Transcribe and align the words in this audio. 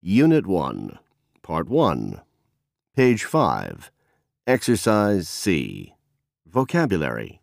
Unit 0.00 0.46
1, 0.46 0.96
Part 1.42 1.68
1, 1.68 2.20
Page 2.94 3.24
5, 3.24 3.90
Exercise 4.46 5.28
C. 5.28 5.92
Vocabulary. 6.46 7.42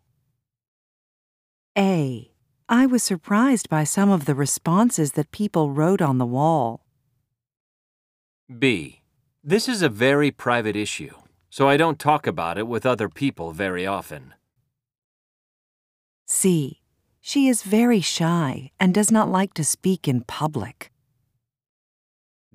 A. 1.76 2.30
I 2.66 2.86
was 2.86 3.02
surprised 3.02 3.68
by 3.68 3.84
some 3.84 4.08
of 4.08 4.24
the 4.24 4.34
responses 4.34 5.12
that 5.12 5.32
people 5.32 5.70
wrote 5.70 6.00
on 6.00 6.16
the 6.16 6.24
wall. 6.24 6.86
B. 8.58 9.02
This 9.44 9.68
is 9.68 9.82
a 9.82 9.90
very 9.90 10.30
private 10.30 10.76
issue, 10.76 11.14
so 11.50 11.68
I 11.68 11.76
don't 11.76 11.98
talk 11.98 12.26
about 12.26 12.56
it 12.56 12.66
with 12.66 12.86
other 12.86 13.10
people 13.10 13.52
very 13.52 13.86
often. 13.86 14.32
C. 16.26 16.80
She 17.20 17.48
is 17.48 17.62
very 17.62 18.00
shy 18.00 18.70
and 18.80 18.94
does 18.94 19.12
not 19.12 19.28
like 19.28 19.52
to 19.54 19.64
speak 19.64 20.08
in 20.08 20.22
public. 20.22 20.90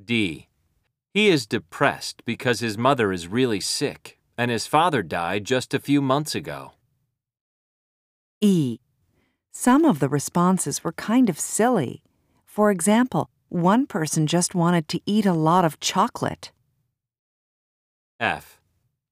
D. 0.05 0.47
He 1.13 1.27
is 1.29 1.45
depressed 1.45 2.23
because 2.25 2.59
his 2.59 2.77
mother 2.77 3.11
is 3.11 3.27
really 3.27 3.59
sick 3.59 4.17
and 4.37 4.49
his 4.49 4.65
father 4.65 5.03
died 5.03 5.45
just 5.45 5.73
a 5.73 5.79
few 5.79 6.01
months 6.01 6.35
ago. 6.35 6.73
E. 8.39 8.79
Some 9.51 9.85
of 9.85 9.99
the 9.99 10.09
responses 10.09 10.83
were 10.83 10.93
kind 10.93 11.29
of 11.29 11.39
silly. 11.39 12.01
For 12.45 12.71
example, 12.71 13.29
one 13.49 13.85
person 13.85 14.25
just 14.25 14.55
wanted 14.55 14.87
to 14.87 15.01
eat 15.05 15.25
a 15.25 15.33
lot 15.33 15.65
of 15.65 15.79
chocolate. 15.79 16.51
F. 18.19 18.59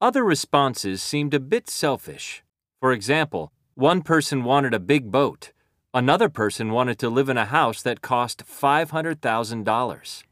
Other 0.02 0.24
responses 0.24 1.04
seemed 1.04 1.34
a 1.34 1.40
bit 1.40 1.70
selfish. 1.70 2.44
For 2.80 2.94
example, 2.94 3.52
one 3.76 4.02
person 4.02 4.44
wanted 4.44 4.74
a 4.74 4.80
big 4.80 5.12
boat. 5.12 5.52
Another 5.94 6.30
person 6.30 6.72
wanted 6.72 6.98
to 7.00 7.10
live 7.10 7.30
in 7.30 7.38
a 7.38 7.46
house 7.46 7.82
that 7.82 8.02
cost 8.02 8.46
$500,000. 8.46 10.24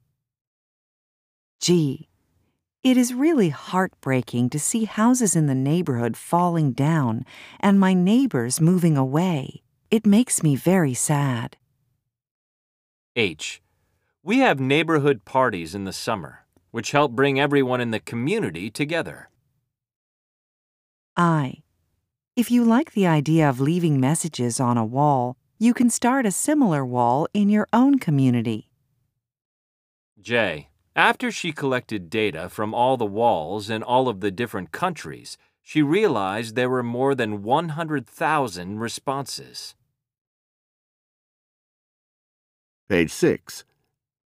G. 1.59 2.07
It 2.83 2.97
is 2.97 3.13
really 3.13 3.49
heartbreaking 3.49 4.49
to 4.51 4.59
see 4.59 4.85
houses 4.85 5.35
in 5.35 5.47
the 5.47 5.55
neighborhood 5.55 6.15
falling 6.15 6.71
down 6.71 7.25
and 7.59 7.79
my 7.79 7.93
neighbors 7.93 8.61
moving 8.61 8.95
away. 8.95 9.63
It 9.89 10.05
makes 10.05 10.43
me 10.43 10.55
very 10.55 10.93
sad. 10.93 11.57
H. 13.15 13.61
We 14.23 14.39
have 14.39 14.59
neighborhood 14.59 15.25
parties 15.25 15.73
in 15.73 15.85
the 15.85 15.93
summer, 15.93 16.45
which 16.71 16.91
help 16.91 17.13
bring 17.13 17.39
everyone 17.39 17.81
in 17.81 17.91
the 17.91 17.99
community 17.99 18.69
together. 18.69 19.29
I. 21.15 21.63
If 22.35 22.51
you 22.51 22.63
like 22.63 22.91
the 22.91 23.07
idea 23.07 23.49
of 23.49 23.59
leaving 23.59 23.99
messages 23.99 24.59
on 24.59 24.77
a 24.77 24.85
wall, 24.85 25.35
you 25.57 25.73
can 25.73 25.89
start 25.89 26.27
a 26.27 26.31
similar 26.31 26.85
wall 26.85 27.27
in 27.33 27.49
your 27.49 27.67
own 27.73 27.97
community. 27.97 28.69
J. 30.21 30.69
After 30.97 31.29
she 31.29 31.51
collected 31.51 32.09
data 32.09 32.49
from 32.49 32.73
all 32.73 32.97
the 32.97 33.05
walls 33.05 33.69
in 33.69 33.83
all 33.83 34.09
of 34.09 34.19
the 34.19 34.31
different 34.31 34.71
countries, 34.71 35.37
she 35.61 35.83
realized 35.83 36.55
there 36.55 36.71
were 36.71 36.81
more 36.81 37.13
than 37.13 37.43
100,000 37.43 38.79
responses. 38.79 39.75
Page 42.89 43.11
6, 43.11 43.63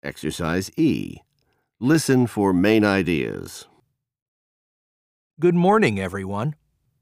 Exercise 0.04 0.70
E. 0.76 1.16
Listen 1.80 2.28
for 2.28 2.52
main 2.52 2.84
ideas. 2.84 3.66
Good 5.40 5.56
morning, 5.56 5.98
everyone. 5.98 6.54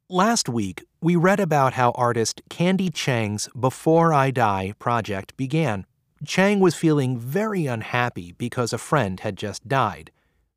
Last 0.08 0.48
week, 0.48 0.86
we 1.02 1.16
read 1.16 1.38
about 1.38 1.74
how 1.74 1.90
artist 1.90 2.40
Candy 2.48 2.88
Chang's 2.88 3.46
Before 3.48 4.14
I 4.14 4.30
Die 4.30 4.72
project 4.78 5.36
began. 5.36 5.84
Chang 6.26 6.60
was 6.60 6.74
feeling 6.74 7.18
very 7.18 7.66
unhappy 7.66 8.32
because 8.32 8.74
a 8.74 8.78
friend 8.78 9.20
had 9.20 9.36
just 9.36 9.66
died. 9.66 10.10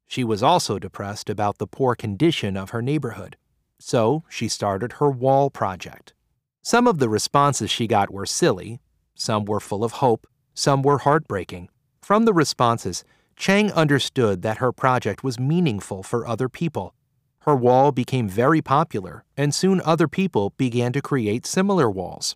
She 0.07 0.23
was 0.23 0.43
also 0.43 0.77
depressed 0.77 1.29
about 1.29 1.57
the 1.57 1.67
poor 1.67 1.95
condition 1.95 2.57
of 2.57 2.71
her 2.71 2.81
neighborhood. 2.81 3.37
So 3.79 4.23
she 4.27 4.49
started 4.49 4.93
her 4.93 5.09
wall 5.09 5.49
project. 5.49 6.13
Some 6.61 6.85
of 6.85 6.99
the 6.99 7.07
responses 7.07 7.71
she 7.71 7.87
got 7.87 8.11
were 8.11 8.25
silly, 8.25 8.81
some 9.15 9.45
were 9.45 9.61
full 9.61 9.85
of 9.85 9.93
hope, 9.93 10.27
some 10.53 10.81
were 10.81 10.99
heartbreaking. 10.99 11.69
From 12.01 12.25
the 12.25 12.33
responses, 12.33 13.05
Chang 13.37 13.71
understood 13.71 14.41
that 14.41 14.57
her 14.57 14.73
project 14.73 15.23
was 15.23 15.39
meaningful 15.39 16.03
for 16.03 16.27
other 16.27 16.49
people. 16.49 16.93
Her 17.39 17.55
wall 17.55 17.91
became 17.91 18.27
very 18.27 18.61
popular, 18.61 19.23
and 19.37 19.55
soon 19.55 19.81
other 19.85 20.07
people 20.09 20.53
began 20.57 20.91
to 20.93 21.01
create 21.01 21.45
similar 21.45 21.89
walls. 21.89 22.35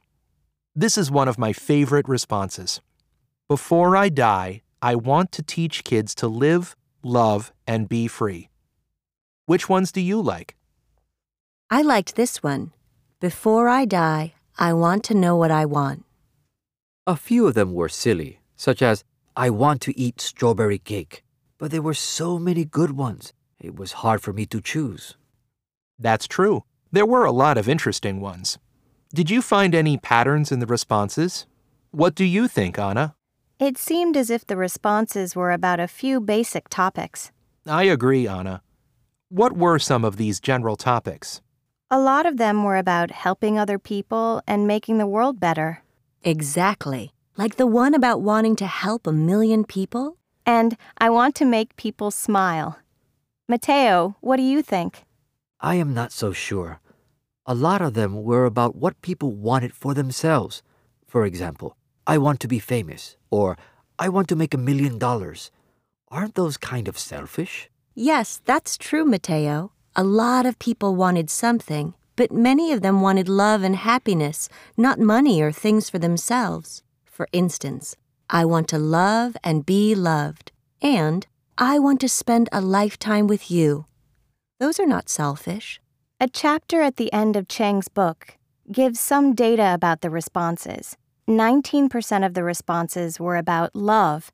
This 0.76 0.98
is 0.98 1.12
one 1.12 1.28
of 1.28 1.38
my 1.38 1.54
favorite 1.54 2.08
responses. 2.08 2.82
Before 3.50 3.96
I 3.96 4.10
die, 4.10 4.62
I 4.82 4.96
want 4.96 5.32
to 5.32 5.42
teach 5.42 5.86
kids 5.86 6.14
to 6.16 6.28
live, 6.28 6.76
love, 7.02 7.54
and 7.66 7.88
be 7.88 8.10
free. 8.10 8.50
Which 9.46 9.70
ones 9.70 9.90
do 9.94 10.02
you 10.02 10.22
like? 10.22 10.58
I 11.70 11.82
liked 11.82 12.18
this 12.18 12.44
one. 12.44 12.74
Before 13.22 13.70
I 13.70 13.86
die, 13.86 14.34
I 14.60 14.74
want 14.74 15.06
to 15.06 15.14
know 15.14 15.38
what 15.38 15.50
I 15.50 15.64
want. 15.64 16.04
A 17.06 17.16
few 17.16 17.48
of 17.48 17.54
them 17.54 17.74
were 17.74 17.88
silly, 17.88 18.42
such 18.58 18.82
as, 18.82 19.06
I 19.38 19.50
want 19.50 19.80
to 19.84 19.98
eat 19.98 20.20
strawberry 20.20 20.80
cake. 20.80 21.24
But 21.58 21.72
there 21.72 21.82
were 21.82 21.94
so 21.94 22.38
many 22.38 22.66
good 22.66 22.92
ones, 22.92 23.32
it 23.62 23.78
was 23.78 24.04
hard 24.04 24.22
for 24.22 24.34
me 24.34 24.46
to 24.48 24.60
choose. 24.60 25.16
That's 25.98 26.28
true. 26.28 26.66
There 26.92 27.06
were 27.06 27.24
a 27.24 27.32
lot 27.32 27.58
of 27.58 27.70
interesting 27.70 28.20
ones. 28.20 28.58
Did 29.14 29.30
you 29.30 29.42
find 29.42 29.74
any 29.74 29.98
patterns 29.98 30.52
in 30.52 30.60
the 30.60 30.66
responses? 30.66 31.46
What 31.92 32.14
do 32.14 32.26
you 32.26 32.50
think, 32.50 32.78
Anna? 32.78 33.16
It 33.60 33.78
seemed 33.80 34.16
as 34.16 34.30
if 34.30 34.46
the 34.46 34.56
responses 34.56 35.36
were 35.36 35.52
about 35.52 35.80
a 35.80 35.88
few 35.88 36.22
basic 36.22 36.70
topics. 36.70 37.32
I 37.66 37.84
agree, 37.84 38.28
Anna. 38.28 38.62
What 39.30 39.58
were 39.58 39.80
some 39.80 40.06
of 40.06 40.18
these 40.18 40.40
general 40.40 40.76
topics? 40.76 41.42
A 41.90 42.00
lot 42.00 42.28
of 42.28 42.38
them 42.38 42.64
were 42.64 42.78
about 42.78 43.10
helping 43.10 43.58
other 43.58 43.80
people 43.80 44.44
and 44.46 44.68
making 44.68 45.00
the 45.00 45.08
world 45.08 45.40
better. 45.40 45.82
Exactly. 46.24 47.14
Like 47.36 47.56
the 47.56 47.66
one 47.66 47.96
about 47.96 48.22
wanting 48.22 48.56
to 48.58 48.68
help 48.68 49.08
a 49.08 49.12
million 49.12 49.64
people? 49.64 50.18
And 50.46 50.78
I 51.00 51.10
want 51.10 51.34
to 51.36 51.46
make 51.46 51.76
people 51.78 52.12
smile. 52.12 52.78
Matteo, 53.50 54.18
what 54.22 54.38
do 54.38 54.44
you 54.44 54.62
think? 54.62 55.04
I 55.60 55.76
am 55.76 55.96
not 55.96 56.12
so 56.12 56.32
sure. 56.32 56.80
A 57.48 57.56
lot 57.56 57.82
of 57.82 57.96
them 57.96 58.22
were 58.22 58.46
about 58.46 58.76
what 58.76 59.02
people 59.02 59.32
wanted 59.34 59.74
for 59.74 59.96
themselves. 59.96 60.62
For 61.08 61.26
example, 61.26 61.76
I 62.10 62.18
want 62.18 62.40
to 62.40 62.48
be 62.48 62.60
famous, 62.60 63.18
or 63.30 63.58
I 64.00 64.08
want 64.08 64.30
to 64.30 64.36
make 64.38 64.54
a 64.54 64.58
million 64.58 64.98
dollars. 64.98 65.52
Aren't 66.10 66.36
those 66.36 66.56
kind 66.56 66.88
of 66.88 66.98
selfish? 66.98 67.70
Yes, 67.96 68.40
that's 68.46 68.78
true, 68.78 69.04
Mateo. 69.04 69.74
A 69.94 70.06
lot 70.06 70.46
of 70.46 70.58
people 70.58 70.96
wanted 70.96 71.30
something, 71.30 71.96
but 72.16 72.32
many 72.32 72.72
of 72.72 72.82
them 72.82 73.02
wanted 73.02 73.28
love 73.28 73.62
and 73.62 73.76
happiness, 73.76 74.48
not 74.78 75.00
money 75.02 75.42
or 75.42 75.52
things 75.52 75.90
for 75.90 76.00
themselves. 76.00 76.82
For 77.04 77.28
instance, 77.34 77.98
I 78.30 78.46
want 78.46 78.70
to 78.70 78.80
love 78.80 79.36
and 79.44 79.66
be 79.66 79.94
loved, 79.94 80.54
and 80.82 81.28
I 81.58 81.78
want 81.78 82.00
to 82.02 82.08
spend 82.08 82.48
a 82.54 82.62
lifetime 82.62 83.28
with 83.28 83.52
you. 83.52 83.86
Those 84.62 84.80
are 84.80 84.88
not 84.88 85.10
selfish. 85.10 85.82
A 86.22 86.30
chapter 86.30 86.82
at 86.82 86.96
the 86.96 87.12
end 87.12 87.36
of 87.36 87.50
Chang's 87.50 87.90
book 87.90 88.38
gives 88.72 88.98
some 88.98 89.36
data 89.36 89.74
about 89.74 90.00
the 90.00 90.10
responses. 90.10 90.96
19% 91.28 92.26
of 92.26 92.34
the 92.34 92.44
responses 92.44 93.20
were 93.20 93.36
about 93.36 93.76
love. 93.76 94.32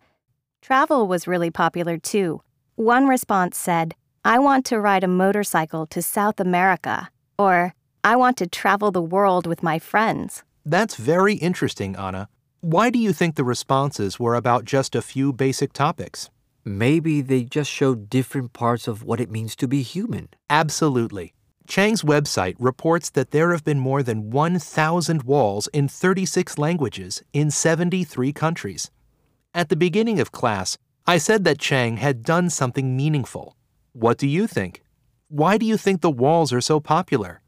Travel 0.61 1.07
was 1.07 1.27
really 1.27 1.49
popular 1.49 1.97
too. 1.97 2.41
One 2.75 3.07
response 3.07 3.57
said, 3.57 3.95
I 4.23 4.39
want 4.39 4.65
to 4.67 4.79
ride 4.79 5.03
a 5.03 5.07
motorcycle 5.07 5.85
to 5.87 6.01
South 6.01 6.39
America, 6.39 7.09
or 7.37 7.73
I 8.03 8.15
want 8.15 8.37
to 8.37 8.47
travel 8.47 8.91
the 8.91 9.01
world 9.01 9.47
with 9.47 9.63
my 9.63 9.79
friends. 9.79 10.43
That's 10.65 10.95
very 10.95 11.35
interesting, 11.35 11.95
Anna. 11.95 12.29
Why 12.61 12.89
do 12.89 12.99
you 12.99 13.11
think 13.11 13.35
the 13.35 13.43
responses 13.43 14.19
were 14.19 14.35
about 14.35 14.63
just 14.63 14.95
a 14.95 15.01
few 15.01 15.33
basic 15.33 15.73
topics? 15.73 16.29
Maybe 16.63 17.21
they 17.21 17.43
just 17.43 17.69
showed 17.69 18.09
different 18.09 18.53
parts 18.53 18.87
of 18.87 19.03
what 19.03 19.19
it 19.19 19.29
means 19.29 19.55
to 19.57 19.67
be 19.67 19.81
human. 19.81 20.29
Absolutely. 20.49 21.33
Chang's 21.67 22.03
website 22.03 22.55
reports 22.59 23.09
that 23.11 23.31
there 23.31 23.51
have 23.51 23.63
been 23.63 23.79
more 23.79 24.03
than 24.03 24.31
1,000 24.31 25.23
walls 25.23 25.67
in 25.73 25.87
36 25.87 26.57
languages 26.57 27.23
in 27.31 27.49
73 27.51 28.33
countries. 28.33 28.91
At 29.53 29.69
the 29.69 29.75
beginning 29.75 30.19
of 30.19 30.31
class, 30.31 30.77
I 31.07 31.17
said 31.17 31.43
that 31.45 31.59
Chang 31.59 31.97
had 31.97 32.23
done 32.23 32.49
something 32.49 32.97
meaningful. 32.97 33.55
What 33.93 34.17
do 34.17 34.27
you 34.27 34.47
think? 34.47 34.83
Why 35.29 35.57
do 35.57 35.65
you 35.65 35.77
think 35.77 36.01
the 36.01 36.11
walls 36.11 36.51
are 36.51 36.61
so 36.61 36.79
popular? 36.79 37.41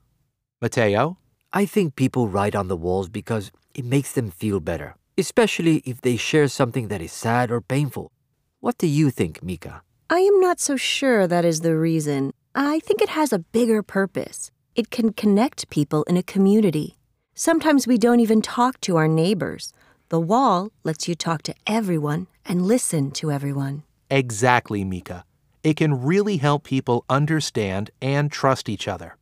Mateo? 0.62 1.18
I 1.52 1.66
think 1.66 1.96
people 1.96 2.28
write 2.28 2.56
on 2.56 2.68
the 2.68 2.78
walls 2.78 3.10
because 3.10 3.52
it 3.74 3.86
makes 3.86 4.12
them 4.12 4.32
feel 4.32 4.60
better, 4.60 4.96
especially 5.18 5.78
if 5.86 6.02
they 6.02 6.18
share 6.18 6.48
something 6.48 6.88
that 6.88 7.02
is 7.02 7.12
sad 7.12 7.52
or 7.52 7.62
painful. 7.62 8.12
What 8.60 8.78
do 8.78 8.88
you 8.88 9.10
think, 9.12 9.44
Mika? 9.44 9.84
I 10.10 10.20
am 10.20 10.40
not 10.40 10.60
so 10.60 10.76
sure 10.78 11.28
that 11.28 11.46
is 11.46 11.62
the 11.62 11.76
reason. 11.76 12.34
I 12.58 12.80
think 12.80 13.02
it 13.02 13.10
has 13.10 13.34
a 13.34 13.40
bigger 13.40 13.84
purpose. 13.84 14.50
It 14.76 14.90
can 14.90 15.12
connect 15.12 15.70
people 15.70 16.04
in 16.04 16.16
a 16.16 16.24
community. 16.24 16.96
Sometimes 17.34 17.86
we 17.86 17.98
don't 17.98 18.22
even 18.22 18.42
talk 18.42 18.80
to 18.82 18.96
our 18.96 19.10
neighbors. 19.10 19.74
The 20.08 20.22
wall 20.22 20.72
lets 20.86 21.06
you 21.06 21.16
talk 21.16 21.42
to 21.44 21.56
everyone 21.68 22.28
and 22.46 22.62
listen 22.62 23.12
to 23.12 23.30
everyone. 23.30 23.84
Exactly, 24.10 24.86
Mika. 24.86 25.26
It 25.64 25.76
can 25.76 26.02
really 26.02 26.38
help 26.38 26.64
people 26.64 27.04
understand 27.10 27.92
and 28.02 28.32
trust 28.32 28.70
each 28.70 28.88
other. 28.88 29.18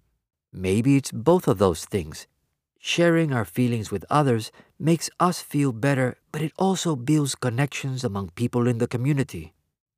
Maybe 0.52 0.96
it's 0.96 1.12
both 1.12 1.48
of 1.48 1.58
those 1.58 1.86
things. 1.86 2.28
Sharing 2.78 3.34
our 3.34 3.46
feelings 3.46 3.90
with 3.90 4.06
others 4.12 4.52
makes 4.78 5.10
us 5.20 5.42
feel 5.42 5.72
better, 5.72 6.18
but 6.32 6.44
it 6.44 6.52
also 6.60 6.96
builds 6.96 7.34
connections 7.34 8.04
among 8.04 8.30
people 8.36 8.68
in 8.68 8.78
the 8.78 8.88
community. 8.88 9.54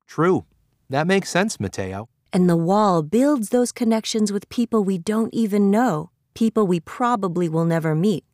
True. 0.06 0.46
That 0.88 1.06
makes 1.06 1.28
sense, 1.28 1.60
Mateo. 1.60 2.08
And 2.32 2.48
the 2.48 2.56
wall 2.56 3.02
builds 3.02 3.48
those 3.48 3.72
connections 3.72 4.32
with 4.32 4.48
people 4.48 4.84
we 4.84 4.98
don't 4.98 5.32
even 5.32 5.70
know, 5.70 6.10
people 6.34 6.66
we 6.66 6.80
probably 6.80 7.48
will 7.48 7.64
never 7.64 7.94
meet. 7.94 8.24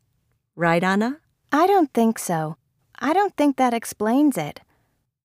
Right, 0.55 0.83
Anna? 0.83 1.19
I 1.51 1.67
don't 1.67 1.93
think 1.93 2.19
so. 2.19 2.57
I 2.99 3.13
don't 3.13 3.35
think 3.35 3.57
that 3.57 3.73
explains 3.73 4.37
it. 4.37 4.61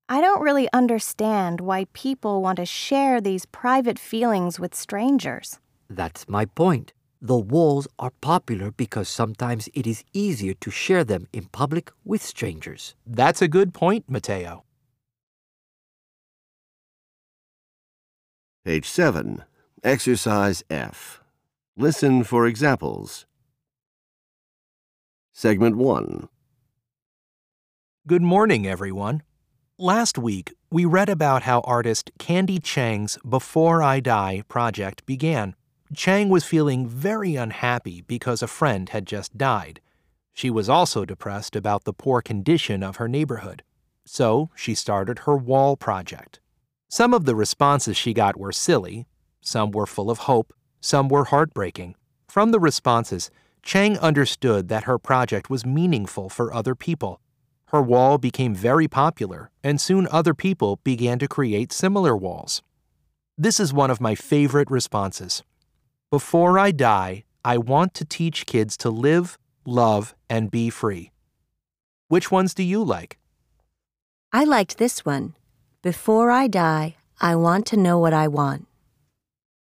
I 0.09 0.20
don't 0.20 0.41
really 0.41 0.69
understand 0.73 1.61
why 1.61 1.87
people 1.93 2.41
want 2.41 2.56
to 2.56 2.67
share 2.67 3.20
these 3.20 3.44
private 3.47 3.99
feelings 3.99 4.59
with 4.59 4.75
strangers. 4.75 5.59
That's 5.91 6.29
my 6.29 6.47
point. 6.47 6.93
The 7.21 7.37
walls 7.37 7.88
are 7.99 8.12
popular 8.21 8.71
because 8.71 9.09
sometimes 9.09 9.69
it 9.75 9.87
is 9.87 10.05
easier 10.12 10.55
to 10.55 10.71
share 10.71 11.05
them 11.05 11.26
in 11.32 11.47
public 11.47 11.91
with 12.05 12.23
strangers. 12.23 12.94
That's 13.06 13.43
a 13.43 13.49
good 13.49 13.75
point, 13.75 14.05
Mateo. 14.09 14.64
Page 18.69 18.85
7. 18.87 19.44
Exercise 19.82 20.62
F. 20.69 21.23
Listen 21.75 22.23
for 22.23 22.47
examples. 22.47 23.25
Segment 25.32 25.79
1. 25.79 26.29
Good 28.06 28.20
morning, 28.20 28.67
everyone. 28.67 29.23
Last 29.79 30.19
week, 30.19 30.53
we 30.70 30.85
read 30.85 31.09
about 31.09 31.44
how 31.44 31.61
artist 31.61 32.11
Candy 32.19 32.59
Chang's 32.59 33.17
Before 33.26 33.82
I 33.82 34.00
Die 34.00 34.43
project 34.49 35.06
began. 35.06 35.55
Chang 35.94 36.29
was 36.29 36.44
feeling 36.44 36.87
very 36.87 37.37
unhappy 37.37 38.03
because 38.03 38.43
a 38.43 38.47
friend 38.47 38.91
had 38.91 39.06
just 39.06 39.38
died. 39.38 39.81
She 40.35 40.50
was 40.50 40.69
also 40.69 41.06
depressed 41.06 41.56
about 41.56 41.85
the 41.85 41.94
poor 41.94 42.21
condition 42.21 42.82
of 42.82 42.97
her 42.97 43.09
neighborhood. 43.09 43.62
So 44.05 44.50
she 44.55 44.75
started 44.75 45.21
her 45.21 45.38
wall 45.38 45.75
project. 45.75 46.41
Some 46.88 47.12
of 47.12 47.26
the 47.26 47.35
responses 47.35 47.96
she 47.96 48.14
got 48.14 48.38
were 48.38 48.52
silly, 48.52 49.06
some 49.43 49.70
were 49.70 49.87
full 49.87 50.11
of 50.11 50.20
hope, 50.20 50.55
some 50.81 51.08
were 51.08 51.26
heartbreaking. 51.26 51.94
From 52.29 52.50
the 52.50 52.58
responses, 52.58 53.31
Chang 53.62 53.99
understood 53.99 54.69
that 54.69 54.85
her 54.85 54.99
project 54.99 55.50
was 55.50 55.67
meaningful 55.67 56.31
for 56.31 56.52
other 56.55 56.75
people. 56.75 57.20
Her 57.67 57.82
wall 57.82 58.17
became 58.17 58.55
very 58.55 58.88
popular, 58.88 59.50
and 59.62 59.79
soon 59.79 60.08
other 60.11 60.32
people 60.32 60.81
began 60.82 61.19
to 61.19 61.29
create 61.29 61.73
similar 61.73 62.17
walls. 62.17 62.62
This 63.37 63.61
is 63.61 63.73
one 63.73 63.90
of 63.90 64.00
my 64.00 64.14
favorite 64.14 64.70
responses. 64.70 65.43
Before 66.11 66.58
I 66.58 66.70
die, 66.70 67.25
I 67.44 67.58
want 67.58 67.93
to 67.94 68.06
teach 68.06 68.46
kids 68.46 68.79
to 68.79 68.88
live, 68.88 69.38
love, 69.67 70.14
and 70.31 70.50
be 70.50 70.70
free. 70.70 71.12
Which 72.08 72.31
ones 72.31 72.55
do 72.55 72.62
you 72.62 72.82
like? 72.82 73.19
I 74.32 74.44
liked 74.44 74.79
this 74.79 75.05
one. 75.05 75.35
Before 75.80 76.32
I 76.32 76.48
die, 76.48 76.96
I 77.20 77.36
want 77.36 77.64
to 77.66 77.76
know 77.76 78.00
what 78.00 78.12
I 78.12 78.26
want. 78.26 78.66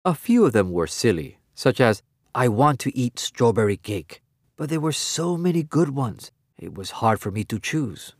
A 0.04 0.14
few 0.14 0.44
of 0.46 0.52
them 0.52 0.70
were 0.70 0.86
silly, 0.86 1.38
such 1.56 1.80
as, 1.80 2.02
I 2.32 2.46
want 2.46 2.78
to 2.80 2.96
eat 2.96 3.18
strawberry 3.18 3.76
cake. 3.76 4.22
But 4.56 4.68
there 4.68 4.78
were 4.78 4.92
so 4.92 5.36
many 5.36 5.64
good 5.64 5.90
ones, 5.90 6.30
it 6.56 6.72
was 6.72 7.02
hard 7.02 7.18
for 7.18 7.32
me 7.32 7.42
to 7.44 7.58
choose. 7.58 8.14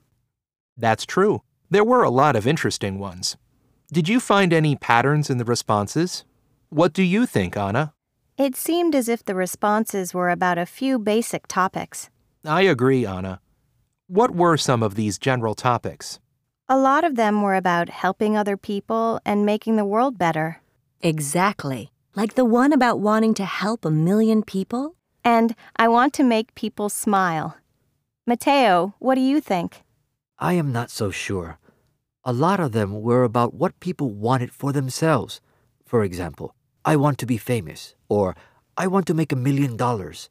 That's 0.77 1.07
true. 1.07 1.43
There 1.71 1.85
were 1.85 2.03
a 2.03 2.11
lot 2.11 2.35
of 2.35 2.49
interesting 2.49 2.99
ones. 2.99 3.37
Did 3.93 4.09
you 4.09 4.19
find 4.19 4.53
any 4.53 4.75
patterns 4.75 5.31
in 5.31 5.39
the 5.39 5.45
responses? 5.45 6.25
What 6.71 6.95
do 6.95 7.03
you 7.05 7.27
think, 7.27 7.57
Anna? 7.57 7.95
It 8.37 8.57
seemed 8.57 8.97
as 8.97 9.09
if 9.09 9.25
the 9.25 9.37
responses 9.37 10.13
were 10.13 10.31
about 10.31 10.59
a 10.59 10.67
few 10.67 10.99
basic 10.99 11.47
topics. 11.47 12.11
I 12.45 12.63
agree, 12.63 13.07
Anna. 13.07 13.41
What 14.09 14.35
were 14.35 14.57
some 14.57 14.83
of 14.83 14.97
these 14.97 15.17
general 15.17 15.55
topics? 15.55 16.19
A 16.67 16.79
lot 16.79 17.05
of 17.05 17.17
them 17.17 17.43
were 17.43 17.57
about 17.57 17.91
helping 17.91 18.39
other 18.39 18.57
people 18.57 19.21
and 19.27 19.45
making 19.45 19.77
the 19.77 19.85
world 19.85 20.17
better. 20.17 20.63
Exactly. 21.03 21.93
Like 22.17 22.37
the 22.37 22.45
one 22.47 22.73
about 22.73 23.01
wanting 23.01 23.35
to 23.35 23.45
help 23.45 23.85
a 23.85 23.91
million 23.91 24.43
people? 24.43 24.95
And 25.23 25.55
I 25.77 25.89
want 25.89 26.15
to 26.15 26.23
make 26.25 26.55
people 26.55 26.89
smile. 26.89 27.59
Matteo, 28.27 28.95
what 28.99 29.17
do 29.17 29.21
you 29.21 29.43
think? 29.43 29.83
I 30.39 30.55
am 30.55 30.73
not 30.73 30.91
so 30.91 31.11
sure. 31.11 31.59
A 32.25 32.33
lot 32.33 32.61
of 32.61 32.73
them 32.73 33.03
were 33.03 33.25
about 33.25 33.53
what 33.53 33.79
people 33.81 34.11
wanted 34.15 34.51
for 34.51 34.73
themselves. 34.73 35.43
For 35.85 36.03
example, 36.03 36.55
I 36.83 36.97
want 36.97 37.19
to 37.19 37.27
be 37.27 37.37
famous, 37.37 37.95
or 38.09 38.35
I 38.79 38.87
want 38.87 39.07
to 39.09 39.15
make 39.15 39.33
a 39.33 39.37
million 39.37 39.77
dollars. 39.77 40.31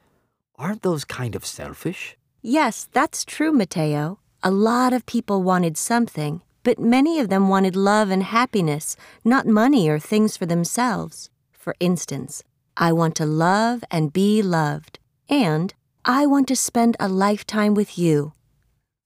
Aren't 0.55 0.81
those 0.81 1.05
kind 1.05 1.35
of 1.35 1.45
selfish? 1.45 2.17
Yes, 2.41 2.87
that's 2.91 3.23
true, 3.23 3.51
Mateo. 3.51 4.17
A 4.45 4.51
lot 4.51 4.91
of 4.91 5.05
people 5.05 5.41
wanted 5.41 5.77
something, 5.77 6.41
but 6.63 6.77
many 6.77 7.17
of 7.17 7.29
them 7.29 7.47
wanted 7.47 7.77
love 7.77 8.09
and 8.11 8.21
happiness, 8.21 8.97
not 9.23 9.47
money 9.47 9.87
or 9.87 9.99
things 9.99 10.35
for 10.35 10.45
themselves. 10.45 11.29
For 11.53 11.75
instance, 11.79 12.43
I 12.75 12.91
want 12.91 13.15
to 13.15 13.25
love 13.25 13.85
and 13.89 14.11
be 14.11 14.41
loved, 14.41 14.99
and 15.29 15.73
I 16.03 16.25
want 16.25 16.49
to 16.49 16.57
spend 16.57 16.97
a 16.99 17.07
lifetime 17.07 17.73
with 17.73 17.97
you. 17.97 18.33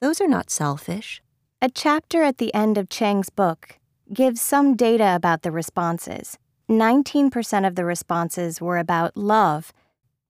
Those 0.01 0.19
are 0.19 0.27
not 0.27 0.49
selfish. 0.49 1.21
A 1.61 1.69
chapter 1.69 2.23
at 2.23 2.39
the 2.39 2.51
end 2.55 2.75
of 2.79 2.89
Chang's 2.89 3.29
book 3.29 3.77
gives 4.11 4.41
some 4.41 4.75
data 4.75 5.13
about 5.13 5.43
the 5.43 5.51
responses. 5.51 6.39
19% 6.67 7.67
of 7.67 7.75
the 7.75 7.85
responses 7.85 8.59
were 8.59 8.79
about 8.79 9.15
love. 9.15 9.71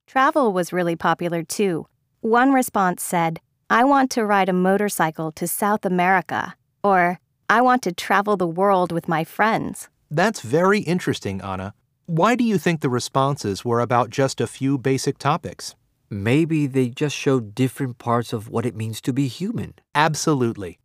Travel 0.06 0.51
was 0.51 0.74
really 0.74 0.98
popular 0.98 1.44
too. 1.44 1.88
One 2.19 2.51
response 2.51 3.01
said, 3.03 3.39
I 3.69 3.84
want 3.84 4.12
to 4.12 4.25
ride 4.25 4.48
a 4.48 4.54
motorcycle 4.54 5.34
to 5.34 5.46
South 5.46 5.84
America, 5.84 6.56
or 6.86 7.19
I 7.50 7.60
want 7.60 7.81
to 7.81 7.92
travel 7.92 8.38
the 8.38 8.48
world 8.48 8.94
with 8.94 9.10
my 9.10 9.25
friends. 9.25 9.90
That's 10.10 10.40
very 10.40 10.80
interesting, 10.80 11.42
Anna. 11.42 11.74
Why 12.06 12.36
do 12.36 12.46
you 12.46 12.58
think 12.58 12.80
the 12.80 12.90
responses 12.90 13.66
were 13.66 13.81
about 13.81 14.10
just 14.10 14.40
a 14.40 14.48
few 14.48 14.78
basic 14.78 15.18
topics? 15.18 15.75
Maybe 16.10 16.66
they 16.66 16.88
just 16.88 17.14
showed 17.14 17.54
different 17.54 17.98
parts 17.98 18.31
of 18.31 18.48
what 18.48 18.66
it 18.66 18.74
means 18.74 19.02
to 19.02 19.12
be 19.12 19.28
human. 19.28 19.74
Absolutely. 19.94 20.80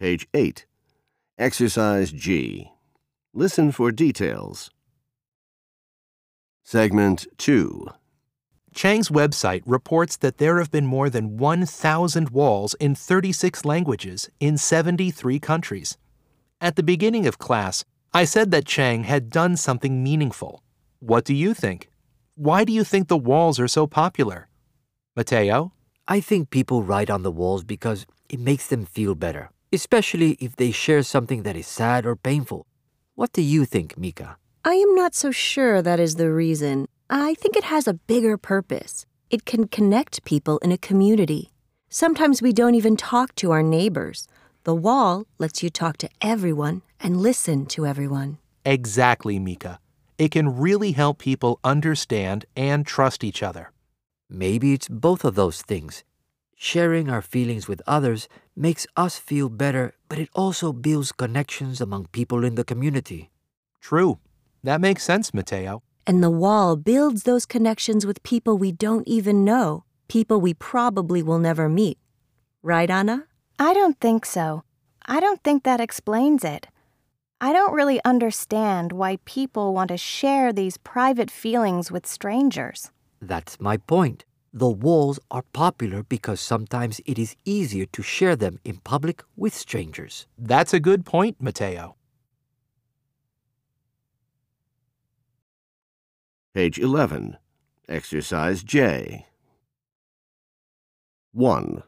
Page 0.00 0.26
8. 0.32 0.64
Exercise 1.38 2.12
G. 2.12 2.72
Listen 3.34 3.72
for 3.72 3.92
details. 3.92 4.70
Segment 6.64 7.26
2. 7.36 7.88
Chang's 8.76 9.08
website 9.08 9.62
reports 9.64 10.18
that 10.18 10.36
there 10.36 10.58
have 10.58 10.70
been 10.70 10.84
more 10.84 11.08
than 11.08 11.38
1,000 11.38 12.28
walls 12.28 12.74
in 12.74 12.94
36 12.94 13.64
languages 13.64 14.28
in 14.38 14.58
73 14.58 15.40
countries. 15.40 15.96
At 16.60 16.76
the 16.76 16.82
beginning 16.82 17.26
of 17.26 17.38
class, 17.38 17.86
I 18.12 18.26
said 18.26 18.50
that 18.50 18.66
Chang 18.66 19.04
had 19.04 19.30
done 19.30 19.56
something 19.56 20.04
meaningful. 20.04 20.62
What 21.00 21.24
do 21.24 21.32
you 21.32 21.54
think? 21.54 21.88
Why 22.34 22.64
do 22.64 22.72
you 22.72 22.84
think 22.84 23.08
the 23.08 23.16
walls 23.16 23.58
are 23.58 23.66
so 23.66 23.86
popular? 23.86 24.48
Mateo? 25.16 25.72
I 26.06 26.20
think 26.20 26.50
people 26.50 26.82
write 26.82 27.08
on 27.08 27.22
the 27.22 27.32
walls 27.32 27.64
because 27.64 28.04
it 28.28 28.40
makes 28.40 28.66
them 28.66 28.84
feel 28.84 29.14
better, 29.14 29.48
especially 29.72 30.32
if 30.32 30.54
they 30.56 30.70
share 30.70 31.02
something 31.02 31.44
that 31.44 31.56
is 31.56 31.66
sad 31.66 32.04
or 32.04 32.14
painful. 32.14 32.66
What 33.14 33.32
do 33.32 33.40
you 33.40 33.64
think, 33.64 33.96
Mika? 33.96 34.36
I 34.66 34.74
am 34.74 34.94
not 34.94 35.14
so 35.14 35.30
sure 35.30 35.80
that 35.80 35.98
is 35.98 36.16
the 36.16 36.30
reason. 36.30 36.88
I 37.08 37.34
think 37.34 37.56
it 37.56 37.64
has 37.64 37.86
a 37.86 37.94
bigger 37.94 38.36
purpose. 38.36 39.06
It 39.30 39.44
can 39.44 39.68
connect 39.68 40.24
people 40.24 40.58
in 40.58 40.72
a 40.72 40.78
community. 40.78 41.50
Sometimes 41.88 42.42
we 42.42 42.52
don't 42.52 42.74
even 42.74 42.96
talk 42.96 43.32
to 43.36 43.52
our 43.52 43.62
neighbors. 43.62 44.26
The 44.64 44.74
wall 44.74 45.24
lets 45.38 45.62
you 45.62 45.70
talk 45.70 45.98
to 45.98 46.08
everyone 46.20 46.82
and 46.98 47.20
listen 47.20 47.66
to 47.66 47.86
everyone. 47.86 48.38
Exactly, 48.64 49.38
Mika. 49.38 49.78
It 50.18 50.32
can 50.32 50.58
really 50.58 50.92
help 50.92 51.18
people 51.18 51.60
understand 51.62 52.44
and 52.56 52.84
trust 52.84 53.22
each 53.22 53.40
other. 53.40 53.70
Maybe 54.28 54.72
it's 54.72 54.88
both 54.88 55.24
of 55.24 55.36
those 55.36 55.62
things. 55.62 56.02
Sharing 56.56 57.08
our 57.08 57.22
feelings 57.22 57.68
with 57.68 57.82
others 57.86 58.28
makes 58.56 58.84
us 58.96 59.16
feel 59.16 59.48
better, 59.48 59.94
but 60.08 60.18
it 60.18 60.30
also 60.34 60.72
builds 60.72 61.12
connections 61.12 61.80
among 61.80 62.06
people 62.06 62.44
in 62.44 62.56
the 62.56 62.64
community. 62.64 63.30
True. 63.80 64.18
That 64.64 64.80
makes 64.80 65.04
sense, 65.04 65.32
Mateo. 65.32 65.82
And 66.06 66.22
the 66.22 66.30
wall 66.30 66.76
builds 66.76 67.24
those 67.24 67.46
connections 67.46 68.06
with 68.06 68.22
people 68.22 68.56
we 68.56 68.70
don't 68.70 69.08
even 69.08 69.44
know, 69.44 69.84
people 70.08 70.40
we 70.40 70.54
probably 70.54 71.22
will 71.22 71.40
never 71.40 71.68
meet. 71.68 71.98
Right, 72.62 72.88
Anna? 72.88 73.24
I 73.58 73.74
don't 73.74 73.98
think 74.00 74.24
so. 74.24 74.62
I 75.04 75.18
don't 75.18 75.42
think 75.42 75.64
that 75.64 75.80
explains 75.80 76.44
it. 76.44 76.68
I 77.40 77.52
don't 77.52 77.74
really 77.74 78.00
understand 78.04 78.92
why 78.92 79.18
people 79.24 79.74
want 79.74 79.88
to 79.88 79.96
share 79.96 80.52
these 80.52 80.78
private 80.78 81.30
feelings 81.30 81.90
with 81.90 82.06
strangers. 82.06 82.90
That's 83.20 83.60
my 83.60 83.76
point. 83.76 84.24
The 84.52 84.70
walls 84.70 85.18
are 85.30 85.44
popular 85.52 86.02
because 86.02 86.40
sometimes 86.40 87.00
it 87.04 87.18
is 87.18 87.36
easier 87.44 87.84
to 87.86 88.02
share 88.02 88.36
them 88.36 88.58
in 88.64 88.78
public 88.78 89.22
with 89.36 89.54
strangers. 89.54 90.26
That's 90.38 90.72
a 90.72 90.80
good 90.80 91.04
point, 91.04 91.36
Mateo. 91.40 91.95
Page 96.56 96.78
11. 96.78 97.36
Exercise 97.86 98.62
J. 98.64 99.26
1. 101.34 101.82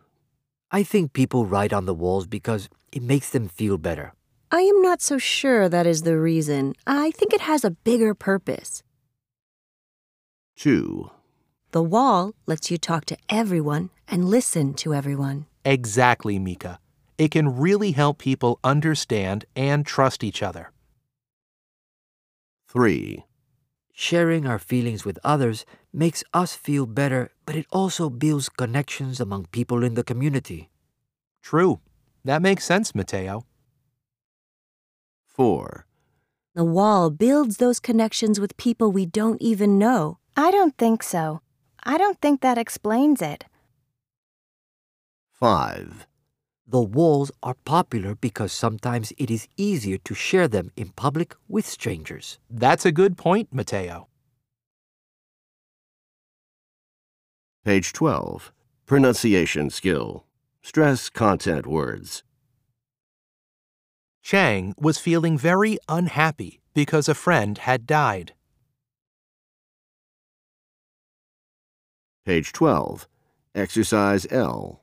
I 0.70 0.82
think 0.82 1.14
people 1.14 1.46
write 1.46 1.72
on 1.72 1.86
the 1.86 1.94
walls 1.94 2.26
because 2.26 2.68
it 2.92 3.02
makes 3.02 3.30
them 3.30 3.48
feel 3.48 3.78
better. 3.78 4.12
I 4.50 4.60
am 4.60 4.82
not 4.82 5.00
so 5.00 5.16
sure 5.16 5.70
that 5.70 5.86
is 5.86 6.02
the 6.02 6.18
reason. 6.18 6.74
I 6.86 7.12
think 7.12 7.32
it 7.32 7.40
has 7.40 7.64
a 7.64 7.70
bigger 7.70 8.12
purpose. 8.12 8.82
2. 10.58 11.10
The 11.70 11.82
wall 11.82 12.34
lets 12.44 12.70
you 12.70 12.76
talk 12.76 13.06
to 13.06 13.16
everyone 13.30 13.88
and 14.06 14.26
listen 14.26 14.74
to 14.74 14.92
everyone. 14.92 15.46
Exactly, 15.64 16.38
Mika. 16.38 16.78
It 17.16 17.30
can 17.30 17.56
really 17.56 17.92
help 17.92 18.18
people 18.18 18.60
understand 18.62 19.46
and 19.56 19.86
trust 19.86 20.22
each 20.22 20.42
other. 20.42 20.72
3. 22.68 23.24
Sharing 24.00 24.46
our 24.46 24.60
feelings 24.60 25.04
with 25.04 25.18
others 25.24 25.66
makes 25.92 26.22
us 26.32 26.54
feel 26.54 26.86
better, 26.86 27.32
but 27.44 27.56
it 27.56 27.66
also 27.72 28.08
builds 28.08 28.48
connections 28.48 29.18
among 29.18 29.46
people 29.46 29.82
in 29.82 29.94
the 29.94 30.04
community. 30.04 30.70
True. 31.42 31.80
That 32.24 32.40
makes 32.40 32.64
sense, 32.64 32.94
Mateo. 32.94 33.44
4. 35.26 35.84
The 36.54 36.64
wall 36.64 37.10
builds 37.10 37.56
those 37.56 37.80
connections 37.80 38.38
with 38.38 38.56
people 38.56 38.92
we 38.92 39.04
don't 39.04 39.42
even 39.42 39.80
know. 39.80 40.18
I 40.36 40.52
don't 40.52 40.78
think 40.78 41.02
so. 41.02 41.40
I 41.82 41.98
don't 41.98 42.20
think 42.20 42.40
that 42.40 42.56
explains 42.56 43.20
it. 43.20 43.46
5. 45.32 46.06
The 46.70 46.82
walls 46.82 47.32
are 47.42 47.54
popular 47.64 48.14
because 48.14 48.52
sometimes 48.52 49.10
it 49.16 49.30
is 49.30 49.48
easier 49.56 49.96
to 50.04 50.14
share 50.14 50.46
them 50.46 50.70
in 50.76 50.90
public 50.90 51.34
with 51.48 51.66
strangers. 51.66 52.38
That's 52.50 52.84
a 52.84 52.92
good 52.92 53.16
point, 53.16 53.48
Matteo. 53.54 54.08
Page 57.64 57.94
12. 57.94 58.52
Pronunciation 58.84 59.70
skill. 59.70 60.26
Stress 60.60 61.08
content 61.08 61.66
words. 61.66 62.22
Chang 64.22 64.74
was 64.78 64.98
feeling 64.98 65.38
very 65.38 65.78
unhappy 65.88 66.60
because 66.74 67.08
a 67.08 67.14
friend 67.14 67.56
had 67.56 67.86
died. 67.86 68.34
Page 72.26 72.52
12. 72.52 73.08
Exercise 73.54 74.26
L. 74.30 74.82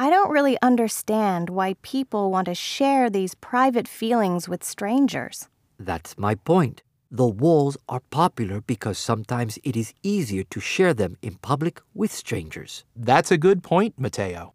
I 0.00 0.08
don't 0.08 0.30
really 0.30 0.56
understand 0.62 1.50
why 1.50 1.74
people 1.82 2.30
want 2.30 2.46
to 2.46 2.54
share 2.54 3.10
these 3.10 3.34
private 3.34 3.86
feelings 3.86 4.48
with 4.48 4.64
strangers. 4.64 5.50
That's 5.78 6.16
my 6.16 6.36
point. 6.36 6.82
The 7.10 7.26
walls 7.26 7.76
are 7.86 8.00
popular 8.08 8.62
because 8.62 8.96
sometimes 8.96 9.58
it 9.62 9.76
is 9.76 9.92
easier 10.02 10.44
to 10.44 10.58
share 10.58 10.94
them 10.94 11.18
in 11.20 11.34
public 11.42 11.82
with 11.92 12.10
strangers. 12.12 12.86
That's 12.96 13.30
a 13.30 13.36
good 13.36 13.62
point, 13.62 13.98
Matteo. 13.98 14.54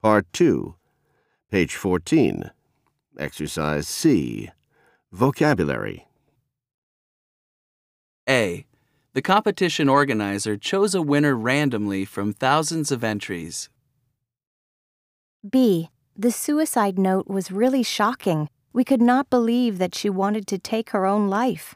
Part 0.00 0.32
2. 0.32 0.76
Page 1.50 1.74
14. 1.74 2.52
Exercise 3.18 3.86
C. 3.86 4.48
Vocabulary. 5.12 6.08
A. 8.26 8.64
The 9.16 9.22
competition 9.22 9.88
organizer 9.88 10.58
chose 10.58 10.94
a 10.94 11.00
winner 11.00 11.34
randomly 11.34 12.04
from 12.04 12.34
thousands 12.34 12.92
of 12.92 13.02
entries. 13.02 13.70
B. 15.48 15.88
The 16.14 16.30
suicide 16.30 16.98
note 16.98 17.26
was 17.26 17.50
really 17.50 17.82
shocking. 17.82 18.50
We 18.74 18.84
could 18.84 19.00
not 19.00 19.30
believe 19.30 19.78
that 19.78 19.94
she 19.94 20.10
wanted 20.10 20.46
to 20.48 20.58
take 20.58 20.90
her 20.90 21.06
own 21.06 21.30
life. 21.30 21.74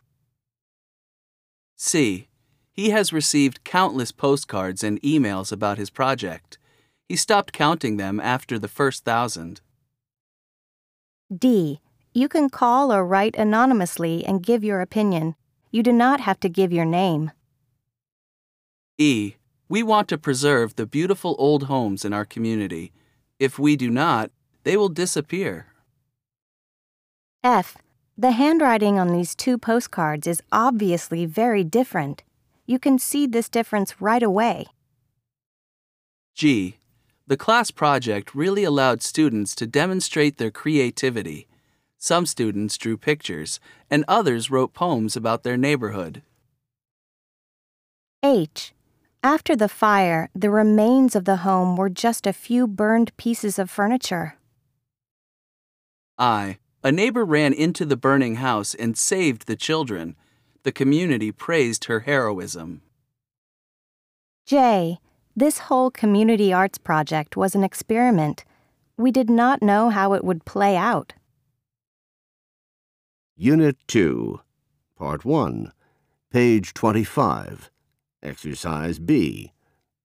C. 1.76 2.28
He 2.72 2.90
has 2.90 3.10
received 3.10 3.64
countless 3.64 4.12
postcards 4.12 4.84
and 4.84 5.00
emails 5.00 5.50
about 5.50 5.78
his 5.78 5.88
project. 5.88 6.58
He 7.08 7.16
stopped 7.16 7.54
counting 7.54 7.96
them 7.96 8.20
after 8.20 8.58
the 8.58 8.68
first 8.68 9.06
thousand. 9.06 9.62
D. 11.34 11.80
You 12.12 12.28
can 12.28 12.50
call 12.50 12.92
or 12.92 13.02
write 13.02 13.34
anonymously 13.36 14.26
and 14.26 14.42
give 14.42 14.62
your 14.62 14.82
opinion. 14.82 15.36
You 15.70 15.82
do 15.82 15.92
not 15.92 16.20
have 16.20 16.40
to 16.40 16.48
give 16.48 16.72
your 16.72 16.84
name. 16.84 17.30
E. 18.98 19.34
We 19.68 19.82
want 19.82 20.08
to 20.08 20.18
preserve 20.18 20.74
the 20.74 20.86
beautiful 20.86 21.36
old 21.38 21.64
homes 21.64 22.04
in 22.04 22.12
our 22.12 22.24
community. 22.24 22.92
If 23.38 23.58
we 23.58 23.76
do 23.76 23.88
not, 23.88 24.30
they 24.64 24.76
will 24.76 24.88
disappear. 24.88 25.66
F. 27.44 27.78
The 28.18 28.32
handwriting 28.32 28.98
on 28.98 29.12
these 29.12 29.34
two 29.34 29.56
postcards 29.56 30.26
is 30.26 30.42
obviously 30.52 31.24
very 31.24 31.64
different. 31.64 32.24
You 32.66 32.78
can 32.78 32.98
see 32.98 33.26
this 33.26 33.48
difference 33.48 34.00
right 34.00 34.22
away. 34.22 34.66
G. 36.34 36.76
The 37.26 37.36
class 37.36 37.70
project 37.70 38.34
really 38.34 38.64
allowed 38.64 39.02
students 39.02 39.54
to 39.54 39.66
demonstrate 39.66 40.36
their 40.36 40.50
creativity. 40.50 41.46
Some 42.02 42.24
students 42.24 42.78
drew 42.78 42.96
pictures, 42.96 43.60
and 43.90 44.06
others 44.08 44.50
wrote 44.50 44.72
poems 44.72 45.16
about 45.16 45.42
their 45.42 45.58
neighborhood. 45.58 46.22
H. 48.22 48.72
After 49.22 49.54
the 49.54 49.68
fire, 49.68 50.30
the 50.34 50.48
remains 50.48 51.14
of 51.14 51.26
the 51.26 51.44
home 51.44 51.76
were 51.76 51.90
just 51.90 52.26
a 52.26 52.32
few 52.32 52.66
burned 52.66 53.14
pieces 53.18 53.58
of 53.58 53.68
furniture. 53.68 54.38
I. 56.16 56.56
A 56.82 56.90
neighbor 56.90 57.22
ran 57.22 57.52
into 57.52 57.84
the 57.84 57.98
burning 57.98 58.36
house 58.36 58.74
and 58.74 58.96
saved 58.96 59.46
the 59.46 59.54
children. 59.54 60.16
The 60.62 60.72
community 60.72 61.30
praised 61.30 61.84
her 61.84 62.00
heroism. 62.00 62.80
J. 64.46 64.98
This 65.36 65.58
whole 65.68 65.90
community 65.90 66.50
arts 66.50 66.78
project 66.78 67.36
was 67.36 67.54
an 67.54 67.62
experiment. 67.62 68.46
We 68.96 69.10
did 69.10 69.28
not 69.28 69.62
know 69.62 69.90
how 69.90 70.14
it 70.14 70.24
would 70.24 70.46
play 70.46 70.78
out. 70.78 71.12
Unit 73.42 73.78
2. 73.88 74.38
Part 74.98 75.24
1. 75.24 75.72
Page 76.30 76.74
25. 76.74 77.70
Exercise 78.22 78.98
B. 78.98 79.54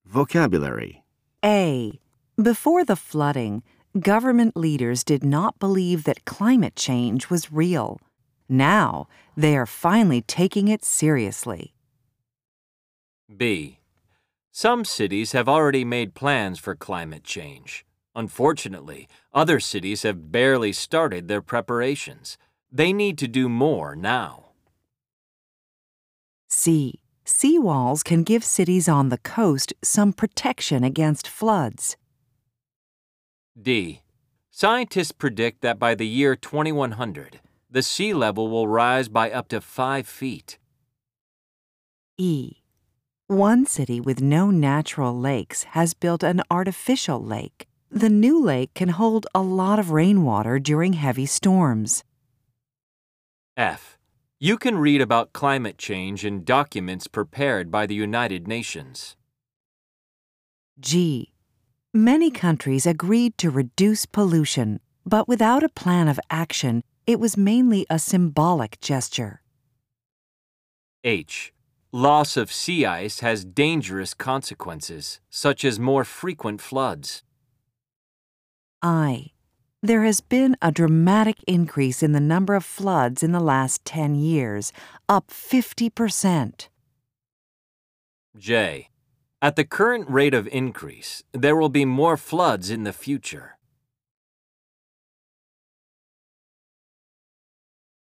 Vocabulary. 0.06 1.04
A. 1.44 2.00
Before 2.42 2.86
the 2.86 2.96
flooding, 2.96 3.62
government 4.00 4.56
leaders 4.56 5.04
did 5.04 5.26
not 5.26 5.60
believe 5.60 6.06
that 6.06 6.24
climate 6.24 6.78
change 6.78 7.30
was 7.30 7.52
real. 7.52 8.00
Now, 8.48 9.10
they 9.36 9.58
are 9.58 9.66
finally 9.66 10.22
taking 10.22 10.70
it 10.70 10.86
seriously. 10.86 11.74
B. 13.36 13.80
Some 14.54 14.86
cities 14.86 15.34
have 15.34 15.50
already 15.50 15.84
made 15.84 16.14
plans 16.14 16.58
for 16.58 16.74
climate 16.74 17.26
change. 17.26 17.86
Unfortunately, 18.16 19.10
other 19.34 19.60
cities 19.60 20.04
have 20.04 20.32
barely 20.32 20.72
started 20.72 21.28
their 21.28 21.42
preparations. 21.42 22.38
They 22.76 22.92
need 22.92 23.18
to 23.20 23.30
do 23.30 23.48
more 23.48 23.96
now. 23.96 24.48
C. 26.50 27.00
Seawalls 27.26 28.04
can 28.04 28.24
give 28.24 28.44
cities 28.44 28.90
on 28.90 29.08
the 29.08 29.18
coast 29.18 29.74
some 29.82 30.12
protection 30.12 30.84
against 30.84 31.26
floods. 31.26 31.96
D. 33.60 34.02
Scientists 34.52 35.14
predict 35.14 35.62
that 35.62 35.80
by 35.80 35.96
the 35.96 36.06
year 36.06 36.36
2100, 36.36 37.40
the 37.72 37.82
sea 37.82 38.14
level 38.14 38.50
will 38.50 38.68
rise 38.68 39.08
by 39.08 39.32
up 39.32 39.48
to 39.48 39.62
5 39.62 40.06
feet. 40.06 40.60
E. 42.18 42.58
One 43.28 43.66
city 43.66 44.02
with 44.02 44.22
no 44.22 44.52
natural 44.52 45.18
lakes 45.18 45.64
has 45.76 45.94
built 45.94 46.24
an 46.24 46.42
artificial 46.52 47.24
lake. 47.24 47.68
The 47.90 48.10
new 48.10 48.38
lake 48.38 48.74
can 48.74 48.90
hold 48.90 49.28
a 49.34 49.42
lot 49.42 49.80
of 49.80 49.92
rainwater 49.92 50.60
during 50.60 50.92
heavy 50.94 51.26
storms. 51.26 52.04
F. 53.58 53.98
You 54.38 54.58
can 54.58 54.78
read 54.78 55.00
about 55.00 55.32
climate 55.32 55.78
change 55.78 56.26
in 56.26 56.44
documents 56.44 57.08
prepared 57.08 57.72
by 57.72 57.86
the 57.86 57.96
United 57.96 58.50
Nations. 58.50 59.16
G. 60.78 61.32
Many 61.94 62.32
countries 62.32 62.86
agreed 62.86 63.38
to 63.38 63.50
reduce 63.50 64.06
pollution, 64.06 64.82
but 65.06 65.30
without 65.30 65.64
a 65.64 65.70
plan 65.70 66.10
of 66.10 66.20
action, 66.30 66.84
it 67.08 67.18
was 67.18 67.38
mainly 67.38 67.86
a 67.90 67.98
symbolic 67.98 68.78
gesture. 68.82 69.42
H. 71.06 71.54
Loss 71.94 72.36
of 72.36 72.52
sea 72.52 72.86
ice 72.86 73.22
has 73.22 73.46
dangerous 73.46 74.14
consequences, 74.14 75.22
such 75.30 75.64
as 75.64 75.80
more 75.80 76.04
frequent 76.04 76.60
floods. 76.60 77.24
I. 78.82 79.32
There 79.86 80.02
has 80.02 80.20
been 80.20 80.58
a 80.64 80.72
dramatic 80.72 81.44
increase 81.46 82.02
in 82.02 82.12
the 82.12 82.20
number 82.20 82.56
of 82.56 82.66
floods 82.66 83.22
in 83.22 83.34
the 83.34 83.40
last 83.40 83.86
10 83.86 84.16
years, 84.16 84.74
up 85.08 85.28
50%. 85.28 86.70
J. 88.36 88.90
At 89.44 89.56
the 89.56 89.64
current 89.64 90.10
rate 90.10 90.34
of 90.34 90.48
increase, 90.48 91.22
there 91.34 91.56
will 91.56 91.70
be 91.70 91.86
more 91.86 92.18
floods 92.18 92.72
in 92.72 92.84
the 92.84 92.94
future. 92.94 93.60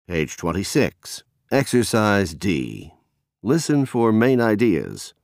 Page 0.06 0.36
26. 0.36 1.22
Exercise 1.50 2.34
D. 2.34 2.92
Listen 3.42 3.86
for 3.86 4.12
main 4.12 4.42
ideas. 4.42 5.14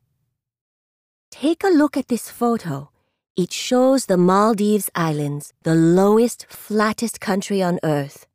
Take 1.31 1.63
a 1.63 1.69
look 1.69 1.99
at 1.99 2.09
this 2.09 2.31
photo. 2.31 2.89
It 3.39 3.53
shows 3.53 4.07
the 4.07 4.17
Maldives 4.17 4.91
Islands, 4.97 5.53
the 5.63 5.77
lowest, 5.77 6.47
flattest 6.49 7.21
country 7.21 7.63
on 7.63 7.79
Earth. 7.85 8.27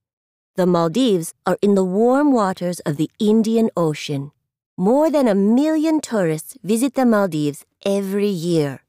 The 0.56 0.66
Maldives 0.66 1.34
are 1.46 1.58
in 1.62 1.76
the 1.76 1.84
warm 1.84 2.32
waters 2.32 2.80
of 2.86 2.96
the 2.96 3.12
Indian 3.20 3.70
Ocean. 3.76 4.32
More 4.78 5.12
than 5.12 5.28
a 5.28 5.36
million 5.36 6.00
tourists 6.00 6.56
visit 6.64 6.94
the 6.94 7.06
Maldives 7.06 7.66
every 7.86 8.30
year. 8.30 8.80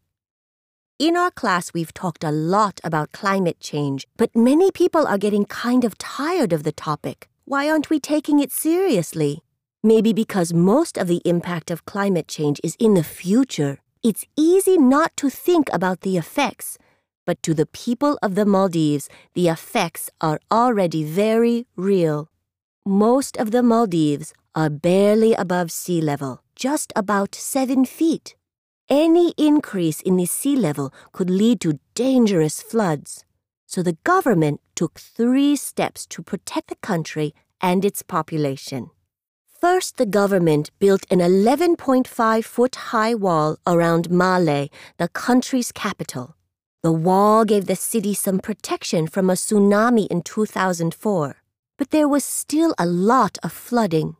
In 1.00 1.16
our 1.16 1.33
class, 1.33 1.75
we've 1.75 1.92
talked 1.92 2.23
a 2.23 2.30
lot 2.30 2.78
about 2.85 3.11
climate 3.11 3.59
change, 3.59 4.06
but 4.16 4.37
many 4.37 4.71
people 4.71 5.09
are 5.09 5.18
getting 5.18 5.44
kind 5.44 5.83
of 5.83 5.99
tired 5.99 6.52
of 6.52 6.62
the 6.62 6.71
topic. 6.71 7.28
Why 7.44 7.68
aren't 7.68 7.90
we 7.90 7.99
taking 7.99 8.38
it 8.38 8.52
seriously? 8.52 9.42
Maybe 9.83 10.12
because 10.12 10.54
most 10.54 10.97
of 10.97 11.09
the 11.09 11.23
impact 11.25 11.73
of 11.73 11.87
climate 11.87 12.28
change 12.28 12.61
is 12.62 12.76
in 12.78 12.94
the 12.94 13.02
future. 13.02 13.80
It's 14.04 14.26
easy 14.37 14.76
not 14.76 15.16
to 15.16 15.30
think 15.30 15.70
about 15.73 16.02
the 16.02 16.18
effects, 16.18 16.76
but 17.25 17.42
to 17.42 17.54
the 17.54 17.64
people 17.64 18.18
of 18.23 18.34
the 18.34 18.44
Maldives, 18.44 19.08
the 19.32 19.49
effects 19.49 20.11
are 20.20 20.38
already 20.50 21.04
very 21.04 21.66
real. 21.75 22.28
Most 22.84 23.38
of 23.38 23.50
the 23.50 23.62
Maldives 23.62 24.34
are 24.54 24.68
barely 24.68 25.32
above 25.32 25.73
sea 25.73 26.02
level, 26.02 26.42
just 26.54 26.92
about 26.94 27.34
seven 27.34 27.87
feet. 27.87 28.37
Any 28.90 29.32
increase 29.38 30.02
in 30.02 30.16
the 30.16 30.26
sea 30.26 30.54
level 30.54 30.92
could 31.12 31.30
lead 31.30 31.62
to 31.62 31.80
dangerous 31.94 32.61
floods. 32.61 33.25
So 33.66 33.82
the 33.82 33.96
government 34.04 34.61
took 34.75 34.99
three 35.00 35.56
steps 35.56 36.04
to 36.08 36.23
protect 36.23 36.68
the 36.68 36.76
country 36.76 37.34
and 37.58 37.87
its 37.87 38.02
population. 38.02 38.90
First, 39.64 39.97
the 39.97 40.04
government 40.04 40.71
built 40.78 41.06
an 41.11 41.21
11.5 41.21 42.44
foot 42.44 42.75
high 42.92 43.14
wall 43.14 43.56
around 43.66 44.11
Male, 44.11 44.68
the 44.99 45.09
country's 45.09 45.73
capital. 45.73 46.37
The 46.83 46.92
wall 46.92 47.47
gave 47.47 47.64
the 47.64 47.75
city 47.75 48.12
some 48.12 48.40
protection 48.40 49.06
from 49.06 49.30
a 49.30 49.33
tsunami 49.33 50.06
in 50.09 50.21
2004, 50.21 51.37
but 51.78 51.90
there 51.92 52.06
was 52.06 52.26
still 52.26 52.75
a 52.78 52.85
lot 52.85 53.38
of 53.42 53.52
flooding. 53.54 54.16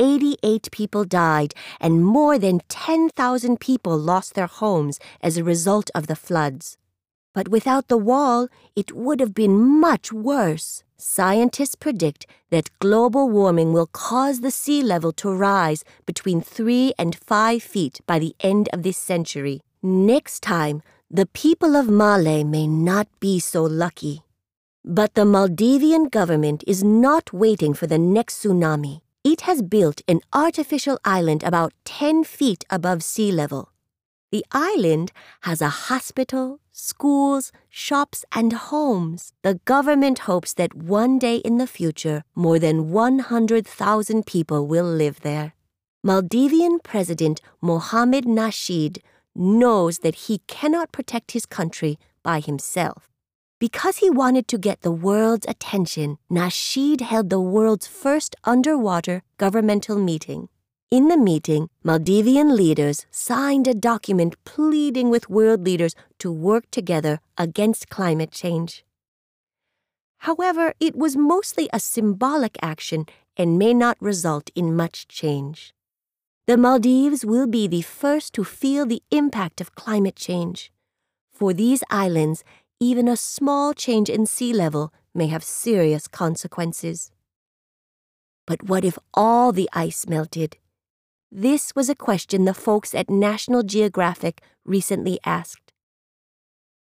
88 0.00 0.70
people 0.72 1.04
died, 1.04 1.52
and 1.78 2.02
more 2.02 2.38
than 2.38 2.62
10,000 2.70 3.60
people 3.60 3.98
lost 3.98 4.32
their 4.32 4.46
homes 4.46 4.98
as 5.20 5.36
a 5.36 5.44
result 5.44 5.90
of 5.94 6.06
the 6.06 6.16
floods. 6.16 6.78
But 7.36 7.48
without 7.48 7.88
the 7.88 7.98
wall, 7.98 8.48
it 8.74 8.96
would 8.96 9.20
have 9.20 9.34
been 9.34 9.58
much 9.58 10.10
worse. 10.10 10.82
Scientists 10.96 11.74
predict 11.74 12.24
that 12.48 12.70
global 12.78 13.28
warming 13.28 13.74
will 13.74 13.88
cause 13.88 14.40
the 14.40 14.50
sea 14.50 14.82
level 14.82 15.12
to 15.20 15.30
rise 15.30 15.84
between 16.06 16.40
3 16.40 16.94
and 16.98 17.14
5 17.14 17.62
feet 17.62 18.00
by 18.06 18.18
the 18.18 18.34
end 18.40 18.70
of 18.72 18.82
this 18.82 18.96
century. 18.96 19.60
Next 19.82 20.40
time, 20.40 20.80
the 21.10 21.26
people 21.26 21.76
of 21.76 21.90
Male 21.90 22.42
may 22.42 22.66
not 22.66 23.06
be 23.20 23.38
so 23.38 23.62
lucky. 23.64 24.22
But 24.82 25.12
the 25.12 25.26
Maldivian 25.26 26.10
government 26.10 26.64
is 26.66 26.82
not 26.82 27.34
waiting 27.34 27.74
for 27.74 27.86
the 27.86 27.98
next 27.98 28.42
tsunami. 28.42 29.02
It 29.24 29.42
has 29.42 29.60
built 29.60 30.00
an 30.08 30.20
artificial 30.32 30.98
island 31.04 31.42
about 31.42 31.74
10 31.84 32.24
feet 32.24 32.64
above 32.70 33.02
sea 33.02 33.30
level. 33.30 33.68
The 34.32 34.44
island 34.50 35.12
has 35.42 35.62
a 35.62 35.68
hospital, 35.68 36.58
schools, 36.72 37.52
shops, 37.68 38.24
and 38.32 38.52
homes. 38.52 39.32
The 39.42 39.60
government 39.64 40.20
hopes 40.20 40.52
that 40.54 40.74
one 40.74 41.18
day 41.18 41.36
in 41.36 41.58
the 41.58 41.66
future, 41.66 42.24
more 42.34 42.58
than 42.58 42.90
100,000 42.90 44.26
people 44.26 44.66
will 44.66 44.84
live 44.84 45.20
there. 45.20 45.54
Maldivian 46.04 46.82
President 46.82 47.40
Mohamed 47.60 48.24
Nasheed 48.24 48.98
knows 49.34 49.98
that 49.98 50.26
he 50.26 50.38
cannot 50.46 50.92
protect 50.92 51.32
his 51.32 51.46
country 51.46 51.98
by 52.22 52.40
himself. 52.40 53.08
Because 53.58 53.98
he 53.98 54.10
wanted 54.10 54.48
to 54.48 54.58
get 54.58 54.82
the 54.82 54.92
world's 54.92 55.46
attention, 55.48 56.18
Nasheed 56.30 57.00
held 57.00 57.30
the 57.30 57.40
world's 57.40 57.86
first 57.86 58.36
underwater 58.44 59.22
governmental 59.38 59.98
meeting. 59.98 60.48
In 60.88 61.08
the 61.08 61.16
meeting, 61.16 61.68
Maldivian 61.84 62.54
leaders 62.56 63.06
signed 63.10 63.66
a 63.66 63.74
document 63.74 64.36
pleading 64.44 65.10
with 65.10 65.28
world 65.28 65.64
leaders 65.64 65.96
to 66.20 66.30
work 66.30 66.70
together 66.70 67.18
against 67.36 67.88
climate 67.88 68.30
change. 68.30 68.84
However, 70.18 70.74
it 70.78 70.94
was 70.94 71.16
mostly 71.16 71.68
a 71.72 71.80
symbolic 71.80 72.56
action 72.62 73.06
and 73.36 73.58
may 73.58 73.74
not 73.74 73.96
result 74.00 74.50
in 74.54 74.76
much 74.76 75.08
change. 75.08 75.74
The 76.46 76.56
Maldives 76.56 77.24
will 77.24 77.48
be 77.48 77.66
the 77.66 77.82
first 77.82 78.32
to 78.34 78.44
feel 78.44 78.86
the 78.86 79.02
impact 79.10 79.60
of 79.60 79.74
climate 79.74 80.14
change. 80.14 80.70
For 81.32 81.52
these 81.52 81.82
islands, 81.90 82.44
even 82.78 83.08
a 83.08 83.16
small 83.16 83.74
change 83.74 84.08
in 84.08 84.24
sea 84.24 84.52
level 84.52 84.92
may 85.12 85.26
have 85.26 85.42
serious 85.42 86.06
consequences. 86.06 87.10
But 88.46 88.62
what 88.68 88.84
if 88.84 89.00
all 89.14 89.50
the 89.50 89.68
ice 89.72 90.06
melted? 90.06 90.58
This 91.38 91.74
was 91.76 91.90
a 91.90 91.94
question 91.94 92.46
the 92.46 92.54
folks 92.54 92.94
at 92.94 93.10
National 93.10 93.62
Geographic 93.62 94.40
recently 94.64 95.20
asked. 95.22 95.70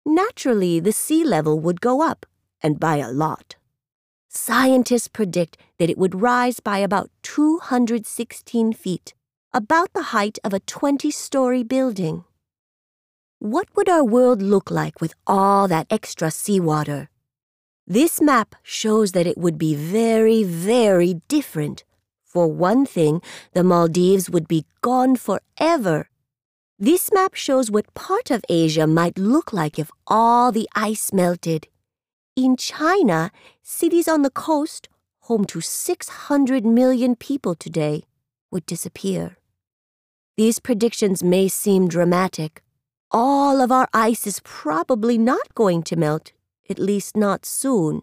Naturally, 0.05 0.79
the 0.79 0.91
sea 0.91 1.23
level 1.23 1.59
would 1.59 1.81
go 1.81 2.03
up, 2.03 2.27
and 2.61 2.79
by 2.79 2.97
a 2.97 3.09
lot. 3.09 3.55
Scientists 4.29 5.07
predict 5.07 5.57
that 5.79 5.89
it 5.89 5.97
would 5.97 6.21
rise 6.21 6.59
by 6.59 6.77
about 6.77 7.09
216 7.23 8.73
feet, 8.73 9.15
about 9.55 9.91
the 9.93 10.13
height 10.13 10.37
of 10.43 10.53
a 10.53 10.59
20 10.59 11.09
story 11.09 11.63
building. 11.63 12.23
What 13.39 13.69
would 13.75 13.89
our 13.89 14.05
world 14.05 14.43
look 14.43 14.69
like 14.69 15.01
with 15.01 15.15
all 15.25 15.67
that 15.67 15.87
extra 15.89 16.29
seawater? 16.29 17.09
This 17.87 18.21
map 18.21 18.53
shows 18.61 19.13
that 19.13 19.25
it 19.25 19.39
would 19.39 19.57
be 19.57 19.73
very, 19.73 20.43
very 20.43 21.23
different 21.27 21.83
for 22.33 22.47
one 22.47 22.83
thing, 22.83 23.21
the 23.53 23.63
Maldives 23.63 24.27
would 24.27 24.47
be 24.47 24.65
gone 24.81 25.15
forever. 25.15 26.09
This 26.79 27.11
map 27.13 27.35
shows 27.35 27.69
what 27.69 27.93
part 27.93 28.31
of 28.31 28.43
Asia 28.49 28.87
might 28.87 29.19
look 29.19 29.53
like 29.53 29.77
if 29.77 29.91
all 30.07 30.51
the 30.51 30.67
ice 30.73 31.13
melted. 31.13 31.67
In 32.35 32.57
China, 32.57 33.31
cities 33.61 34.07
on 34.07 34.23
the 34.23 34.31
coast, 34.31 34.89
home 35.29 35.45
to 35.45 35.61
600 35.61 36.65
million 36.65 37.15
people 37.15 37.53
today, 37.53 38.03
would 38.49 38.65
disappear. 38.65 39.37
These 40.35 40.57
predictions 40.57 41.23
may 41.23 41.47
seem 41.47 41.87
dramatic. 41.87 42.63
All 43.11 43.61
of 43.61 43.71
our 43.71 43.87
ice 43.93 44.25
is 44.25 44.41
probably 44.43 45.19
not 45.19 45.53
going 45.53 45.83
to 45.83 45.95
melt, 45.95 46.31
at 46.67 46.79
least 46.79 47.15
not 47.15 47.45
soon. 47.45 48.01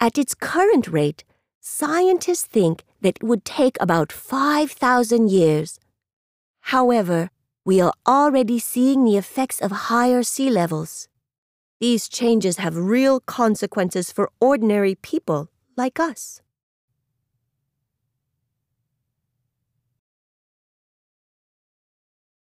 At 0.00 0.18
its 0.18 0.34
current 0.34 0.88
rate, 0.88 1.22
Scientists 1.70 2.46
think 2.46 2.82
that 3.02 3.18
it 3.18 3.22
would 3.22 3.44
take 3.44 3.76
about 3.78 4.10
5,000 4.10 5.30
years. 5.30 5.78
However, 6.72 7.30
we 7.62 7.78
are 7.78 7.92
already 8.06 8.58
seeing 8.58 9.04
the 9.04 9.18
effects 9.18 9.60
of 9.60 9.90
higher 9.92 10.22
sea 10.22 10.48
levels. 10.48 11.08
These 11.78 12.08
changes 12.08 12.56
have 12.56 12.74
real 12.74 13.20
consequences 13.20 14.10
for 14.10 14.30
ordinary 14.40 14.94
people 14.94 15.50
like 15.76 16.00
us. 16.00 16.40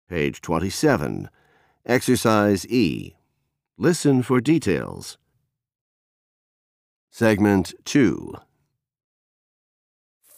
Page 0.07 0.39
27. 0.39 1.29
Exercise 1.85 2.65
E. 2.67 3.15
Listen 3.77 4.23
for 4.23 4.39
details. 4.39 5.17
Segment 7.11 7.73
2. 7.83 8.33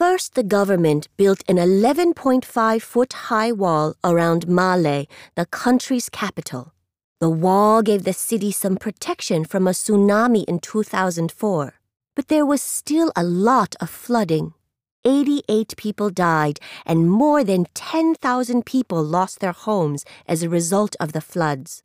First, 0.01 0.33
the 0.33 0.41
government 0.41 1.09
built 1.15 1.43
an 1.47 1.57
11.5 1.57 2.81
foot 2.81 3.13
high 3.29 3.51
wall 3.51 3.93
around 4.03 4.47
Male, 4.47 5.05
the 5.35 5.45
country's 5.45 6.09
capital. 6.09 6.73
The 7.19 7.29
wall 7.29 7.83
gave 7.83 8.03
the 8.03 8.11
city 8.11 8.51
some 8.51 8.77
protection 8.77 9.45
from 9.45 9.67
a 9.67 9.73
tsunami 9.73 10.43
in 10.45 10.57
2004, 10.57 11.75
but 12.15 12.29
there 12.29 12.47
was 12.47 12.63
still 12.63 13.11
a 13.15 13.23
lot 13.23 13.75
of 13.79 13.91
flooding. 13.91 14.55
88 15.05 15.75
people 15.77 16.09
died, 16.09 16.59
and 16.83 17.07
more 17.07 17.43
than 17.43 17.67
10,000 17.75 18.65
people 18.65 19.03
lost 19.03 19.39
their 19.39 19.51
homes 19.51 20.03
as 20.27 20.41
a 20.41 20.49
result 20.49 20.95
of 20.99 21.13
the 21.13 21.21
floods. 21.21 21.83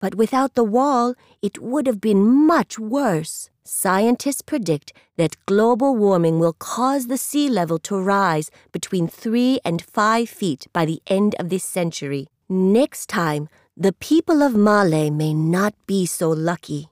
But 0.00 0.16
without 0.16 0.56
the 0.56 0.64
wall, 0.64 1.14
it 1.40 1.62
would 1.62 1.86
have 1.86 2.00
been 2.00 2.26
much 2.26 2.76
worse. 2.80 3.51
Scientists 3.64 4.42
predict 4.42 4.92
that 5.16 5.36
global 5.46 5.94
warming 5.94 6.40
will 6.40 6.52
cause 6.52 7.06
the 7.06 7.16
sea 7.16 7.48
level 7.48 7.78
to 7.78 7.96
rise 7.96 8.50
between 8.72 9.06
3 9.06 9.60
and 9.64 9.80
5 9.80 10.28
feet 10.28 10.66
by 10.72 10.84
the 10.84 11.00
end 11.06 11.36
of 11.38 11.48
this 11.48 11.62
century. 11.62 12.26
Next 12.48 13.08
time, 13.08 13.48
the 13.76 13.92
people 13.92 14.42
of 14.42 14.56
Male 14.56 15.10
may 15.12 15.32
not 15.32 15.74
be 15.86 16.06
so 16.06 16.28
lucky. 16.28 16.88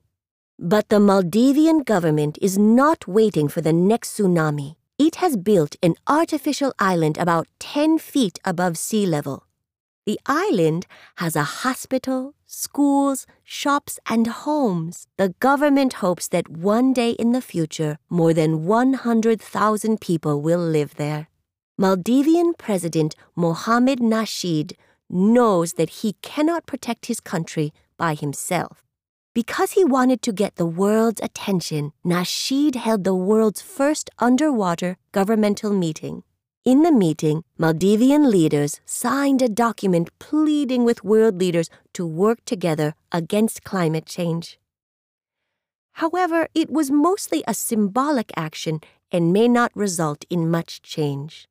But 0.60 0.90
the 0.90 1.00
Maldivian 1.00 1.84
government 1.84 2.38
is 2.40 2.56
not 2.56 3.08
waiting 3.08 3.48
for 3.48 3.60
the 3.60 3.72
next 3.72 4.16
tsunami. 4.16 4.76
It 4.96 5.16
has 5.16 5.36
built 5.36 5.74
an 5.82 5.96
artificial 6.06 6.72
island 6.78 7.18
about 7.18 7.48
10 7.58 7.98
feet 7.98 8.38
above 8.44 8.78
sea 8.78 9.06
level. 9.06 9.44
The 10.06 10.20
island 10.26 10.86
has 11.16 11.34
a 11.34 11.42
hospital, 11.42 12.34
schools, 12.46 13.26
shops, 13.50 13.98
and 14.06 14.26
homes. 14.28 15.08
The 15.16 15.34
government 15.40 15.94
hopes 15.94 16.28
that 16.28 16.48
one 16.48 16.92
day 16.92 17.10
in 17.10 17.32
the 17.32 17.42
future, 17.42 17.98
more 18.08 18.32
than 18.32 18.64
100,000 18.64 20.00
people 20.00 20.40
will 20.40 20.60
live 20.60 20.94
there. 20.94 21.28
Maldivian 21.78 22.56
President 22.56 23.16
Mohamed 23.34 23.98
Nasheed 23.98 24.74
knows 25.08 25.72
that 25.72 25.90
he 25.90 26.14
cannot 26.22 26.66
protect 26.66 27.06
his 27.06 27.20
country 27.20 27.72
by 27.96 28.14
himself. 28.14 28.84
Because 29.34 29.72
he 29.72 29.84
wanted 29.84 30.22
to 30.22 30.32
get 30.32 30.56
the 30.56 30.66
world's 30.66 31.20
attention, 31.20 31.92
Nasheed 32.04 32.76
held 32.76 33.04
the 33.04 33.14
world's 33.14 33.62
first 33.62 34.10
underwater 34.18 34.96
governmental 35.12 35.72
meeting. 35.72 36.22
In 36.62 36.82
the 36.82 36.92
meeting, 36.92 37.42
Maldivian 37.58 38.30
leaders 38.30 38.82
signed 38.84 39.40
a 39.40 39.48
document 39.48 40.10
pleading 40.18 40.84
with 40.84 41.02
world 41.02 41.38
leaders 41.38 41.70
to 41.94 42.06
work 42.06 42.44
together 42.44 42.94
against 43.10 43.64
climate 43.64 44.04
change. 44.04 44.58
However, 45.92 46.48
it 46.54 46.68
was 46.68 46.90
mostly 46.90 47.42
a 47.48 47.54
symbolic 47.54 48.30
action 48.36 48.80
and 49.10 49.32
may 49.32 49.48
not 49.48 49.72
result 49.74 50.26
in 50.28 50.50
much 50.50 50.82
change. 50.82 51.48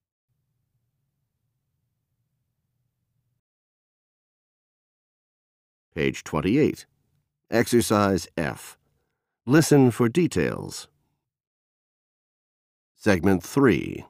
Page 5.95 6.23
28. 6.23 6.85
Exercise 7.49 8.27
F. 8.37 8.77
Listen 9.47 9.89
for 9.89 10.07
details. 10.07 10.87
Segment 12.95 13.41
3. 13.41 14.05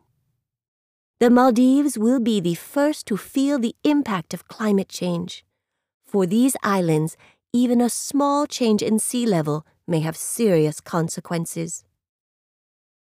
The 1.20 1.30
Maldives 1.30 1.98
will 1.98 2.22
be 2.22 2.40
the 2.40 2.56
first 2.56 3.06
to 3.08 3.18
feel 3.18 3.60
the 3.60 3.76
impact 3.84 4.34
of 4.34 4.48
climate 4.48 4.88
change. 4.88 5.44
For 6.06 6.26
these 6.26 6.56
islands, 6.64 7.18
even 7.52 7.82
a 7.82 7.90
small 7.90 8.48
change 8.48 8.82
in 8.82 9.00
sea 9.00 9.26
level 9.26 9.66
may 9.86 10.00
have 10.00 10.16
serious 10.16 10.80
consequences. 10.80 11.84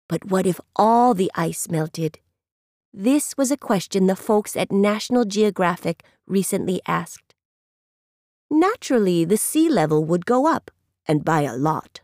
But 0.09 0.25
what 0.25 0.47
if 0.47 0.59
all 0.75 1.13
the 1.13 1.31
ice 1.35 1.69
melted? 1.69 2.19
This 2.95 3.37
was 3.37 3.51
a 3.51 3.59
question 3.59 4.07
the 4.07 4.17
folks 4.17 4.57
at 4.57 4.73
National 4.73 5.27
Geographic 5.27 6.03
recently 6.27 6.81
asked. 6.87 7.35
Naturally, 8.51 9.27
the 9.27 9.37
sea 9.37 9.69
level 9.69 10.03
would 10.07 10.25
go 10.25 10.47
up, 10.47 10.71
and 11.07 11.27
by 11.27 11.43
a 11.43 11.55
lot. 11.55 12.01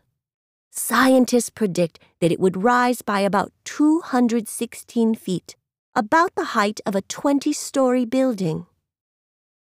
Scientists 0.69 1.49
predict 1.49 1.97
that 2.21 2.31
it 2.31 2.39
would 2.39 2.61
rise 2.61 3.01
by 3.01 3.21
about 3.21 3.51
216 3.63 5.15
feet, 5.15 5.55
about 5.97 6.35
the 6.35 6.51
height 6.59 6.81
of 6.85 6.93
a 6.93 7.01
20 7.01 7.53
story 7.53 8.03
building. 8.03 8.65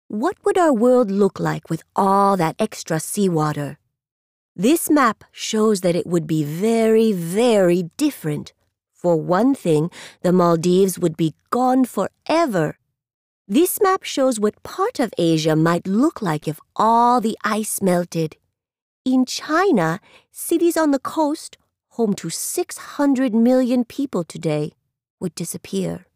What 0.06 0.36
would 0.44 0.56
our 0.56 0.72
world 0.72 1.10
look 1.10 1.40
like 1.40 1.68
with 1.68 1.82
all 1.96 2.36
that 2.36 2.54
extra 2.60 3.00
seawater? 3.00 3.78
This 4.54 4.88
map 4.88 5.24
shows 5.32 5.80
that 5.80 5.96
it 5.96 6.06
would 6.06 6.28
be 6.28 6.44
very, 6.44 7.10
very 7.12 7.90
different. 7.96 8.52
For 8.92 9.16
one 9.16 9.52
thing, 9.52 9.90
the 10.20 10.32
Maldives 10.32 10.96
would 10.96 11.16
be 11.16 11.34
gone 11.50 11.84
forever. 11.84 12.78
This 13.48 13.80
map 13.82 14.04
shows 14.04 14.38
what 14.38 14.62
part 14.62 15.00
of 15.00 15.12
Asia 15.18 15.56
might 15.56 15.88
look 15.88 16.22
like 16.22 16.46
if 16.46 16.60
all 16.76 17.20
the 17.20 17.36
ice 17.42 17.82
melted. 17.82 18.36
In 19.04 19.26
China, 19.26 19.98
cities 20.30 20.76
on 20.76 20.92
the 20.92 21.00
coast, 21.00 21.58
home 21.98 22.14
to 22.14 22.30
600 22.30 23.34
million 23.34 23.84
people 23.84 24.22
today, 24.22 24.72
would 25.18 25.34
disappear. 25.34 26.06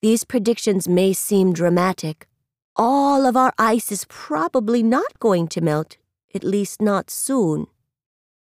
These 0.00 0.24
predictions 0.24 0.88
may 0.88 1.12
seem 1.12 1.52
dramatic. 1.52 2.28
All 2.76 3.26
of 3.26 3.36
our 3.36 3.52
ice 3.58 3.90
is 3.90 4.06
probably 4.08 4.82
not 4.82 5.18
going 5.18 5.48
to 5.48 5.60
melt, 5.60 5.96
at 6.32 6.44
least 6.44 6.80
not 6.80 7.10
soon. 7.10 7.66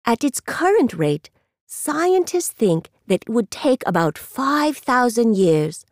At 0.07 0.25
its 0.25 0.41
current 0.41 0.95
rate, 0.95 1.29
scientists 1.67 2.51
think 2.51 2.89
that 3.07 3.25
it 3.27 3.29
would 3.29 3.51
take 3.51 3.83
about 3.87 4.17
5,000 4.17 5.37
years. 5.37 5.85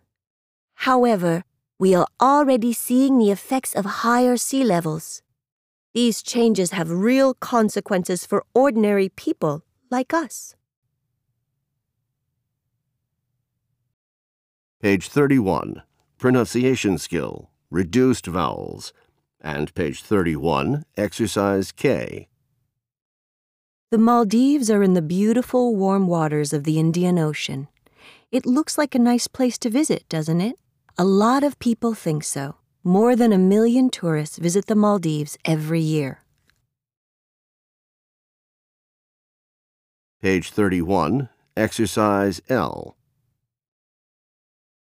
However, 0.74 1.44
we 1.78 1.94
are 1.94 2.06
already 2.20 2.72
seeing 2.72 3.18
the 3.18 3.30
effects 3.30 3.74
of 3.74 3.84
higher 3.84 4.38
sea 4.38 4.64
levels. 4.64 5.20
These 5.92 6.22
changes 6.22 6.70
have 6.70 6.90
real 6.90 7.34
consequences 7.34 8.24
for 8.24 8.44
ordinary 8.54 9.10
people 9.10 9.64
like 9.90 10.14
us. 10.14 10.54
Page 14.82 15.06
31. 15.10 15.82
Pronunciation 16.18 16.98
skill. 16.98 17.50
Reduced 17.70 18.26
vowels. 18.26 18.92
And 19.40 19.72
page 19.76 20.02
31. 20.02 20.84
Exercise 20.96 21.70
K. 21.70 22.26
The 23.92 23.98
Maldives 23.98 24.72
are 24.72 24.82
in 24.82 24.94
the 24.94 25.00
beautiful 25.00 25.76
warm 25.76 26.08
waters 26.08 26.52
of 26.52 26.64
the 26.64 26.80
Indian 26.80 27.16
Ocean. 27.16 27.68
It 28.32 28.44
looks 28.44 28.76
like 28.76 28.96
a 28.96 28.98
nice 28.98 29.28
place 29.28 29.56
to 29.58 29.70
visit, 29.70 30.08
doesn't 30.08 30.40
it? 30.40 30.58
A 30.98 31.04
lot 31.04 31.44
of 31.44 31.60
people 31.60 31.94
think 31.94 32.24
so. 32.24 32.56
More 32.82 33.14
than 33.14 33.32
a 33.32 33.38
million 33.38 33.88
tourists 33.88 34.36
visit 34.36 34.66
the 34.66 34.74
Maldives 34.74 35.38
every 35.44 35.78
year. 35.78 36.24
Page 40.20 40.50
31. 40.50 41.28
Exercise 41.56 42.42
L. 42.48 42.96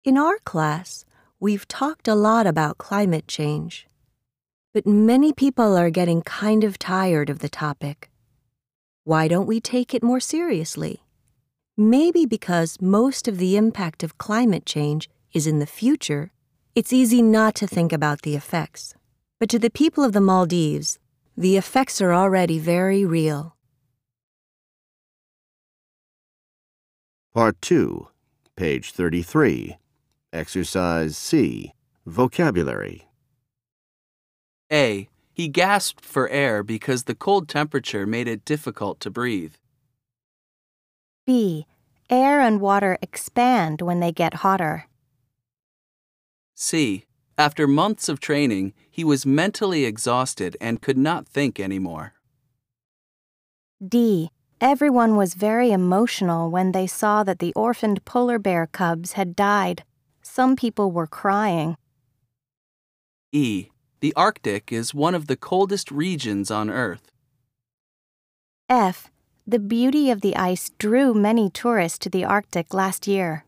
In 0.07 0.17
our 0.17 0.37
class, 0.45 1.03
we've 1.37 1.67
talked 1.67 2.07
a 2.07 2.15
lot 2.15 2.47
about 2.47 2.77
climate 2.77 3.27
change. 3.27 3.87
But 4.73 4.87
many 4.87 5.33
people 5.33 5.75
are 5.75 5.89
getting 5.89 6.21
kind 6.21 6.63
of 6.63 6.79
tired 6.79 7.29
of 7.29 7.39
the 7.39 7.49
topic. 7.49 8.09
Why 9.03 9.27
don't 9.27 9.45
we 9.47 9.59
take 9.59 9.93
it 9.93 10.01
more 10.01 10.21
seriously? 10.21 11.03
Maybe 11.75 12.25
because 12.25 12.77
most 12.79 13.27
of 13.27 13.37
the 13.37 13.57
impact 13.57 14.01
of 14.01 14.17
climate 14.17 14.65
change 14.65 15.09
is 15.33 15.45
in 15.45 15.59
the 15.59 15.65
future, 15.65 16.31
it's 16.73 16.93
easy 16.93 17.21
not 17.21 17.53
to 17.55 17.67
think 17.67 17.91
about 17.91 18.21
the 18.21 18.37
effects. 18.37 18.93
But 19.41 19.49
to 19.49 19.59
the 19.59 19.69
people 19.69 20.05
of 20.05 20.13
the 20.13 20.21
Maldives, 20.21 20.99
the 21.35 21.57
effects 21.57 21.99
are 21.99 22.13
already 22.13 22.59
very 22.59 23.03
real. 23.03 23.57
Part 27.33 27.61
2. 27.61 28.07
Page 28.55 28.91
33. 28.93 29.75
Exercise 30.33 31.17
C. 31.17 31.73
Vocabulary. 32.05 33.07
A. 34.71 35.07
He 35.33 35.47
gasped 35.47 36.03
for 36.03 36.27
air 36.29 36.63
because 36.63 37.03
the 37.03 37.15
cold 37.15 37.47
temperature 37.47 38.05
made 38.05 38.27
it 38.27 38.43
difficult 38.43 38.99
to 39.01 39.09
breathe. 39.09 39.53
B. 41.25 41.65
Air 42.09 42.41
and 42.41 42.59
water 42.59 42.97
expand 43.01 43.81
when 43.81 43.99
they 44.01 44.11
get 44.11 44.35
hotter. 44.35 44.87
C. 46.55 47.05
After 47.37 47.67
months 47.67 48.09
of 48.09 48.19
training, 48.19 48.73
he 48.89 49.03
was 49.03 49.25
mentally 49.25 49.85
exhausted 49.85 50.57
and 50.59 50.81
could 50.81 50.97
not 50.97 51.27
think 51.27 51.59
anymore. 51.59 52.13
D. 53.85 54.31
Everyone 54.59 55.15
was 55.15 55.35
very 55.35 55.71
emotional 55.71 56.49
when 56.49 56.71
they 56.71 56.87
saw 56.87 57.23
that 57.23 57.39
the 57.39 57.53
orphaned 57.53 58.03
polar 58.05 58.39
bear 58.39 58.67
cubs 58.67 59.13
had 59.13 59.35
died. 59.35 59.83
Some 60.37 60.55
people 60.55 60.91
were 60.91 61.07
crying. 61.07 61.77
E. 63.31 63.69
The 64.01 64.13
Arctic 64.15 64.71
is 64.71 64.93
one 64.93 65.15
of 65.15 65.25
the 65.25 65.35
coldest 65.35 65.89
regions 65.89 66.51
on 66.51 66.69
Earth. 66.69 67.09
F. 68.69 69.09
The 69.47 69.57
beauty 69.57 70.11
of 70.11 70.21
the 70.21 70.35
ice 70.35 70.69
drew 70.77 71.15
many 71.15 71.49
tourists 71.49 71.97
to 72.03 72.09
the 72.11 72.23
Arctic 72.23 72.71
last 72.71 73.07
year. 73.07 73.45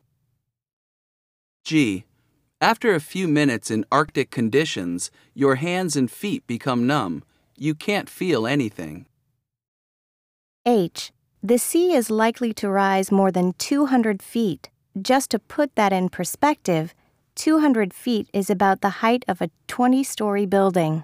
G. 1.64 2.06
After 2.60 2.96
a 2.96 3.00
few 3.00 3.28
minutes 3.28 3.70
in 3.70 3.86
Arctic 3.92 4.32
conditions, 4.32 5.12
your 5.36 5.58
hands 5.58 5.96
and 5.96 6.10
feet 6.10 6.48
become 6.48 6.88
numb. 6.88 7.22
You 7.56 7.76
can't 7.76 8.10
feel 8.10 8.48
anything. 8.48 9.06
H. 10.66 11.12
The 11.44 11.60
sea 11.60 11.94
is 11.94 12.10
likely 12.10 12.52
to 12.54 12.68
rise 12.68 13.12
more 13.12 13.32
than 13.32 13.54
200 13.60 14.24
feet. 14.24 14.72
Just 15.00 15.30
to 15.32 15.40
put 15.40 15.76
that 15.76 15.94
in 15.94 16.10
perspective, 16.10 16.94
200 17.36 17.94
feet 17.94 18.28
is 18.34 18.50
about 18.50 18.82
the 18.82 19.02
height 19.02 19.24
of 19.28 19.42
a 19.42 19.50
20 19.68 20.04
story 20.04 20.46
building. 20.46 21.04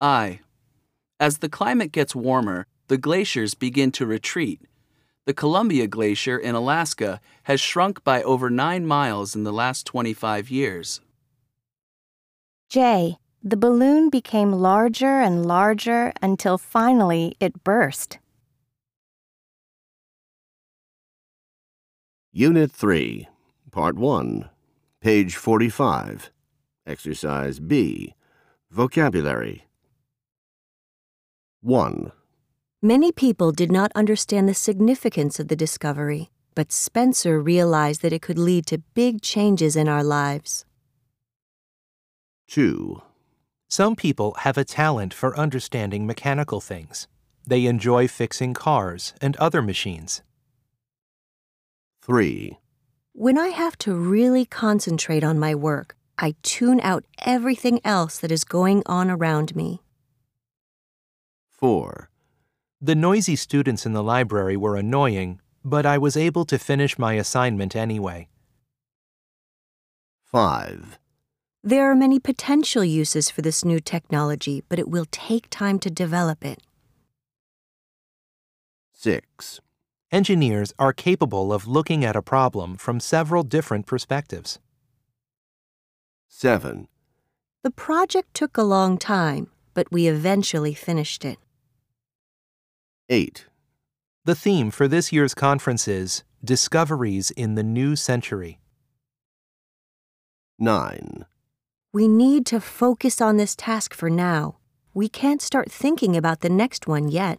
I. 0.00 0.40
As 1.18 1.38
the 1.38 1.48
climate 1.48 1.92
gets 1.92 2.14
warmer, 2.14 2.66
the 2.88 2.98
glaciers 2.98 3.54
begin 3.54 3.92
to 3.92 4.06
retreat. 4.06 4.60
The 5.26 5.34
Columbia 5.34 5.86
Glacier 5.86 6.36
in 6.38 6.54
Alaska 6.54 7.20
has 7.44 7.60
shrunk 7.60 8.02
by 8.02 8.22
over 8.22 8.50
9 8.50 8.86
miles 8.86 9.36
in 9.36 9.44
the 9.44 9.52
last 9.52 9.86
25 9.86 10.50
years. 10.50 11.00
J. 12.68 13.18
The 13.42 13.56
balloon 13.56 14.10
became 14.10 14.52
larger 14.52 15.20
and 15.20 15.46
larger 15.46 16.12
until 16.20 16.58
finally 16.58 17.36
it 17.40 17.64
burst. 17.64 18.18
Unit 22.32 22.70
3, 22.70 23.26
Part 23.72 23.96
1, 23.96 24.48
page 25.00 25.34
45. 25.34 26.30
Exercise 26.86 27.58
B. 27.58 28.14
Vocabulary. 28.70 29.66
1. 31.60 32.12
Many 32.80 33.10
people 33.10 33.50
did 33.50 33.72
not 33.72 33.90
understand 33.96 34.48
the 34.48 34.54
significance 34.54 35.40
of 35.40 35.48
the 35.48 35.56
discovery, 35.56 36.30
but 36.54 36.70
Spencer 36.70 37.40
realized 37.40 38.00
that 38.02 38.12
it 38.12 38.22
could 38.22 38.38
lead 38.38 38.64
to 38.66 38.78
big 38.94 39.22
changes 39.22 39.74
in 39.74 39.88
our 39.88 40.04
lives. 40.04 40.64
2. 42.46 43.02
Some 43.68 43.96
people 43.96 44.34
have 44.42 44.56
a 44.56 44.62
talent 44.62 45.12
for 45.12 45.36
understanding 45.36 46.06
mechanical 46.06 46.60
things. 46.60 47.08
They 47.44 47.66
enjoy 47.66 48.06
fixing 48.06 48.54
cars 48.54 49.14
and 49.20 49.36
other 49.38 49.62
machines. 49.62 50.22
3. 52.02 52.58
When 53.12 53.36
I 53.36 53.48
have 53.48 53.76
to 53.78 53.94
really 53.94 54.44
concentrate 54.46 55.22
on 55.22 55.38
my 55.38 55.54
work, 55.54 55.96
I 56.18 56.34
tune 56.42 56.80
out 56.80 57.04
everything 57.24 57.80
else 57.84 58.18
that 58.18 58.32
is 58.32 58.44
going 58.44 58.82
on 58.86 59.10
around 59.10 59.54
me. 59.54 59.82
4. 61.48 62.08
The 62.80 62.94
noisy 62.94 63.36
students 63.36 63.84
in 63.84 63.92
the 63.92 64.02
library 64.02 64.56
were 64.56 64.76
annoying, 64.76 65.40
but 65.62 65.84
I 65.84 65.98
was 65.98 66.16
able 66.16 66.46
to 66.46 66.58
finish 66.58 66.98
my 66.98 67.14
assignment 67.14 67.76
anyway. 67.76 68.28
5. 70.24 70.98
There 71.62 71.90
are 71.90 71.94
many 71.94 72.18
potential 72.18 72.82
uses 72.82 73.28
for 73.28 73.42
this 73.42 73.62
new 73.64 73.80
technology, 73.80 74.62
but 74.70 74.78
it 74.78 74.88
will 74.88 75.06
take 75.10 75.50
time 75.50 75.78
to 75.80 75.90
develop 75.90 76.44
it. 76.44 76.62
6. 78.94 79.60
Engineers 80.12 80.72
are 80.76 80.92
capable 80.92 81.52
of 81.52 81.68
looking 81.68 82.04
at 82.04 82.16
a 82.16 82.22
problem 82.22 82.76
from 82.76 82.98
several 82.98 83.44
different 83.44 83.86
perspectives. 83.86 84.58
7. 86.28 86.88
The 87.62 87.70
project 87.70 88.34
took 88.34 88.56
a 88.56 88.64
long 88.64 88.98
time, 88.98 89.50
but 89.72 89.92
we 89.92 90.08
eventually 90.08 90.74
finished 90.74 91.24
it. 91.24 91.38
8. 93.08 93.46
The 94.24 94.34
theme 94.34 94.72
for 94.72 94.88
this 94.88 95.12
year's 95.12 95.32
conference 95.32 95.86
is 95.86 96.24
Discoveries 96.44 97.30
in 97.30 97.54
the 97.54 97.62
New 97.62 97.94
Century. 97.94 98.58
9. 100.58 101.24
We 101.92 102.08
need 102.08 102.46
to 102.46 102.60
focus 102.60 103.20
on 103.20 103.36
this 103.36 103.54
task 103.54 103.94
for 103.94 104.10
now. 104.10 104.56
We 104.92 105.08
can't 105.08 105.40
start 105.40 105.70
thinking 105.70 106.16
about 106.16 106.40
the 106.40 106.48
next 106.48 106.88
one 106.88 107.08
yet. 107.08 107.38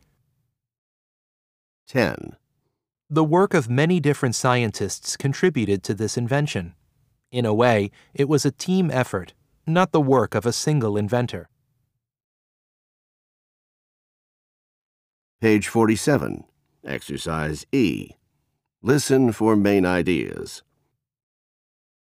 10. 1.90 2.38
The 3.14 3.26
work 3.26 3.54
of 3.54 3.70
many 3.70 4.00
different 4.00 4.36
scientists 4.36 5.18
contributed 5.18 5.84
to 5.84 5.94
this 5.94 6.16
invention. 6.16 6.76
In 7.30 7.46
a 7.46 7.54
way, 7.54 7.92
it 8.14 8.30
was 8.30 8.46
a 8.46 8.52
team 8.52 8.90
effort, 8.90 9.34
not 9.68 9.92
the 9.92 10.00
work 10.00 10.34
of 10.34 10.46
a 10.46 10.54
single 10.54 10.96
inventor. 10.96 11.50
Page 15.42 15.68
47. 15.68 16.46
Exercise 16.86 17.66
E. 17.74 18.12
Listen 18.82 19.34
for 19.34 19.58
main 19.58 19.86
ideas. 19.86 20.64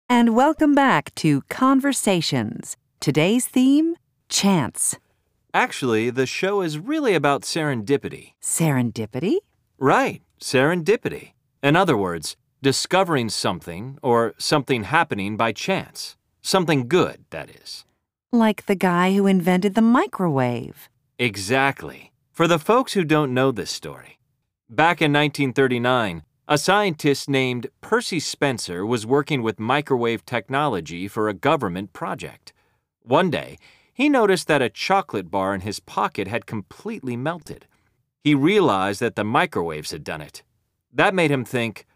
And 0.07 0.37
welcome 0.37 0.75
back 0.75 1.15
to 1.15 1.41
Conversations. 1.49 2.77
Today's 3.01 3.47
theme 3.47 3.97
Chance. 4.29 4.99
Actually, 5.55 6.11
the 6.11 6.27
show 6.27 6.61
is 6.61 6.79
really 6.79 7.15
about 7.15 7.45
serendipity. 7.45 8.35
Serendipity? 8.43 9.39
Right, 9.79 10.21
serendipity. 10.41 11.33
In 11.63 11.77
other 11.77 11.97
words, 11.97 12.37
discovering 12.63 13.29
something 13.29 13.99
or 14.03 14.35
something 14.39 14.85
happening 14.85 15.37
by 15.37 15.53
chance. 15.53 16.17
Something 16.43 16.89
good, 16.89 17.25
that 17.31 17.51
is. 17.51 17.85
Like 18.33 18.67
the 18.67 18.75
guy 18.75 19.15
who 19.15 19.27
invented 19.27 19.75
the 19.75 19.83
microwave. 19.83 20.89
Exactly. 21.19 22.13
For 22.33 22.47
the 22.47 22.59
folks 22.59 22.95
who 22.95 23.05
don't 23.05 23.35
know 23.35 23.53
this 23.53 23.71
story, 23.71 24.19
back 24.69 25.03
in 25.03 25.13
1939, 25.13 26.23
a 26.49 26.59
scientist 26.59 27.29
named 27.29 27.69
Percy 27.81 28.19
Spencer 28.19 28.85
was 28.85 29.07
working 29.07 29.43
with 29.43 29.61
microwave 29.61 30.25
technology 30.25 31.07
for 31.07 31.29
a 31.29 31.35
government 31.35 31.93
project. 31.93 32.53
One 33.03 33.31
day, 33.31 33.59
he 33.93 34.09
noticed 34.09 34.49
that 34.49 34.63
a 34.63 34.71
chocolate 34.71 35.31
bar 35.31 35.55
in 35.55 35.61
his 35.61 35.79
pocket 35.81 36.27
had 36.27 36.47
completely 36.47 37.17
melted. 37.17 37.67
He 38.23 38.35
realized 38.35 39.01
that 39.01 39.17
the 39.17 39.25
microwaves 39.25 39.93
had 39.93 40.05
done 40.05 40.21
it. 40.21 40.43
That 40.93 41.15
made 41.15 41.31
him 41.31 41.45
think, 41.45 41.87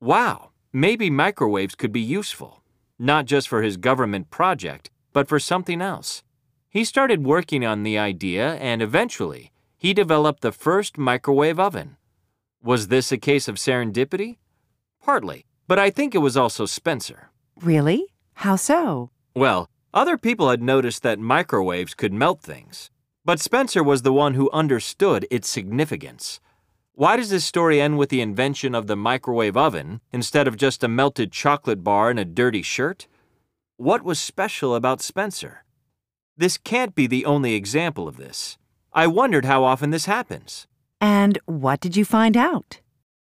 wow, 0.00 0.50
maybe 0.72 1.10
microwaves 1.10 1.74
could 1.74 1.92
be 1.92 2.00
useful, 2.00 2.62
not 2.98 3.26
just 3.26 3.48
for 3.48 3.62
his 3.62 3.76
government 3.76 4.30
project, 4.30 4.90
but 5.12 5.28
for 5.28 5.38
something 5.38 5.82
else. 5.82 6.22
He 6.70 6.84
started 6.84 7.24
working 7.24 7.64
on 7.64 7.82
the 7.82 7.98
idea 7.98 8.54
and 8.54 8.82
eventually, 8.82 9.52
he 9.76 9.92
developed 9.92 10.40
the 10.40 10.52
first 10.52 10.96
microwave 10.96 11.60
oven. 11.60 11.96
Was 12.62 12.88
this 12.88 13.12
a 13.12 13.18
case 13.18 13.46
of 13.46 13.56
serendipity? 13.56 14.38
Partly, 15.02 15.44
but 15.68 15.78
I 15.78 15.90
think 15.90 16.14
it 16.14 16.18
was 16.18 16.36
also 16.36 16.64
Spencer. 16.64 17.30
Really? 17.60 18.06
How 18.34 18.56
so? 18.56 19.10
Well, 19.36 19.68
other 19.92 20.16
people 20.16 20.48
had 20.48 20.62
noticed 20.62 21.02
that 21.02 21.18
microwaves 21.18 21.94
could 21.94 22.12
melt 22.12 22.40
things, 22.40 22.90
but 23.24 23.40
Spencer 23.40 23.82
was 23.82 24.02
the 24.02 24.12
one 24.12 24.34
who 24.34 24.50
understood 24.50 25.26
its 25.30 25.48
significance. 25.48 26.40
Why 26.92 27.16
does 27.16 27.30
this 27.30 27.44
story 27.44 27.80
end 27.80 27.98
with 27.98 28.08
the 28.10 28.20
invention 28.20 28.74
of 28.74 28.86
the 28.86 28.96
microwave 28.96 29.56
oven 29.56 30.00
instead 30.12 30.46
of 30.46 30.56
just 30.56 30.84
a 30.84 30.88
melted 30.88 31.32
chocolate 31.32 31.82
bar 31.82 32.10
and 32.10 32.18
a 32.20 32.24
dirty 32.24 32.62
shirt? 32.62 33.08
What 33.76 34.04
was 34.04 34.20
special 34.20 34.74
about 34.74 35.02
Spencer? 35.02 35.64
This 36.36 36.56
can't 36.56 36.94
be 36.94 37.06
the 37.06 37.24
only 37.24 37.54
example 37.54 38.06
of 38.06 38.16
this. 38.16 38.58
I 38.92 39.08
wondered 39.08 39.44
how 39.44 39.64
often 39.64 39.90
this 39.90 40.04
happens. 40.04 40.68
And 41.00 41.38
what 41.46 41.80
did 41.80 41.96
you 41.96 42.04
find 42.04 42.36
out? 42.36 42.80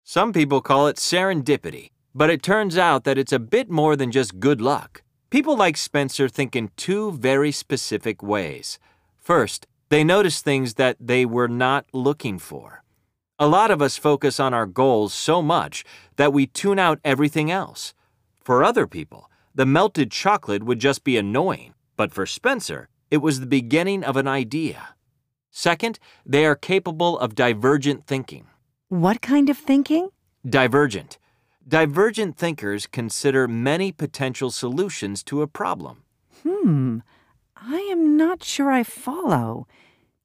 Some 0.03 0.33
people 0.33 0.61
call 0.61 0.89
it 0.89 0.97
serendipity, 0.97 1.91
but 2.15 2.31
it 2.31 2.43
turns 2.43 2.77
out 2.77 3.05
that 3.05 3.19
it's 3.19 3.33
a 3.33 3.39
bit 3.39 3.71
more 3.71 3.95
than 3.95 4.11
just 4.11 4.41
good 4.41 4.61
luck. 4.61 5.03
People 5.31 5.57
like 5.57 5.77
Spencer 5.77 6.29
think 6.29 6.57
in 6.57 6.71
two 6.77 7.13
very 7.13 7.53
specific 7.53 8.23
ways. 8.23 8.81
First, 9.19 9.69
they 9.93 10.03
notice 10.03 10.41
things 10.41 10.75
that 10.75 10.97
they 10.99 11.27
were 11.27 11.49
not 11.49 11.85
looking 11.93 12.39
for. 12.39 12.83
A 13.39 13.47
lot 13.47 13.71
of 13.71 13.83
us 13.83 13.99
focus 13.99 14.41
on 14.41 14.55
our 14.55 14.65
goals 14.65 15.13
so 15.13 15.43
much 15.43 15.85
that 16.17 16.33
we 16.33 16.47
tune 16.47 16.79
out 16.79 16.99
everything 17.05 17.51
else. 17.51 17.93
For 18.41 18.65
other 18.65 18.87
people, 18.87 19.31
the 19.55 19.67
melted 19.67 20.11
chocolate 20.11 20.63
would 20.63 20.79
just 20.79 21.05
be 21.05 21.19
annoying, 21.19 21.75
but 21.95 22.11
for 22.11 22.25
Spencer, 22.25 22.89
it 23.11 23.19
was 23.19 23.39
the 23.39 23.55
beginning 23.61 24.03
of 24.03 24.17
an 24.17 24.27
idea. 24.27 24.95
Second, 25.51 25.99
they 26.25 26.47
are 26.47 26.57
capable 26.57 27.19
of 27.19 27.35
divergent 27.35 28.07
thinking. 28.07 28.47
What 28.89 29.21
kind 29.21 29.51
of 29.51 29.59
thinking? 29.59 30.09
Divergent. 30.49 31.19
Divergent 31.69 32.39
thinkers 32.39 32.87
consider 32.87 33.47
many 33.47 33.93
potential 33.93 34.51
solutions 34.51 35.23
to 35.25 35.43
a 35.43 35.47
problem. 35.47 36.05
Hmm, 36.45 37.01
I 37.65 37.79
am 37.93 38.17
not 38.17 38.43
sure 38.43 38.73
I 38.73 38.83
follow. 38.83 39.69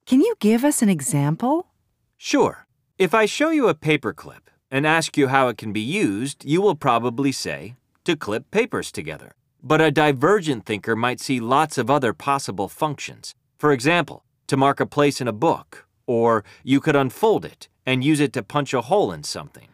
Can 0.06 0.20
you 0.20 0.34
give 0.40 0.64
us 0.64 0.82
an 0.82 0.88
example? 0.88 1.68
Sure. 2.16 2.66
If 2.98 3.14
I 3.14 3.26
show 3.26 3.50
you 3.50 3.68
a 3.68 3.74
paperclip 3.74 4.48
and 4.72 4.84
ask 4.84 5.16
you 5.16 5.28
how 5.28 5.46
it 5.46 5.56
can 5.56 5.72
be 5.72 5.80
used, 5.80 6.44
you 6.44 6.60
will 6.60 6.74
probably 6.74 7.30
say, 7.30 7.76
to 8.04 8.16
clip 8.16 8.50
papers 8.50 8.90
together. 8.90 9.32
But 9.62 9.80
a 9.80 9.92
divergent 9.92 10.66
thinker 10.66 10.96
might 10.96 11.20
see 11.20 11.38
lots 11.38 11.78
of 11.78 11.88
other 11.88 12.12
possible 12.12 12.68
functions. 12.68 13.36
For 13.56 13.70
example, 13.70 14.24
to 14.48 14.56
mark 14.56 14.80
a 14.80 14.86
place 14.86 15.20
in 15.20 15.28
a 15.28 15.32
book, 15.32 15.86
or 16.06 16.44
you 16.64 16.80
could 16.80 16.96
unfold 16.96 17.44
it 17.44 17.68
and 17.86 18.02
use 18.02 18.18
it 18.18 18.32
to 18.32 18.42
punch 18.42 18.74
a 18.74 18.82
hole 18.82 19.12
in 19.12 19.22
something. 19.22 19.68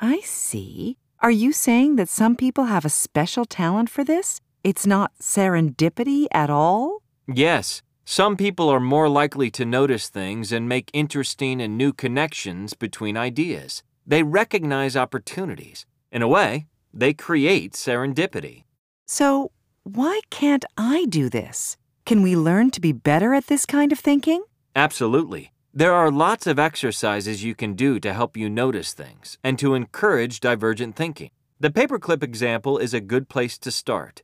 I 0.00 0.20
see. 0.20 0.96
Are 1.20 1.30
you 1.30 1.52
saying 1.52 1.96
that 1.96 2.08
some 2.08 2.34
people 2.34 2.64
have 2.64 2.86
a 2.86 2.90
special 2.90 3.44
talent 3.44 3.90
for 3.90 4.04
this? 4.04 4.40
It's 4.64 4.86
not 4.86 5.12
serendipity 5.20 6.26
at 6.32 6.48
all? 6.48 7.02
Yes, 7.32 7.82
some 8.04 8.36
people 8.36 8.68
are 8.68 8.80
more 8.80 9.08
likely 9.08 9.52
to 9.52 9.64
notice 9.64 10.08
things 10.08 10.50
and 10.50 10.68
make 10.68 10.90
interesting 10.92 11.62
and 11.62 11.78
new 11.78 11.92
connections 11.92 12.74
between 12.74 13.16
ideas. 13.16 13.84
They 14.04 14.24
recognize 14.24 14.96
opportunities. 14.96 15.86
In 16.10 16.22
a 16.22 16.28
way, 16.28 16.66
they 16.92 17.12
create 17.12 17.74
serendipity. 17.74 18.64
So, 19.06 19.52
why 19.84 20.20
can't 20.30 20.64
I 20.76 21.04
do 21.08 21.28
this? 21.28 21.76
Can 22.04 22.22
we 22.22 22.34
learn 22.34 22.72
to 22.72 22.80
be 22.80 22.90
better 22.90 23.32
at 23.32 23.46
this 23.46 23.64
kind 23.64 23.92
of 23.92 24.00
thinking? 24.00 24.42
Absolutely. 24.74 25.52
There 25.72 25.94
are 25.94 26.10
lots 26.10 26.48
of 26.48 26.58
exercises 26.58 27.44
you 27.44 27.54
can 27.54 27.74
do 27.74 28.00
to 28.00 28.12
help 28.12 28.36
you 28.36 28.50
notice 28.50 28.92
things 28.92 29.38
and 29.44 29.56
to 29.60 29.74
encourage 29.74 30.40
divergent 30.40 30.96
thinking. 30.96 31.30
The 31.60 31.70
paperclip 31.70 32.24
example 32.24 32.78
is 32.78 32.92
a 32.92 33.00
good 33.00 33.28
place 33.28 33.56
to 33.58 33.70
start. 33.70 34.22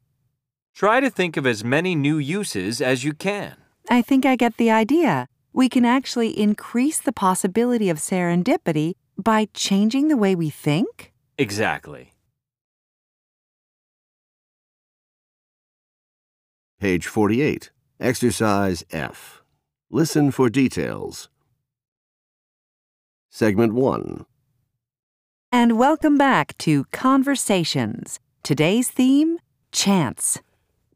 Try 0.77 1.01
to 1.01 1.09
think 1.09 1.39
of 1.39 1.47
as 1.47 1.65
many 1.65 1.95
new 1.95 2.19
uses 2.19 2.83
as 2.83 3.03
you 3.03 3.15
can. 3.15 3.57
I 3.89 4.03
think 4.03 4.27
I 4.27 4.37
get 4.37 4.59
the 4.59 4.71
idea. 4.71 5.27
We 5.55 5.71
can 5.71 5.87
actually 5.87 6.39
increase 6.39 7.01
the 7.01 7.15
possibility 7.15 7.89
of 7.89 7.97
serendipity 7.97 8.93
by 9.17 9.49
changing 9.55 10.09
the 10.09 10.19
way 10.19 10.35
we 10.35 10.51
think? 10.51 11.15
Exactly. 11.39 12.13
Page 16.79 17.07
48. 17.07 17.71
Exercise 17.99 18.85
F. 18.91 19.43
Listen 19.91 20.31
for 20.31 20.51
details. 20.51 21.31
Segment 23.31 23.73
1. 23.73 24.27
And 25.51 25.79
welcome 25.79 26.19
back 26.19 26.59
to 26.59 26.85
Conversations. 26.93 28.21
Today's 28.43 28.91
theme 28.91 29.39
Chance. 29.73 30.41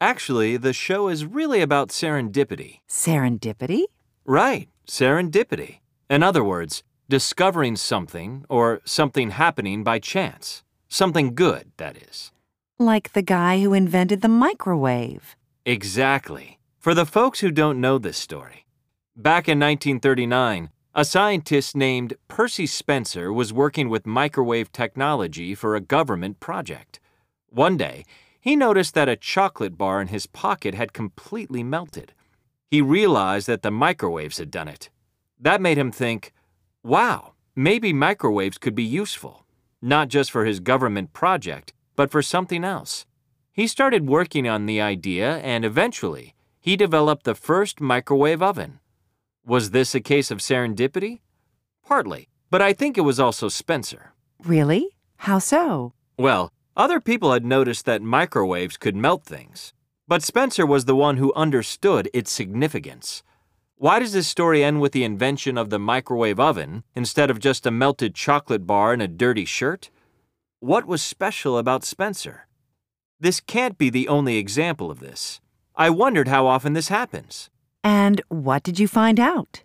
Actually, 0.03 0.57
the 0.57 0.73
show 0.73 1.09
is 1.09 1.27
really 1.27 1.61
about 1.61 1.91
serendipity. 1.91 2.81
Serendipity? 2.89 3.85
Right, 4.25 4.67
serendipity. 4.87 5.81
In 6.09 6.23
other 6.23 6.43
words, 6.43 6.83
discovering 7.11 7.77
something 7.77 8.47
or 8.49 8.81
something 8.87 9.31
happening 9.31 9.85
by 9.85 9.99
chance. 9.99 10.63
Something 10.89 11.35
good, 11.35 11.73
that 11.77 11.99
is. 11.99 12.33
Like 12.79 13.13
the 13.13 13.21
guy 13.21 13.61
who 13.61 13.75
invented 13.75 14.23
the 14.23 14.29
microwave. 14.29 15.37
Exactly. 15.67 16.59
For 16.79 16.95
the 16.95 17.05
folks 17.05 17.41
who 17.41 17.51
don't 17.51 17.79
know 17.79 17.99
this 17.99 18.17
story, 18.17 18.65
back 19.15 19.49
in 19.49 19.61
1939, 19.61 20.71
a 20.95 21.05
scientist 21.05 21.77
named 21.77 22.15
Percy 22.27 22.67
Spencer 22.67 23.31
was 23.31 23.53
working 23.53 23.91
with 23.91 24.07
microwave 24.07 24.73
technology 24.73 25.55
for 25.55 25.77
a 25.77 25.81
government 25.83 26.41
project. 26.41 27.01
One 27.51 27.77
day, 27.77 28.05
he 28.41 28.57
noticed 28.57 28.95
that 28.95 29.09
a 29.09 29.17
chocolate 29.17 29.77
bar 29.77 30.01
in 30.01 30.09
his 30.09 30.27
pocket 30.27 30.75
had 30.75 30.93
completely 30.93 31.63
melted. 31.63 32.15
He 32.71 32.81
realized 32.81 33.47
that 33.47 33.63
the 33.63 33.71
microwaves 33.71 34.39
had 34.39 34.51
done 34.51 34.69
it. 34.69 34.89
That 35.39 35.61
made 35.61 35.77
him 35.77 35.93
think, 35.93 36.33
wow, 36.83 37.35
maybe 37.55 37.93
microwaves 37.93 38.59
could 38.59 38.75
be 38.75 38.83
useful, 38.83 39.45
not 39.83 40.09
just 40.09 40.31
for 40.31 40.45
his 40.45 40.61
government 40.61 41.13
project, 41.13 41.75
but 41.97 42.11
for 42.11 42.23
something 42.23 42.65
else. 42.65 43.07
He 43.53 43.67
started 43.67 44.07
working 44.07 44.49
on 44.49 44.67
the 44.67 44.81
idea 44.81 45.39
and 45.39 45.65
eventually 45.65 46.35
he 46.61 46.77
developed 46.77 47.25
the 47.25 47.35
first 47.35 47.81
microwave 47.81 48.43
oven. 48.43 48.81
Was 49.45 49.71
this 49.71 49.95
a 49.95 50.01
case 50.01 50.31
of 50.31 50.39
serendipity? 50.39 51.21
Partly, 51.85 52.29
but 52.51 52.63
I 52.63 52.73
think 52.73 52.97
it 52.97 53.03
was 53.03 53.19
also 53.19 53.49
Spencer. 53.49 54.13
Really? 54.45 54.97
How 55.17 55.39
so? 55.39 55.93
Well, 56.19 56.53
other 56.81 56.99
people 56.99 57.35
had 57.35 57.45
noticed 57.45 57.85
that 57.85 58.01
microwaves 58.01 58.79
could 58.79 58.97
melt 58.97 59.23
things, 59.23 59.75
but 60.09 60.23
Spencer 60.23 60.65
was 60.65 60.87
the 60.87 60.97
one 60.97 61.19
who 61.19 61.31
understood 61.35 62.09
its 62.15 62.33
significance. 62.33 63.23
Why 63.77 63.99
does 63.99 64.15
this 64.15 64.27
story 64.27 64.65
end 64.65 64.81
with 64.81 64.93
the 64.93 65.05
invention 65.05 65.59
of 65.59 65.69
the 65.69 65.79
microwave 65.79 66.41
oven 66.41 66.85
instead 66.95 67.31
of 67.31 67.39
just 67.39 67.67
a 67.67 67.71
melted 67.71 68.15
chocolate 68.15 68.67
bar 68.67 68.95
and 68.95 69.03
a 69.03 69.09
dirty 69.09 69.45
shirt? 69.45 69.91
What 70.61 70.87
was 70.87 71.03
special 71.03 71.59
about 71.59 71.85
Spencer? 71.85 72.47
This 73.21 73.41
can't 73.41 73.77
be 73.77 73.91
the 73.91 74.09
only 74.09 74.39
example 74.39 74.91
of 74.91 75.01
this. 75.01 75.39
I 75.77 75.91
wondered 75.91 76.29
how 76.29 76.47
often 76.47 76.73
this 76.73 76.89
happens. 76.89 77.51
And 77.85 78.23
what 78.29 78.63
did 78.63 78.79
you 78.79 78.89
find 78.89 79.21
out? 79.21 79.65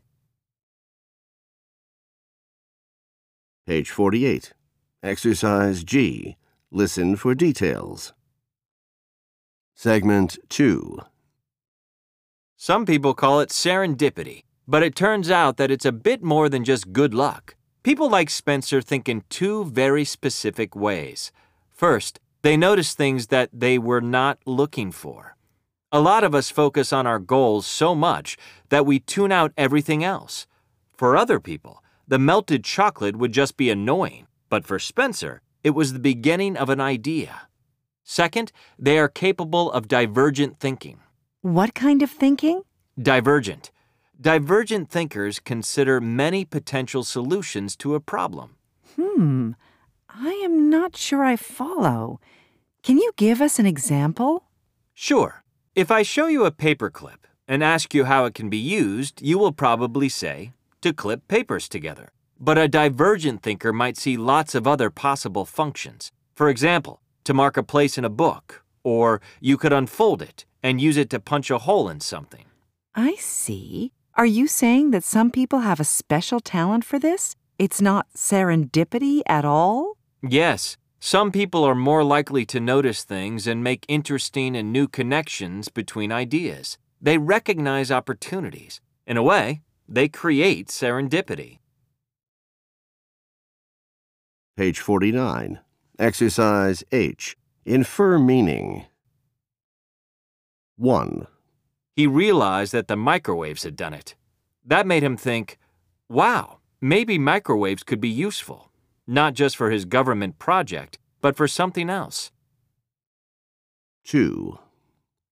Page 3.65 3.89
48. 3.89 4.51
Exercise 5.01 5.85
G. 5.85 6.35
Listen 6.75 7.15
for 7.15 7.33
details. 7.33 8.11
Segment 9.75 10.37
2. 10.49 10.99
Some 12.57 12.85
people 12.85 13.13
call 13.13 13.39
it 13.39 13.47
serendipity, 13.47 14.43
but 14.67 14.83
it 14.83 14.93
turns 14.93 15.31
out 15.31 15.55
that 15.55 15.71
it's 15.71 15.85
a 15.85 15.93
bit 15.93 16.21
more 16.21 16.49
than 16.49 16.65
just 16.65 16.91
good 16.91 17.13
luck. 17.13 17.55
People 17.81 18.09
like 18.09 18.29
Spencer 18.29 18.81
think 18.81 19.07
in 19.07 19.23
two 19.29 19.63
very 19.63 20.03
specific 20.03 20.75
ways. 20.75 21.31
First, 21.71 22.19
they 22.41 22.57
notice 22.57 22.93
things 22.93 23.27
that 23.27 23.51
they 23.53 23.77
were 23.77 24.01
not 24.01 24.39
looking 24.45 24.91
for. 24.91 25.37
A 25.93 26.01
lot 26.01 26.25
of 26.25 26.35
us 26.35 26.49
focus 26.49 26.91
on 26.91 27.07
our 27.07 27.19
goals 27.19 27.65
so 27.65 27.95
much 27.95 28.35
that 28.67 28.85
we 28.85 28.99
tune 28.99 29.31
out 29.31 29.53
everything 29.55 30.03
else. 30.03 30.45
For 30.93 31.15
other 31.15 31.39
people, 31.39 31.81
the 32.05 32.19
melted 32.19 32.65
chocolate 32.65 33.15
would 33.15 33.31
just 33.31 33.55
be 33.55 33.69
annoying, 33.69 34.27
but 34.49 34.65
for 34.65 34.77
Spencer, 34.77 35.41
it 35.65 35.73
was 35.73 35.93
the 35.93 35.99
beginning 36.13 36.55
of 36.55 36.69
an 36.69 36.79
idea. 36.79 37.47
Second, 38.03 38.51
they 38.77 38.99
are 38.99 39.07
capable 39.09 39.71
of 39.71 39.87
divergent 39.87 40.59
thinking. 40.59 40.99
What 41.41 41.73
kind 41.73 42.03
of 42.03 42.11
thinking? 42.11 42.61
Divergent. 43.01 43.71
Divergent 44.21 44.91
thinkers 44.91 45.39
consider 45.39 45.99
many 45.99 46.45
potential 46.45 47.03
solutions 47.03 47.75
to 47.77 47.95
a 47.95 47.99
problem. 47.99 48.57
Hmm, 48.95 49.53
I 50.07 50.33
am 50.45 50.69
not 50.69 50.95
sure 50.95 51.25
I 51.25 51.35
follow. 51.35 52.19
Can 52.83 52.99
you 52.99 53.11
give 53.15 53.41
us 53.41 53.57
an 53.57 53.65
example? 53.65 54.43
Sure. 54.93 55.43
If 55.73 55.89
I 55.89 56.03
show 56.03 56.27
you 56.27 56.45
a 56.45 56.51
paperclip 56.51 57.25
and 57.47 57.63
ask 57.63 57.91
you 57.95 58.05
how 58.05 58.25
it 58.25 58.35
can 58.35 58.51
be 58.51 58.57
used, 58.83 59.19
you 59.19 59.39
will 59.39 59.51
probably 59.51 60.09
say, 60.09 60.53
to 60.81 60.93
clip 60.93 61.27
papers 61.27 61.67
together. 61.67 62.09
But 62.39 62.57
a 62.57 62.67
divergent 62.67 63.41
thinker 63.43 63.71
might 63.71 63.97
see 63.97 64.17
lots 64.17 64.55
of 64.55 64.67
other 64.67 64.89
possible 64.89 65.45
functions. 65.45 66.11
For 66.35 66.49
example, 66.49 67.01
to 67.23 67.33
mark 67.33 67.57
a 67.57 67.63
place 67.63 67.97
in 67.97 68.05
a 68.05 68.09
book, 68.09 68.63
or 68.83 69.21
you 69.39 69.57
could 69.57 69.73
unfold 69.73 70.21
it 70.21 70.45
and 70.61 70.81
use 70.81 70.97
it 70.97 71.09
to 71.11 71.19
punch 71.19 71.49
a 71.49 71.59
hole 71.59 71.87
in 71.89 71.99
something. 72.01 72.45
I 72.93 73.15
see. 73.15 73.91
Are 74.15 74.25
you 74.25 74.47
saying 74.47 74.91
that 74.91 75.03
some 75.03 75.31
people 75.31 75.59
have 75.59 75.79
a 75.79 75.85
special 75.85 76.39
talent 76.39 76.85
for 76.85 76.99
this? 76.99 77.35
It's 77.57 77.81
not 77.81 78.07
serendipity 78.15 79.21
at 79.27 79.45
all? 79.45 79.97
Yes, 80.21 80.77
some 80.99 81.31
people 81.31 81.63
are 81.63 81.75
more 81.75 82.03
likely 82.03 82.45
to 82.47 82.59
notice 82.59 83.03
things 83.03 83.47
and 83.47 83.63
make 83.63 83.85
interesting 83.87 84.55
and 84.55 84.73
new 84.73 84.87
connections 84.87 85.69
between 85.69 86.11
ideas. 86.11 86.77
They 87.01 87.17
recognize 87.17 87.91
opportunities. 87.91 88.81
In 89.05 89.17
a 89.17 89.23
way, 89.23 89.61
they 89.87 90.07
create 90.07 90.67
serendipity. 90.67 91.59
Page 94.57 94.79
49. 94.79 95.59
Exercise 95.99 96.81
H. 96.93 97.35
Infer 97.65 98.17
meaning. 98.17 98.85
1. 100.77 101.27
He 101.97 102.07
realized 102.07 102.71
that 102.71 102.87
the 102.87 102.95
microwaves 102.95 103.63
had 103.63 103.75
done 103.75 103.93
it. 103.93 104.15
That 104.65 104.87
made 104.87 105.03
him 105.03 105.17
think, 105.17 105.57
wow, 106.07 106.59
maybe 106.79 107.17
microwaves 107.17 107.83
could 107.83 107.99
be 107.99 108.07
useful, 108.07 108.71
not 109.05 109.33
just 109.33 109.57
for 109.57 109.71
his 109.71 109.83
government 109.83 110.39
project, 110.39 110.99
but 111.19 111.35
for 111.35 111.49
something 111.49 111.89
else. 111.89 112.31
2. 114.05 114.57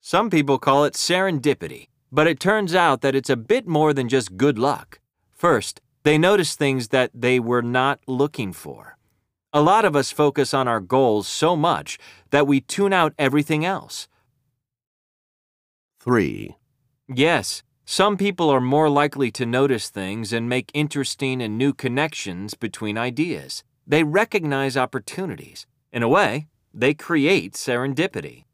Some 0.01 0.29
people 0.29 0.57
call 0.57 0.83
it 0.83 0.95
serendipity, 0.95 1.87
but 2.11 2.27
it 2.27 2.41
turns 2.41 2.75
out 2.75 2.99
that 2.99 3.15
it's 3.15 3.29
a 3.29 3.37
bit 3.37 3.67
more 3.67 3.93
than 3.93 4.09
just 4.09 4.35
good 4.35 4.59
luck. 4.59 4.99
First, 5.31 5.79
they 6.03 6.17
notice 6.17 6.55
things 6.55 6.89
that 6.89 7.09
they 7.13 7.39
were 7.39 7.61
not 7.61 8.01
looking 8.05 8.51
for. 8.51 8.97
A 9.55 9.61
lot 9.61 9.85
of 9.85 9.95
us 9.95 10.11
focus 10.11 10.51
on 10.51 10.67
our 10.67 10.79
goals 10.79 11.27
so 11.27 11.55
much 11.55 11.99
that 12.31 12.47
we 12.47 12.59
tune 12.59 12.91
out 12.91 13.13
everything 13.19 13.63
else. 13.63 14.07
3. 15.99 16.57
Yes, 17.07 17.61
some 17.85 18.17
people 18.17 18.49
are 18.49 18.59
more 18.59 18.89
likely 18.89 19.29
to 19.31 19.45
notice 19.45 19.89
things 19.89 20.33
and 20.33 20.49
make 20.49 20.71
interesting 20.73 21.39
and 21.39 21.55
new 21.55 21.71
connections 21.71 22.55
between 22.55 22.97
ideas. 22.97 23.63
They 23.85 24.03
recognize 24.03 24.75
opportunities. 24.75 25.67
In 25.91 26.01
a 26.01 26.09
way, 26.09 26.47
they 26.73 26.95
create 26.95 27.53
serendipity. 27.53 28.45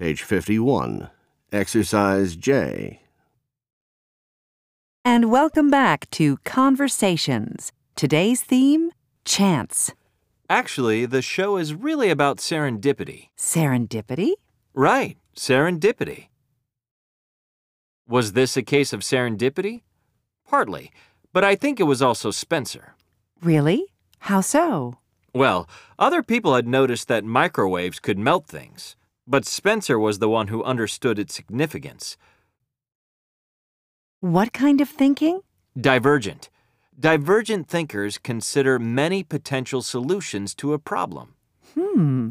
Page 0.00 0.22
51. 0.22 1.10
Exercise 1.52 2.34
J. 2.34 3.02
And 5.04 5.30
welcome 5.30 5.70
back 5.70 6.08
to 6.12 6.38
Conversations. 6.44 7.72
Today's 7.96 8.42
theme 8.42 8.90
Chance. 9.24 9.92
Actually, 10.50 11.06
the 11.06 11.22
show 11.22 11.56
is 11.56 11.74
really 11.74 12.10
about 12.10 12.38
serendipity. 12.38 13.28
Serendipity? 13.36 14.32
Right, 14.74 15.16
serendipity. 15.36 16.28
Was 18.06 18.32
this 18.32 18.56
a 18.56 18.62
case 18.62 18.92
of 18.92 19.00
serendipity? 19.00 19.82
Partly, 20.48 20.90
but 21.32 21.44
I 21.44 21.54
think 21.54 21.78
it 21.78 21.84
was 21.84 22.00
also 22.00 22.30
Spencer. 22.30 22.94
Really? 23.42 23.86
How 24.20 24.40
so? 24.40 24.94
Well, 25.34 25.68
other 25.98 26.22
people 26.22 26.54
had 26.54 26.66
noticed 26.66 27.08
that 27.08 27.24
microwaves 27.24 28.00
could 28.00 28.18
melt 28.18 28.46
things. 28.46 28.94
but 29.30 29.44
Spencer 29.44 29.98
was 29.98 30.20
the 30.20 30.28
one 30.28 30.48
who 30.48 30.64
understood 30.64 31.18
its 31.18 31.34
significance. 31.34 32.16
What 34.20 34.52
kind 34.52 34.80
of 34.80 34.88
thinking? 34.88 35.42
Divergent. 35.80 36.50
Divergent 36.98 37.68
thinkers 37.68 38.18
consider 38.18 38.80
many 38.80 39.22
potential 39.22 39.80
solutions 39.80 40.56
to 40.56 40.72
a 40.72 40.78
problem. 40.80 41.34
Hmm, 41.74 42.30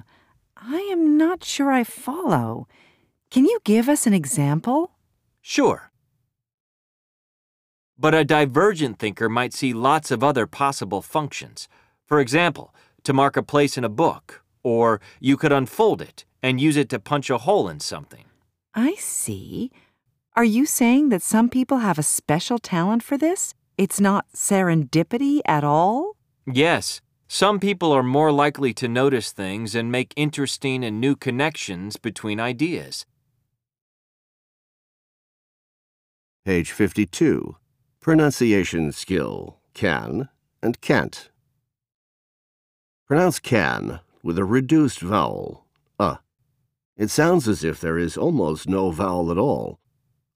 I 0.57 0.79
am 0.91 1.17
not 1.17 1.45
sure 1.45 1.71
I 1.71 1.85
follow. 1.85 2.67
Can 3.31 3.45
you 3.45 3.59
give 3.63 3.87
us 3.87 4.05
an 4.05 4.13
example? 4.13 4.91
Sure. 5.41 5.91
But 7.97 8.13
a 8.13 8.25
divergent 8.25 8.99
thinker 8.99 9.29
might 9.29 9.53
see 9.53 9.71
lots 9.71 10.11
of 10.11 10.21
other 10.21 10.45
possible 10.45 11.01
functions. 11.01 11.69
For 12.05 12.19
example, 12.19 12.75
to 13.03 13.13
mark 13.13 13.37
a 13.37 13.43
place 13.43 13.77
in 13.77 13.85
a 13.85 13.89
book, 13.89 14.43
or 14.61 14.99
you 15.21 15.37
could 15.37 15.53
unfold 15.53 16.01
it 16.01 16.25
and 16.43 16.59
use 16.59 16.75
it 16.75 16.89
to 16.89 16.99
punch 16.99 17.29
a 17.29 17.37
hole 17.37 17.69
in 17.69 17.79
something. 17.79 18.25
I 18.75 18.95
see. 18.95 19.71
Are 20.37 20.43
you 20.43 20.67
saying 20.67 21.09
that 21.09 21.23
some 21.23 21.49
people 21.49 21.79
have 21.79 21.97
a 21.97 22.03
special 22.03 22.59
talent 22.59 23.01
for 23.01 23.17
this? 23.17 23.55
It's 23.75 23.99
not 23.99 24.31
serendipity 24.35 25.41
at 25.47 25.63
all? 25.63 26.15
Yes, 26.45 27.01
some 27.27 27.59
people 27.59 27.91
are 27.91 28.03
more 28.03 28.31
likely 28.31 28.71
to 28.75 28.87
notice 28.87 29.31
things 29.31 29.73
and 29.73 29.91
make 29.91 30.13
interesting 30.15 30.85
and 30.85 31.01
new 31.01 31.15
connections 31.15 31.97
between 31.97 32.39
ideas. 32.39 33.07
Page 36.45 36.71
52. 36.71 37.55
Pronunciation 37.99 38.91
skill 38.91 39.57
can 39.73 40.29
and 40.61 40.79
can't. 40.81 41.31
Pronounce 43.07 43.39
can 43.39 44.01
with 44.21 44.37
a 44.37 44.45
reduced 44.45 44.99
vowel, 44.99 45.65
uh. 45.99 46.17
It 46.95 47.09
sounds 47.09 47.47
as 47.47 47.63
if 47.63 47.81
there 47.81 47.97
is 47.97 48.15
almost 48.15 48.69
no 48.69 48.91
vowel 48.91 49.31
at 49.31 49.39
all. 49.39 49.79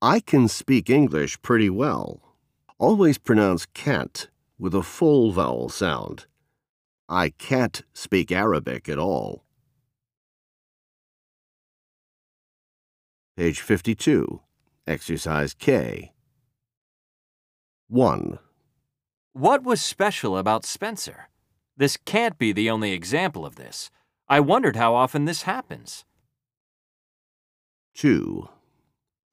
I 0.04 0.20
can 0.20 0.48
speak 0.48 0.90
English 0.90 1.40
pretty 1.44 1.70
well. 1.70 2.22
Always 2.80 3.20
pronounce 3.20 3.68
can't 3.68 4.30
with 4.58 4.74
a 4.74 4.82
full 4.82 5.32
vowel 5.32 5.70
sound. 5.70 6.26
I 7.08 7.30
can't 7.30 7.84
speak 7.94 8.32
Arabic 8.32 8.90
at 8.90 8.98
all. 8.98 9.44
Page 13.38 13.62
52. 13.62 14.42
Exercise 14.88 15.54
K. 15.54 16.14
1. 17.88 18.40
What 19.34 19.64
was 19.64 19.82
special 19.82 20.36
about 20.36 20.66
Spencer? 20.66 21.30
This 21.78 21.96
can't 21.96 22.40
be 22.40 22.52
the 22.52 22.72
only 22.72 22.92
example 22.92 23.46
of 23.46 23.56
this. 23.56 23.92
I 24.28 24.40
wondered 24.40 24.76
how 24.76 24.96
often 24.96 25.26
this 25.26 25.44
happens. 25.44 26.06
2. 27.96 28.50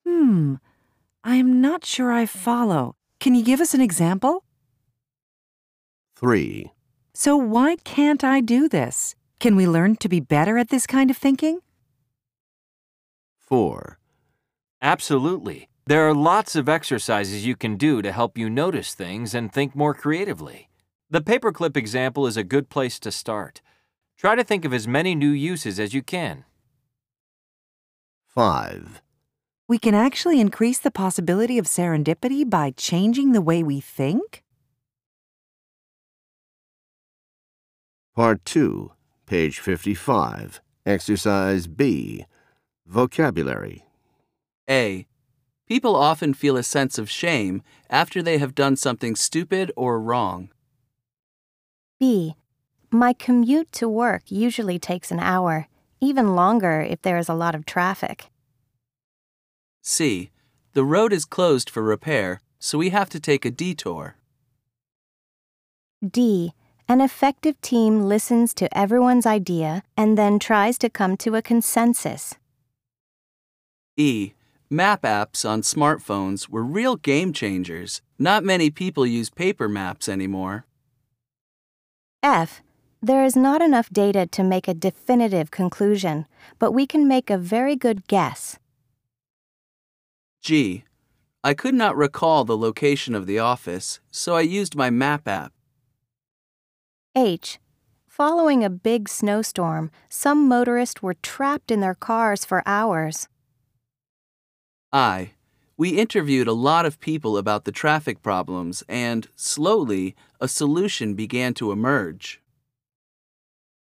Hmm, 0.09 0.55
I 1.23 1.37
am 1.37 1.61
not 1.61 1.85
sure 1.85 2.11
I 2.11 2.25
follow. 2.25 2.97
Can 3.21 3.35
you 3.35 3.45
give 3.45 3.61
us 3.61 3.75
an 3.75 3.83
example? 3.83 4.43
3. 6.17 6.73
So, 7.13 7.37
why 7.37 7.77
can't 7.85 8.25
I 8.25 8.41
do 8.41 8.69
this? 8.69 9.15
Can 9.39 9.55
we 9.55 9.67
learn 9.67 9.97
to 9.97 10.09
be 10.09 10.21
better 10.21 10.57
at 10.57 10.71
this 10.71 10.87
kind 10.87 11.11
of 11.11 11.17
thinking? 11.19 11.61
4. 13.37 13.99
Absolutely. 14.81 15.69
There 15.87 16.09
are 16.09 16.15
lots 16.15 16.57
of 16.57 16.71
exercises 16.71 17.45
you 17.45 17.55
can 17.55 17.77
do 17.77 18.01
to 18.01 18.11
help 18.11 18.39
you 18.39 18.49
notice 18.49 18.95
things 18.95 19.35
and 19.35 19.53
think 19.53 19.77
more 19.77 19.93
creatively. 19.93 20.71
The 21.11 21.21
paperclip 21.21 21.77
example 21.77 22.27
is 22.27 22.39
a 22.39 22.45
good 22.45 22.71
place 22.71 22.99
to 23.01 23.13
start. 23.13 23.61
Try 24.17 24.37
to 24.37 24.45
think 24.45 24.65
of 24.65 24.73
as 24.73 24.89
many 24.89 25.15
new 25.15 25.31
uses 25.31 25.79
as 25.79 25.93
you 25.93 26.03
can. 26.03 26.45
5. 28.27 29.03
We 29.69 29.79
can 29.79 29.95
actually 29.95 30.41
increase 30.41 30.79
the 30.79 30.91
possibility 30.91 31.59
of 31.59 31.67
serendipity 31.67 32.49
by 32.49 32.71
changing 32.71 33.33
the 33.33 33.43
way 33.43 33.63
we 33.63 33.81
think? 33.81 34.43
Part 38.17 38.43
2, 38.47 38.91
page 39.27 39.61
55. 39.61 40.63
Exercise 40.87 41.67
B. 41.67 42.25
Vocabulary. 42.87 43.85
A. 44.71 45.07
People 45.67 45.95
often 45.95 46.33
feel 46.33 46.57
a 46.57 46.63
sense 46.63 46.97
of 46.97 47.11
shame 47.11 47.63
after 47.91 48.23
they 48.23 48.39
have 48.39 48.55
done 48.55 48.75
something 48.75 49.15
stupid 49.15 49.71
or 49.77 50.01
wrong. 50.01 50.49
B. 52.01 52.37
My 52.91 53.13
commute 53.13 53.71
to 53.73 53.87
work 53.87 54.23
usually 54.31 54.79
takes 54.79 55.11
an 55.11 55.21
hour, 55.21 55.69
even 56.01 56.35
longer 56.35 56.81
if 56.81 57.03
there 57.03 57.19
is 57.19 57.29
a 57.29 57.35
lot 57.35 57.55
of 57.55 57.67
traffic. 57.67 58.31
C. 59.83 60.31
The 60.75 60.85
road 60.85 61.13
is 61.13 61.25
closed 61.25 61.71
for 61.71 61.83
repair, 61.83 62.41
so 62.59 62.79
we 62.79 62.91
have 62.91 63.09
to 63.11 63.21
take 63.21 63.45
a 63.45 63.51
detour. 63.51 64.17
D. 66.07 66.53
An 66.89 67.01
effective 67.01 67.61
team 67.61 68.03
listens 68.03 68.55
to 68.55 68.77
everyone's 68.77 69.27
idea 69.27 69.83
and 69.97 70.17
then 70.17 70.39
tries 70.39 70.79
to 70.79 70.89
come 70.89 71.17
to 71.19 71.35
a 71.35 71.43
consensus. 71.43 72.35
E. 73.97 74.33
Map 74.71 75.03
apps 75.03 75.49
on 75.49 75.63
smartphones 75.63 76.49
were 76.49 76.63
real 76.63 76.97
game 76.97 77.33
changers. 77.33 78.01
Not 78.19 78.45
many 78.45 78.71
people 78.71 79.07
use 79.07 79.31
paper 79.31 79.69
maps 79.69 80.09
anymore. 80.09 80.67
F. 82.23 82.63
There 83.03 83.25
is 83.25 83.37
not 83.37 83.63
enough 83.63 83.91
data 83.91 84.27
to 84.27 84.43
make 84.43 84.67
a 84.67 84.75
definitive 84.75 85.51
conclusion, 85.51 86.27
but 86.59 86.73
we 86.73 86.87
can 86.87 87.07
make 87.07 87.31
a 87.31 87.39
very 87.39 87.77
good 87.77 88.07
guess. 88.09 88.59
G. 90.41 90.85
I 91.45 91.55
could 91.55 91.75
not 91.75 91.97
recall 91.97 92.45
the 92.45 92.57
location 92.57 93.15
of 93.15 93.27
the 93.27 93.39
office, 93.39 94.01
so 94.11 94.35
I 94.35 94.41
used 94.41 94.75
my 94.75 94.91
map 94.91 95.29
app. 95.29 95.53
H. 97.15 97.59
Following 98.07 98.65
a 98.65 98.71
big 98.71 99.09
snowstorm, 99.09 99.91
some 100.09 100.49
motorists 100.49 101.03
were 101.03 101.15
trapped 101.15 101.71
in 101.71 101.81
their 101.81 101.95
cars 101.95 102.45
for 102.45 102.63
hours. 102.67 103.29
I. 104.93 105.33
We 105.77 105.91
interviewed 105.91 106.49
a 106.49 106.53
lot 106.53 106.87
of 106.87 106.99
people 106.99 107.39
about 107.39 107.65
the 107.65 107.71
traffic 107.71 108.21
problems, 108.21 108.83
and 108.89 109.29
slowly, 109.37 110.17
a 110.41 110.49
solution 110.49 111.15
began 111.15 111.55
to 111.55 111.71
emerge. 111.71 112.41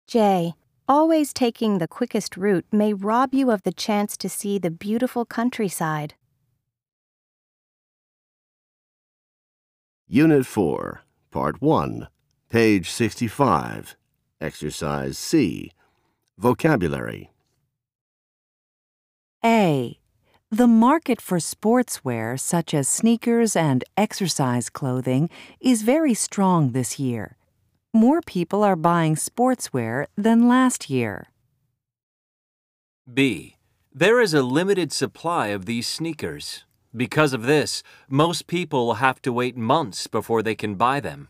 J. 0.06 0.54
Always 0.88 1.32
taking 1.32 1.78
the 1.78 1.88
quickest 1.88 2.36
route 2.36 2.66
may 2.70 2.92
rob 2.92 3.34
you 3.34 3.50
of 3.50 3.62
the 3.62 3.72
chance 3.72 4.16
to 4.18 4.28
see 4.28 4.58
the 4.58 4.70
beautiful 4.70 5.24
countryside. 5.24 6.14
Unit 10.14 10.44
4, 10.44 11.00
Part 11.30 11.62
1, 11.62 12.06
page 12.50 12.90
65. 12.90 13.96
Exercise 14.42 15.16
C. 15.16 15.72
Vocabulary. 16.36 17.30
A. 19.42 19.98
The 20.50 20.66
market 20.66 21.18
for 21.18 21.38
sportswear, 21.38 22.38
such 22.38 22.74
as 22.74 22.90
sneakers 22.90 23.56
and 23.56 23.84
exercise 23.96 24.68
clothing, 24.68 25.30
is 25.60 25.80
very 25.80 26.12
strong 26.12 26.72
this 26.72 26.98
year. 26.98 27.38
More 27.94 28.20
people 28.20 28.62
are 28.62 28.76
buying 28.76 29.14
sportswear 29.14 30.08
than 30.14 30.46
last 30.46 30.90
year. 30.90 31.28
B. 33.10 33.56
There 33.90 34.20
is 34.20 34.34
a 34.34 34.42
limited 34.42 34.92
supply 34.92 35.46
of 35.46 35.64
these 35.64 35.88
sneakers. 35.88 36.64
Because 36.94 37.32
of 37.32 37.44
this, 37.44 37.82
most 38.08 38.46
people 38.46 38.94
have 38.94 39.22
to 39.22 39.32
wait 39.32 39.56
months 39.56 40.06
before 40.06 40.42
they 40.42 40.54
can 40.54 40.74
buy 40.74 41.00
them. 41.00 41.28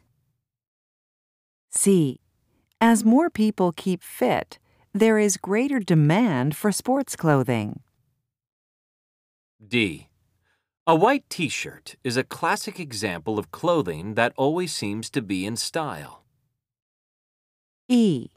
C. 1.71 2.19
As 2.81 3.05
more 3.05 3.31
people 3.31 3.73
keep 3.73 4.03
fit, 4.03 4.59
there 4.93 5.19
is 5.19 5.37
greater 5.37 5.79
demand 5.79 6.57
for 6.57 6.73
sports 6.73 7.15
clothing. 7.15 7.81
D. 9.67 10.09
A 10.85 10.97
white 10.97 11.31
t 11.31 11.49
shirt 11.49 11.95
is 12.03 12.17
a 12.17 12.25
classic 12.25 12.81
example 12.81 13.39
of 13.39 13.53
clothing 13.53 14.15
that 14.15 14.33
always 14.37 14.75
seems 14.75 15.09
to 15.11 15.23
be 15.23 15.47
in 15.47 15.57
style. 15.57 16.25
E. 17.89 18.31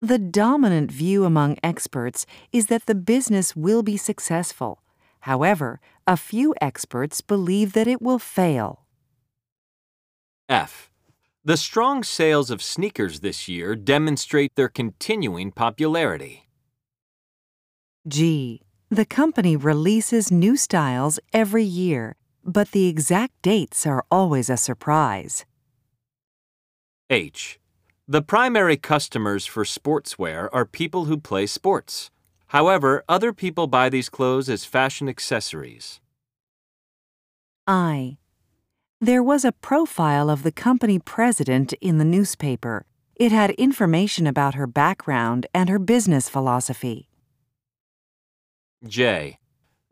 The 0.00 0.18
dominant 0.18 0.90
view 0.90 1.24
among 1.26 1.58
experts 1.62 2.24
is 2.50 2.66
that 2.66 2.86
the 2.86 2.94
business 2.94 3.54
will 3.54 3.82
be 3.82 3.98
successful. 3.98 4.82
However, 5.20 5.80
a 6.06 6.16
few 6.16 6.54
experts 6.60 7.20
believe 7.20 7.72
that 7.72 7.86
it 7.86 8.02
will 8.02 8.18
fail. 8.18 8.84
F. 10.48 10.90
The 11.44 11.56
strong 11.56 12.02
sales 12.02 12.50
of 12.50 12.62
sneakers 12.62 13.20
this 13.20 13.48
year 13.48 13.74
demonstrate 13.74 14.54
their 14.56 14.68
continuing 14.68 15.52
popularity. 15.52 16.48
G. 18.06 18.62
The 18.90 19.04
company 19.04 19.56
releases 19.56 20.30
new 20.30 20.56
styles 20.56 21.18
every 21.32 21.64
year, 21.64 22.16
but 22.44 22.72
the 22.72 22.86
exact 22.86 23.32
dates 23.42 23.86
are 23.86 24.04
always 24.10 24.50
a 24.50 24.56
surprise. 24.56 25.44
H. 27.10 27.58
The 28.06 28.22
primary 28.22 28.76
customers 28.76 29.46
for 29.46 29.64
sportswear 29.64 30.48
are 30.52 30.66
people 30.66 31.06
who 31.06 31.16
play 31.16 31.46
sports. 31.46 32.10
However, 32.48 33.04
other 33.08 33.32
people 33.32 33.66
buy 33.66 33.88
these 33.88 34.08
clothes 34.08 34.48
as 34.48 34.64
fashion 34.64 35.08
accessories. 35.08 36.00
I. 37.66 38.18
There 39.00 39.22
was 39.22 39.44
a 39.44 39.52
profile 39.52 40.30
of 40.30 40.42
the 40.42 40.52
company 40.52 40.98
president 40.98 41.72
in 41.74 41.98
the 41.98 42.04
newspaper. 42.04 42.86
It 43.16 43.32
had 43.32 43.50
information 43.52 44.26
about 44.26 44.54
her 44.54 44.66
background 44.66 45.46
and 45.54 45.68
her 45.68 45.78
business 45.78 46.28
philosophy. 46.28 47.08
J. 48.86 49.38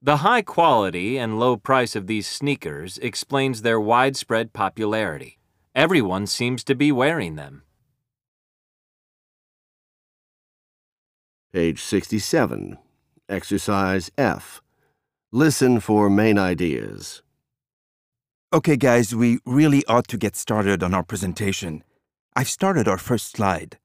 The 0.03 0.19
high 0.19 0.43
quality 0.43 1.17
and 1.17 1.39
low 1.39 1.57
price 1.57 1.95
of 1.95 2.07
these 2.09 2.27
sneakers 2.27 2.99
explains 2.99 3.63
their 3.63 3.81
widespread 3.81 4.53
popularity. 4.53 5.39
Everyone 5.75 6.27
seems 6.27 6.65
to 6.65 6.75
be 6.75 6.91
wearing 6.91 7.37
them. 7.37 7.63
Page 11.53 11.83
67. 11.83 12.79
Exercise 13.29 14.11
F. 14.17 14.63
Listen 15.31 15.81
for 15.81 16.09
main 16.09 16.39
ideas. 16.39 17.21
Okay, 18.55 18.75
guys, 18.79 19.15
we 19.15 19.39
really 19.45 19.85
ought 19.87 20.09
to 20.09 20.17
get 20.17 20.35
started 20.35 20.83
on 20.83 20.95
our 20.95 21.03
presentation. 21.03 21.85
I've 22.35 22.49
started 22.49 22.89
our 22.89 22.97
first 22.97 23.37
slide. 23.37 23.77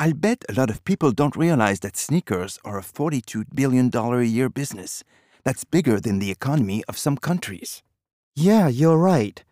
I'll 0.00 0.14
bet 0.14 0.44
a 0.48 0.54
lot 0.54 0.70
of 0.70 0.82
people 0.82 1.12
don't 1.12 1.36
realize 1.36 1.78
that 1.80 1.96
sneakers 1.96 2.58
are 2.64 2.78
a 2.78 2.82
$42 2.82 3.44
billion 3.54 3.88
a 3.94 4.22
year 4.22 4.48
business. 4.48 5.04
That's 5.44 5.62
bigger 5.62 6.00
than 6.00 6.18
the 6.18 6.32
economy 6.32 6.82
of 6.88 6.98
some 6.98 7.16
countries. 7.16 7.84
Yeah, 8.34 8.66
you're 8.66 8.98
right. 8.98 9.44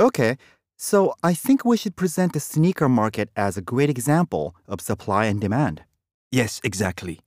Okay, 0.00 0.36
so 0.76 1.14
I 1.22 1.32
think 1.32 1.64
we 1.64 1.76
should 1.76 1.94
present 1.94 2.32
the 2.32 2.40
sneaker 2.40 2.88
market 2.88 3.30
as 3.36 3.56
a 3.56 3.62
great 3.62 3.88
example 3.88 4.56
of 4.66 4.80
supply 4.80 5.26
and 5.26 5.40
demand. 5.40 5.85
Yes, 6.32 6.60
exactly. 6.64 7.20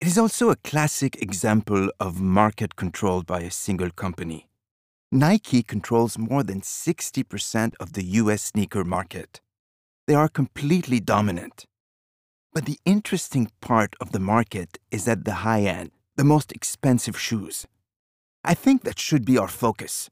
It 0.00 0.06
is 0.08 0.18
also 0.18 0.50
a 0.50 0.56
classic 0.56 1.20
example 1.22 1.90
of 2.00 2.20
market 2.20 2.74
controlled 2.74 3.26
by 3.26 3.40
a 3.40 3.50
single 3.50 3.90
company. 3.90 4.48
Nike 5.12 5.62
controls 5.62 6.16
more 6.16 6.42
than 6.42 6.60
60% 6.60 7.74
of 7.78 7.92
the 7.92 8.04
US 8.04 8.42
sneaker 8.42 8.84
market. 8.84 9.40
They 10.06 10.14
are 10.14 10.28
completely 10.28 11.00
dominant. 11.00 11.66
But 12.52 12.64
the 12.64 12.78
interesting 12.84 13.50
part 13.60 13.94
of 14.00 14.12
the 14.12 14.18
market 14.18 14.78
is 14.90 15.06
at 15.06 15.24
the 15.24 15.44
high 15.46 15.62
end, 15.62 15.90
the 16.16 16.24
most 16.24 16.50
expensive 16.52 17.18
shoes. 17.18 17.66
I 18.42 18.54
think 18.54 18.82
that 18.82 18.98
should 18.98 19.24
be 19.24 19.38
our 19.38 19.48
focus. 19.48 20.08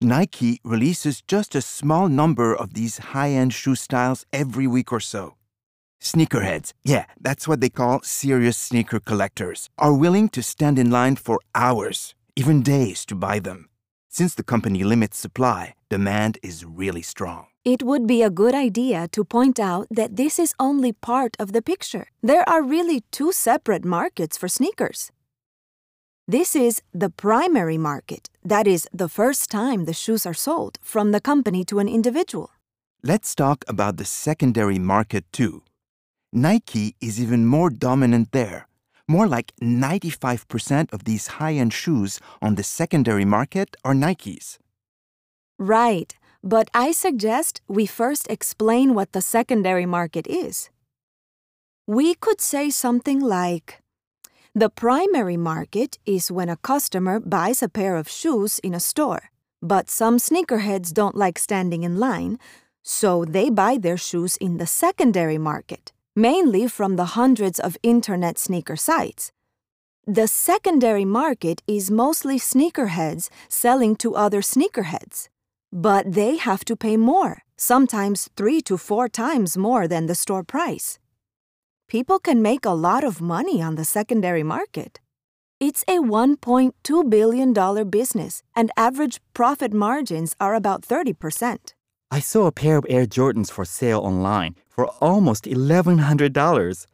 Nike 0.00 0.60
releases 0.64 1.22
just 1.22 1.54
a 1.54 1.60
small 1.60 2.08
number 2.08 2.54
of 2.54 2.74
these 2.74 2.98
high 2.98 3.30
end 3.30 3.52
shoe 3.52 3.74
styles 3.74 4.24
every 4.32 4.66
week 4.66 4.92
or 4.92 5.00
so. 5.00 5.36
Sneakerheads, 6.00 6.72
yeah, 6.84 7.06
that's 7.20 7.48
what 7.48 7.60
they 7.60 7.70
call 7.70 8.00
serious 8.02 8.58
sneaker 8.58 9.00
collectors, 9.00 9.70
are 9.78 9.94
willing 9.94 10.28
to 10.30 10.42
stand 10.42 10.78
in 10.78 10.90
line 10.90 11.16
for 11.16 11.40
hours, 11.54 12.14
even 12.36 12.62
days, 12.62 13.04
to 13.06 13.14
buy 13.14 13.38
them. 13.38 13.68
Since 14.08 14.34
the 14.34 14.44
company 14.44 14.84
limits 14.84 15.18
supply, 15.18 15.74
demand 15.90 16.38
is 16.42 16.64
really 16.64 17.02
strong. 17.02 17.46
It 17.64 17.82
would 17.82 18.06
be 18.06 18.22
a 18.22 18.30
good 18.30 18.54
idea 18.54 19.08
to 19.08 19.24
point 19.24 19.58
out 19.58 19.86
that 19.90 20.16
this 20.16 20.38
is 20.38 20.54
only 20.60 20.92
part 20.92 21.36
of 21.38 21.52
the 21.52 21.62
picture. 21.62 22.08
There 22.22 22.48
are 22.48 22.62
really 22.62 23.02
two 23.10 23.32
separate 23.32 23.84
markets 23.84 24.36
for 24.36 24.48
sneakers. 24.48 25.10
This 26.28 26.54
is 26.54 26.80
the 26.92 27.10
primary 27.10 27.76
market, 27.76 28.30
that 28.44 28.66
is, 28.66 28.88
the 28.92 29.08
first 29.08 29.50
time 29.50 29.84
the 29.84 29.92
shoes 29.92 30.24
are 30.24 30.34
sold 30.34 30.78
from 30.82 31.12
the 31.12 31.20
company 31.20 31.64
to 31.64 31.80
an 31.80 31.88
individual. 31.88 32.50
Let's 33.02 33.34
talk 33.34 33.64
about 33.68 33.96
the 33.96 34.04
secondary 34.04 34.78
market 34.78 35.24
too. 35.32 35.62
Nike 36.36 36.96
is 37.00 37.20
even 37.22 37.46
more 37.46 37.70
dominant 37.70 38.32
there. 38.32 38.66
More 39.06 39.28
like 39.28 39.52
95% 39.62 40.92
of 40.92 41.04
these 41.04 41.38
high 41.38 41.54
end 41.54 41.72
shoes 41.72 42.18
on 42.42 42.56
the 42.56 42.64
secondary 42.64 43.24
market 43.24 43.76
are 43.84 43.94
Nikes. 43.94 44.58
Right, 45.60 46.12
but 46.42 46.68
I 46.74 46.90
suggest 46.90 47.62
we 47.68 47.86
first 47.86 48.26
explain 48.28 48.94
what 48.94 49.12
the 49.12 49.22
secondary 49.22 49.86
market 49.86 50.26
is. 50.26 50.70
We 51.86 52.16
could 52.16 52.40
say 52.40 52.68
something 52.68 53.20
like 53.20 53.80
The 54.56 54.70
primary 54.70 55.36
market 55.36 55.98
is 56.04 56.32
when 56.32 56.48
a 56.48 56.56
customer 56.56 57.20
buys 57.20 57.62
a 57.62 57.68
pair 57.68 57.94
of 57.94 58.08
shoes 58.08 58.58
in 58.58 58.74
a 58.74 58.80
store, 58.80 59.30
but 59.62 59.88
some 59.88 60.18
sneakerheads 60.18 60.92
don't 60.92 61.14
like 61.14 61.38
standing 61.38 61.84
in 61.84 62.00
line, 62.00 62.40
so 62.82 63.24
they 63.24 63.50
buy 63.50 63.78
their 63.78 63.96
shoes 63.96 64.36
in 64.38 64.58
the 64.58 64.66
secondary 64.66 65.38
market 65.38 65.93
mainly 66.16 66.68
from 66.68 66.96
the 66.96 67.16
hundreds 67.16 67.58
of 67.58 67.76
internet 67.82 68.38
sneaker 68.38 68.76
sites. 68.76 69.32
The 70.06 70.28
secondary 70.28 71.04
market 71.04 71.62
is 71.66 71.90
mostly 71.90 72.38
sneakerheads 72.38 73.30
selling 73.48 73.96
to 73.96 74.14
other 74.14 74.42
sneakerheads. 74.42 75.28
But 75.72 76.12
they 76.12 76.36
have 76.36 76.64
to 76.66 76.76
pay 76.76 76.96
more, 76.96 77.42
sometimes 77.56 78.28
three 78.36 78.60
to 78.62 78.76
four 78.76 79.08
times 79.08 79.56
more 79.56 79.88
than 79.88 80.06
the 80.06 80.14
store 80.14 80.44
price. 80.44 80.98
People 81.88 82.18
can 82.18 82.40
make 82.40 82.64
a 82.64 82.70
lot 82.70 83.02
of 83.02 83.20
money 83.20 83.60
on 83.60 83.74
the 83.74 83.84
secondary 83.84 84.42
market. 84.42 85.00
It's 85.58 85.82
a 85.88 85.98
$1.2 85.98 87.10
billion 87.10 87.90
business, 87.90 88.42
and 88.54 88.70
average 88.76 89.20
profit 89.32 89.72
margins 89.72 90.36
are 90.38 90.54
about 90.54 90.82
30%. 90.82 91.74
I 92.14 92.20
saw 92.20 92.46
a 92.46 92.52
pair 92.52 92.76
of 92.76 92.86
Air 92.88 93.06
Jordans 93.06 93.50
for 93.50 93.64
sale 93.64 93.98
online 93.98 94.54
for 94.68 94.86
almost 95.00 95.46
$1,100. 95.46 96.86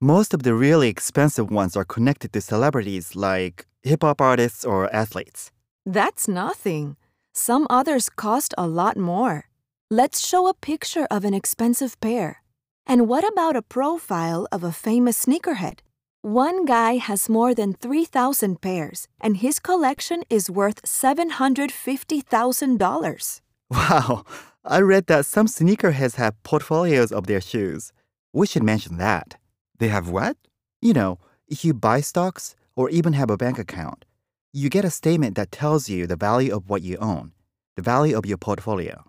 Most 0.00 0.32
of 0.32 0.44
the 0.44 0.54
really 0.54 0.88
expensive 0.88 1.50
ones 1.50 1.76
are 1.76 1.84
connected 1.84 2.32
to 2.32 2.40
celebrities 2.40 3.16
like 3.16 3.66
hip 3.82 4.04
hop 4.04 4.20
artists 4.20 4.64
or 4.64 4.88
athletes. 4.94 5.50
That's 5.84 6.28
nothing. 6.28 6.94
Some 7.32 7.66
others 7.70 8.08
cost 8.08 8.54
a 8.56 8.68
lot 8.68 8.96
more. 8.96 9.48
Let's 9.90 10.24
show 10.24 10.46
a 10.46 10.54
picture 10.54 11.08
of 11.10 11.24
an 11.24 11.34
expensive 11.34 12.00
pair. 12.00 12.44
And 12.86 13.08
what 13.08 13.24
about 13.32 13.56
a 13.56 13.62
profile 13.62 14.46
of 14.52 14.62
a 14.62 14.70
famous 14.70 15.26
sneakerhead? 15.26 15.80
One 16.20 16.66
guy 16.66 16.98
has 16.98 17.28
more 17.28 17.52
than 17.52 17.74
3,000 17.74 18.60
pairs, 18.60 19.08
and 19.20 19.38
his 19.38 19.58
collection 19.58 20.22
is 20.30 20.48
worth 20.48 20.82
$750,000. 20.82 23.40
Wow, 23.72 24.24
I 24.64 24.78
read 24.80 25.08
that 25.08 25.26
some 25.26 25.48
sneakerheads 25.48 26.14
have 26.14 26.40
portfolios 26.44 27.10
of 27.10 27.26
their 27.26 27.40
shoes. 27.40 27.92
We 28.32 28.46
should 28.46 28.62
mention 28.62 28.96
that. 28.98 29.36
They 29.78 29.88
have 29.88 30.08
what? 30.08 30.36
You 30.80 30.92
know, 30.92 31.18
if 31.48 31.64
you 31.64 31.74
buy 31.74 32.00
stocks 32.00 32.54
or 32.76 32.88
even 32.88 33.14
have 33.14 33.28
a 33.28 33.36
bank 33.36 33.58
account, 33.58 34.04
you 34.52 34.68
get 34.68 34.84
a 34.84 34.90
statement 34.90 35.34
that 35.34 35.50
tells 35.50 35.88
you 35.88 36.06
the 36.06 36.14
value 36.14 36.54
of 36.54 36.70
what 36.70 36.82
you 36.82 36.96
own, 36.98 37.32
the 37.74 37.82
value 37.82 38.16
of 38.16 38.24
your 38.24 38.36
portfolio. 38.36 39.02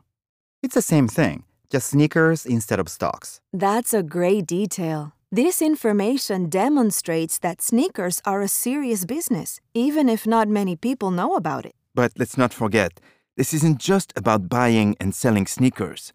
It's 0.64 0.74
the 0.74 0.82
same 0.82 1.08
thing, 1.08 1.43
just 1.70 1.89
sneakers 1.91 2.47
instead 2.47 2.80
of 2.80 2.89
stocks. 2.89 3.39
That's 3.51 3.93
a 3.93 4.01
great 4.01 4.47
detail. 4.47 5.14
This 5.32 5.62
information 5.62 6.49
demonstrates 6.49 7.38
that 7.39 7.62
sneakers 7.62 8.22
are 8.26 8.41
a 8.41 8.47
serious 8.47 9.06
business, 9.06 9.60
even 9.76 10.10
if 10.10 10.26
not 10.26 10.47
many 10.47 10.76
people 10.76 11.12
know 11.12 11.36
about 11.36 11.66
it. 11.66 11.76
But 11.93 12.14
let's 12.18 12.39
not 12.39 12.54
forget, 12.54 12.99
this 13.36 13.54
isn't 13.54 13.80
just 13.80 14.14
about 14.16 14.50
buying 14.50 14.96
and 15.00 15.14
selling 15.16 15.48
sneakers. 15.48 16.14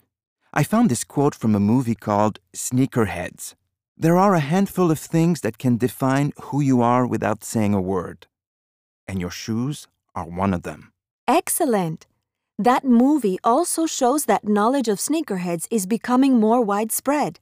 I 0.53 0.62
found 0.62 0.91
this 0.91 1.05
quote 1.05 1.35
from 1.35 1.55
a 1.55 1.61
movie 1.61 1.95
called 1.95 2.39
Sneakerheads. 2.55 3.55
There 3.97 4.16
are 4.16 4.35
a 4.35 4.41
handful 4.41 4.91
of 4.91 4.99
things 4.99 5.41
that 5.41 5.59
can 5.59 5.77
define 5.77 6.33
who 6.41 6.61
you 6.61 6.81
are 6.81 7.07
without 7.07 7.43
saying 7.43 7.75
a 7.75 7.81
word. 7.81 8.27
And 9.09 9.21
your 9.21 9.31
shoes 9.31 9.89
are 10.14 10.25
one 10.25 10.55
of 10.55 10.62
them. 10.62 10.93
Excellent. 11.27 12.07
That 12.59 12.85
movie 12.85 13.39
also 13.45 13.87
shows 13.87 14.25
that 14.25 14.47
knowledge 14.47 14.89
of 14.89 14.99
sneakerheads 14.99 15.66
is 15.71 15.87
becoming 15.87 16.39
more 16.39 16.62
widespread. 16.62 17.41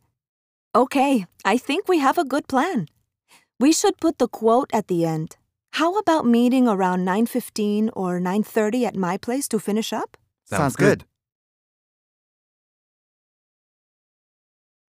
Okay, 0.75 1.27
I 1.45 1.57
think 1.57 1.89
we 1.89 1.99
have 1.99 2.19
a 2.19 2.25
good 2.25 2.49
plan. 2.49 2.89
We 3.59 3.73
should 3.73 3.99
put 3.99 4.19
the 4.19 4.29
quote 4.29 4.71
at 4.73 4.89
the 4.89 5.05
end. 5.07 5.37
How 5.77 5.99
about 5.99 6.25
meeting 6.25 6.67
around 6.67 7.05
9:15 7.05 7.91
or 7.93 8.19
9:30 8.19 8.87
at 8.87 8.97
my 8.97 9.19
place 9.19 9.47
to 9.49 9.59
finish 9.59 9.93
up? 9.93 10.17
Sounds, 10.45 10.59
Sounds 10.59 10.77
good. 10.77 10.99
good. 11.01 11.07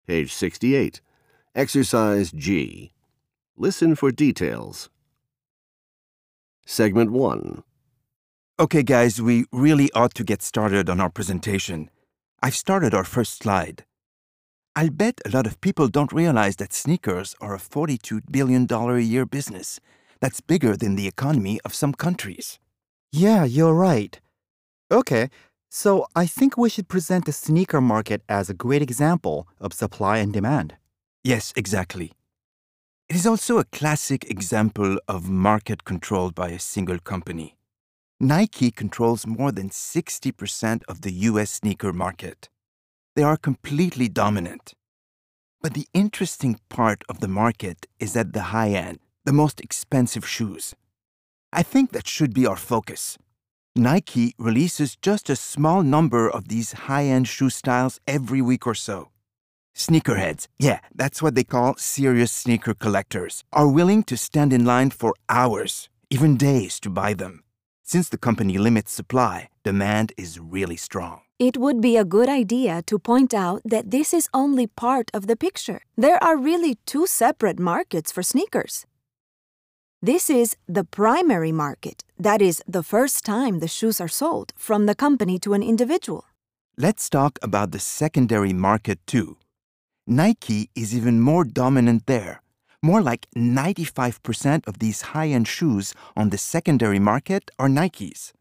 Page 0.07 0.33
68. 0.33 1.03
Exercise 1.55 2.33
G. 2.33 2.93
Listen 3.59 3.95
for 3.95 4.11
details. 4.11 4.89
Segment 6.64 7.12
1. 7.12 7.62
Okay, 8.59 8.83
guys, 8.83 9.20
we 9.20 9.45
really 9.53 9.91
ought 9.93 10.14
to 10.14 10.24
get 10.24 10.41
started 10.41 10.89
on 10.89 10.99
our 10.99 11.11
presentation. 11.11 11.91
I've 12.43 12.57
started 12.57 12.95
our 12.95 13.05
first 13.05 13.43
slide. 13.43 13.85
I'll 14.74 14.89
bet 14.89 15.20
a 15.26 15.28
lot 15.28 15.47
of 15.47 15.61
people 15.61 15.89
don't 15.89 16.11
realize 16.11 16.57
that 16.57 16.72
sneakers 16.72 17.37
are 17.39 17.55
a 17.55 17.59
$42 17.59 18.22
billion 18.31 18.66
a 18.70 18.99
year 18.99 19.26
business 19.26 19.78
that's 20.21 20.41
bigger 20.41 20.77
than 20.77 20.97
the 20.97 21.07
economy 21.07 21.61
of 21.64 21.75
some 21.75 21.93
countries. 21.93 22.59
Yeah, 23.12 23.45
you're 23.45 23.75
right. 23.75 24.21
Okay, 24.91 25.31
so 25.68 26.07
I 26.14 26.27
think 26.27 26.57
we 26.57 26.68
should 26.68 26.89
present 26.89 27.27
the 27.27 27.33
sneaker 27.33 27.81
market 27.81 28.23
as 28.29 28.51
a 28.51 28.55
great 28.55 28.83
example 28.83 29.49
of 29.61 29.73
supply 29.73 30.18
and 30.18 30.33
demand. 30.33 30.77
Yes, 31.23 31.53
exactly. 31.57 32.12
It 33.09 33.16
is 33.16 33.27
also 33.27 33.59
a 33.59 33.64
classic 33.64 34.31
example 34.31 34.99
of 35.09 35.29
market 35.29 35.85
controlled 35.85 36.35
by 36.35 36.51
a 36.51 36.59
single 36.59 36.99
company. 36.99 37.57
Nike 38.21 38.71
controls 38.71 39.27
more 39.27 39.51
than 39.51 39.71
60% 39.71 40.83
of 40.89 41.01
the 41.01 41.12
US 41.29 41.51
sneaker 41.51 41.93
market. 41.93 42.49
They 43.16 43.23
are 43.23 43.37
completely 43.37 44.09
dominant. 44.09 44.75
But 45.62 45.75
the 45.75 45.89
interesting 45.93 46.61
part 46.68 47.03
of 47.09 47.21
the 47.21 47.29
market 47.29 47.87
is 47.99 48.16
at 48.16 48.33
the 48.33 48.43
high 48.55 48.71
end, 48.71 49.01
the 49.25 49.33
most 49.33 49.61
expensive 49.61 50.27
shoes. 50.27 50.75
I 51.53 51.62
think 51.62 51.93
that 51.93 52.07
should 52.07 52.33
be 52.33 52.47
our 52.47 52.57
focus. 52.57 53.18
Nike 53.77 54.35
releases 54.39 54.97
just 54.97 55.31
a 55.31 55.37
small 55.37 55.83
number 55.83 56.29
of 56.29 56.49
these 56.49 56.73
high 56.73 57.05
end 57.05 57.29
shoe 57.29 57.51
styles 57.51 58.01
every 58.07 58.43
week 58.43 58.66
or 58.66 58.75
so. 58.75 59.11
Sneakerheads, 59.77 60.49
yeah, 60.59 60.81
that's 60.95 61.23
what 61.23 61.35
they 61.35 61.45
call 61.45 61.77
serious 61.77 62.33
sneaker 62.33 62.75
collectors, 62.75 63.45
are 63.53 63.68
willing 63.68 64.03
to 64.05 64.16
stand 64.16 64.53
in 64.53 64.64
line 64.64 64.91
for 64.91 65.14
hours, 65.29 65.89
even 66.11 66.37
days, 66.37 66.81
to 66.81 66.91
buy 66.91 67.14
them. 67.14 67.45
Since 67.85 68.09
the 68.09 68.18
company 68.18 68.59
limits 68.59 68.93
supply, 68.93 69.49
demand 69.64 70.12
is 70.16 70.39
really 70.39 70.77
strong. 70.77 71.23
It 71.39 71.57
would 71.57 71.81
be 71.81 71.97
a 71.97 72.05
good 72.05 72.29
idea 72.29 72.83
to 72.83 72.99
point 72.99 73.33
out 73.33 73.62
that 73.64 73.91
this 73.91 74.12
is 74.12 74.29
only 74.35 74.66
part 74.66 75.11
of 75.14 75.27
the 75.27 75.37
picture. 75.37 75.81
There 75.97 76.23
are 76.23 76.37
really 76.37 76.77
two 76.85 77.07
separate 77.07 77.59
markets 77.59 78.12
for 78.12 78.23
sneakers. 78.23 78.85
This 80.03 80.30
is 80.30 80.57
the 80.66 80.84
primary 80.84 81.53
market, 81.53 82.05
that 82.18 82.40
is, 82.40 82.62
the 82.66 82.82
first 82.82 83.22
time 83.22 83.59
the 83.59 83.68
shoes 83.68 84.01
are 84.01 84.09
sold 84.09 84.55
from 84.57 84.86
the 84.86 84.94
company 84.94 85.38
to 85.40 85.53
an 85.53 85.62
individual. 85.62 86.24
Let's 86.78 87.11
talk 87.11 87.38
about 87.42 87.72
the 87.72 87.78
secondary 87.78 88.55
market 88.55 88.98
too. 89.07 89.36
Nike 90.07 90.70
is 90.74 90.96
even 90.96 91.20
more 91.20 91.44
dominant 91.44 92.07
there. 92.07 92.40
More 92.82 93.03
like 93.03 93.26
95% 93.36 94.66
of 94.66 94.78
these 94.78 95.12
high 95.12 95.28
end 95.28 95.46
shoes 95.46 95.92
on 96.16 96.30
the 96.30 96.38
secondary 96.38 96.98
market 96.98 97.51
are 97.59 97.68
Nikes. 97.68 98.32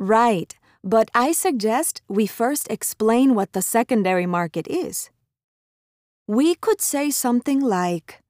Right, 0.00 0.52
but 0.82 1.12
I 1.14 1.30
suggest 1.30 2.02
we 2.08 2.26
first 2.26 2.66
explain 2.72 3.36
what 3.36 3.52
the 3.52 3.62
secondary 3.62 4.26
market 4.26 4.66
is. 4.66 5.10
We 6.26 6.56
could 6.56 6.80
say 6.80 7.12
something 7.12 7.60
like 7.60 8.20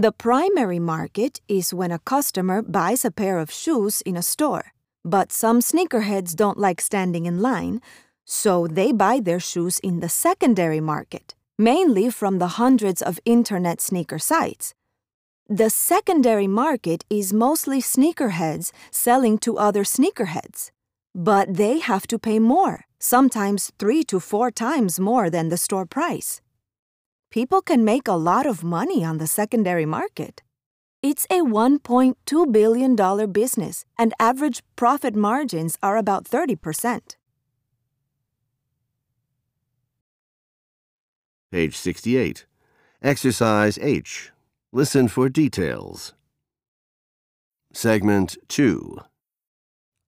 The 0.00 0.12
primary 0.12 0.78
market 0.78 1.40
is 1.48 1.74
when 1.74 1.90
a 1.90 1.98
customer 1.98 2.62
buys 2.62 3.04
a 3.04 3.10
pair 3.10 3.40
of 3.40 3.50
shoes 3.50 4.00
in 4.02 4.16
a 4.16 4.22
store, 4.22 4.66
but 5.04 5.32
some 5.32 5.58
sneakerheads 5.58 6.36
don't 6.36 6.56
like 6.56 6.80
standing 6.80 7.26
in 7.26 7.42
line, 7.42 7.80
so 8.24 8.68
they 8.68 8.92
buy 8.92 9.18
their 9.18 9.40
shoes 9.40 9.80
in 9.80 9.98
the 9.98 10.08
secondary 10.08 10.78
market, 10.78 11.34
mainly 11.58 12.10
from 12.10 12.38
the 12.38 12.60
hundreds 12.62 13.02
of 13.02 13.18
internet 13.24 13.80
sneaker 13.80 14.20
sites. 14.20 14.72
The 15.48 15.68
secondary 15.68 16.46
market 16.46 17.04
is 17.10 17.32
mostly 17.32 17.82
sneakerheads 17.82 18.70
selling 18.92 19.36
to 19.38 19.58
other 19.58 19.82
sneakerheads. 19.82 20.70
But 21.12 21.54
they 21.54 21.80
have 21.80 22.06
to 22.06 22.20
pay 22.20 22.38
more, 22.38 22.84
sometimes 23.00 23.72
three 23.80 24.04
to 24.04 24.20
four 24.20 24.52
times 24.52 25.00
more 25.00 25.28
than 25.28 25.48
the 25.48 25.56
store 25.56 25.86
price. 25.86 26.40
People 27.30 27.60
can 27.60 27.84
make 27.84 28.08
a 28.08 28.12
lot 28.12 28.46
of 28.46 28.64
money 28.64 29.04
on 29.04 29.18
the 29.18 29.26
secondary 29.26 29.84
market. 29.84 30.42
It's 31.02 31.26
a 31.26 31.42
$1.2 31.42 32.52
billion 32.52 33.32
business, 33.32 33.84
and 33.98 34.14
average 34.18 34.62
profit 34.76 35.14
margins 35.14 35.76
are 35.82 35.98
about 35.98 36.24
30%. 36.24 37.16
Page 41.52 41.76
68. 41.76 42.46
Exercise 43.02 43.78
H. 43.78 44.30
Listen 44.72 45.06
for 45.06 45.28
details. 45.28 46.14
Segment 47.72 48.38
2. 48.48 48.98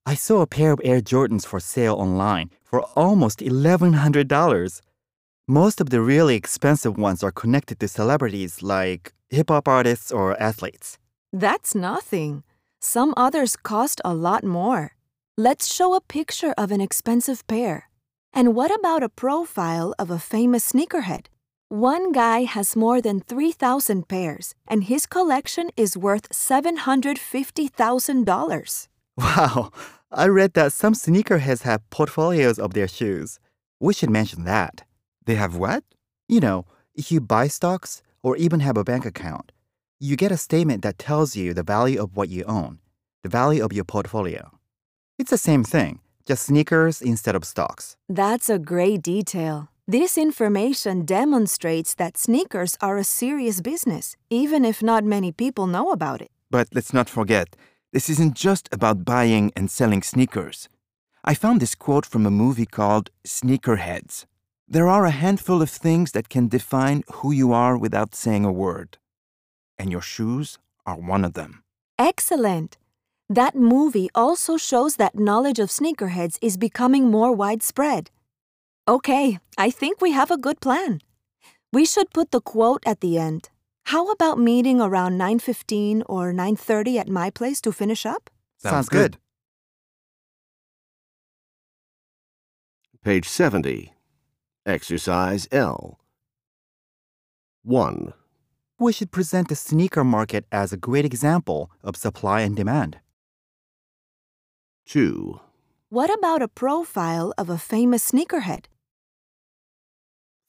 I 0.07 0.15
saw 0.15 0.41
a 0.41 0.47
pair 0.47 0.71
of 0.71 0.81
Air 0.83 1.01
Jordans 1.01 1.45
for 1.45 1.59
sale 1.59 1.93
online 1.93 2.49
for 2.63 2.81
almost 2.95 3.39
$1,100. 3.39 4.81
Most 5.51 5.81
of 5.81 5.89
the 5.89 5.99
really 5.99 6.37
expensive 6.37 6.97
ones 6.97 7.21
are 7.23 7.31
connected 7.33 7.81
to 7.81 7.89
celebrities 7.89 8.63
like 8.63 9.11
hip 9.29 9.49
hop 9.49 9.67
artists 9.67 10.09
or 10.09 10.41
athletes. 10.41 10.97
That's 11.33 11.75
nothing. 11.75 12.43
Some 12.79 13.13
others 13.17 13.57
cost 13.57 13.99
a 14.05 14.13
lot 14.13 14.45
more. 14.45 14.95
Let's 15.37 15.67
show 15.67 15.93
a 15.93 15.99
picture 15.99 16.53
of 16.57 16.71
an 16.71 16.79
expensive 16.79 17.45
pair. 17.47 17.89
And 18.31 18.55
what 18.55 18.73
about 18.73 19.03
a 19.03 19.09
profile 19.09 19.93
of 19.99 20.09
a 20.09 20.19
famous 20.19 20.71
sneakerhead? 20.71 21.25
One 21.67 22.13
guy 22.13 22.43
has 22.43 22.77
more 22.77 23.01
than 23.01 23.19
3,000 23.19 24.07
pairs, 24.07 24.55
and 24.69 24.85
his 24.85 25.05
collection 25.05 25.69
is 25.75 25.97
worth 25.97 26.29
$750,000. 26.29 28.87
Wow, 29.17 29.71
I 30.13 30.27
read 30.27 30.53
that 30.53 30.71
some 30.71 30.93
sneakerheads 30.93 31.63
have 31.63 31.89
portfolios 31.89 32.57
of 32.57 32.73
their 32.73 32.87
shoes. 32.87 33.37
We 33.81 33.93
should 33.93 34.11
mention 34.11 34.45
that. 34.45 34.85
They 35.25 35.35
have 35.35 35.55
what? 35.55 35.83
You 36.27 36.39
know, 36.39 36.65
if 36.95 37.11
you 37.11 37.21
buy 37.21 37.47
stocks 37.47 38.01
or 38.23 38.35
even 38.37 38.59
have 38.61 38.77
a 38.77 38.83
bank 38.83 39.05
account, 39.05 39.51
you 39.99 40.15
get 40.15 40.31
a 40.31 40.37
statement 40.37 40.81
that 40.81 40.97
tells 40.97 41.35
you 41.35 41.53
the 41.53 41.63
value 41.63 42.01
of 42.01 42.15
what 42.15 42.29
you 42.29 42.43
own, 42.45 42.79
the 43.23 43.29
value 43.29 43.63
of 43.63 43.71
your 43.71 43.83
portfolio. 43.83 44.51
It's 45.19 45.29
the 45.29 45.37
same 45.37 45.63
thing, 45.63 45.99
just 46.25 46.43
sneakers 46.47 47.01
instead 47.01 47.35
of 47.35 47.45
stocks. 47.45 47.97
That's 48.09 48.49
a 48.49 48.57
great 48.57 49.03
detail. 49.03 49.69
This 49.87 50.17
information 50.17 51.05
demonstrates 51.05 51.93
that 51.95 52.17
sneakers 52.17 52.77
are 52.81 52.97
a 52.97 53.03
serious 53.03 53.61
business, 53.61 54.15
even 54.29 54.65
if 54.65 54.81
not 54.81 55.03
many 55.03 55.31
people 55.31 55.67
know 55.67 55.91
about 55.91 56.21
it. 56.21 56.31
But 56.49 56.69
let's 56.73 56.93
not 56.93 57.09
forget, 57.09 57.55
this 57.93 58.09
isn't 58.09 58.35
just 58.35 58.69
about 58.71 59.05
buying 59.05 59.51
and 59.55 59.69
selling 59.69 60.01
sneakers. 60.01 60.69
I 61.23 61.33
found 61.35 61.59
this 61.59 61.75
quote 61.75 62.05
from 62.05 62.25
a 62.25 62.31
movie 62.31 62.65
called 62.65 63.11
Sneakerheads. 63.27 64.25
There 64.71 64.87
are 64.87 65.03
a 65.03 65.11
handful 65.11 65.61
of 65.61 65.69
things 65.69 66.13
that 66.13 66.29
can 66.29 66.47
define 66.47 67.03
who 67.15 67.33
you 67.33 67.51
are 67.51 67.77
without 67.77 68.15
saying 68.15 68.45
a 68.45 68.53
word. 68.53 68.99
And 69.77 69.91
your 69.91 69.99
shoes 69.99 70.59
are 70.85 70.95
one 70.95 71.25
of 71.25 71.33
them. 71.33 71.61
Excellent. 71.99 72.77
That 73.27 73.53
movie 73.53 74.07
also 74.15 74.55
shows 74.55 74.95
that 74.95 75.19
knowledge 75.19 75.59
of 75.59 75.67
sneakerheads 75.67 76.37
is 76.41 76.55
becoming 76.55 77.11
more 77.11 77.33
widespread. 77.33 78.11
Okay, 78.87 79.39
I 79.57 79.71
think 79.71 79.99
we 79.99 80.11
have 80.13 80.31
a 80.31 80.37
good 80.37 80.61
plan. 80.61 81.01
We 81.73 81.85
should 81.85 82.13
put 82.13 82.31
the 82.31 82.39
quote 82.39 82.83
at 82.85 83.01
the 83.01 83.17
end. 83.17 83.49
How 83.87 84.09
about 84.09 84.39
meeting 84.39 84.79
around 84.79 85.17
9:15 85.17 86.01
or 86.07 86.31
9:30 86.31 86.97
at 86.97 87.09
my 87.09 87.29
place 87.29 87.59
to 87.61 87.73
finish 87.73 88.05
up? 88.05 88.29
Sounds 88.57 88.87
good. 88.87 89.17
Page 93.03 93.27
70. 93.27 93.91
Exercise 94.65 95.47
L. 95.51 95.99
1. 97.63 98.13
We 98.77 98.93
should 98.93 99.11
present 99.11 99.49
the 99.49 99.55
sneaker 99.55 100.03
market 100.03 100.45
as 100.51 100.71
a 100.71 100.77
great 100.77 101.03
example 101.03 101.71
of 101.83 101.95
supply 101.95 102.41
and 102.41 102.55
demand. 102.55 102.99
2. 104.85 105.39
What 105.89 106.13
about 106.13 106.43
a 106.43 106.47
profile 106.47 107.33
of 107.39 107.49
a 107.49 107.57
famous 107.57 108.11
sneakerhead? 108.11 108.65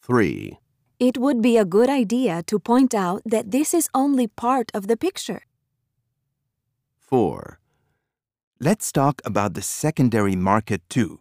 3. 0.03 0.59
It 0.99 1.17
would 1.17 1.41
be 1.41 1.57
a 1.57 1.65
good 1.65 1.89
idea 1.89 2.43
to 2.49 2.59
point 2.59 2.95
out 2.95 3.23
that 3.25 3.51
this 3.51 3.73
is 3.73 3.89
only 3.95 4.27
part 4.27 4.71
of 4.75 4.89
the 4.89 4.97
picture. 4.99 5.47
4. 6.99 7.59
Let's 8.61 8.93
talk 8.93 9.23
about 9.25 9.55
the 9.55 9.63
secondary 9.63 10.37
market 10.37 10.83
too. 10.91 11.21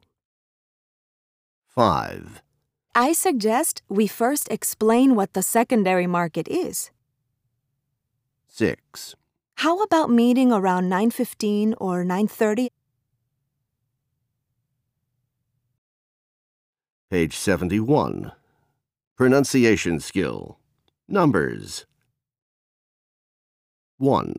5. 1.67 2.41
I 2.93 3.13
suggest 3.13 3.83
we 3.87 4.05
first 4.05 4.51
explain 4.51 5.15
what 5.15 5.31
the 5.33 5.41
secondary 5.41 6.07
market 6.07 6.49
is. 6.49 6.91
6. 8.49 9.15
How 9.55 9.81
about 9.81 10.09
meeting 10.09 10.51
around 10.51 10.89
9:15 10.89 11.73
or 11.79 12.03
9:30? 12.03 12.67
Page 17.09 17.35
71. 17.37 18.33
Pronunciation 19.15 20.01
skill. 20.01 20.59
Numbers. 21.07 21.85
1. 23.99 24.35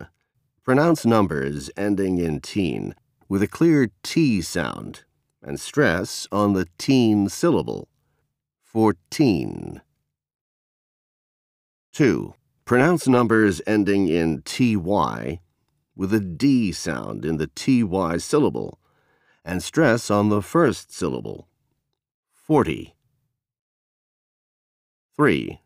Pronounce 0.62 1.06
numbers 1.06 1.70
ending 1.74 2.18
in 2.18 2.40
teen 2.40 2.94
with 3.30 3.42
a 3.42 3.48
clear 3.48 3.90
T 4.02 4.42
sound 4.42 5.04
and 5.42 5.58
stress 5.58 6.26
on 6.30 6.52
the 6.52 6.66
teen 6.76 7.30
syllable. 7.30 7.88
14. 8.72 9.82
2. 11.92 12.34
Pronounce 12.64 13.06
numbers 13.06 13.60
ending 13.66 14.08
in 14.08 14.40
TY 14.46 15.40
with 15.94 16.14
a 16.14 16.20
D 16.20 16.72
sound 16.72 17.26
in 17.26 17.36
the 17.36 17.48
TY 17.48 18.16
syllable 18.16 18.78
and 19.44 19.62
stress 19.62 20.10
on 20.10 20.30
the 20.30 20.40
first 20.40 20.90
syllable. 20.90 21.48
40. 22.32 22.94
3. 25.16 25.60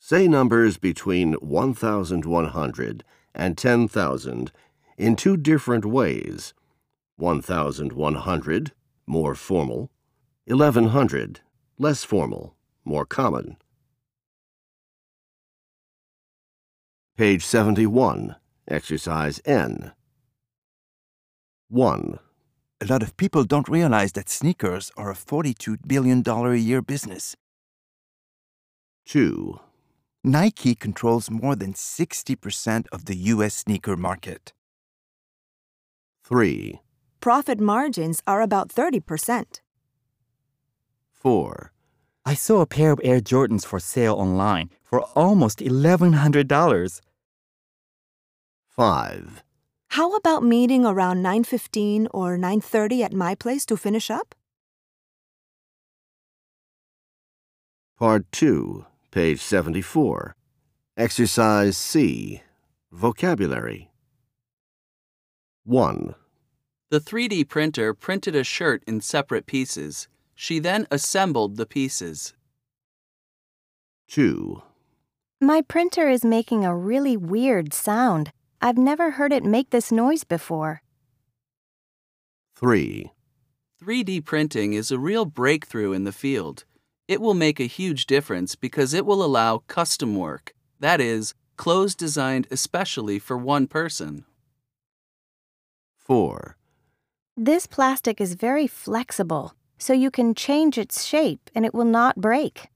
Say 0.00 0.26
numbers 0.26 0.76
between 0.76 1.34
1,100 1.34 3.04
and 3.32 3.56
10,000 3.56 4.52
in 4.98 5.14
two 5.14 5.36
different 5.36 5.84
ways 5.84 6.52
1,100, 7.16 8.72
more 9.06 9.34
formal, 9.36 9.92
1,100, 10.46 11.40
less 11.78 12.04
formal, 12.04 12.54
more 12.84 13.04
common. 13.04 13.56
Page 17.16 17.44
71, 17.44 18.36
Exercise 18.68 19.40
N. 19.44 19.92
1. 21.68 22.18
A 22.80 22.86
lot 22.86 23.02
of 23.02 23.16
people 23.16 23.44
don't 23.44 23.68
realize 23.68 24.12
that 24.12 24.28
sneakers 24.28 24.90
are 24.96 25.10
a 25.10 25.14
$42 25.14 25.78
billion 25.86 26.22
a 26.26 26.54
year 26.54 26.82
business. 26.82 27.36
2. 29.06 29.58
Nike 30.22 30.74
controls 30.74 31.30
more 31.30 31.54
than 31.54 31.72
60% 31.74 32.86
of 32.90 33.04
the 33.04 33.16
US 33.32 33.54
sneaker 33.54 33.96
market. 33.96 34.52
3. 36.24 36.80
Profit 37.20 37.60
margins 37.60 38.22
are 38.26 38.42
about 38.42 38.70
30%. 38.70 39.60
4. 41.24 41.72
I 42.26 42.34
saw 42.34 42.60
a 42.60 42.66
pair 42.66 42.92
of 42.92 43.00
Air 43.02 43.18
Jordans 43.18 43.64
for 43.64 43.80
sale 43.80 44.12
online 44.16 44.68
for 44.82 45.00
almost 45.16 45.60
$1,100. 45.60 47.00
5. 48.68 49.42
How 49.88 50.16
about 50.16 50.42
meeting 50.42 50.84
around 50.84 51.22
9:15 51.22 52.08
or 52.12 52.36
9:30 52.36 53.02
at 53.02 53.14
my 53.14 53.34
place 53.34 53.64
to 53.66 53.76
finish 53.78 54.10
up? 54.10 54.34
Part 57.98 58.30
2, 58.30 58.84
page 59.10 59.40
74. 59.40 60.36
Exercise 60.98 61.78
C. 61.78 62.42
Vocabulary. 62.92 63.90
1. 65.64 66.14
The 66.90 67.00
3D 67.00 67.48
printer 67.48 67.94
printed 67.94 68.36
a 68.36 68.44
shirt 68.44 68.84
in 68.86 69.00
separate 69.00 69.46
pieces. 69.46 70.06
She 70.34 70.58
then 70.58 70.86
assembled 70.90 71.56
the 71.56 71.66
pieces. 71.66 72.34
2. 74.08 74.62
My 75.40 75.62
printer 75.62 76.08
is 76.08 76.24
making 76.24 76.64
a 76.64 76.76
really 76.76 77.16
weird 77.16 77.74
sound. 77.74 78.32
I've 78.60 78.78
never 78.78 79.12
heard 79.12 79.32
it 79.32 79.44
make 79.44 79.70
this 79.70 79.92
noise 79.92 80.24
before. 80.24 80.82
3. 82.56 83.10
3D 83.82 84.24
printing 84.24 84.72
is 84.72 84.90
a 84.90 84.98
real 84.98 85.24
breakthrough 85.24 85.92
in 85.92 86.04
the 86.04 86.12
field. 86.12 86.64
It 87.06 87.20
will 87.20 87.34
make 87.34 87.60
a 87.60 87.64
huge 87.64 88.06
difference 88.06 88.56
because 88.56 88.94
it 88.94 89.04
will 89.04 89.22
allow 89.22 89.58
custom 89.66 90.16
work, 90.16 90.54
that 90.80 91.00
is, 91.00 91.34
clothes 91.56 91.94
designed 91.94 92.46
especially 92.50 93.18
for 93.18 93.36
one 93.36 93.66
person. 93.66 94.24
4. 95.98 96.56
This 97.36 97.66
plastic 97.66 98.20
is 98.20 98.34
very 98.34 98.66
flexible, 98.66 99.54
so 99.78 99.92
you 99.92 100.10
can 100.10 100.34
change 100.34 100.78
its 100.78 101.04
shape 101.04 101.50
and 101.54 101.64
it 101.64 101.74
will 101.74 101.84
not 101.84 102.16
break. 102.16 102.68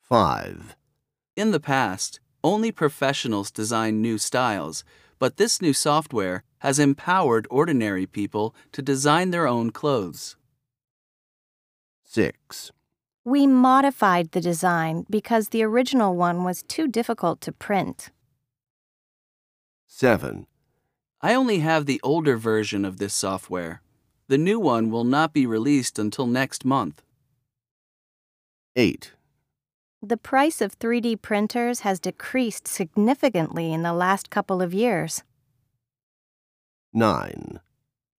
5. 0.00 0.76
In 1.36 1.50
the 1.50 1.60
past, 1.60 2.20
only 2.44 2.72
professionals 2.72 3.50
designed 3.50 4.02
new 4.02 4.18
styles, 4.18 4.84
but 5.18 5.36
this 5.36 5.62
new 5.62 5.72
software 5.72 6.44
has 6.58 6.78
empowered 6.78 7.46
ordinary 7.50 8.06
people 8.06 8.54
to 8.72 8.82
design 8.82 9.30
their 9.30 9.46
own 9.46 9.70
clothes. 9.70 10.36
6. 12.04 12.72
We 13.24 13.46
modified 13.46 14.32
the 14.32 14.40
design 14.40 15.06
because 15.08 15.48
the 15.48 15.62
original 15.62 16.16
one 16.16 16.44
was 16.44 16.64
too 16.64 16.88
difficult 16.88 17.40
to 17.42 17.52
print. 17.52 18.10
7. 19.86 20.46
I 21.20 21.34
only 21.34 21.60
have 21.60 21.86
the 21.86 22.00
older 22.02 22.36
version 22.36 22.84
of 22.84 22.98
this 22.98 23.14
software. 23.14 23.80
The 24.32 24.38
new 24.38 24.58
one 24.58 24.90
will 24.90 25.04
not 25.04 25.34
be 25.34 25.44
released 25.44 25.98
until 25.98 26.26
next 26.26 26.64
month. 26.64 27.02
8. 28.76 29.12
The 30.00 30.16
price 30.16 30.62
of 30.62 30.78
3D 30.78 31.20
printers 31.20 31.80
has 31.80 32.00
decreased 32.00 32.66
significantly 32.66 33.74
in 33.74 33.82
the 33.82 33.92
last 33.92 34.30
couple 34.30 34.62
of 34.62 34.72
years. 34.72 35.22
9. 36.94 37.60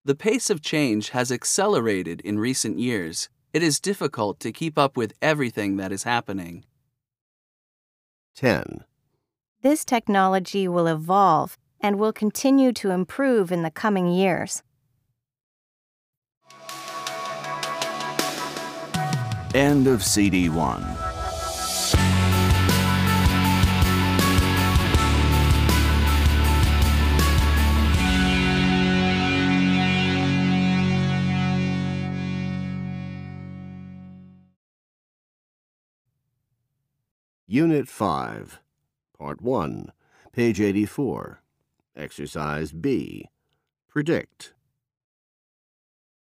The 0.06 0.14
pace 0.14 0.52
of 0.52 0.62
change 0.62 1.10
has 1.10 1.32
accelerated 1.32 2.22
in 2.22 2.38
recent 2.38 2.78
years. 2.78 3.28
It 3.52 3.64
is 3.64 3.80
difficult 3.80 4.40
to 4.42 4.52
keep 4.52 4.78
up 4.78 4.96
with 4.96 5.16
everything 5.20 5.78
that 5.78 5.92
is 5.92 6.04
happening. 6.04 6.64
10. 8.36 8.84
This 9.64 9.84
technology 9.84 10.68
will 10.68 10.86
evolve 10.86 11.58
and 11.82 11.98
will 11.98 12.14
continue 12.14 12.72
to 12.74 12.92
improve 12.92 13.52
in 13.52 13.64
the 13.64 13.72
coming 13.72 14.10
years. 14.10 14.62
End 19.54 19.86
of 19.86 20.04
CD 20.04 20.50
1. 20.50 20.84
Unit 37.46 37.88
5, 37.88 38.60
Part 39.20 39.40
1, 39.40 39.92
page 40.32 40.60
84. 40.60 41.44
Exercise 41.96 42.72
B. 42.72 43.30
Predict. 43.88 44.54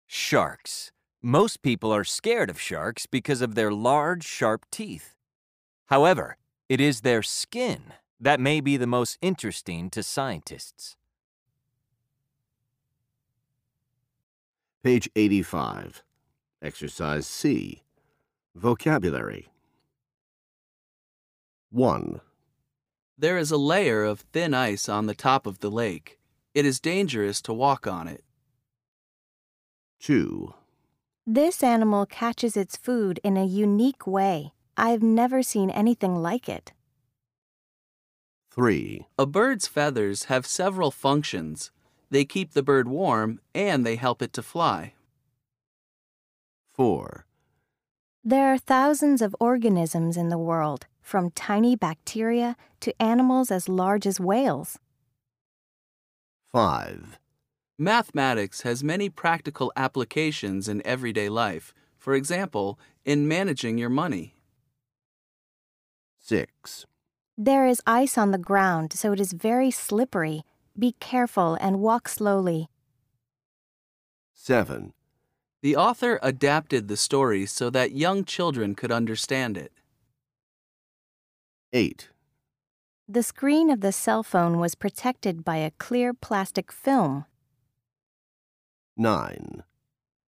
Sharks. 0.06 0.92
Most 1.28 1.64
people 1.64 1.92
are 1.92 2.04
scared 2.04 2.52
of 2.52 2.62
sharks 2.62 3.08
because 3.08 3.42
of 3.42 3.56
their 3.56 3.72
large, 3.72 4.24
sharp 4.24 4.64
teeth. 4.70 5.16
However, 5.88 6.38
it 6.70 6.80
is 6.80 7.02
their 7.02 7.24
skin 7.24 7.94
that 8.20 8.40
may 8.40 8.62
be 8.62 8.78
the 8.78 8.86
most 8.86 9.18
interesting 9.24 9.90
to 9.90 10.04
scientists. 10.04 10.96
Page 14.84 15.10
85. 15.16 16.04
Exercise 16.62 17.26
C. 17.26 17.82
Vocabulary. 18.54 19.48
1. 21.72 22.22
There 23.18 23.40
is 23.40 23.50
a 23.50 23.58
layer 23.58 24.04
of 24.04 24.20
thin 24.32 24.54
ice 24.54 24.88
on 24.88 25.08
the 25.08 25.16
top 25.16 25.48
of 25.48 25.58
the 25.58 25.72
lake. 25.72 26.20
It 26.54 26.68
is 26.68 26.80
dangerous 26.80 27.42
to 27.42 27.52
walk 27.52 27.88
on 27.88 28.08
it. 28.08 28.24
2. 30.02 30.54
This 31.28 31.64
animal 31.64 32.06
catches 32.06 32.56
its 32.56 32.78
food 32.78 33.20
in 33.24 33.36
a 33.36 33.44
unique 33.44 34.06
way. 34.06 34.54
I've 34.78 35.02
never 35.02 35.42
seen 35.42 35.72
anything 35.72 36.16
like 36.16 36.48
it. 36.48 36.72
3. 38.52 39.08
A 39.18 39.26
bird's 39.26 39.66
feathers 39.66 40.26
have 40.26 40.46
several 40.46 40.92
functions. 40.92 41.72
They 42.12 42.26
keep 42.26 42.54
the 42.54 42.62
bird 42.62 42.88
warm 42.88 43.40
and 43.56 43.84
they 43.84 43.96
help 43.96 44.22
it 44.22 44.34
to 44.34 44.44
fly. 44.44 44.94
4. 46.76 47.26
There 48.24 48.54
are 48.54 48.60
thousands 48.60 49.24
of 49.24 49.36
organisms 49.40 50.18
in 50.18 50.30
the 50.30 50.38
world, 50.38 50.86
from 51.02 51.32
tiny 51.32 51.76
bacteria 51.76 52.56
to 52.82 53.02
animals 53.02 53.50
as 53.50 53.68
large 53.68 54.06
as 54.06 54.20
whales. 54.20 54.78
5. 56.52 57.18
Mathematics 57.78 58.62
has 58.62 58.86
many 58.86 59.10
practical 59.10 59.70
applications 59.76 60.70
in 60.70 60.82
everyday 60.86 61.28
life, 61.28 61.74
for 61.98 62.14
example, 62.14 62.80
in 63.04 63.28
managing 63.28 63.78
your 63.78 63.90
money. 63.90 64.34
6. 66.20 66.86
There 67.38 67.68
is 67.68 67.82
ice 67.86 68.18
on 68.18 68.32
the 68.32 68.38
ground, 68.38 68.94
so 68.94 69.12
it 69.12 69.20
is 69.20 69.34
very 69.34 69.72
slippery. 69.72 70.44
Be 70.80 70.96
careful 71.02 71.58
and 71.60 71.82
walk 71.82 72.08
slowly. 72.08 72.70
7. 74.34 74.94
The 75.62 75.76
author 75.76 76.18
adapted 76.24 76.88
the 76.88 76.96
story 76.96 77.46
so 77.46 77.70
that 77.72 77.92
young 77.92 78.24
children 78.24 78.74
could 78.74 78.92
understand 78.92 79.58
it. 79.58 79.74
8. 81.74 82.08
The 83.10 83.24
screen 83.24 83.70
of 83.70 83.82
the 83.82 83.92
cell 83.92 84.24
phone 84.24 84.60
was 84.60 84.76
protected 84.76 85.44
by 85.44 85.58
a 85.58 85.72
clear 85.72 86.14
plastic 86.14 86.72
film. 86.72 87.26
9. 88.98 89.64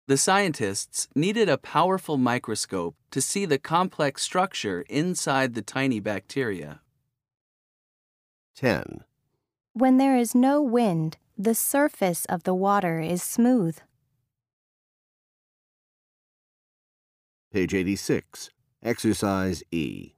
The 0.06 0.16
scientists 0.16 1.08
needed 1.14 1.48
a 1.48 1.56
powerful 1.56 2.16
microscope 2.16 2.96
to 3.12 3.20
see 3.20 3.44
the 3.44 3.58
complex 3.58 4.22
structure 4.22 4.84
inside 4.88 5.54
the 5.54 5.62
tiny 5.62 6.00
bacteria. 6.00 6.80
10. 8.56 9.04
When 9.72 9.98
there 9.98 10.16
is 10.16 10.34
no 10.34 10.60
wind, 10.60 11.16
the 11.38 11.54
surface 11.54 12.24
of 12.26 12.42
the 12.42 12.54
water 12.54 13.00
is 13.00 13.22
smooth. 13.22 13.78
Page 17.52 17.72
86. 17.72 18.50
Exercise 18.82 19.62
E. 19.70 20.12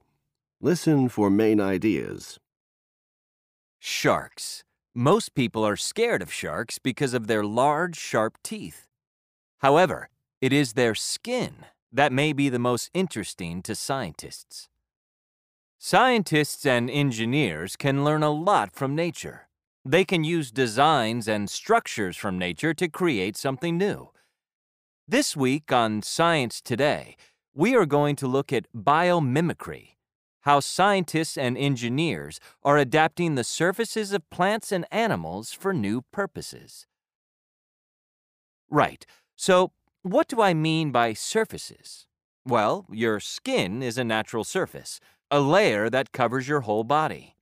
Listen 0.59 1.07
for 1.07 1.29
main 1.29 1.61
ideas. 1.61 2.39
Sharks. 3.79 4.63
Most 4.95 5.33
people 5.33 5.65
are 5.65 5.75
scared 5.75 6.21
of 6.21 6.31
sharks 6.31 6.77
because 6.77 7.15
of 7.15 7.25
their 7.25 7.43
large, 7.43 7.95
sharp 7.97 8.37
teeth. 8.43 8.85
However, 9.59 10.09
it 10.39 10.53
is 10.53 10.73
their 10.73 10.93
skin 10.93 11.65
that 11.91 12.11
may 12.11 12.31
be 12.31 12.47
the 12.47 12.59
most 12.59 12.91
interesting 12.93 13.63
to 13.63 13.73
scientists. 13.73 14.69
Scientists 15.79 16.63
and 16.63 16.91
engineers 16.91 17.75
can 17.75 18.03
learn 18.03 18.21
a 18.21 18.29
lot 18.29 18.71
from 18.71 18.93
nature. 18.93 19.47
They 19.83 20.05
can 20.05 20.23
use 20.23 20.51
designs 20.51 21.27
and 21.27 21.49
structures 21.49 22.15
from 22.15 22.37
nature 22.37 22.75
to 22.75 22.87
create 22.87 23.35
something 23.35 23.79
new. 23.79 24.11
This 25.07 25.35
week 25.35 25.71
on 25.71 26.03
Science 26.03 26.61
Today, 26.61 27.17
we 27.55 27.75
are 27.75 27.87
going 27.87 28.15
to 28.17 28.27
look 28.27 28.53
at 28.53 28.71
biomimicry, 28.75 29.92
how 30.43 30.59
scientists 30.59 31.37
and 31.37 31.57
engineers 31.57 32.39
are 32.63 32.77
adapting 32.77 33.35
the 33.35 33.43
surfaces 33.43 34.11
of 34.11 34.29
plants 34.29 34.71
and 34.71 34.85
animals 34.91 35.51
for 35.53 35.73
new 35.73 36.01
purposes. 36.11 36.85
Right, 38.69 39.05
so 39.35 39.71
what 40.01 40.27
do 40.27 40.41
I 40.41 40.53
mean 40.53 40.91
by 40.91 41.13
surfaces? 41.13 42.07
Well, 42.45 42.85
your 42.91 43.21
skin 43.21 43.81
is 43.81 43.97
a 43.97 44.03
natural 44.03 44.43
surface, 44.43 44.99
a 45.31 45.39
layer 45.39 45.89
that 45.89 46.11
covers 46.11 46.47
your 46.47 46.61
whole 46.61 46.83
body. 46.83 47.37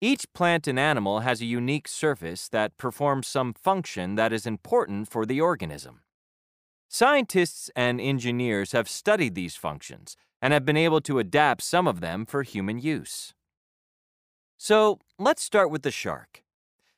Each 0.00 0.24
plant 0.32 0.68
and 0.68 0.78
animal 0.78 1.20
has 1.20 1.40
a 1.40 1.46
unique 1.46 1.88
surface 1.88 2.48
that 2.48 2.76
performs 2.76 3.26
some 3.26 3.52
function 3.52 4.14
that 4.14 4.32
is 4.32 4.46
important 4.46 5.08
for 5.08 5.26
the 5.26 5.40
organism. 5.40 6.00
Scientists 6.88 7.70
and 7.74 8.00
engineers 8.00 8.72
have 8.72 8.88
studied 8.88 9.34
these 9.34 9.56
functions 9.56 10.16
and 10.42 10.52
have 10.52 10.66
been 10.66 10.76
able 10.76 11.00
to 11.00 11.20
adapt 11.20 11.62
some 11.62 11.86
of 11.86 12.00
them 12.00 12.26
for 12.26 12.42
human 12.42 12.78
use. 12.78 13.32
So, 14.58 14.98
let's 15.18 15.42
start 15.42 15.70
with 15.70 15.82
the 15.82 15.90
shark. 15.92 16.42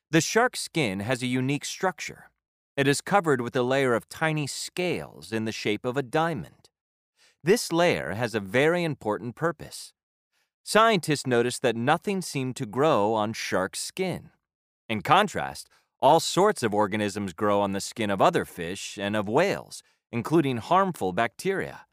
The 0.09 0.19
shark's 0.19 0.59
skin 0.59 0.99
has 1.01 1.21
a 1.21 1.27
unique 1.27 1.65
structure. 1.65 2.31
It 2.75 2.87
is 2.87 3.01
covered 3.01 3.41
with 3.41 3.55
a 3.55 3.63
layer 3.63 3.93
of 3.93 4.09
tiny 4.09 4.47
scales 4.47 5.31
in 5.31 5.45
the 5.45 5.51
shape 5.51 5.85
of 5.85 5.95
a 5.95 6.03
diamond. 6.03 6.69
This 7.43 7.71
layer 7.71 8.13
has 8.13 8.33
a 8.33 8.39
very 8.39 8.83
important 8.83 9.35
purpose. 9.35 9.93
Scientists 10.63 11.27
noticed 11.27 11.61
that 11.61 11.75
nothing 11.75 12.21
seemed 12.21 12.55
to 12.55 12.65
grow 12.65 13.13
on 13.13 13.33
shark 13.33 13.75
skin. 13.75 14.31
In 14.89 15.01
contrast, 15.01 15.69
all 15.99 16.19
sorts 16.19 16.63
of 16.63 16.73
organisms 16.73 17.33
grow 17.33 17.61
on 17.61 17.71
the 17.71 17.81
skin 17.81 18.09
of 18.09 18.21
other 18.21 18.45
fish 18.45 18.97
and 18.99 19.15
of 19.15 19.29
whales, 19.29 19.83
including 20.11 20.57
harmful 20.57 21.13
bacteria. 21.13 21.85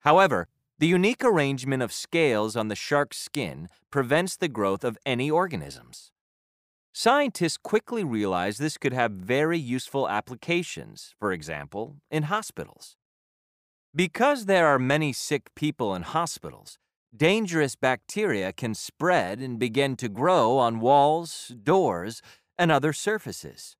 However, 0.00 0.48
the 0.78 0.86
unique 0.86 1.24
arrangement 1.24 1.82
of 1.82 1.92
scales 1.92 2.54
on 2.54 2.68
the 2.68 2.74
shark's 2.76 3.16
skin 3.16 3.68
prevents 3.90 4.36
the 4.36 4.48
growth 4.48 4.84
of 4.84 4.98
any 5.06 5.30
organisms. 5.30 6.10
Scientists 6.92 7.58
quickly 7.58 8.04
realized 8.04 8.58
this 8.58 8.78
could 8.78 8.92
have 8.92 9.12
very 9.12 9.58
useful 9.58 10.08
applications, 10.08 11.14
for 11.18 11.32
example, 11.32 11.96
in 12.10 12.24
hospitals. 12.24 12.96
Because 13.94 14.44
there 14.44 14.66
are 14.66 14.78
many 14.78 15.12
sick 15.12 15.54
people 15.54 15.94
in 15.94 16.02
hospitals, 16.02 16.78
dangerous 17.16 17.76
bacteria 17.76 18.52
can 18.52 18.74
spread 18.74 19.40
and 19.40 19.58
begin 19.58 19.96
to 19.96 20.08
grow 20.08 20.58
on 20.58 20.80
walls, 20.80 21.52
doors, 21.62 22.20
and 22.58 22.70
other 22.70 22.92
surfaces. 22.92 23.76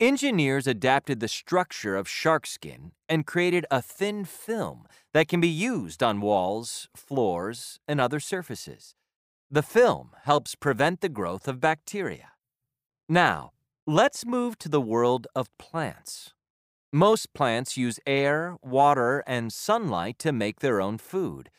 Engineers 0.00 0.66
adapted 0.66 1.20
the 1.20 1.28
structure 1.28 1.94
of 1.94 2.08
shark 2.08 2.48
skin 2.48 2.90
and 3.08 3.26
created 3.26 3.64
a 3.70 3.80
thin 3.80 4.24
film 4.24 4.86
that 5.12 5.28
can 5.28 5.40
be 5.40 5.48
used 5.48 6.02
on 6.02 6.20
walls, 6.20 6.88
floors, 6.96 7.78
and 7.86 8.00
other 8.00 8.18
surfaces. 8.18 8.96
The 9.52 9.62
film 9.62 10.10
helps 10.22 10.56
prevent 10.56 11.00
the 11.00 11.08
growth 11.08 11.46
of 11.46 11.60
bacteria. 11.60 12.30
Now, 13.08 13.52
let's 13.86 14.26
move 14.26 14.58
to 14.58 14.68
the 14.68 14.80
world 14.80 15.28
of 15.32 15.56
plants. 15.58 16.32
Most 16.92 17.32
plants 17.32 17.76
use 17.76 18.00
air, 18.04 18.56
water, 18.62 19.22
and 19.28 19.52
sunlight 19.52 20.18
to 20.20 20.32
make 20.32 20.58
their 20.58 20.80
own 20.80 20.98
food. 20.98 21.50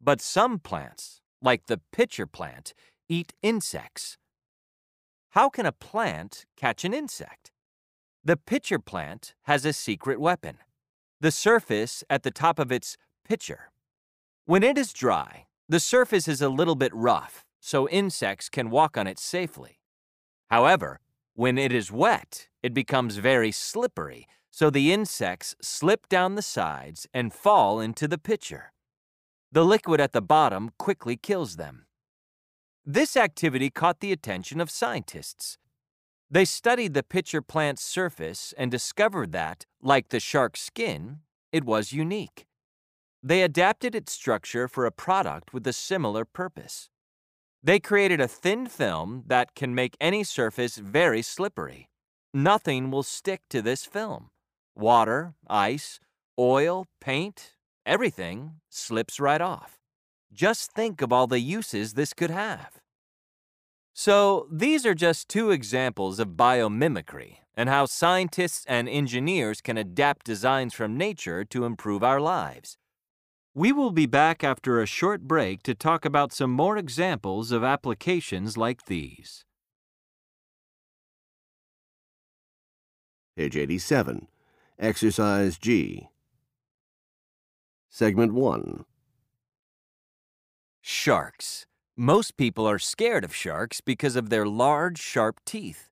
But 0.00 0.20
some 0.20 0.60
plants, 0.60 1.20
like 1.40 1.66
the 1.66 1.80
pitcher 1.90 2.26
plant, 2.26 2.74
eat 3.08 3.32
insects. 3.42 4.18
How 5.30 5.48
can 5.48 5.66
a 5.66 5.72
plant 5.72 6.46
catch 6.56 6.84
an 6.84 6.94
insect? 6.94 7.51
The 8.24 8.36
pitcher 8.36 8.78
plant 8.78 9.34
has 9.42 9.64
a 9.64 9.72
secret 9.72 10.20
weapon 10.20 10.58
the 11.22 11.30
surface 11.30 12.02
at 12.10 12.24
the 12.24 12.32
top 12.32 12.58
of 12.58 12.72
its 12.72 12.96
pitcher. 13.24 13.70
When 14.44 14.64
it 14.64 14.76
is 14.76 14.92
dry, 14.92 15.46
the 15.68 15.78
surface 15.78 16.26
is 16.26 16.42
a 16.42 16.48
little 16.48 16.74
bit 16.74 16.92
rough, 16.92 17.44
so 17.60 17.88
insects 17.88 18.48
can 18.48 18.70
walk 18.70 18.98
on 18.98 19.06
it 19.06 19.20
safely. 19.20 19.78
However, 20.50 20.98
when 21.34 21.58
it 21.58 21.72
is 21.72 21.92
wet, 21.92 22.48
it 22.60 22.74
becomes 22.74 23.18
very 23.18 23.52
slippery, 23.52 24.26
so 24.50 24.68
the 24.68 24.92
insects 24.92 25.54
slip 25.62 26.08
down 26.08 26.34
the 26.34 26.42
sides 26.42 27.06
and 27.14 27.32
fall 27.32 27.78
into 27.78 28.08
the 28.08 28.18
pitcher. 28.18 28.72
The 29.52 29.64
liquid 29.64 30.00
at 30.00 30.12
the 30.12 30.20
bottom 30.20 30.72
quickly 30.76 31.16
kills 31.16 31.54
them. 31.54 31.86
This 32.84 33.16
activity 33.16 33.70
caught 33.70 34.00
the 34.00 34.10
attention 34.10 34.60
of 34.60 34.72
scientists. 34.72 35.56
They 36.32 36.46
studied 36.46 36.94
the 36.94 37.02
pitcher 37.02 37.42
plant's 37.42 37.82
surface 37.82 38.54
and 38.56 38.70
discovered 38.70 39.32
that, 39.32 39.66
like 39.82 40.08
the 40.08 40.18
shark's 40.18 40.62
skin, 40.62 41.18
it 41.52 41.62
was 41.62 41.92
unique. 41.92 42.46
They 43.22 43.42
adapted 43.42 43.94
its 43.94 44.12
structure 44.14 44.66
for 44.66 44.86
a 44.86 44.90
product 44.90 45.52
with 45.52 45.66
a 45.66 45.74
similar 45.74 46.24
purpose. 46.24 46.88
They 47.62 47.78
created 47.78 48.18
a 48.18 48.26
thin 48.26 48.66
film 48.66 49.24
that 49.26 49.54
can 49.54 49.74
make 49.74 49.94
any 50.00 50.24
surface 50.24 50.78
very 50.78 51.20
slippery. 51.20 51.90
Nothing 52.32 52.90
will 52.90 53.02
stick 53.02 53.42
to 53.50 53.60
this 53.60 53.84
film. 53.84 54.30
Water, 54.74 55.34
ice, 55.50 56.00
oil, 56.38 56.86
paint, 56.98 57.52
everything 57.84 58.52
slips 58.70 59.20
right 59.20 59.42
off. 59.42 59.76
Just 60.32 60.72
think 60.72 61.02
of 61.02 61.12
all 61.12 61.26
the 61.26 61.40
uses 61.40 61.92
this 61.92 62.14
could 62.14 62.30
have. 62.30 62.81
So, 63.94 64.48
these 64.50 64.86
are 64.86 64.94
just 64.94 65.28
two 65.28 65.50
examples 65.50 66.18
of 66.18 66.28
biomimicry 66.28 67.38
and 67.54 67.68
how 67.68 67.84
scientists 67.84 68.64
and 68.66 68.88
engineers 68.88 69.60
can 69.60 69.76
adapt 69.76 70.24
designs 70.24 70.72
from 70.72 70.96
nature 70.96 71.44
to 71.44 71.66
improve 71.66 72.02
our 72.02 72.20
lives. 72.20 72.78
We 73.54 73.70
will 73.70 73.90
be 73.90 74.06
back 74.06 74.42
after 74.42 74.80
a 74.80 74.86
short 74.86 75.22
break 75.22 75.62
to 75.64 75.74
talk 75.74 76.06
about 76.06 76.32
some 76.32 76.50
more 76.50 76.78
examples 76.78 77.52
of 77.52 77.62
applications 77.62 78.56
like 78.56 78.86
these. 78.86 79.44
Page 83.36 83.56
87. 83.56 84.28
Exercise 84.78 85.58
G. 85.58 86.08
Segment 87.90 88.32
1. 88.32 88.86
Sharks. 90.80 91.66
Most 91.96 92.38
people 92.38 92.66
are 92.66 92.78
scared 92.78 93.22
of 93.22 93.34
sharks 93.34 93.82
because 93.82 94.16
of 94.16 94.30
their 94.30 94.46
large, 94.46 94.98
sharp 94.98 95.40
teeth. 95.44 95.90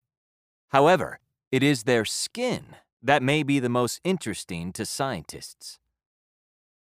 However, 0.71 1.21
it 1.53 1.63
is 1.63 1.83
their 1.83 2.07
skin 2.07 2.77
that 3.03 3.23
may 3.23 3.43
be 3.43 3.59
the 3.59 3.69
most 3.69 4.01
interesting 4.03 4.73
to 4.73 4.87
scientists. 4.87 5.79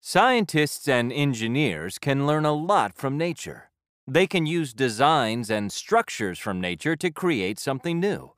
Scientists 0.00 0.88
and 0.88 1.12
engineers 1.12 1.98
can 1.98 2.26
learn 2.26 2.46
a 2.46 2.52
lot 2.54 2.94
from 2.94 3.18
nature. 3.18 3.70
They 4.06 4.26
can 4.26 4.46
use 4.46 4.72
designs 4.72 5.50
and 5.50 5.70
structures 5.70 6.38
from 6.38 6.58
nature 6.58 6.96
to 6.96 7.10
create 7.10 7.58
something 7.58 8.00
new. 8.00 8.32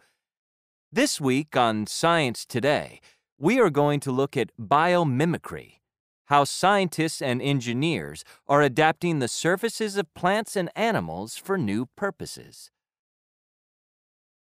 This 0.93 1.21
week 1.21 1.57
on 1.57 1.87
Science 1.87 2.45
Today, 2.45 3.01
we 3.39 3.61
are 3.61 3.71
going 3.71 4.01
to 4.01 4.11
look 4.13 4.37
at 4.37 4.51
biomimicry, 4.61 5.79
how 6.27 6.45
scientists 6.45 7.21
and 7.21 7.43
engineers 7.43 8.25
are 8.49 8.63
adapting 8.63 9.19
the 9.19 9.29
surfaces 9.29 9.97
of 9.97 10.13
plants 10.15 10.57
and 10.57 10.71
animals 10.75 11.37
for 11.37 11.59
new 11.59 11.87
purposes. 11.97 12.71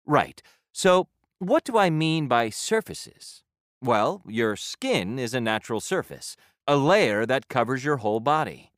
Right, 0.07 0.41
so 0.73 1.09
what 1.39 1.65
do 1.65 1.77
I 1.77 1.91
mean 1.91 2.29
by 2.29 2.51
surfaces? 2.51 3.43
Well, 3.83 4.23
your 4.27 4.57
skin 4.57 5.19
is 5.19 5.35
a 5.35 5.41
natural 5.41 5.81
surface, 5.81 6.37
a 6.67 6.77
layer 6.77 7.27
that 7.27 7.49
covers 7.49 7.85
your 7.85 7.99
whole 7.99 8.21
body. 8.21 8.73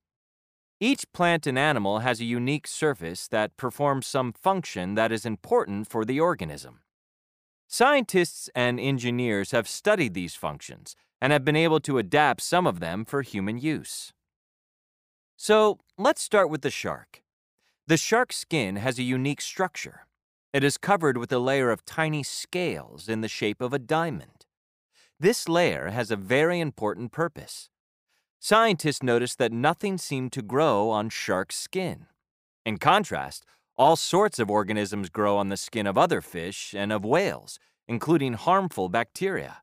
Each 0.80 1.04
plant 1.12 1.46
and 1.46 1.58
animal 1.58 2.00
has 2.00 2.20
a 2.20 2.24
unique 2.24 2.66
surface 2.66 3.26
that 3.28 3.56
performs 3.56 4.06
some 4.06 4.32
function 4.32 4.94
that 4.94 5.10
is 5.10 5.26
important 5.26 5.88
for 5.88 6.04
the 6.04 6.20
organism. 6.20 6.80
Scientists 7.66 8.48
and 8.54 8.80
engineers 8.80 9.50
have 9.50 9.68
studied 9.68 10.14
these 10.14 10.34
functions 10.34 10.96
and 11.20 11.32
have 11.32 11.44
been 11.44 11.56
able 11.56 11.80
to 11.80 11.98
adapt 11.98 12.40
some 12.40 12.66
of 12.66 12.80
them 12.80 13.04
for 13.04 13.22
human 13.22 13.58
use. 13.58 14.12
So, 15.36 15.78
let's 15.96 16.22
start 16.22 16.50
with 16.50 16.62
the 16.62 16.70
shark. 16.70 17.22
The 17.86 17.96
shark's 17.96 18.36
skin 18.36 18.76
has 18.76 18.98
a 18.98 19.02
unique 19.02 19.40
structure. 19.40 20.06
It 20.52 20.64
is 20.64 20.78
covered 20.78 21.16
with 21.16 21.32
a 21.32 21.38
layer 21.38 21.70
of 21.70 21.84
tiny 21.84 22.22
scales 22.22 23.08
in 23.08 23.20
the 23.20 23.28
shape 23.28 23.60
of 23.60 23.72
a 23.72 23.78
diamond. 23.78 24.46
This 25.20 25.48
layer 25.48 25.88
has 25.88 26.10
a 26.10 26.16
very 26.16 26.60
important 26.60 27.12
purpose. 27.12 27.70
Scientists 28.40 29.02
noticed 29.02 29.38
that 29.38 29.52
nothing 29.52 29.98
seemed 29.98 30.32
to 30.32 30.42
grow 30.42 30.90
on 30.90 31.08
shark 31.08 31.52
skin. 31.52 32.06
In 32.64 32.78
contrast, 32.78 33.44
all 33.76 33.96
sorts 33.96 34.38
of 34.38 34.50
organisms 34.50 35.08
grow 35.08 35.36
on 35.36 35.48
the 35.48 35.56
skin 35.56 35.86
of 35.86 35.98
other 35.98 36.20
fish 36.20 36.74
and 36.76 36.92
of 36.92 37.04
whales, 37.04 37.58
including 37.86 38.34
harmful 38.34 38.88
bacteria. 38.88 39.58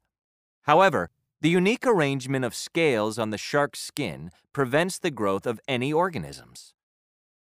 However, 0.63 1.09
the 1.45 1.51
unique 1.51 1.85
arrangement 1.85 2.43
of 2.43 2.55
scales 2.55 3.19
on 3.19 3.29
the 3.29 3.37
shark's 3.37 3.79
skin 3.79 4.31
prevents 4.51 4.97
the 4.97 5.11
growth 5.11 5.45
of 5.45 5.59
any 5.67 5.93
organisms. 5.93 6.73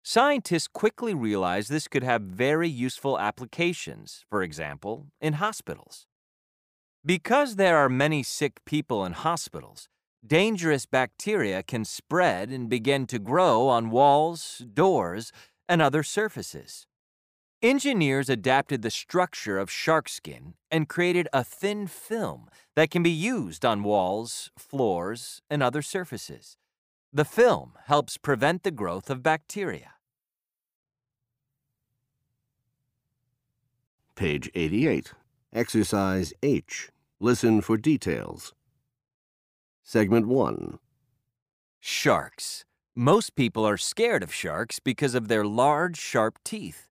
Scientists 0.01 0.67
quickly 0.67 1.13
realized 1.13 1.69
this 1.69 1.87
could 1.87 2.03
have 2.03 2.23
very 2.23 2.67
useful 2.67 3.19
applications, 3.19 4.25
for 4.31 4.41
example, 4.41 5.05
in 5.21 5.33
hospitals. 5.33 6.07
Because 7.05 7.55
there 7.55 7.77
are 7.77 7.87
many 7.87 8.23
sick 8.23 8.65
people 8.65 9.05
in 9.05 9.13
hospitals, 9.13 9.89
dangerous 10.25 10.87
bacteria 10.87 11.61
can 11.61 11.85
spread 11.85 12.49
and 12.49 12.67
begin 12.67 13.05
to 13.05 13.19
grow 13.19 13.67
on 13.67 13.91
walls, 13.91 14.65
doors, 14.73 15.31
and 15.69 15.83
other 15.83 16.01
surfaces. 16.01 16.87
Engineers 17.63 18.27
adapted 18.27 18.81
the 18.81 18.91
structure 18.91 19.57
of 19.57 19.71
shark 19.71 20.09
skin 20.09 20.53
and 20.69 20.89
created 20.89 21.29
a 21.31 21.45
thin 21.45 21.87
film 21.87 22.49
that 22.75 22.91
can 22.91 23.01
be 23.01 23.09
used 23.09 23.63
on 23.63 23.83
walls, 23.83 24.51
floors, 24.57 25.41
and 25.49 25.63
other 25.63 25.81
surfaces. 25.81 26.57
The 27.13 27.23
film 27.23 27.77
helps 27.85 28.17
prevent 28.17 28.63
the 28.63 28.71
growth 28.71 29.09
of 29.09 29.23
bacteria. 29.23 29.91
Page 34.15 34.51
88. 34.53 35.13
Exercise 35.53 36.33
H. 36.43 36.89
Listen 37.21 37.61
for 37.61 37.77
details. 37.77 38.53
Segment 39.85 40.27
1. 40.27 40.79
Sharks. 41.79 42.65
Most 42.93 43.35
people 43.35 43.65
are 43.65 43.77
scared 43.77 44.21
of 44.21 44.33
sharks 44.33 44.79
because 44.79 45.15
of 45.15 45.29
their 45.29 45.45
large, 45.45 45.97
sharp 45.97 46.39
teeth. 46.43 46.89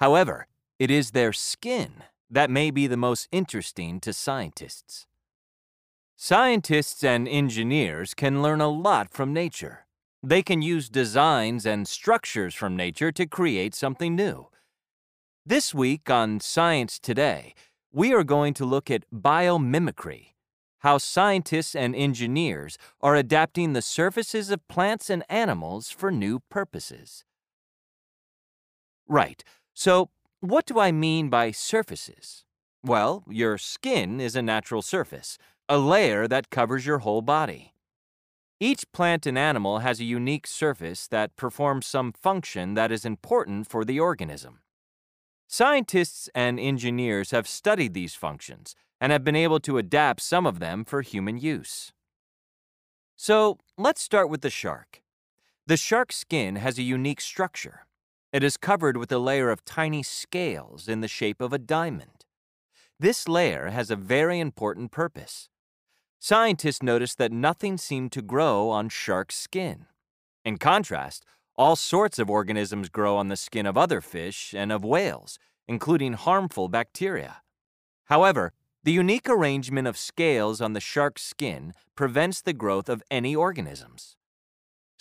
However, 0.00 0.46
it 0.78 0.90
is 0.90 1.10
their 1.10 1.32
skin 1.32 2.02
that 2.30 2.48
may 2.48 2.70
be 2.70 2.86
the 2.86 2.96
most 2.96 3.28
interesting 3.30 4.00
to 4.00 4.14
scientists. 4.14 5.06
Scientists 6.16 7.04
and 7.04 7.28
engineers 7.28 8.14
can 8.14 8.42
learn 8.42 8.62
a 8.62 8.68
lot 8.68 9.12
from 9.12 9.34
nature. 9.34 9.86
They 10.22 10.42
can 10.42 10.62
use 10.62 10.88
designs 10.88 11.66
and 11.66 11.86
structures 11.86 12.54
from 12.54 12.76
nature 12.76 13.12
to 13.12 13.26
create 13.26 13.74
something 13.74 14.16
new. 14.16 14.48
This 15.44 15.74
week 15.74 16.08
on 16.08 16.40
Science 16.40 16.98
Today, 16.98 17.54
we 17.92 18.14
are 18.14 18.24
going 18.24 18.54
to 18.54 18.64
look 18.64 18.90
at 18.90 19.10
biomimicry, 19.12 20.34
how 20.78 20.96
scientists 20.98 21.74
and 21.74 21.94
engineers 21.94 22.78
are 23.02 23.16
adapting 23.16 23.72
the 23.72 23.82
surfaces 23.82 24.50
of 24.50 24.66
plants 24.68 25.10
and 25.10 25.24
animals 25.28 25.90
for 25.90 26.10
new 26.10 26.40
purposes. 26.50 27.24
Right. 29.08 29.42
So, 29.74 30.10
what 30.40 30.66
do 30.66 30.78
I 30.78 30.92
mean 30.92 31.28
by 31.28 31.50
surfaces? 31.50 32.44
Well, 32.82 33.24
your 33.28 33.58
skin 33.58 34.20
is 34.20 34.36
a 34.36 34.42
natural 34.42 34.82
surface, 34.82 35.36
a 35.68 35.78
layer 35.78 36.26
that 36.28 36.50
covers 36.50 36.86
your 36.86 36.98
whole 36.98 37.22
body. 37.22 37.74
Each 38.58 38.84
plant 38.92 39.26
and 39.26 39.38
animal 39.38 39.78
has 39.78 40.00
a 40.00 40.04
unique 40.04 40.46
surface 40.46 41.06
that 41.08 41.36
performs 41.36 41.86
some 41.86 42.12
function 42.12 42.74
that 42.74 42.92
is 42.92 43.04
important 43.04 43.66
for 43.66 43.84
the 43.84 43.98
organism. 43.98 44.60
Scientists 45.46 46.28
and 46.34 46.60
engineers 46.60 47.30
have 47.30 47.48
studied 47.48 47.94
these 47.94 48.14
functions 48.14 48.76
and 49.00 49.12
have 49.12 49.24
been 49.24 49.36
able 49.36 49.60
to 49.60 49.78
adapt 49.78 50.20
some 50.20 50.46
of 50.46 50.58
them 50.58 50.84
for 50.84 51.02
human 51.02 51.38
use. 51.38 51.92
So, 53.16 53.58
let's 53.76 54.00
start 54.00 54.30
with 54.30 54.42
the 54.42 54.50
shark. 54.50 55.02
The 55.66 55.76
shark's 55.76 56.16
skin 56.16 56.56
has 56.56 56.78
a 56.78 56.82
unique 56.82 57.20
structure. 57.20 57.86
It 58.32 58.44
is 58.44 58.56
covered 58.56 58.96
with 58.96 59.10
a 59.10 59.18
layer 59.18 59.50
of 59.50 59.64
tiny 59.64 60.04
scales 60.04 60.86
in 60.88 61.00
the 61.00 61.08
shape 61.08 61.40
of 61.40 61.52
a 61.52 61.58
diamond. 61.58 62.24
This 62.98 63.26
layer 63.26 63.70
has 63.70 63.90
a 63.90 63.96
very 63.96 64.38
important 64.38 64.92
purpose. 64.92 65.48
Scientists 66.20 66.82
noticed 66.82 67.18
that 67.18 67.32
nothing 67.32 67.76
seemed 67.76 68.12
to 68.12 68.22
grow 68.22 68.68
on 68.68 68.88
shark 68.88 69.32
skin. 69.32 69.86
In 70.44 70.58
contrast, 70.58 71.24
all 71.56 71.74
sorts 71.74 72.18
of 72.18 72.30
organisms 72.30 72.88
grow 72.88 73.16
on 73.16 73.28
the 73.28 73.36
skin 73.36 73.66
of 73.66 73.76
other 73.76 74.00
fish 74.00 74.54
and 74.54 74.70
of 74.70 74.84
whales, 74.84 75.38
including 75.66 76.12
harmful 76.12 76.68
bacteria. 76.68 77.42
However, 78.04 78.52
the 78.84 78.92
unique 78.92 79.28
arrangement 79.28 79.88
of 79.88 79.98
scales 79.98 80.60
on 80.60 80.72
the 80.72 80.80
shark's 80.80 81.22
skin 81.22 81.74
prevents 81.96 82.40
the 82.40 82.52
growth 82.52 82.88
of 82.88 83.02
any 83.10 83.34
organisms. 83.34 84.16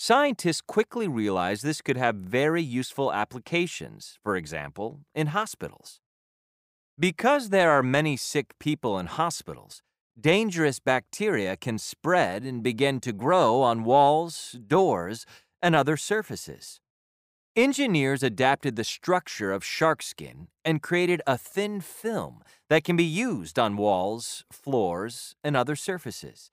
Scientists 0.02 0.62
quickly 0.62 1.10
realized 1.10 1.62
this 1.62 1.82
could 1.82 1.98
have 1.98 2.16
very 2.16 2.64
useful 2.64 3.12
applications, 3.12 4.18
for 4.24 4.38
example, 4.38 5.02
in 5.14 5.28
hospitals. 5.28 6.00
Because 6.98 7.50
there 7.50 7.72
are 7.72 7.84
many 7.84 8.16
sick 8.16 8.58
people 8.60 8.98
in 8.98 9.08
hospitals, 9.08 9.82
dangerous 10.18 10.80
bacteria 10.80 11.58
can 11.58 11.78
spread 11.78 12.44
and 12.44 12.64
begin 12.64 13.02
to 13.02 13.12
grow 13.12 13.62
on 13.62 13.84
walls, 13.84 14.58
doors, 14.66 15.26
and 15.62 15.76
other 15.76 15.98
surfaces. 15.98 16.80
Engineers 17.58 18.24
adapted 18.24 18.78
the 18.78 18.86
structure 18.86 19.52
of 19.52 19.66
shark 19.66 20.02
skin 20.02 20.48
and 20.64 20.82
created 20.82 21.22
a 21.28 21.38
thin 21.38 21.82
film 21.82 22.42
that 22.70 22.86
can 22.86 22.96
be 22.96 23.04
used 23.04 23.60
on 23.60 23.76
walls, 23.76 24.46
floors, 24.50 25.36
and 25.44 25.58
other 25.58 25.76
surfaces. 25.76 26.52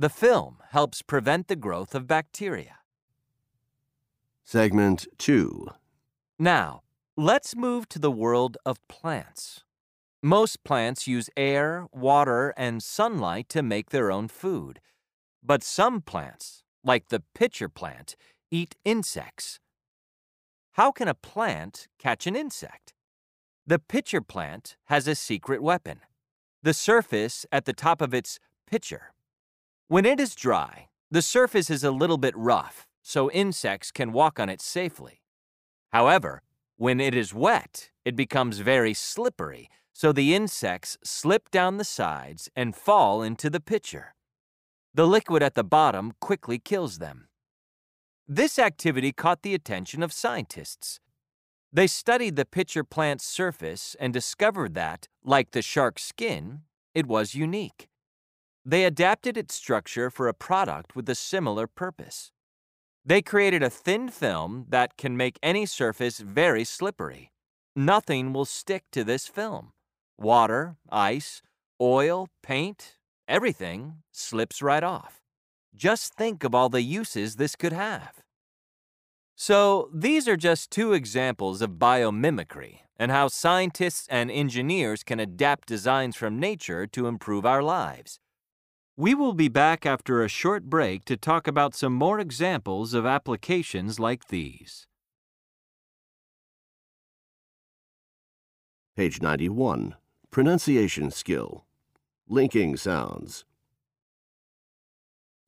The 0.00 0.08
film 0.08 0.62
helps 0.70 1.02
prevent 1.02 1.48
the 1.48 1.56
growth 1.56 1.94
of 1.94 2.06
bacteria. 2.06 2.76
Segment 4.42 5.06
2. 5.18 5.66
Now, 6.38 6.80
let's 7.18 7.54
move 7.54 7.86
to 7.90 7.98
the 7.98 8.10
world 8.10 8.56
of 8.64 8.78
plants. 8.88 9.62
Most 10.22 10.64
plants 10.64 11.06
use 11.06 11.28
air, 11.36 11.86
water, 11.92 12.54
and 12.56 12.82
sunlight 12.82 13.50
to 13.50 13.62
make 13.62 13.90
their 13.90 14.10
own 14.10 14.28
food. 14.28 14.80
But 15.42 15.62
some 15.62 16.00
plants, 16.00 16.62
like 16.82 17.08
the 17.08 17.22
pitcher 17.34 17.68
plant, 17.68 18.16
eat 18.50 18.76
insects. 18.86 19.60
How 20.72 20.92
can 20.92 21.08
a 21.08 21.14
plant 21.14 21.88
catch 21.98 22.26
an 22.26 22.36
insect? 22.36 22.94
The 23.66 23.78
pitcher 23.78 24.22
plant 24.22 24.78
has 24.86 25.06
a 25.06 25.14
secret 25.14 25.62
weapon 25.62 26.00
the 26.62 26.72
surface 26.72 27.44
at 27.52 27.66
the 27.66 27.74
top 27.74 28.00
of 28.00 28.14
its 28.14 28.38
pitcher. 28.66 29.12
When 29.90 30.06
it 30.06 30.20
is 30.20 30.36
dry, 30.36 30.86
the 31.10 31.20
surface 31.20 31.68
is 31.68 31.82
a 31.82 31.90
little 31.90 32.16
bit 32.16 32.36
rough 32.36 32.86
so 33.02 33.28
insects 33.32 33.90
can 33.90 34.12
walk 34.12 34.38
on 34.38 34.48
it 34.48 34.60
safely. 34.60 35.20
However, 35.88 36.42
when 36.76 37.00
it 37.00 37.12
is 37.12 37.34
wet, 37.34 37.90
it 38.04 38.14
becomes 38.14 38.60
very 38.60 38.94
slippery, 38.94 39.68
so 39.92 40.12
the 40.12 40.32
insects 40.32 40.96
slip 41.02 41.50
down 41.50 41.76
the 41.76 41.84
sides 41.84 42.48
and 42.54 42.76
fall 42.76 43.20
into 43.24 43.50
the 43.50 43.58
pitcher. 43.58 44.14
The 44.94 45.08
liquid 45.08 45.42
at 45.42 45.56
the 45.56 45.64
bottom 45.64 46.12
quickly 46.20 46.60
kills 46.60 46.98
them. 46.98 47.26
This 48.28 48.60
activity 48.60 49.10
caught 49.10 49.42
the 49.42 49.54
attention 49.54 50.04
of 50.04 50.12
scientists. 50.12 51.00
They 51.72 51.88
studied 51.88 52.36
the 52.36 52.44
pitcher 52.44 52.84
plant's 52.84 53.26
surface 53.26 53.96
and 53.98 54.12
discovered 54.12 54.74
that, 54.74 55.08
like 55.24 55.50
the 55.50 55.62
shark's 55.62 56.04
skin, 56.04 56.60
it 56.94 57.08
was 57.08 57.34
unique. 57.34 57.89
They 58.64 58.84
adapted 58.84 59.36
its 59.36 59.54
structure 59.54 60.10
for 60.10 60.28
a 60.28 60.34
product 60.34 60.94
with 60.94 61.08
a 61.08 61.14
similar 61.14 61.66
purpose. 61.66 62.32
They 63.04 63.22
created 63.22 63.62
a 63.62 63.70
thin 63.70 64.08
film 64.10 64.66
that 64.68 64.96
can 64.98 65.16
make 65.16 65.38
any 65.42 65.64
surface 65.64 66.18
very 66.18 66.64
slippery. 66.64 67.32
Nothing 67.74 68.32
will 68.32 68.44
stick 68.44 68.84
to 68.92 69.04
this 69.04 69.26
film. 69.26 69.72
Water, 70.18 70.76
ice, 70.90 71.40
oil, 71.80 72.28
paint, 72.42 72.96
everything 73.26 74.02
slips 74.12 74.60
right 74.60 74.82
off. 74.82 75.22
Just 75.74 76.14
think 76.14 76.44
of 76.44 76.54
all 76.54 76.68
the 76.68 76.82
uses 76.82 77.36
this 77.36 77.56
could 77.56 77.72
have. 77.72 78.22
So, 79.34 79.88
these 79.94 80.28
are 80.28 80.36
just 80.36 80.70
two 80.70 80.92
examples 80.92 81.62
of 81.62 81.78
biomimicry 81.78 82.80
and 82.98 83.10
how 83.10 83.28
scientists 83.28 84.06
and 84.10 84.30
engineers 84.30 85.02
can 85.02 85.18
adapt 85.18 85.66
designs 85.66 86.16
from 86.16 86.38
nature 86.38 86.86
to 86.88 87.06
improve 87.06 87.46
our 87.46 87.62
lives. 87.62 88.18
We 89.00 89.14
will 89.14 89.32
be 89.32 89.48
back 89.48 89.86
after 89.86 90.22
a 90.22 90.28
short 90.28 90.64
break 90.64 91.06
to 91.06 91.16
talk 91.16 91.46
about 91.46 91.74
some 91.74 91.94
more 91.94 92.20
examples 92.20 92.92
of 92.92 93.06
applications 93.06 93.98
like 93.98 94.28
these. 94.28 94.86
Page 98.94 99.22
91. 99.22 99.94
Pronunciation 100.30 101.10
skill. 101.10 101.64
Linking 102.28 102.76
sounds. 102.76 103.46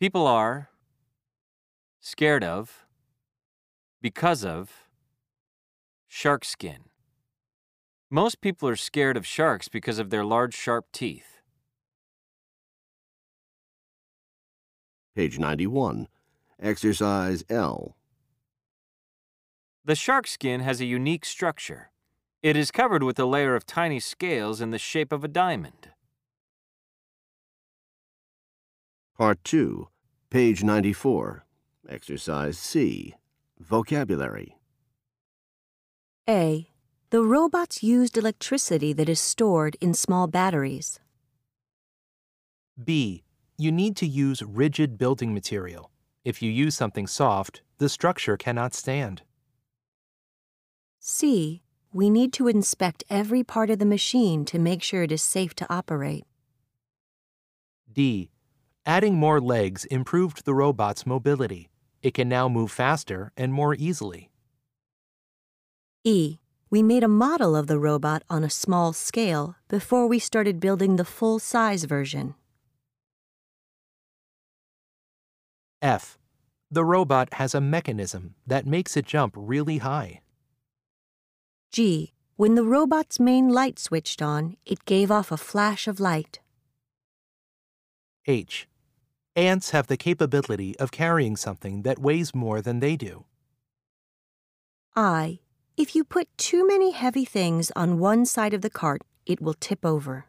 People 0.00 0.26
are 0.26 0.70
scared 2.00 2.42
of, 2.42 2.86
because 4.00 4.46
of, 4.46 4.70
shark 6.08 6.46
skin. 6.46 6.84
Most 8.08 8.40
people 8.40 8.66
are 8.70 8.76
scared 8.76 9.18
of 9.18 9.26
sharks 9.26 9.68
because 9.68 9.98
of 9.98 10.08
their 10.08 10.24
large, 10.24 10.54
sharp 10.54 10.86
teeth. 10.90 11.31
Page 15.14 15.38
91. 15.38 16.08
Exercise 16.58 17.44
L. 17.50 17.96
The 19.84 19.94
shark 19.94 20.26
skin 20.26 20.60
has 20.60 20.80
a 20.80 20.86
unique 20.86 21.26
structure. 21.26 21.90
It 22.42 22.56
is 22.56 22.70
covered 22.70 23.02
with 23.02 23.18
a 23.18 23.26
layer 23.26 23.54
of 23.54 23.66
tiny 23.66 24.00
scales 24.00 24.62
in 24.62 24.70
the 24.70 24.78
shape 24.78 25.12
of 25.12 25.22
a 25.22 25.28
diamond. 25.28 25.90
Part 29.18 29.44
2. 29.44 29.88
Page 30.30 30.64
94. 30.64 31.44
Exercise 31.88 32.58
C. 32.58 33.14
Vocabulary. 33.60 34.56
A. 36.26 36.70
The 37.10 37.22
robots 37.22 37.82
used 37.82 38.16
electricity 38.16 38.94
that 38.94 39.10
is 39.10 39.20
stored 39.20 39.76
in 39.80 39.92
small 39.92 40.26
batteries. 40.26 40.98
B. 42.82 43.24
You 43.62 43.70
need 43.70 43.94
to 43.98 44.08
use 44.08 44.42
rigid 44.42 44.98
building 44.98 45.32
material. 45.32 45.92
If 46.24 46.42
you 46.42 46.50
use 46.50 46.74
something 46.74 47.06
soft, 47.06 47.62
the 47.78 47.88
structure 47.88 48.36
cannot 48.36 48.74
stand. 48.74 49.22
C. 50.98 51.62
We 51.92 52.10
need 52.10 52.32
to 52.32 52.48
inspect 52.48 53.04
every 53.08 53.44
part 53.44 53.70
of 53.70 53.78
the 53.78 53.86
machine 53.86 54.44
to 54.46 54.58
make 54.58 54.82
sure 54.82 55.04
it 55.04 55.12
is 55.12 55.22
safe 55.22 55.54
to 55.54 55.72
operate. 55.72 56.24
D. 57.92 58.32
Adding 58.84 59.14
more 59.14 59.40
legs 59.40 59.84
improved 59.84 60.44
the 60.44 60.54
robot's 60.54 61.06
mobility. 61.06 61.70
It 62.02 62.14
can 62.14 62.28
now 62.28 62.48
move 62.48 62.72
faster 62.72 63.30
and 63.36 63.52
more 63.52 63.76
easily. 63.76 64.32
E. 66.02 66.38
We 66.68 66.82
made 66.82 67.04
a 67.04 67.18
model 67.24 67.54
of 67.54 67.68
the 67.68 67.78
robot 67.78 68.24
on 68.28 68.42
a 68.42 68.50
small 68.50 68.92
scale 68.92 69.54
before 69.68 70.08
we 70.08 70.18
started 70.18 70.58
building 70.58 70.96
the 70.96 71.04
full 71.04 71.38
size 71.38 71.84
version. 71.84 72.34
F. 75.82 76.16
The 76.70 76.84
robot 76.84 77.34
has 77.34 77.54
a 77.54 77.60
mechanism 77.60 78.36
that 78.46 78.66
makes 78.66 78.96
it 78.96 79.04
jump 79.04 79.34
really 79.36 79.78
high. 79.78 80.22
G. 81.70 82.12
When 82.36 82.54
the 82.54 82.64
robot's 82.64 83.20
main 83.20 83.50
light 83.50 83.78
switched 83.78 84.22
on, 84.22 84.56
it 84.64 84.84
gave 84.84 85.10
off 85.10 85.30
a 85.30 85.36
flash 85.36 85.86
of 85.86 86.00
light. 86.00 86.40
H. 88.26 88.68
Ants 89.34 89.70
have 89.70 89.88
the 89.88 89.96
capability 89.96 90.78
of 90.78 90.92
carrying 90.92 91.36
something 91.36 91.82
that 91.82 91.98
weighs 91.98 92.34
more 92.34 92.62
than 92.62 92.80
they 92.80 92.96
do. 92.96 93.24
I. 94.94 95.40
If 95.76 95.94
you 95.96 96.04
put 96.04 96.28
too 96.36 96.66
many 96.66 96.92
heavy 96.92 97.24
things 97.24 97.72
on 97.74 97.98
one 97.98 98.26
side 98.26 98.54
of 98.54 98.60
the 98.60 98.70
cart, 98.70 99.02
it 99.26 99.40
will 99.40 99.54
tip 99.54 99.84
over. 99.84 100.26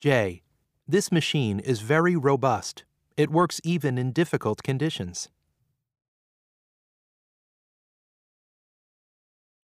J. 0.00 0.42
This 0.88 1.12
machine 1.12 1.60
is 1.60 1.80
very 1.80 2.16
robust. 2.16 2.84
It 3.16 3.30
works 3.30 3.62
even 3.64 3.96
in 3.96 4.12
difficult 4.12 4.62
conditions. 4.62 5.30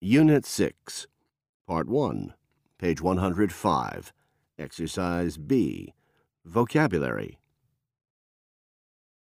Unit 0.01 0.47
6. 0.47 1.07
Part 1.69 1.87
1. 1.87 2.33
Page 2.79 3.03
105. 3.03 4.13
Exercise 4.59 5.37
B. 5.37 5.93
Vocabulary. 6.47 7.39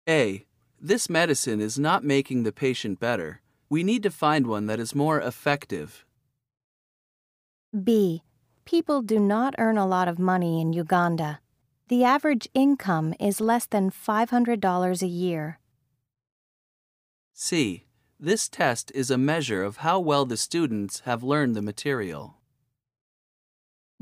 A. 0.07 0.45
This 0.79 1.09
medicine 1.09 1.59
is 1.59 1.79
not 1.79 2.03
making 2.03 2.43
the 2.43 2.51
patient 2.51 2.99
better. 2.99 3.41
We 3.67 3.83
need 3.83 4.03
to 4.03 4.11
find 4.11 4.45
one 4.45 4.67
that 4.67 4.79
is 4.79 4.93
more 4.93 5.19
effective. 5.19 6.05
B. 7.83 8.23
People 8.63 9.01
do 9.01 9.19
not 9.19 9.55
earn 9.57 9.77
a 9.77 9.87
lot 9.87 10.07
of 10.07 10.19
money 10.19 10.61
in 10.61 10.71
Uganda. 10.71 11.39
The 11.89 12.03
average 12.03 12.47
income 12.53 13.15
is 13.19 13.41
less 13.41 13.65
than 13.65 13.89
$500 13.89 15.01
a 15.01 15.07
year. 15.07 15.59
C. 17.33 17.85
This 18.19 18.47
test 18.47 18.91
is 18.93 19.09
a 19.09 19.17
measure 19.17 19.63
of 19.63 19.77
how 19.77 19.99
well 19.99 20.25
the 20.25 20.37
students 20.37 20.99
have 21.05 21.23
learned 21.23 21.55
the 21.55 21.63
material. 21.63 22.35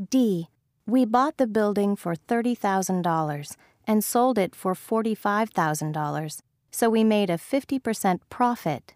D. 0.10 0.50
We 0.86 1.06
bought 1.06 1.38
the 1.38 1.48
building 1.48 1.96
for 1.96 2.14
$30,000 2.14 3.56
and 3.88 4.04
sold 4.04 4.38
it 4.38 4.54
for 4.54 4.74
$45,000, 4.74 6.42
so 6.70 6.90
we 6.90 7.06
made 7.06 7.30
a 7.30 7.38
50% 7.38 8.20
profit. 8.30 8.96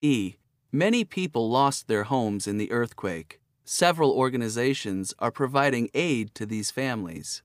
E. 0.00 0.36
Many 0.72 1.04
people 1.04 1.50
lost 1.50 1.88
their 1.88 2.04
homes 2.04 2.46
in 2.46 2.56
the 2.56 2.72
earthquake. 2.72 3.38
Several 3.70 4.12
organizations 4.12 5.12
are 5.18 5.30
providing 5.30 5.90
aid 5.92 6.34
to 6.36 6.46
these 6.46 6.70
families. 6.70 7.42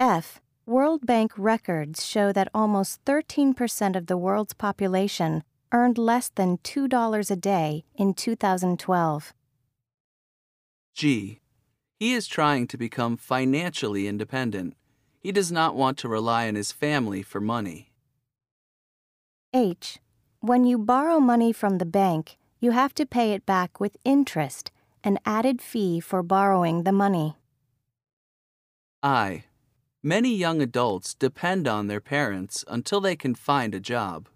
F. 0.00 0.40
World 0.66 1.06
Bank 1.06 1.30
records 1.36 2.04
show 2.04 2.32
that 2.32 2.48
almost 2.52 2.98
13% 3.04 3.94
of 3.94 4.08
the 4.08 4.16
world's 4.16 4.54
population 4.54 5.44
earned 5.70 5.98
less 5.98 6.30
than 6.34 6.58
$2 6.58 7.30
a 7.30 7.36
day 7.36 7.84
in 7.94 8.12
2012. 8.12 9.32
G. 10.96 11.38
He 12.00 12.12
is 12.12 12.26
trying 12.26 12.66
to 12.66 12.76
become 12.76 13.16
financially 13.16 14.08
independent. 14.08 14.74
He 15.20 15.30
does 15.30 15.52
not 15.52 15.76
want 15.76 15.96
to 15.98 16.08
rely 16.08 16.48
on 16.48 16.56
his 16.56 16.72
family 16.72 17.22
for 17.22 17.40
money. 17.40 17.92
H. 19.54 20.00
When 20.40 20.64
you 20.64 20.76
borrow 20.76 21.20
money 21.20 21.52
from 21.52 21.78
the 21.78 21.86
bank, 21.86 22.36
you 22.58 22.70
have 22.70 22.94
to 22.94 23.06
pay 23.06 23.32
it 23.32 23.44
back 23.46 23.80
with 23.80 23.96
interest, 24.04 24.70
an 25.04 25.18
added 25.24 25.60
fee 25.60 26.00
for 26.00 26.22
borrowing 26.22 26.82
the 26.82 26.92
money. 26.92 27.36
I. 29.02 29.44
Many 30.02 30.34
young 30.34 30.62
adults 30.62 31.14
depend 31.14 31.68
on 31.68 31.86
their 31.86 32.00
parents 32.00 32.64
until 32.68 33.00
they 33.00 33.16
can 33.16 33.34
find 33.34 33.74
a 33.74 33.80
job. 33.80 34.28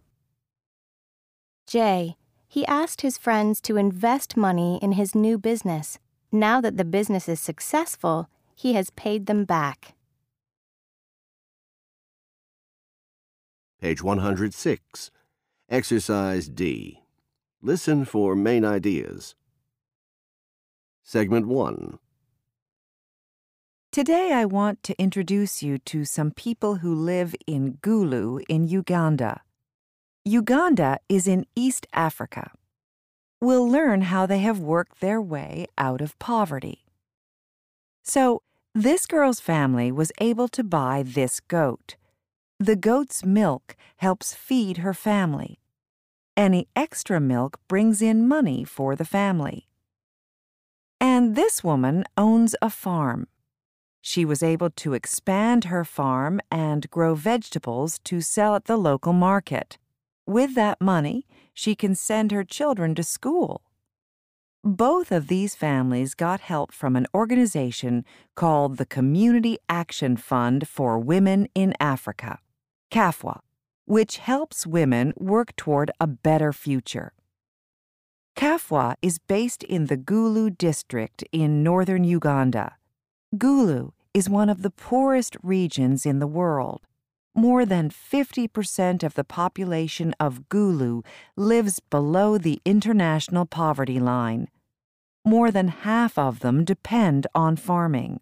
J. 1.66 2.16
He 2.48 2.66
asked 2.66 3.02
his 3.02 3.16
friends 3.16 3.60
to 3.62 3.76
invest 3.76 4.36
money 4.36 4.78
in 4.82 4.92
his 4.92 5.14
new 5.14 5.38
business. 5.38 5.98
Now 6.32 6.60
that 6.60 6.76
the 6.76 6.84
business 6.84 7.28
is 7.28 7.40
successful, 7.40 8.28
he 8.56 8.72
has 8.74 8.90
paid 8.90 9.26
them 9.26 9.44
back. 9.44 9.94
Page 13.80 14.02
106. 14.02 15.10
Exercise 15.70 16.48
D. 16.48 16.99
Listen 17.62 18.06
for 18.06 18.34
main 18.34 18.64
ideas. 18.64 19.34
Segment 21.02 21.46
1. 21.46 21.98
Today, 23.92 24.32
I 24.32 24.46
want 24.46 24.82
to 24.84 24.98
introduce 24.98 25.62
you 25.62 25.76
to 25.76 26.06
some 26.06 26.30
people 26.30 26.76
who 26.76 26.94
live 26.94 27.34
in 27.46 27.74
Gulu 27.82 28.42
in 28.48 28.66
Uganda. 28.66 29.42
Uganda 30.24 31.00
is 31.10 31.28
in 31.28 31.44
East 31.54 31.86
Africa. 31.92 32.52
We'll 33.42 33.68
learn 33.68 34.02
how 34.02 34.24
they 34.24 34.38
have 34.38 34.58
worked 34.58 35.00
their 35.00 35.20
way 35.20 35.66
out 35.76 36.00
of 36.00 36.18
poverty. 36.18 36.86
So, 38.02 38.40
this 38.74 39.06
girl's 39.06 39.40
family 39.40 39.92
was 39.92 40.12
able 40.18 40.48
to 40.48 40.64
buy 40.64 41.02
this 41.04 41.40
goat. 41.40 41.96
The 42.58 42.76
goat's 42.76 43.22
milk 43.22 43.76
helps 43.98 44.32
feed 44.32 44.78
her 44.78 44.94
family. 44.94 45.58
Any 46.40 46.68
extra 46.74 47.20
milk 47.20 47.60
brings 47.68 48.00
in 48.00 48.26
money 48.26 48.64
for 48.64 48.96
the 48.96 49.04
family. 49.04 49.68
And 50.98 51.36
this 51.36 51.62
woman 51.62 52.04
owns 52.16 52.56
a 52.62 52.70
farm. 52.70 53.26
She 54.00 54.24
was 54.24 54.42
able 54.42 54.70
to 54.70 54.94
expand 54.94 55.64
her 55.64 55.84
farm 55.84 56.40
and 56.50 56.88
grow 56.88 57.14
vegetables 57.14 57.98
to 58.04 58.22
sell 58.22 58.54
at 58.54 58.64
the 58.64 58.78
local 58.78 59.12
market. 59.12 59.76
With 60.26 60.54
that 60.54 60.80
money, 60.80 61.26
she 61.52 61.74
can 61.74 61.94
send 61.94 62.32
her 62.32 62.42
children 62.42 62.94
to 62.94 63.02
school. 63.02 63.60
Both 64.64 65.12
of 65.12 65.28
these 65.28 65.54
families 65.54 66.14
got 66.14 66.40
help 66.40 66.72
from 66.72 66.96
an 66.96 67.06
organization 67.14 68.02
called 68.34 68.78
the 68.78 68.86
Community 68.86 69.58
Action 69.68 70.16
Fund 70.16 70.66
for 70.66 70.98
Women 70.98 71.48
in 71.54 71.74
Africa, 71.78 72.38
CAFWA, 72.90 73.40
which 73.90 74.18
helps 74.18 74.68
women 74.68 75.12
work 75.16 75.56
toward 75.56 75.90
a 75.98 76.06
better 76.06 76.52
future. 76.52 77.12
CAFWA 78.36 78.94
is 79.02 79.18
based 79.18 79.64
in 79.64 79.86
the 79.86 79.96
Gulu 79.96 80.56
district 80.56 81.24
in 81.32 81.64
northern 81.64 82.04
Uganda. 82.04 82.76
Gulu 83.34 83.90
is 84.14 84.28
one 84.30 84.48
of 84.48 84.62
the 84.62 84.70
poorest 84.70 85.36
regions 85.42 86.06
in 86.06 86.20
the 86.20 86.28
world. 86.28 86.82
More 87.34 87.66
than 87.66 87.90
50% 87.90 89.02
of 89.02 89.14
the 89.14 89.24
population 89.24 90.14
of 90.20 90.48
Gulu 90.48 91.02
lives 91.34 91.80
below 91.80 92.38
the 92.38 92.62
international 92.64 93.44
poverty 93.44 93.98
line. 93.98 94.46
More 95.24 95.50
than 95.50 95.66
half 95.66 96.16
of 96.16 96.38
them 96.38 96.64
depend 96.64 97.26
on 97.34 97.56
farming. 97.56 98.20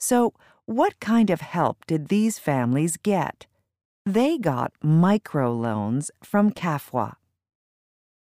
So, 0.00 0.32
what 0.64 0.98
kind 0.98 1.28
of 1.28 1.42
help 1.42 1.84
did 1.84 2.08
these 2.08 2.38
families 2.38 2.96
get? 2.96 3.46
They 4.06 4.36
got 4.36 4.72
microloans 4.84 6.10
from 6.22 6.50
CAFWA. 6.50 7.14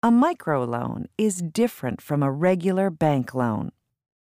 A 0.04 0.08
microloan 0.08 1.06
is 1.18 1.42
different 1.42 2.00
from 2.00 2.22
a 2.22 2.30
regular 2.30 2.90
bank 2.90 3.34
loan. 3.34 3.72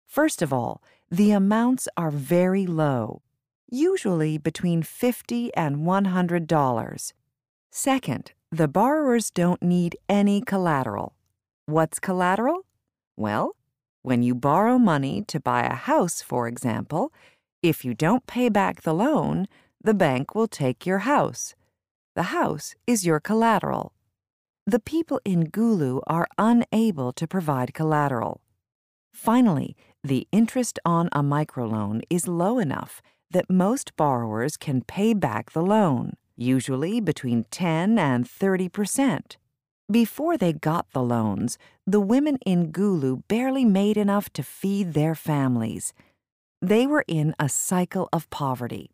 First 0.05 0.41
of 0.41 0.51
all, 0.51 0.83
the 1.09 1.31
amounts 1.31 1.87
are 1.95 2.11
very 2.11 2.65
low. 2.65 3.21
usually 3.69 4.37
between 4.37 4.81
50 4.81 5.53
and 5.55 5.77
$100. 5.77 7.13
Second, 7.71 8.31
the 8.51 8.67
borrowers 8.67 9.29
don't 9.29 9.61
need 9.61 9.97
any 10.07 10.41
collateral. 10.41 11.15
What's 11.65 11.99
collateral? 11.99 12.65
Well, 13.17 13.55
when 14.03 14.23
you 14.23 14.35
borrow 14.35 14.77
money 14.77 15.23
to 15.27 15.39
buy 15.39 15.63
a 15.63 15.75
house, 15.75 16.21
for 16.21 16.47
example, 16.47 17.11
if 17.61 17.83
you 17.83 17.93
don't 17.93 18.25
pay 18.25 18.47
back 18.47 18.83
the 18.83 18.93
loan, 18.93 19.47
the 19.87 19.93
bank 19.93 20.35
will 20.35 20.49
take 20.49 20.85
your 20.85 21.07
house. 21.07 21.55
The 22.13 22.35
house 22.35 22.75
is 22.85 23.05
your 23.05 23.21
collateral. 23.21 23.93
The 24.65 24.81
people 24.81 25.21
in 25.23 25.49
Gulu 25.49 26.01
are 26.07 26.27
unable 26.37 27.13
to 27.13 27.25
provide 27.25 27.73
collateral. 27.73 28.41
Finally, 29.13 29.77
the 30.03 30.27
interest 30.33 30.77
on 30.83 31.07
a 31.13 31.23
microloan 31.23 32.01
is 32.09 32.27
low 32.27 32.59
enough 32.59 33.01
that 33.31 33.49
most 33.49 33.95
borrowers 33.95 34.57
can 34.57 34.81
pay 34.81 35.13
back 35.13 35.51
the 35.51 35.61
loan, 35.63 36.17
usually 36.35 36.99
between 36.99 37.45
10 37.49 37.97
and 37.97 38.29
30 38.29 38.67
percent. 38.67 39.37
Before 39.89 40.35
they 40.37 40.51
got 40.51 40.91
the 40.91 41.01
loans, 41.01 41.57
the 41.85 42.01
women 42.01 42.39
in 42.45 42.73
Gulu 42.73 43.21
barely 43.29 43.63
made 43.63 43.95
enough 43.95 44.29
to 44.33 44.43
feed 44.43 44.93
their 44.93 45.15
families. 45.15 45.93
They 46.61 46.85
were 46.85 47.05
in 47.07 47.33
a 47.39 47.47
cycle 47.47 48.09
of 48.11 48.29
poverty. 48.29 48.91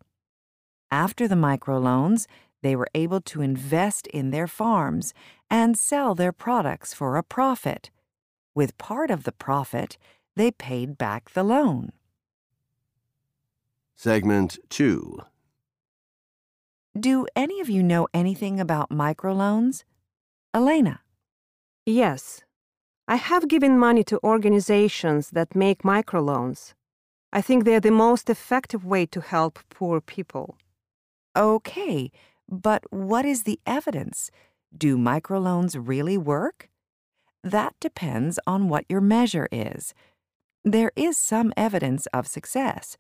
After 0.94 1.28
the 1.28 1.34
microloans, 1.34 2.28
they 2.62 2.76
were 2.76 2.88
able 2.94 3.20
to 3.22 3.42
invest 3.42 4.06
in 4.06 4.30
their 4.30 4.46
farms 4.46 5.12
and 5.50 5.76
sell 5.76 6.14
their 6.14 6.32
products 6.32 6.94
for 6.94 7.18
a 7.18 7.24
profit. 7.24 7.90
With 8.54 8.78
part 8.78 9.10
of 9.10 9.24
the 9.24 9.32
profit, 9.32 9.98
they 10.36 10.52
paid 10.52 10.96
back 11.00 11.32
the 11.32 11.42
loan. 11.42 11.94
Segment 13.96 14.60
2 14.70 15.18
Do 17.00 17.26
any 17.36 17.60
of 17.60 17.72
you 17.72 17.82
know 17.82 18.08
anything 18.14 18.60
about 18.60 18.92
microloans? 18.92 19.86
Elena. 20.54 21.00
Yes. 21.88 22.42
I 23.08 23.16
have 23.16 23.48
given 23.48 23.80
money 23.80 24.04
to 24.04 24.24
organizations 24.24 25.32
that 25.32 25.56
make 25.56 25.82
microloans. 25.82 26.76
I 27.32 27.42
think 27.42 27.66
they're 27.66 27.80
the 27.80 27.90
most 27.90 28.30
effective 28.30 28.86
way 28.86 29.08
to 29.08 29.22
help 29.22 29.58
poor 29.72 30.00
people. 30.00 30.56
Okay, 31.36 32.12
but 32.48 32.84
what 32.92 33.26
is 33.26 33.44
the 33.44 33.60
evidence? 33.66 34.30
Do 34.76 34.98
microloans 34.98 35.76
really 35.80 36.18
work? 36.18 36.70
That 37.44 37.76
depends 37.80 38.40
on 38.46 38.70
what 38.70 38.86
your 38.88 39.02
measure 39.02 39.48
is. 39.52 39.94
There 40.64 40.92
is 40.96 41.18
some 41.18 41.52
evidence 41.58 42.06
of 42.08 42.28
success. 42.28 42.98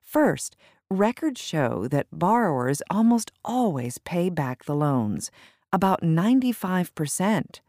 First, 0.00 0.56
records 0.88 1.40
show 1.40 1.88
that 1.88 2.06
borrowers 2.12 2.80
almost 2.90 3.32
always 3.44 3.98
pay 3.98 4.30
back 4.30 4.64
the 4.64 4.74
loans, 4.74 5.30
about 5.72 6.02
95%. 6.02 7.60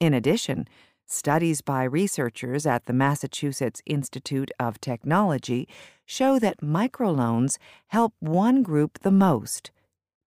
In 0.00 0.14
addition, 0.14 0.68
studies 1.06 1.60
by 1.60 1.84
researchers 1.84 2.66
at 2.66 2.86
the 2.86 2.92
Massachusetts 2.92 3.82
Institute 3.86 4.50
of 4.58 4.80
Technology 4.80 5.68
show 6.06 6.38
that 6.38 6.60
microloans 6.60 7.56
help 7.88 8.14
one 8.20 8.62
group 8.62 9.00
the 9.00 9.10
most 9.10 9.70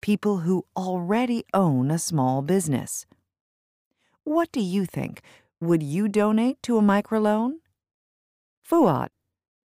people 0.00 0.38
who 0.38 0.64
already 0.76 1.44
own 1.52 1.90
a 1.90 1.98
small 1.98 2.42
business. 2.42 3.06
What 4.24 4.52
do 4.52 4.60
you 4.60 4.86
think? 4.86 5.20
Would 5.60 5.82
you 5.82 6.06
donate 6.06 6.62
to 6.62 6.78
a 6.78 6.82
microloan? 6.82 7.54
Fuad. 8.62 9.08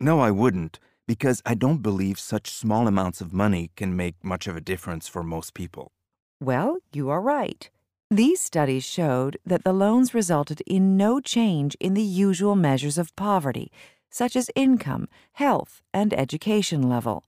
No, 0.01 0.21
I 0.21 0.31
wouldn't, 0.31 0.79
because 1.07 1.43
I 1.45 1.55
don't 1.55 1.83
believe 1.83 2.19
such 2.19 2.51
small 2.51 2.89
amounts 2.89 3.21
of 3.21 3.33
money 3.33 3.71
can 3.77 3.95
make 3.97 4.25
much 4.25 4.47
of 4.47 4.57
a 4.57 4.61
difference 4.61 5.07
for 5.07 5.23
most 5.23 5.55
people. 5.55 5.93
Well, 6.41 6.79
you 6.93 7.11
are 7.11 7.21
right. 7.21 7.71
These 8.11 8.41
studies 8.41 8.85
showed 8.85 9.39
that 9.47 9.65
the 9.65 9.73
loans 9.73 10.15
resulted 10.15 10.61
in 10.67 10.97
no 10.97 11.21
change 11.21 11.75
in 11.81 11.95
the 11.95 12.03
usual 12.03 12.55
measures 12.55 12.99
of 12.99 13.15
poverty, 13.17 13.73
such 14.11 14.37
as 14.37 14.51
income, 14.55 15.09
health, 15.33 15.83
and 15.93 16.15
education 16.15 16.89
level. 16.89 17.25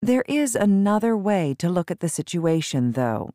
There 0.00 0.24
is 0.28 0.54
another 0.54 1.16
way 1.16 1.56
to 1.58 1.68
look 1.68 1.90
at 1.90 2.00
the 2.00 2.08
situation, 2.08 2.92
though. 2.92 3.30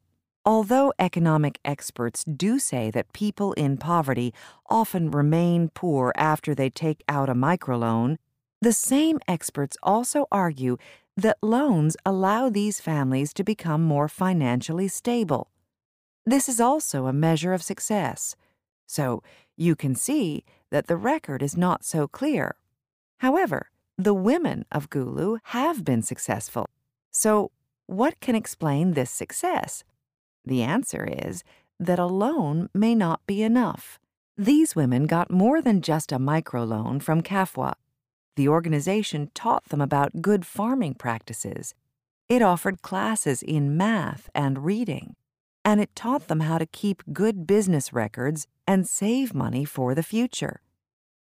Although 0.45 0.93
economic 0.99 1.59
experts 1.65 2.23
do 2.23 2.59
say 2.59 2.91
that 2.91 3.11
people 3.13 3.53
in 3.53 3.77
poverty 3.77 4.33
often 4.69 5.09
remain 5.11 5.69
poor 5.73 6.13
after 6.15 6.53
they 6.53 6.69
take 6.69 7.03
out 7.09 7.29
a 7.29 7.35
microloan, 7.35 8.17
the 8.61 8.73
same 8.73 9.19
experts 9.27 9.77
also 9.83 10.25
argue 10.31 10.77
that 11.17 11.37
loans 11.41 11.97
allow 12.05 12.49
these 12.49 12.79
families 12.79 13.33
to 13.33 13.43
become 13.43 13.83
more 13.83 14.07
financially 14.07 14.87
stable. 14.87 15.49
This 16.25 16.47
is 16.47 16.59
also 16.59 17.07
a 17.07 17.13
measure 17.13 17.53
of 17.53 17.63
success. 17.63 18.35
So 18.85 19.23
you 19.57 19.75
can 19.75 19.95
see 19.95 20.45
that 20.71 20.87
the 20.87 20.97
record 20.97 21.43
is 21.43 21.57
not 21.57 21.83
so 21.83 22.07
clear. 22.07 22.55
However, 23.17 23.69
the 23.97 24.13
women 24.13 24.65
of 24.71 24.89
Gulu 24.89 25.39
have 25.45 25.85
been 25.85 26.01
successful. 26.01 26.69
So, 27.11 27.51
what 27.85 28.19
can 28.19 28.35
explain 28.35 28.93
this 28.93 29.11
success? 29.11 29.83
The 30.45 30.63
answer 30.63 31.05
is 31.05 31.43
that 31.79 31.99
a 31.99 32.05
loan 32.05 32.69
may 32.73 32.95
not 32.95 33.21
be 33.27 33.43
enough. 33.43 33.99
These 34.37 34.75
women 34.75 35.05
got 35.05 35.29
more 35.29 35.61
than 35.61 35.81
just 35.81 36.11
a 36.11 36.17
microloan 36.17 37.01
from 37.01 37.21
CAFWA. 37.21 37.73
The 38.35 38.47
organization 38.47 39.29
taught 39.35 39.65
them 39.65 39.81
about 39.81 40.21
good 40.21 40.45
farming 40.45 40.95
practices. 40.95 41.75
It 42.29 42.41
offered 42.41 42.81
classes 42.81 43.43
in 43.43 43.77
math 43.77 44.29
and 44.33 44.65
reading. 44.65 45.15
And 45.65 45.79
it 45.79 45.95
taught 45.95 46.27
them 46.27 46.41
how 46.41 46.57
to 46.57 46.65
keep 46.65 47.03
good 47.13 47.47
business 47.47 47.93
records 47.93 48.47
and 48.67 48.87
save 48.87 49.33
money 49.33 49.65
for 49.65 49.95
the 49.95 50.03
future. 50.03 50.61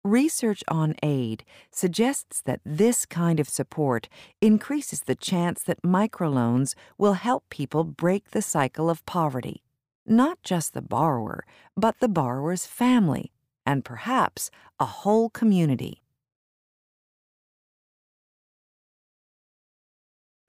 Research 0.04 0.64
on 0.68 0.96
aid 1.04 1.44
suggests 1.70 2.42
that 2.42 2.62
this 2.66 3.06
kind 3.06 3.40
of 3.40 3.48
support 3.48 4.10
increases 4.42 5.02
the 5.02 5.16
chance 5.16 5.62
that 5.64 5.84
microloans 5.84 6.74
will 6.98 7.14
help 7.14 7.44
people 7.50 7.84
break 7.84 8.32
the 8.32 8.42
cycle 8.42 8.90
of 8.90 9.06
poverty. 9.06 9.62
Not 10.08 10.42
just 10.44 10.74
the 10.74 10.82
borrower, 10.82 11.46
but 11.78 12.00
the 12.00 12.08
borrower's 12.08 12.66
family, 12.66 13.32
and 13.64 13.86
perhaps 13.86 14.50
a 14.80 14.86
whole 14.86 15.30
community. 15.30 16.02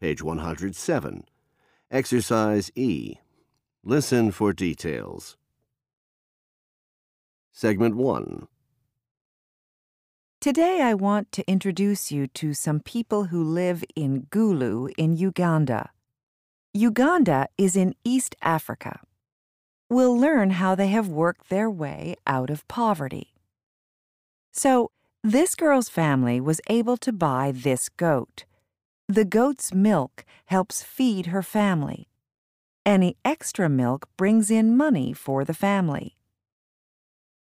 Page 0.01 0.23
107. 0.23 1.25
Exercise 1.91 2.71
E. 2.75 3.17
Listen 3.85 4.31
for 4.31 4.53
details. 4.53 5.37
Segment 7.51 7.97
1. 7.97 8.47
Today, 10.41 10.81
I 10.83 10.95
want 10.95 11.33
to 11.33 11.51
introduce 11.51 12.13
you 12.13 12.29
to 12.29 12.55
some 12.55 12.79
people 12.79 13.25
who 13.25 13.43
live 13.43 13.83
in 13.97 14.29
Gulu 14.31 14.93
in 14.97 15.17
Uganda. 15.17 15.91
Uganda 16.73 17.49
is 17.59 17.75
in 17.75 17.97
East 18.05 18.37
Africa. 18.41 19.01
We'll 19.91 20.17
learn 20.17 20.51
how 20.51 20.77
they 20.77 20.89
have 20.89 21.09
worked 21.09 21.49
their 21.49 21.69
way 21.69 22.15
out 22.25 22.51
of 22.51 22.69
poverty. 22.69 23.35
So, 24.53 24.93
this 25.25 25.57
girl's 25.57 25.89
family 25.89 26.41
was 26.41 26.61
able 26.71 26.99
to 26.99 27.13
buy 27.13 27.51
this 27.53 27.89
goat. 27.89 28.45
The 29.09 29.25
goat's 29.25 29.75
milk 29.75 30.25
helps 30.47 30.85
feed 30.85 31.27
her 31.27 31.43
family. 31.43 32.07
Any 32.85 33.17
extra 33.25 33.69
milk 33.69 34.09
brings 34.17 34.51
in 34.51 34.77
money 34.77 35.13
for 35.13 35.45
the 35.45 35.55
family. 35.55 36.17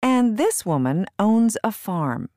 And 0.01 0.37
this 0.37 0.65
woman 0.65 1.07
owns 1.19 1.57
a 1.63 1.71
farm. 1.71 2.29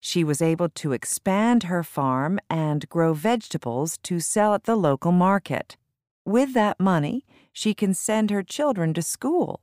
She 0.00 0.24
was 0.24 0.40
able 0.40 0.68
to 0.70 0.92
expand 0.92 1.64
her 1.64 1.82
farm 1.82 2.38
and 2.48 2.88
grow 2.88 3.12
vegetables 3.12 3.98
to 4.04 4.18
sell 4.18 4.54
at 4.54 4.64
the 4.64 4.76
local 4.76 5.12
market. 5.12 5.76
With 6.24 6.54
that 6.54 6.80
money, 6.80 7.26
she 7.52 7.74
can 7.74 7.92
send 7.92 8.30
her 8.30 8.42
children 8.42 8.94
to 8.94 9.02
school. 9.02 9.60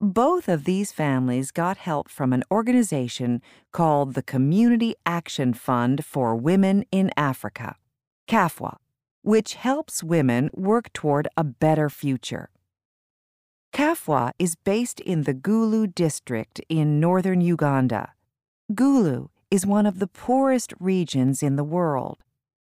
Both 0.00 0.48
of 0.48 0.64
these 0.64 0.92
families 0.92 1.50
got 1.50 1.76
help 1.76 2.08
from 2.08 2.32
an 2.32 2.42
organization 2.50 3.42
called 3.70 4.14
the 4.14 4.22
Community 4.22 4.94
Action 5.06 5.54
Fund 5.54 6.04
for 6.04 6.34
Women 6.34 6.84
in 6.90 7.10
Africa, 7.16 7.76
CAFWA, 8.26 8.78
which 9.22 9.54
helps 9.54 10.02
women 10.02 10.50
work 10.54 10.92
toward 10.92 11.28
a 11.36 11.44
better 11.44 11.88
future. 11.88 12.50
CAFWA 13.72 14.32
is 14.38 14.56
based 14.56 15.00
in 15.00 15.22
the 15.22 15.34
Gulu 15.34 15.94
district 15.94 16.60
in 16.68 16.98
northern 16.98 17.40
Uganda. 17.40 18.12
Gulu 18.72 19.28
is 19.50 19.66
one 19.66 19.86
of 19.86 19.98
the 19.98 20.06
poorest 20.06 20.72
regions 20.80 21.42
in 21.42 21.56
the 21.56 21.64
world. 21.64 22.18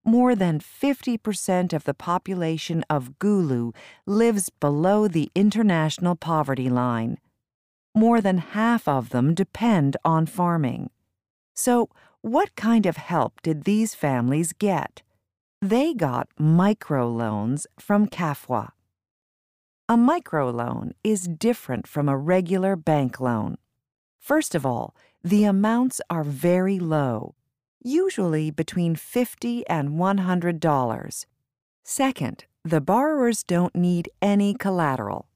More 0.05 0.35
than 0.35 0.59
50% 0.59 1.73
of 1.73 1.85
the 1.85 1.93
population 1.93 2.83
of 2.89 3.19
Gulu 3.19 3.73
lives 4.05 4.49
below 4.49 5.07
the 5.07 5.31
international 5.33 6.15
poverty 6.15 6.69
line. 6.69 7.19
More 7.95 8.19
than 8.19 8.39
half 8.39 8.87
of 8.87 9.09
them 9.09 9.33
depend 9.33 9.95
on 10.03 10.25
farming. 10.25 10.89
So, 11.53 11.89
what 12.21 12.55
kind 12.55 12.85
of 12.85 12.97
help 12.97 13.41
did 13.41 13.63
these 13.63 13.93
families 13.95 14.53
get? 14.53 15.03
They 15.63 15.93
got 15.93 16.27
microloans 16.37 17.67
from 17.79 18.07
CAFWA. 18.07 18.71
A 19.87 19.95
microloan 19.95 20.91
is 21.05 21.25
different 21.25 21.87
from 21.87 22.09
a 22.09 22.17
regular 22.17 22.75
bank 22.75 23.21
loan. 23.21 23.55
First 24.19 24.55
of 24.55 24.65
all, 24.65 24.93
the 25.23 25.45
amounts 25.45 26.01
are 26.09 26.25
very 26.25 26.79
low, 26.79 27.35
usually 27.81 28.51
between 28.51 28.97
50 28.97 29.65
and 29.67 29.91
$100. 29.91 31.25
Second, 31.85 32.45
the 32.65 32.81
borrowers 32.81 33.41
don't 33.41 33.73
need 33.73 34.09
any 34.21 34.53
collateral. 34.53 35.29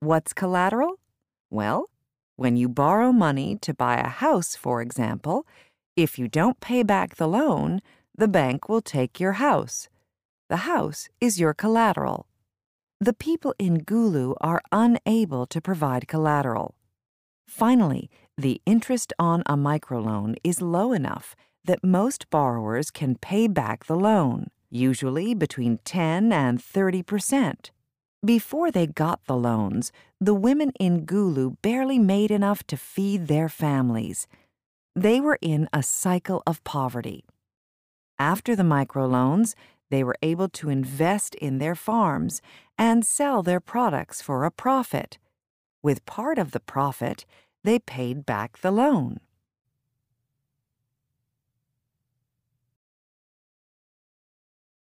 What's 0.00 0.32
collateral? 0.32 0.98
Well, 1.50 1.90
when 2.36 2.56
you 2.56 2.70
borrow 2.70 3.12
money 3.12 3.58
to 3.60 3.74
buy 3.74 3.96
a 3.98 4.08
house, 4.08 4.56
for 4.56 4.80
example, 4.80 5.46
if 5.94 6.18
you 6.18 6.26
don't 6.26 6.58
pay 6.60 6.82
back 6.82 7.16
the 7.16 7.28
loan, 7.28 7.82
the 8.16 8.28
bank 8.28 8.68
will 8.68 8.80
take 8.80 9.18
your 9.18 9.32
house. 9.32 9.88
The 10.48 10.58
house 10.68 11.08
is 11.20 11.40
your 11.40 11.54
collateral. 11.54 12.26
The 13.00 13.12
people 13.12 13.54
in 13.58 13.78
Gulu 13.84 14.34
are 14.40 14.62
unable 14.70 15.46
to 15.46 15.60
provide 15.60 16.06
collateral. 16.06 16.74
Finally, 17.46 18.08
the 18.38 18.60
interest 18.64 19.12
on 19.18 19.42
a 19.46 19.56
microloan 19.56 20.36
is 20.44 20.62
low 20.62 20.92
enough 20.92 21.34
that 21.64 21.84
most 21.84 22.30
borrowers 22.30 22.90
can 22.90 23.16
pay 23.16 23.48
back 23.48 23.86
the 23.86 23.96
loan, 23.96 24.48
usually 24.70 25.34
between 25.34 25.78
10 25.84 26.32
and 26.32 26.62
30 26.62 27.02
percent. 27.02 27.70
Before 28.24 28.70
they 28.70 28.86
got 28.86 29.20
the 29.26 29.36
loans, 29.36 29.92
the 30.20 30.34
women 30.34 30.72
in 30.80 31.04
Gulu 31.04 31.56
barely 31.62 31.98
made 31.98 32.30
enough 32.30 32.64
to 32.68 32.76
feed 32.76 33.28
their 33.28 33.48
families. 33.48 34.26
They 34.96 35.20
were 35.20 35.38
in 35.42 35.68
a 35.72 35.82
cycle 35.82 36.42
of 36.46 36.64
poverty. 36.64 37.24
After 38.18 38.54
the 38.54 38.62
microloans, 38.62 39.54
they 39.90 40.04
were 40.04 40.16
able 40.22 40.48
to 40.50 40.70
invest 40.70 41.34
in 41.36 41.58
their 41.58 41.74
farms 41.74 42.40
and 42.78 43.04
sell 43.04 43.42
their 43.42 43.60
products 43.60 44.22
for 44.22 44.44
a 44.44 44.50
profit. 44.50 45.18
With 45.82 46.06
part 46.06 46.38
of 46.38 46.52
the 46.52 46.60
profit, 46.60 47.24
they 47.62 47.78
paid 47.78 48.24
back 48.24 48.58
the 48.58 48.70
loan. 48.70 49.20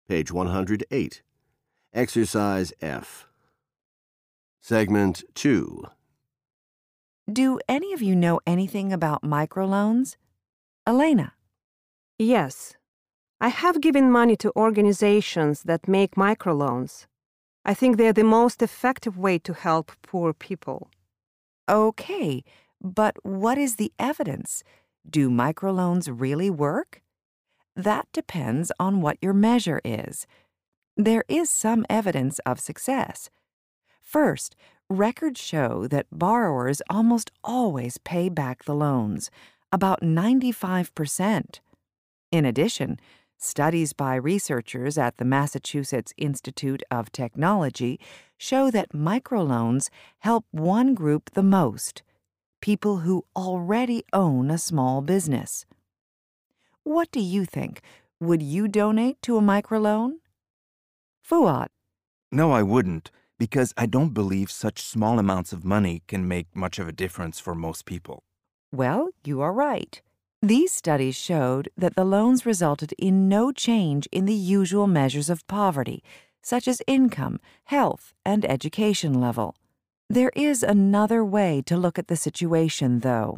Page 0.07 0.31
108. 0.31 1.21
Exercise 1.93 2.73
F. 2.81 3.27
Segment 4.59 5.23
2. 5.35 5.85
Do 7.31 7.59
any 7.67 7.93
of 7.93 8.01
you 8.01 8.15
know 8.15 8.41
anything 8.45 8.91
about 8.91 9.23
microloans? 9.23 10.17
Elena. 10.85 11.33
Yes. 12.19 12.75
I 13.43 13.47
have 13.47 13.81
given 13.81 14.11
money 14.11 14.35
to 14.35 14.55
organizations 14.55 15.63
that 15.63 15.87
make 15.87 16.13
microloans. 16.13 17.07
I 17.65 17.73
think 17.73 17.97
they're 17.97 18.13
the 18.13 18.23
most 18.23 18.61
effective 18.61 19.17
way 19.17 19.39
to 19.39 19.53
help 19.53 19.91
poor 20.03 20.31
people. 20.31 20.91
Okay, 21.67 22.43
but 22.79 23.15
what 23.23 23.57
is 23.57 23.77
the 23.77 23.91
evidence? 23.97 24.63
Do 25.09 25.27
microloans 25.31 26.07
really 26.07 26.51
work? 26.51 27.01
That 27.75 28.07
depends 28.13 28.71
on 28.79 29.01
what 29.01 29.17
your 29.23 29.33
measure 29.33 29.81
is. 29.83 30.27
There 30.95 31.23
is 31.27 31.49
some 31.49 31.83
evidence 31.89 32.37
of 32.45 32.59
success. 32.59 33.31
First, 34.03 34.55
records 34.87 35.41
show 35.41 35.87
that 35.87 36.05
borrowers 36.11 36.83
almost 36.91 37.31
always 37.43 37.97
pay 37.97 38.29
back 38.29 38.65
the 38.65 38.75
loans, 38.75 39.31
about 39.71 40.01
95%. 40.01 41.59
In 42.31 42.45
addition, 42.45 42.99
studies 43.43 43.93
by 43.93 44.15
researchers 44.15 44.97
at 44.97 45.17
the 45.17 45.25
Massachusetts 45.25 46.13
Institute 46.17 46.83
of 46.91 47.11
Technology 47.11 47.99
show 48.37 48.71
that 48.71 48.93
microloans 48.93 49.89
help 50.19 50.45
one 50.51 50.93
group 50.93 51.31
the 51.31 51.43
most 51.43 52.03
people 52.61 52.97
who 52.97 53.25
already 53.35 54.03
own 54.13 54.51
a 54.51 54.57
small 54.57 55.01
business. 55.01 55.65
What 56.83 57.11
do 57.11 57.19
you 57.19 57.45
think? 57.45 57.81
Would 58.19 58.43
you 58.43 58.67
donate 58.67 59.21
to 59.23 59.37
a 59.37 59.41
microloan? 59.41 60.19
Fuad. 61.23 61.67
No, 62.31 62.51
I 62.51 62.61
wouldn't, 62.61 63.11
because 63.39 63.73
I 63.75 63.87
don't 63.87 64.13
believe 64.13 64.51
such 64.51 64.81
small 64.83 65.17
amounts 65.17 65.51
of 65.51 65.65
money 65.65 66.03
can 66.07 66.27
make 66.27 66.55
much 66.55 66.77
of 66.77 66.87
a 66.87 66.91
difference 66.91 67.39
for 67.39 67.55
most 67.55 67.85
people. 67.85 68.23
Well, 68.71 69.09
you 69.23 69.41
are 69.41 69.51
right. 69.51 70.01
These 70.43 70.71
studies 70.71 71.15
showed 71.15 71.69
that 71.77 71.95
the 71.95 72.03
loans 72.03 72.47
resulted 72.47 72.93
in 72.97 73.29
no 73.29 73.51
change 73.51 74.07
in 74.11 74.25
the 74.25 74.33
usual 74.33 74.87
measures 74.87 75.29
of 75.29 75.45
poverty, 75.45 76.03
such 76.41 76.67
as 76.67 76.81
income, 76.87 77.39
health, 77.65 78.15
and 78.25 78.43
education 78.43 79.13
level. 79.13 79.55
There 80.09 80.31
is 80.35 80.63
another 80.63 81.23
way 81.23 81.61
to 81.67 81.77
look 81.77 81.99
at 81.99 82.07
the 82.07 82.15
situation, 82.15 83.01
though. 83.01 83.37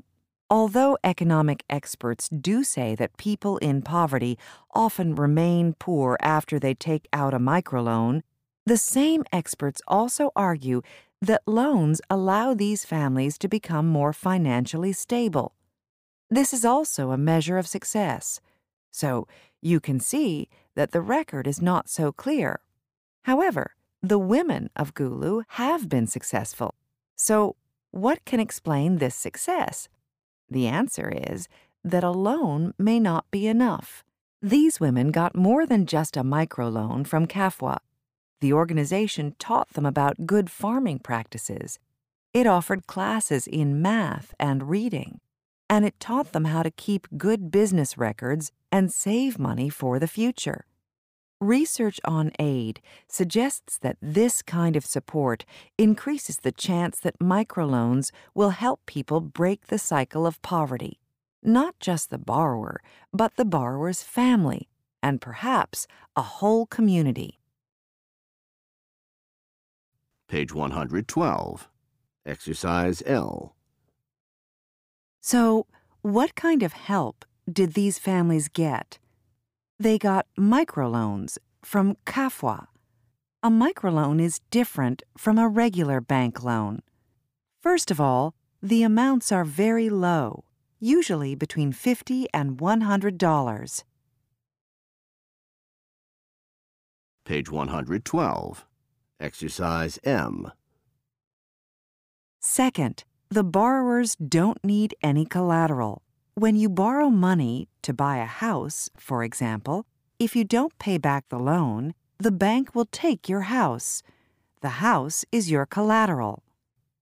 Although 0.49 0.97
economic 1.03 1.65
experts 1.69 2.29
do 2.29 2.63
say 2.63 2.95
that 2.95 3.17
people 3.17 3.57
in 3.57 3.81
poverty 3.81 4.37
often 4.73 5.13
remain 5.13 5.75
poor 5.77 6.17
after 6.21 6.57
they 6.57 6.73
take 6.73 7.09
out 7.11 7.33
a 7.33 7.39
microloan, 7.39 8.21
the 8.65 8.77
same 8.77 9.25
experts 9.33 9.81
also 9.89 10.31
argue 10.37 10.81
that 11.21 11.41
loans 11.45 11.99
allow 12.09 12.53
these 12.53 12.85
families 12.85 13.37
to 13.39 13.49
become 13.49 13.87
more 13.87 14.13
financially 14.13 14.93
stable. 14.93 15.53
This 16.33 16.51
is 16.51 16.65
also 16.65 17.11
a 17.11 17.17
measure 17.17 17.59
of 17.59 17.67
success. 17.67 18.41
So 18.89 19.27
you 19.61 19.79
can 19.79 19.99
see 19.99 20.49
that 20.73 20.89
the 20.89 20.99
record 20.99 21.45
is 21.45 21.61
not 21.61 21.89
so 21.89 22.11
clear. 22.11 22.61
However, 23.25 23.75
the 24.01 24.17
women 24.17 24.71
of 24.75 24.95
Gulu 24.95 25.43
have 25.61 25.87
been 25.87 26.07
successful. 26.07 26.73
So, 27.15 27.55
what 27.91 28.25
can 28.25 28.39
explain 28.39 28.97
this 28.97 29.13
success? 29.13 29.89
The 30.49 30.65
answer 30.65 31.13
is 31.15 31.47
that 31.83 32.03
a 32.03 32.09
loan 32.09 32.73
may 32.79 32.99
not 32.99 33.29
be 33.29 33.45
enough. 33.45 34.03
These 34.41 34.79
women 34.79 35.11
got 35.11 35.35
more 35.35 35.67
than 35.67 35.85
just 35.85 36.17
a 36.17 36.23
microloan 36.23 37.05
from 37.05 37.27
CAFWA. 37.27 37.77
The 38.41 38.53
organization 38.53 39.35
taught 39.37 39.69
them 39.73 39.85
about 39.85 40.25
good 40.25 40.49
farming 40.49 40.99
practices. 40.99 41.77
It 42.33 42.47
offered 42.47 42.87
classes 42.87 43.45
in 43.45 43.83
math 43.83 44.33
and 44.39 44.67
reading, 44.67 45.19
and 45.69 45.85
it 45.85 45.99
taught 45.99 46.31
them 46.31 46.45
how 46.45 46.63
to 46.63 46.71
keep 46.71 47.07
good 47.17 47.51
business 47.51 47.97
records 47.97 48.51
and 48.71 48.91
save 48.91 49.39
money 49.39 49.69
for 49.69 49.99
the 49.99 50.07
future. 50.07 50.65
Research 51.39 51.99
on 52.05 52.31
aid 52.39 52.79
suggests 53.09 53.77
that 53.79 53.97
this 54.01 54.41
kind 54.41 54.77
of 54.77 54.85
support 54.85 55.43
increases 55.77 56.37
the 56.37 56.53
chance 56.53 56.99
that 57.01 57.19
microloans 57.19 58.11
will 58.33 58.51
help 58.51 58.85
people 58.85 59.19
break 59.19 59.67
the 59.67 59.77
cycle 59.77 60.25
of 60.25 60.41
poverty. 60.41 60.99
Not 61.43 61.77
just 61.81 62.09
the 62.09 62.17
borrower, 62.17 62.81
but 63.11 63.35
the 63.35 63.43
borrower's 63.43 64.01
family, 64.01 64.69
and 65.01 65.19
perhaps 65.19 65.85
a 66.15 66.21
whole 66.21 66.65
community. 66.65 67.39
Page 70.29 70.53
112. 70.53 71.69
Exercise 72.25 73.03
L. 73.05 73.53
So, 75.25 75.67
what 76.01 76.35
kind 76.35 76.61
of 76.63 76.73
help 76.73 77.23
did 77.49 77.75
these 77.75 77.97
families 77.97 78.49
get? 78.49 78.99
They 79.79 79.97
got 79.97 80.27
microloans 80.37 81.37
from 81.63 81.95
CAFWA. 82.05 82.67
A 83.41 83.49
microloan 83.49 84.21
is 84.21 84.41
different 84.51 85.01
from 85.17 85.37
a 85.37 85.47
regular 85.47 86.01
bank 86.01 86.43
loan. 86.43 86.81
First 87.61 87.89
of 87.89 88.01
all, 88.01 88.35
the 88.61 88.83
amounts 88.83 89.31
are 89.31 89.45
very 89.45 89.89
low, 89.89 90.43
usually 90.81 91.35
between 91.35 91.71
50 91.71 92.27
and 92.33 92.57
$100. 92.57 93.83
Page 97.25 97.49
112. 97.49 98.65
Exercise 99.21 99.99
M. 100.03 100.51
Second, 102.41 103.05
the 103.33 103.43
borrowers 103.43 104.15
don't 104.15 104.63
need 104.63 104.93
any 105.01 105.25
collateral. 105.25 106.03
When 106.35 106.55
you 106.55 106.69
borrow 106.69 107.09
money 107.09 107.67
to 107.81 107.91
buy 107.91 108.17
a 108.17 108.25
house, 108.25 108.91
for 108.95 109.23
example, 109.23 109.87
if 110.19 110.35
you 110.35 110.43
don't 110.43 110.77
pay 110.77 110.99
back 110.99 111.29
the 111.29 111.39
loan, 111.39 111.95
the 112.19 112.29
bank 112.31 112.75
will 112.75 112.85
take 112.85 113.27
your 113.27 113.49
house. 113.49 114.03
The 114.61 114.77
house 114.85 115.25
is 115.31 115.49
your 115.49 115.65
collateral. 115.65 116.43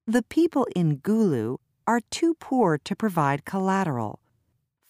The 0.08 0.24
people 0.24 0.66
in 0.74 1.00
Gulu 1.00 1.58
are 1.86 2.00
too 2.10 2.36
poor 2.36 2.78
to 2.78 2.96
provide 2.96 3.44
collateral. 3.44 4.22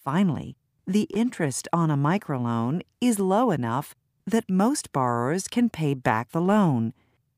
Finally, 0.06 0.56
the 0.86 1.08
interest 1.12 1.68
on 1.74 1.90
a 1.90 1.98
microloan 1.98 2.84
is 3.02 3.18
low 3.18 3.50
enough 3.50 3.96
that 4.28 4.48
most 4.48 4.92
borrowers 4.92 5.48
can 5.48 5.72
pay 5.72 5.96
back 5.96 6.34
the 6.34 6.40
loan, 6.40 6.94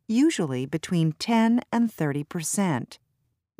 usually 0.09 0.65
between 0.65 1.13
10 1.13 1.61
and 1.71 1.89
30 1.89 2.25
percent. 2.25 2.99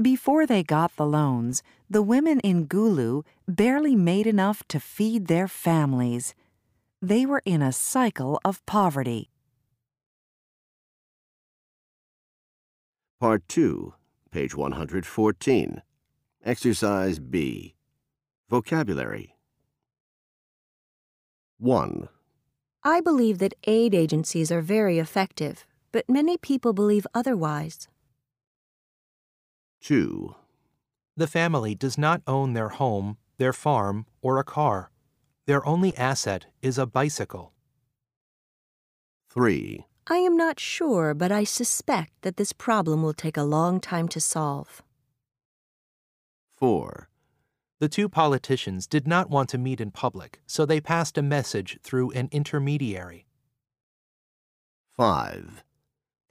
Before 0.02 0.48
they 0.48 0.64
got 0.64 0.95
the 0.95 1.06
loans, 1.06 1.61
the 1.88 2.02
women 2.02 2.40
in 2.40 2.68
Gulu 2.68 3.24
barely 3.48 3.95
made 3.95 4.26
enough 4.26 4.64
to 4.70 4.80
feed 4.80 5.28
their 5.28 5.48
families. 5.48 6.34
They 6.99 7.28
were 7.28 7.44
in 7.45 7.61
a 7.61 7.72
cycle 7.72 8.40
of 8.44 8.65
poverty. 8.65 9.30
Part 13.20 13.48
2, 13.48 13.94
page 14.32 14.56
114. 14.56 15.82
Exercise 16.44 17.20
B. 17.20 17.76
Vocabulary. 18.49 19.36
1. 21.60 22.10
I 22.84 22.99
believe 22.99 23.38
that 23.38 23.53
aid 23.65 23.94
agencies 23.94 24.52
are 24.52 24.61
very 24.61 24.98
effective, 24.98 25.68
but 25.91 26.10
many 26.10 26.38
people 26.38 26.74
believe 26.74 27.06
otherwise. 27.14 27.88
2. 29.84 30.34
The 31.18 31.27
family 31.27 31.76
does 31.76 31.97
not 31.97 32.22
own 32.26 32.53
their 32.53 32.69
home, 32.69 33.18
their 33.38 33.53
farm, 33.53 34.05
or 34.22 34.39
a 34.39 34.43
car. 34.43 34.89
Their 35.45 35.65
only 35.65 35.95
asset 35.97 36.45
is 36.61 36.77
a 36.77 36.85
bicycle. 36.85 37.51
3. 39.30 39.85
I 40.07 40.18
am 40.18 40.38
not 40.38 40.60
sure, 40.60 41.14
but 41.14 41.31
I 41.31 41.43
suspect 41.43 42.11
that 42.22 42.38
this 42.38 42.53
problem 42.53 43.03
will 43.03 43.14
take 43.14 43.38
a 43.38 43.43
long 43.43 43.80
time 43.81 44.07
to 44.10 44.22
solve. 44.22 44.81
4. 46.55 47.10
The 47.80 47.89
two 47.89 48.07
politicians 48.07 48.88
did 48.88 49.05
not 49.05 49.30
want 49.30 49.49
to 49.49 49.57
meet 49.57 49.81
in 49.81 49.91
public, 49.91 50.39
so 50.47 50.65
they 50.65 50.80
passed 50.80 51.18
a 51.18 51.22
message 51.22 51.77
through 51.84 52.11
an 52.11 52.30
intermediary. 52.31 53.26
5. 54.95 55.64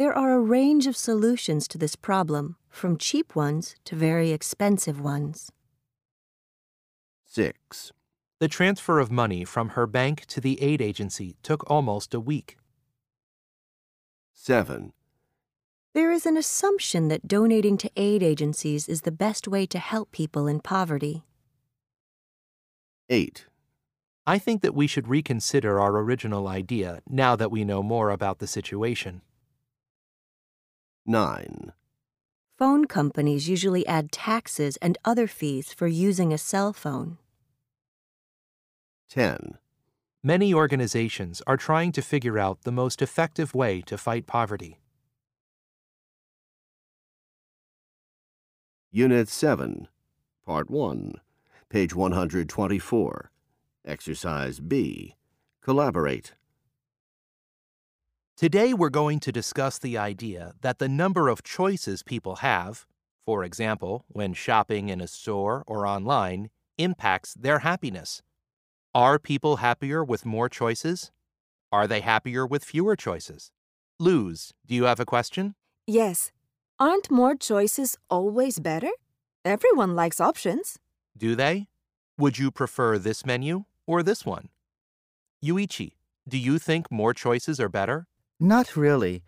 There 0.03 0.19
are 0.19 0.33
a 0.33 0.41
range 0.41 0.89
of 0.89 0.97
solutions 0.97 1.69
to 1.69 1.79
this 1.79 1.95
problem, 1.95 2.57
from 2.69 2.99
cheap 2.99 3.37
ones 3.37 3.77
to 3.85 3.95
very 3.95 4.33
expensive 4.33 5.01
ones. 5.01 5.53
6. 7.27 7.93
The 8.41 8.49
transfer 8.49 8.99
of 8.99 9.12
money 9.12 9.45
from 9.45 9.69
her 9.79 9.87
bank 9.87 10.27
to 10.27 10.41
the 10.41 10.61
aid 10.61 10.83
agency 10.83 11.37
took 11.45 11.70
almost 11.70 12.15
a 12.15 12.19
week. 12.19 12.59
7. 14.35 14.93
There 15.95 16.11
is 16.11 16.27
an 16.27 16.37
assumption 16.37 17.07
that 17.07 17.29
donating 17.29 17.77
to 17.77 17.91
aid 17.95 18.24
agencies 18.24 18.89
is 18.89 19.03
the 19.03 19.12
best 19.12 19.47
way 19.47 19.66
to 19.66 19.79
help 19.79 20.11
people 20.11 20.49
in 20.49 20.59
poverty. 20.59 21.23
8. 23.09 23.47
I 24.27 24.41
think 24.41 24.62
that 24.62 24.74
we 24.74 24.89
should 24.89 25.07
reconsider 25.07 25.79
our 25.79 25.97
original 25.99 26.49
idea 26.49 27.03
now 27.09 27.37
that 27.37 27.53
we 27.53 27.65
know 27.65 27.85
more 27.85 28.11
about 28.11 28.41
the 28.41 28.49
situation. 28.49 29.23
9. 31.07 31.73
Phone 32.59 32.87
companies 32.87 33.49
usually 33.49 33.87
add 33.87 34.12
taxes 34.12 34.77
and 34.77 34.97
other 35.05 35.27
fees 35.27 35.73
for 35.73 35.89
using 35.89 36.33
a 36.33 36.39
cell 36.39 36.73
phone. 36.73 37.19
10. 39.11 39.59
Many 40.23 40.55
organizations 40.55 41.43
are 41.47 41.57
trying 41.57 41.91
to 41.93 42.03
figure 42.03 42.39
out 42.39 42.62
the 42.62 42.70
most 42.70 43.03
effective 43.03 43.55
way 43.55 43.81
to 43.83 43.99
fight 43.99 44.27
poverty. 44.29 44.79
Unit 48.93 49.29
7, 49.29 49.89
Part 50.47 50.70
1, 50.70 51.15
page 51.69 51.95
124. 51.95 53.31
Exercise 53.85 54.61
B. 54.61 55.16
Collaborate. 55.62 56.35
Today 58.37 58.75
we're 58.75 58.91
going 58.91 59.21
to 59.21 59.31
discuss 59.31 59.79
the 59.79 59.97
idea 59.99 60.55
that 60.63 60.79
the 60.79 60.89
number 60.89 61.29
of 61.29 61.43
choices 61.43 62.03
people 62.03 62.37
have, 62.37 62.87
for 63.25 63.45
example, 63.45 64.05
when 64.09 64.33
shopping 64.33 64.89
in 64.89 65.01
a 65.01 65.07
store 65.07 65.63
or 65.67 65.87
online, 65.87 66.51
impacts 66.79 67.35
their 67.35 67.61
happiness. 67.61 68.23
Are 68.95 69.19
people 69.19 69.57
happier 69.57 70.03
with 70.03 70.27
more 70.27 70.49
choices? 70.49 71.13
Are 71.71 71.87
they 71.87 72.01
happier 72.01 72.47
with 72.47 72.65
fewer 72.65 72.97
choices? 72.97 73.53
Luz, 74.01 74.53
do 74.67 74.75
you 74.75 74.85
have 74.85 74.99
a 74.99 75.05
question? 75.05 75.55
Yes. 75.87 76.33
Aren't 76.81 77.11
more 77.11 77.37
choices 77.37 77.97
always 78.11 78.59
better? 78.59 78.91
Everyone 79.45 79.95
likes 79.95 80.21
options. 80.21 80.79
Do 81.17 81.37
they? 81.37 81.69
Would 82.19 82.39
you 82.39 82.51
prefer 82.51 82.99
this 82.99 83.25
menu 83.25 83.67
or 83.87 84.03
this 84.03 84.27
one? 84.27 84.49
Yuichi, 85.45 85.93
do 86.27 86.39
you 86.39 86.59
think 86.59 86.91
more 86.91 87.15
choices 87.15 87.61
are 87.61 87.69
better? 87.69 88.07
Not 88.43 88.74
really. 88.74 89.23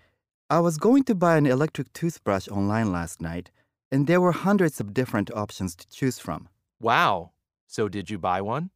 I 0.51 0.59
was 0.59 0.77
going 0.77 1.05
to 1.05 1.15
buy 1.15 1.37
an 1.37 1.47
electric 1.47 1.93
toothbrush 1.93 2.49
online 2.49 2.91
last 2.91 3.23
night, 3.23 3.53
and 3.93 4.09
there 4.09 4.21
were 4.21 4.33
hundreds 4.33 4.81
of 4.81 4.93
different 4.93 5.31
options 5.31 5.77
to 5.77 5.89
choose 5.89 6.19
from. 6.19 6.49
Wow. 6.81 7.31
So 7.69 7.89
did 7.89 8.11
you 8.11 8.19
buy 8.19 8.41
one? 8.41 8.71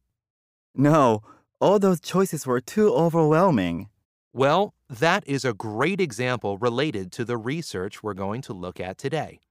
No, 0.73 1.23
all 1.59 1.77
those 1.77 1.99
choices 1.99 2.47
were 2.47 2.61
too 2.61 2.89
overwhelming. 2.93 3.89
Well, 4.31 4.73
that 4.89 5.27
is 5.27 5.43
a 5.43 5.53
great 5.53 5.99
example 5.99 6.57
related 6.57 7.11
to 7.13 7.25
the 7.25 7.35
research 7.35 8.01
we're 8.01 8.13
going 8.13 8.41
to 8.43 8.53
look 8.53 8.79
at 8.79 8.97
today. 8.97 9.41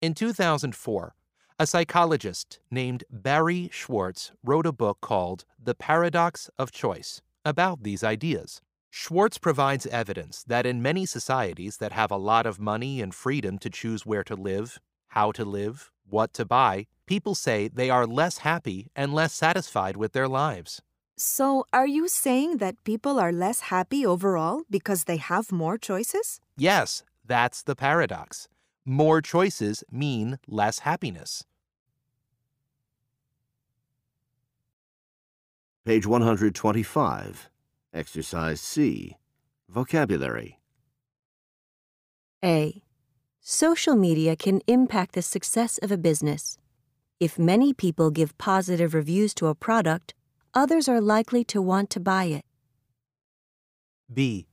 In 0.00 0.12
2004, 0.12 1.14
a 1.60 1.66
psychologist 1.68 2.58
named 2.68 3.04
Barry 3.08 3.70
Schwartz 3.72 4.32
wrote 4.42 4.66
a 4.66 4.72
book 4.72 4.98
called 5.00 5.44
The 5.62 5.76
Paradox 5.76 6.50
of 6.58 6.72
Choice 6.72 7.22
about 7.44 7.84
these 7.84 8.02
ideas. 8.02 8.60
Schwartz 8.94 9.38
provides 9.38 9.86
evidence 9.86 10.44
that 10.44 10.66
in 10.66 10.82
many 10.82 11.06
societies 11.06 11.78
that 11.78 11.92
have 11.92 12.10
a 12.10 12.18
lot 12.18 12.44
of 12.44 12.60
money 12.60 13.00
and 13.00 13.14
freedom 13.14 13.56
to 13.60 13.70
choose 13.70 14.04
where 14.04 14.22
to 14.22 14.36
live, 14.36 14.78
how 15.08 15.32
to 15.32 15.46
live, 15.46 15.90
what 16.10 16.34
to 16.34 16.44
buy, 16.44 16.86
people 17.06 17.34
say 17.34 17.68
they 17.68 17.88
are 17.88 18.06
less 18.06 18.38
happy 18.38 18.90
and 18.94 19.14
less 19.14 19.32
satisfied 19.32 19.96
with 19.96 20.12
their 20.12 20.28
lives. 20.28 20.82
So, 21.16 21.64
are 21.72 21.86
you 21.86 22.06
saying 22.06 22.58
that 22.58 22.84
people 22.84 23.18
are 23.18 23.32
less 23.32 23.60
happy 23.72 24.04
overall 24.04 24.64
because 24.68 25.04
they 25.04 25.16
have 25.16 25.50
more 25.50 25.78
choices? 25.78 26.38
Yes, 26.58 27.02
that's 27.24 27.62
the 27.62 27.74
paradox. 27.74 28.46
More 28.84 29.22
choices 29.22 29.82
mean 29.90 30.38
less 30.46 30.80
happiness. 30.80 31.46
Page 35.86 36.06
125. 36.06 37.48
Exercise 37.94 38.60
C. 38.60 39.16
Vocabulary. 39.68 40.58
A. 42.42 42.82
Social 43.40 43.96
media 43.96 44.34
can 44.34 44.62
impact 44.66 45.14
the 45.14 45.20
success 45.20 45.76
of 45.78 45.92
a 45.92 45.98
business. 45.98 46.56
If 47.20 47.38
many 47.38 47.74
people 47.74 48.10
give 48.10 48.38
positive 48.38 48.94
reviews 48.94 49.34
to 49.34 49.48
a 49.48 49.54
product, 49.54 50.14
others 50.54 50.88
are 50.88 51.00
likely 51.02 51.44
to 51.44 51.60
want 51.60 51.90
to 51.90 52.00
buy 52.00 52.24
it. 52.24 52.44
B. 54.12 54.46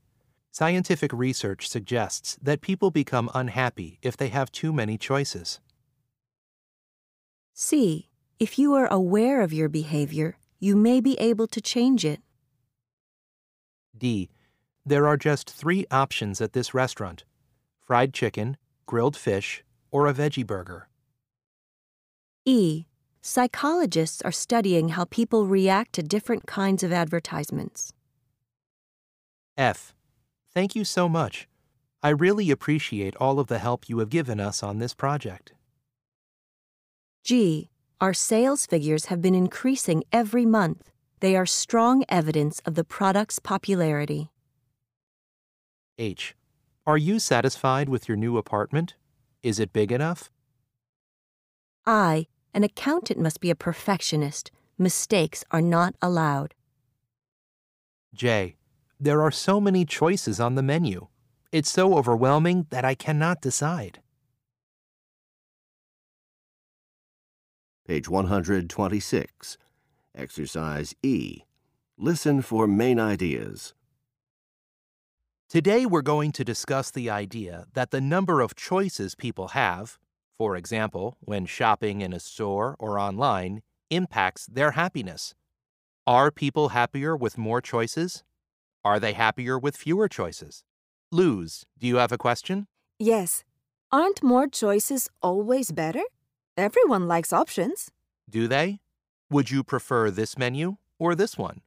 Scientific 0.51 1.13
research 1.13 1.69
suggests 1.69 2.37
that 2.41 2.59
people 2.59 2.91
become 2.91 3.29
unhappy 3.33 3.99
if 4.01 4.17
they 4.17 4.27
have 4.27 4.51
too 4.51 4.73
many 4.73 4.97
choices. 4.97 5.61
C. 7.53 8.09
If 8.37 8.59
you 8.59 8.73
are 8.73 8.87
aware 8.87 9.41
of 9.41 9.53
your 9.53 9.69
behavior, 9.69 10.37
you 10.59 10.75
may 10.75 10.99
be 10.99 11.17
able 11.19 11.47
to 11.47 11.61
change 11.61 12.03
it. 12.03 12.19
D. 13.99 14.29
There 14.85 15.07
are 15.07 15.17
just 15.17 15.49
three 15.49 15.85
options 15.91 16.41
at 16.41 16.53
this 16.53 16.73
restaurant 16.73 17.25
fried 17.79 18.13
chicken, 18.13 18.55
grilled 18.85 19.15
fish, 19.15 19.63
or 19.91 20.07
a 20.07 20.13
veggie 20.13 20.45
burger. 20.45 20.87
E. 22.45 22.85
Psychologists 23.21 24.21
are 24.21 24.31
studying 24.31 24.89
how 24.89 25.05
people 25.05 25.45
react 25.45 25.93
to 25.93 26.03
different 26.03 26.45
kinds 26.47 26.83
of 26.83 26.93
advertisements. 26.93 27.93
F. 29.57 29.93
Thank 30.53 30.75
you 30.75 30.85
so 30.85 31.09
much. 31.09 31.47
I 32.01 32.09
really 32.09 32.49
appreciate 32.49 33.15
all 33.17 33.39
of 33.39 33.47
the 33.47 33.59
help 33.59 33.89
you 33.89 33.99
have 33.99 34.09
given 34.09 34.39
us 34.39 34.63
on 34.63 34.79
this 34.79 34.93
project. 34.93 35.53
G. 37.23 37.69
Our 37.99 38.13
sales 38.13 38.65
figures 38.65 39.05
have 39.05 39.21
been 39.21 39.35
increasing 39.35 40.03
every 40.13 40.45
month. 40.45 40.89
They 41.19 41.35
are 41.35 41.45
strong 41.45 42.05
evidence 42.07 42.61
of 42.65 42.75
the 42.75 42.83
product's 42.83 43.39
popularity. 43.39 44.31
H. 45.97 46.35
Are 46.87 46.97
you 46.97 47.19
satisfied 47.19 47.89
with 47.89 48.07
your 48.07 48.15
new 48.15 48.37
apartment? 48.37 48.95
Is 49.43 49.59
it 49.59 49.73
big 49.73 49.91
enough? 49.91 50.31
I. 51.85 52.27
An 52.53 52.63
accountant 52.63 53.19
must 53.19 53.41
be 53.41 53.49
a 53.49 53.55
perfectionist. 53.55 54.51
Mistakes 54.77 55.43
are 55.51 55.61
not 55.61 55.93
allowed. 56.01 56.55
J. 58.13 58.55
There 58.99 59.21
are 59.21 59.31
so 59.31 59.59
many 59.59 59.85
choices 59.85 60.39
on 60.39 60.55
the 60.55 60.63
menu. 60.63 61.07
It's 61.51 61.69
so 61.69 61.97
overwhelming 61.97 62.67
that 62.69 62.85
I 62.85 62.95
cannot 62.95 63.41
decide. 63.41 63.99
Page 67.85 68.07
126. 68.07 69.57
Exercise 70.15 70.93
E. 71.03 71.43
Listen 71.97 72.41
for 72.41 72.67
main 72.67 72.99
ideas. 72.99 73.73
Today 75.47 75.85
we're 75.85 76.01
going 76.01 76.31
to 76.33 76.43
discuss 76.43 76.91
the 76.91 77.09
idea 77.09 77.65
that 77.73 77.91
the 77.91 78.01
number 78.01 78.41
of 78.41 78.55
choices 78.55 79.15
people 79.15 79.49
have, 79.49 79.97
for 80.37 80.55
example, 80.55 81.17
when 81.21 81.45
shopping 81.45 82.01
in 82.01 82.13
a 82.13 82.19
store 82.19 82.75
or 82.79 82.99
online, 82.99 83.61
impacts 83.89 84.45
their 84.45 84.71
happiness. 84.71 85.33
Are 86.05 86.31
people 86.31 86.69
happier 86.69 87.15
with 87.15 87.37
more 87.37 87.61
choices? 87.61 88.23
Are 88.83 88.99
they 88.99 89.13
happier 89.13 89.57
with 89.59 89.75
fewer 89.75 90.07
choices? 90.07 90.63
Luz, 91.11 91.65
do 91.77 91.87
you 91.87 91.97
have 91.97 92.11
a 92.11 92.17
question? 92.17 92.67
Yes. 92.99 93.43
Aren't 93.91 94.21
more 94.21 94.47
choices 94.47 95.09
always 95.21 95.71
better? 95.71 96.03
Everyone 96.55 97.07
likes 97.07 97.33
options. 97.33 97.89
Do 98.29 98.47
they? 98.47 98.79
Would 99.31 99.51
you 99.51 99.63
prefer 99.63 100.09
this 100.09 100.39
menu 100.39 100.77
or 100.97 101.13
this 101.13 101.37
one? 101.37 101.61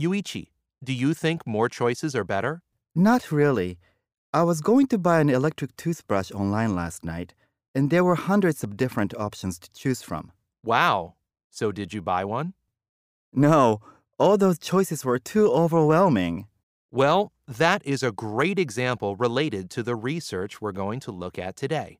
Yuichi, 0.00 0.48
do 0.82 0.94
you 0.94 1.12
think 1.12 1.46
more 1.46 1.68
choices 1.68 2.16
are 2.16 2.24
better? 2.24 2.62
Not 2.94 3.30
really. 3.30 3.78
I 4.32 4.44
was 4.44 4.62
going 4.62 4.86
to 4.86 4.96
buy 4.96 5.20
an 5.20 5.28
electric 5.28 5.76
toothbrush 5.76 6.32
online 6.32 6.74
last 6.74 7.04
night, 7.04 7.34
and 7.74 7.90
there 7.90 8.02
were 8.02 8.14
hundreds 8.14 8.64
of 8.64 8.78
different 8.78 9.12
options 9.18 9.58
to 9.58 9.70
choose 9.74 10.00
from. 10.00 10.32
Wow. 10.64 11.16
So 11.50 11.72
did 11.72 11.92
you 11.92 12.00
buy 12.00 12.24
one? 12.24 12.54
No, 13.34 13.82
all 14.18 14.38
those 14.38 14.58
choices 14.58 15.04
were 15.04 15.18
too 15.18 15.52
overwhelming. 15.52 16.46
Well, 16.90 17.32
that 17.46 17.84
is 17.84 18.02
a 18.02 18.12
great 18.12 18.58
example 18.58 19.14
related 19.16 19.68
to 19.72 19.82
the 19.82 19.94
research 19.94 20.62
we're 20.62 20.72
going 20.72 21.00
to 21.00 21.10
look 21.10 21.38
at 21.38 21.54
today. 21.54 21.98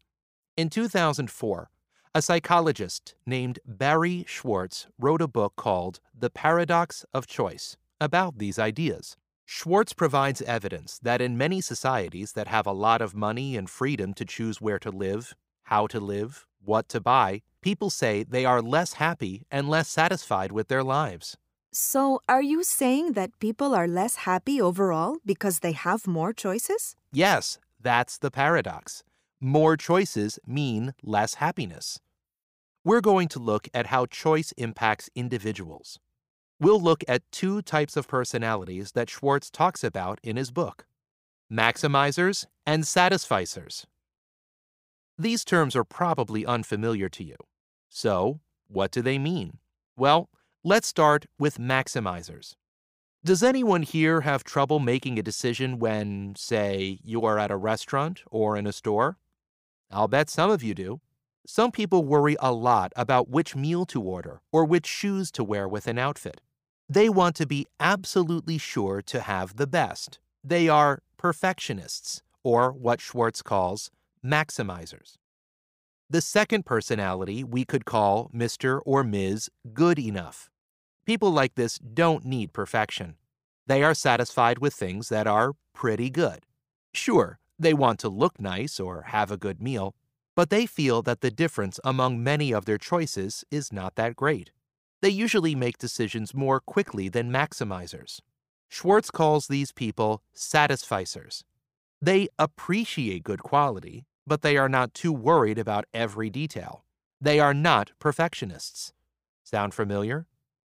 In 0.56 0.70
2004, 0.70 1.68
a 2.14 2.20
psychologist 2.20 3.14
named 3.24 3.58
Barry 3.64 4.24
Schwartz 4.28 4.86
wrote 4.98 5.22
a 5.22 5.28
book 5.28 5.54
called 5.56 6.00
The 6.18 6.28
Paradox 6.28 7.06
of 7.14 7.26
Choice 7.26 7.78
about 8.00 8.38
these 8.38 8.58
ideas. 8.58 9.16
Schwartz 9.46 9.94
provides 9.94 10.42
evidence 10.42 10.98
that 11.02 11.22
in 11.22 11.38
many 11.38 11.62
societies 11.62 12.32
that 12.32 12.48
have 12.48 12.66
a 12.66 12.72
lot 12.72 13.00
of 13.00 13.14
money 13.14 13.56
and 13.56 13.68
freedom 13.68 14.12
to 14.14 14.26
choose 14.26 14.60
where 14.60 14.78
to 14.78 14.90
live, 14.90 15.34
how 15.64 15.86
to 15.86 16.00
live, 16.00 16.46
what 16.62 16.88
to 16.90 17.00
buy, 17.00 17.40
people 17.62 17.88
say 17.88 18.24
they 18.24 18.44
are 18.44 18.60
less 18.60 18.94
happy 18.94 19.46
and 19.50 19.70
less 19.70 19.88
satisfied 19.88 20.52
with 20.52 20.68
their 20.68 20.84
lives. 20.84 21.38
So, 21.72 22.20
are 22.28 22.42
you 22.42 22.62
saying 22.62 23.12
that 23.12 23.38
people 23.38 23.74
are 23.74 23.88
less 23.88 24.16
happy 24.16 24.60
overall 24.60 25.16
because 25.24 25.60
they 25.60 25.72
have 25.72 26.06
more 26.06 26.34
choices? 26.34 26.94
Yes, 27.10 27.58
that's 27.80 28.18
the 28.18 28.30
paradox. 28.30 29.02
More 29.44 29.76
choices 29.76 30.38
mean 30.46 30.94
less 31.02 31.34
happiness. 31.34 31.98
We're 32.84 33.00
going 33.00 33.26
to 33.30 33.40
look 33.40 33.68
at 33.74 33.86
how 33.86 34.06
choice 34.06 34.52
impacts 34.56 35.10
individuals. 35.16 35.98
We'll 36.60 36.80
look 36.80 37.02
at 37.08 37.24
two 37.32 37.60
types 37.60 37.96
of 37.96 38.06
personalities 38.06 38.92
that 38.92 39.10
Schwartz 39.10 39.50
talks 39.50 39.82
about 39.82 40.20
in 40.22 40.36
his 40.36 40.52
book 40.52 40.86
maximizers 41.52 42.46
and 42.64 42.84
satisficers. 42.84 43.84
These 45.18 45.44
terms 45.44 45.74
are 45.74 45.82
probably 45.82 46.46
unfamiliar 46.46 47.08
to 47.08 47.24
you. 47.24 47.34
So, 47.88 48.38
what 48.68 48.92
do 48.92 49.02
they 49.02 49.18
mean? 49.18 49.58
Well, 49.96 50.30
let's 50.62 50.86
start 50.86 51.26
with 51.36 51.58
maximizers. 51.58 52.54
Does 53.24 53.42
anyone 53.42 53.82
here 53.82 54.20
have 54.20 54.44
trouble 54.44 54.78
making 54.78 55.18
a 55.18 55.22
decision 55.22 55.80
when, 55.80 56.34
say, 56.36 57.00
you 57.02 57.24
are 57.24 57.40
at 57.40 57.50
a 57.50 57.56
restaurant 57.56 58.22
or 58.30 58.56
in 58.56 58.68
a 58.68 58.72
store? 58.72 59.18
I'll 59.92 60.08
bet 60.08 60.30
some 60.30 60.50
of 60.50 60.62
you 60.62 60.74
do. 60.74 61.00
Some 61.46 61.72
people 61.72 62.04
worry 62.04 62.36
a 62.40 62.52
lot 62.52 62.92
about 62.96 63.28
which 63.28 63.56
meal 63.56 63.84
to 63.86 64.00
order 64.00 64.40
or 64.52 64.64
which 64.64 64.86
shoes 64.86 65.30
to 65.32 65.44
wear 65.44 65.68
with 65.68 65.86
an 65.86 65.98
outfit. 65.98 66.40
They 66.88 67.08
want 67.08 67.36
to 67.36 67.46
be 67.46 67.66
absolutely 67.80 68.58
sure 68.58 69.02
to 69.02 69.20
have 69.20 69.56
the 69.56 69.66
best. 69.66 70.18
They 70.44 70.68
are 70.68 71.02
perfectionists, 71.16 72.22
or 72.42 72.72
what 72.72 73.00
Schwartz 73.00 73.42
calls 73.42 73.90
maximizers. 74.24 75.16
The 76.10 76.20
second 76.20 76.66
personality 76.66 77.42
we 77.42 77.64
could 77.64 77.84
call 77.84 78.30
Mr. 78.34 78.80
or 78.84 79.02
Ms. 79.02 79.48
Good 79.72 79.98
Enough. 79.98 80.50
People 81.06 81.30
like 81.30 81.54
this 81.54 81.78
don't 81.78 82.24
need 82.24 82.52
perfection. 82.52 83.16
They 83.66 83.82
are 83.82 83.94
satisfied 83.94 84.58
with 84.58 84.74
things 84.74 85.08
that 85.08 85.26
are 85.26 85.54
pretty 85.72 86.10
good. 86.10 86.44
Sure, 86.92 87.38
they 87.62 87.74
want 87.74 87.98
to 88.00 88.08
look 88.08 88.40
nice 88.40 88.78
or 88.78 89.02
have 89.08 89.30
a 89.30 89.36
good 89.36 89.62
meal, 89.62 89.94
but 90.34 90.50
they 90.50 90.66
feel 90.66 91.02
that 91.02 91.20
the 91.20 91.30
difference 91.30 91.78
among 91.84 92.22
many 92.22 92.52
of 92.52 92.64
their 92.64 92.78
choices 92.78 93.44
is 93.50 93.72
not 93.72 93.96
that 93.96 94.16
great. 94.16 94.50
They 95.00 95.10
usually 95.10 95.54
make 95.54 95.78
decisions 95.78 96.34
more 96.34 96.60
quickly 96.60 97.08
than 97.08 97.32
maximizers. 97.32 98.20
Schwartz 98.68 99.10
calls 99.10 99.48
these 99.48 99.72
people 99.72 100.22
satisficers. 100.34 101.42
They 102.00 102.28
appreciate 102.38 103.24
good 103.24 103.42
quality, 103.42 104.06
but 104.26 104.42
they 104.42 104.56
are 104.56 104.68
not 104.68 104.94
too 104.94 105.12
worried 105.12 105.58
about 105.58 105.84
every 105.92 106.30
detail. 106.30 106.84
They 107.20 107.38
are 107.38 107.54
not 107.54 107.92
perfectionists. 107.98 108.92
Sound 109.44 109.74
familiar? 109.74 110.26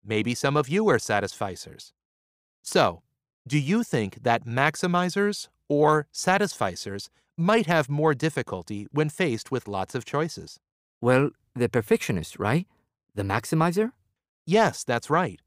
Maybe 0.05 0.35
some 0.35 0.57
of 0.57 0.69
you 0.69 0.89
are 0.89 0.99
satisficers. 0.99 1.93
So, 2.63 3.03
do 3.47 3.59
you 3.59 3.83
think 3.83 4.23
that 4.23 4.47
maximizers 4.47 5.49
or 5.69 6.07
satisficers 6.13 7.09
might 7.37 7.67
have 7.67 7.89
more 7.89 8.15
difficulty 8.15 8.87
when 8.91 9.09
faced 9.09 9.51
with 9.51 9.69
lots 9.69 9.95
of 9.95 10.05
choices? 10.05 10.59
Well, 11.01 11.31
the 11.55 11.69
perfectionist, 11.69 12.39
right? 12.39 12.67
The 13.15 13.23
maximizer? 13.23 13.93
Yes, 14.47 14.85
that's 14.85 15.11
right. 15.11 15.41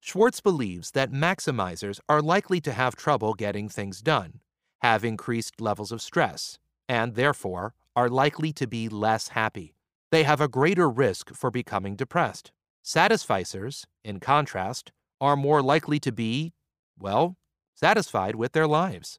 Schwartz 0.00 0.40
believes 0.40 0.90
that 0.90 1.12
maximizers 1.12 1.98
are 2.08 2.20
likely 2.20 2.60
to 2.60 2.72
have 2.72 2.94
trouble 2.94 3.32
getting 3.32 3.68
things 3.68 4.02
done, 4.02 4.40
have 4.82 5.04
increased 5.04 5.60
levels 5.60 5.92
of 5.92 6.02
stress, 6.02 6.58
and 6.88 7.14
therefore 7.14 7.74
are 7.96 8.10
likely 8.10 8.52
to 8.52 8.66
be 8.66 8.88
less 8.88 9.28
happy. 9.28 9.74
They 10.10 10.24
have 10.24 10.40
a 10.40 10.48
greater 10.48 10.90
risk 10.90 11.34
for 11.34 11.50
becoming 11.50 11.96
depressed. 11.96 12.52
Satisficers, 12.84 13.86
in 14.04 14.20
contrast, 14.20 14.92
are 15.20 15.36
more 15.36 15.62
likely 15.62 15.98
to 16.00 16.12
be, 16.12 16.52
well, 16.98 17.36
satisfied 17.74 18.34
with 18.34 18.52
their 18.52 18.66
lives. 18.66 19.18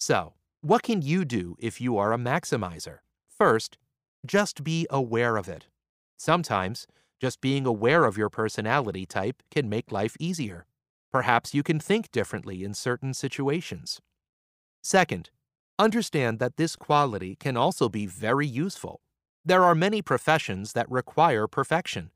So, 0.00 0.32
what 0.62 0.82
can 0.82 1.02
you 1.02 1.26
do 1.26 1.56
if 1.58 1.78
you 1.78 1.98
are 1.98 2.14
a 2.14 2.16
maximizer? 2.16 3.00
First, 3.28 3.76
just 4.24 4.64
be 4.64 4.86
aware 4.88 5.36
of 5.36 5.46
it. 5.46 5.66
Sometimes, 6.16 6.86
just 7.20 7.42
being 7.42 7.66
aware 7.66 8.06
of 8.06 8.16
your 8.16 8.30
personality 8.30 9.04
type 9.04 9.42
can 9.50 9.68
make 9.68 9.92
life 9.92 10.16
easier. 10.18 10.64
Perhaps 11.12 11.52
you 11.52 11.62
can 11.62 11.78
think 11.78 12.10
differently 12.12 12.64
in 12.64 12.72
certain 12.72 13.12
situations. 13.12 14.00
Second, 14.82 15.28
understand 15.78 16.38
that 16.38 16.56
this 16.56 16.76
quality 16.76 17.36
can 17.36 17.58
also 17.58 17.90
be 17.90 18.06
very 18.06 18.46
useful. 18.46 19.02
There 19.44 19.64
are 19.64 19.74
many 19.74 20.00
professions 20.00 20.72
that 20.72 20.90
require 20.90 21.46
perfection. 21.46 22.10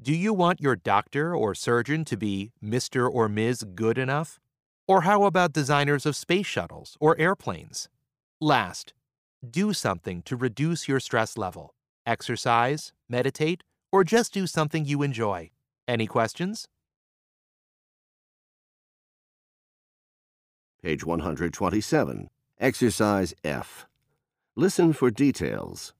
Do 0.00 0.14
you 0.14 0.32
want 0.32 0.62
your 0.62 0.76
doctor 0.76 1.36
or 1.36 1.54
surgeon 1.54 2.06
to 2.06 2.16
be 2.16 2.52
Mr. 2.64 3.06
or 3.10 3.28
Ms. 3.28 3.64
Good 3.74 3.98
enough? 3.98 4.40
Or 4.92 5.00
how 5.00 5.24
about 5.24 5.54
designers 5.54 6.04
of 6.04 6.16
space 6.16 6.44
shuttles 6.44 6.98
or 7.00 7.18
airplanes? 7.18 7.88
Last, 8.42 8.92
do 9.50 9.72
something 9.72 10.20
to 10.24 10.36
reduce 10.36 10.86
your 10.86 11.00
stress 11.00 11.38
level. 11.38 11.72
Exercise, 12.04 12.92
meditate, 13.08 13.62
or 13.90 14.04
just 14.04 14.34
do 14.34 14.46
something 14.46 14.84
you 14.84 15.02
enjoy. 15.02 15.50
Any 15.88 16.06
questions? 16.06 16.68
Page 20.82 21.06
127. 21.06 22.28
Exercise 22.60 23.32
F. 23.42 23.86
Listen 24.56 24.92
for 24.92 25.10
details. 25.10 25.94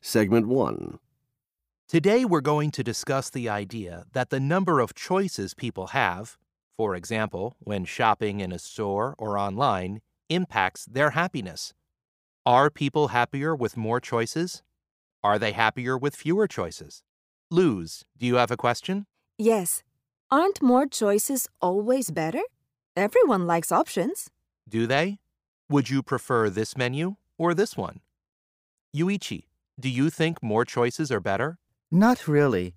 Segment 0.00 0.46
1. 0.46 1.00
Today 1.88 2.24
we're 2.24 2.40
going 2.40 2.70
to 2.70 2.84
discuss 2.84 3.28
the 3.28 3.48
idea 3.48 4.04
that 4.12 4.30
the 4.30 4.38
number 4.38 4.78
of 4.78 4.94
choices 4.94 5.52
people 5.52 5.88
have, 5.88 6.38
for 6.76 6.94
example, 6.94 7.56
when 7.58 7.84
shopping 7.84 8.40
in 8.40 8.52
a 8.52 8.58
store 8.58 9.14
or 9.18 9.38
online, 9.38 10.00
impacts 10.28 10.84
their 10.84 11.10
happiness. 11.10 11.72
Are 12.44 12.70
people 12.70 13.08
happier 13.08 13.54
with 13.56 13.76
more 13.76 14.00
choices? 14.00 14.62
Are 15.24 15.38
they 15.38 15.52
happier 15.52 15.96
with 15.96 16.14
fewer 16.14 16.46
choices? 16.46 17.02
Luz, 17.50 18.04
do 18.18 18.26
you 18.26 18.36
have 18.36 18.50
a 18.50 18.56
question? 18.56 19.06
Yes. 19.38 19.82
Aren't 20.30 20.60
more 20.62 20.86
choices 20.86 21.48
always 21.60 22.10
better? 22.10 22.42
Everyone 22.96 23.46
likes 23.46 23.72
options. 23.72 24.30
Do 24.68 24.86
they? 24.86 25.18
Would 25.68 25.90
you 25.90 26.02
prefer 26.02 26.50
this 26.50 26.76
menu 26.76 27.16
or 27.38 27.54
this 27.54 27.76
one? 27.76 28.00
Yuichi, 28.94 29.44
do 29.78 29.88
you 29.88 30.10
think 30.10 30.42
more 30.42 30.64
choices 30.64 31.10
are 31.12 31.20
better? 31.20 31.58
Not 31.90 32.26
really. 32.28 32.74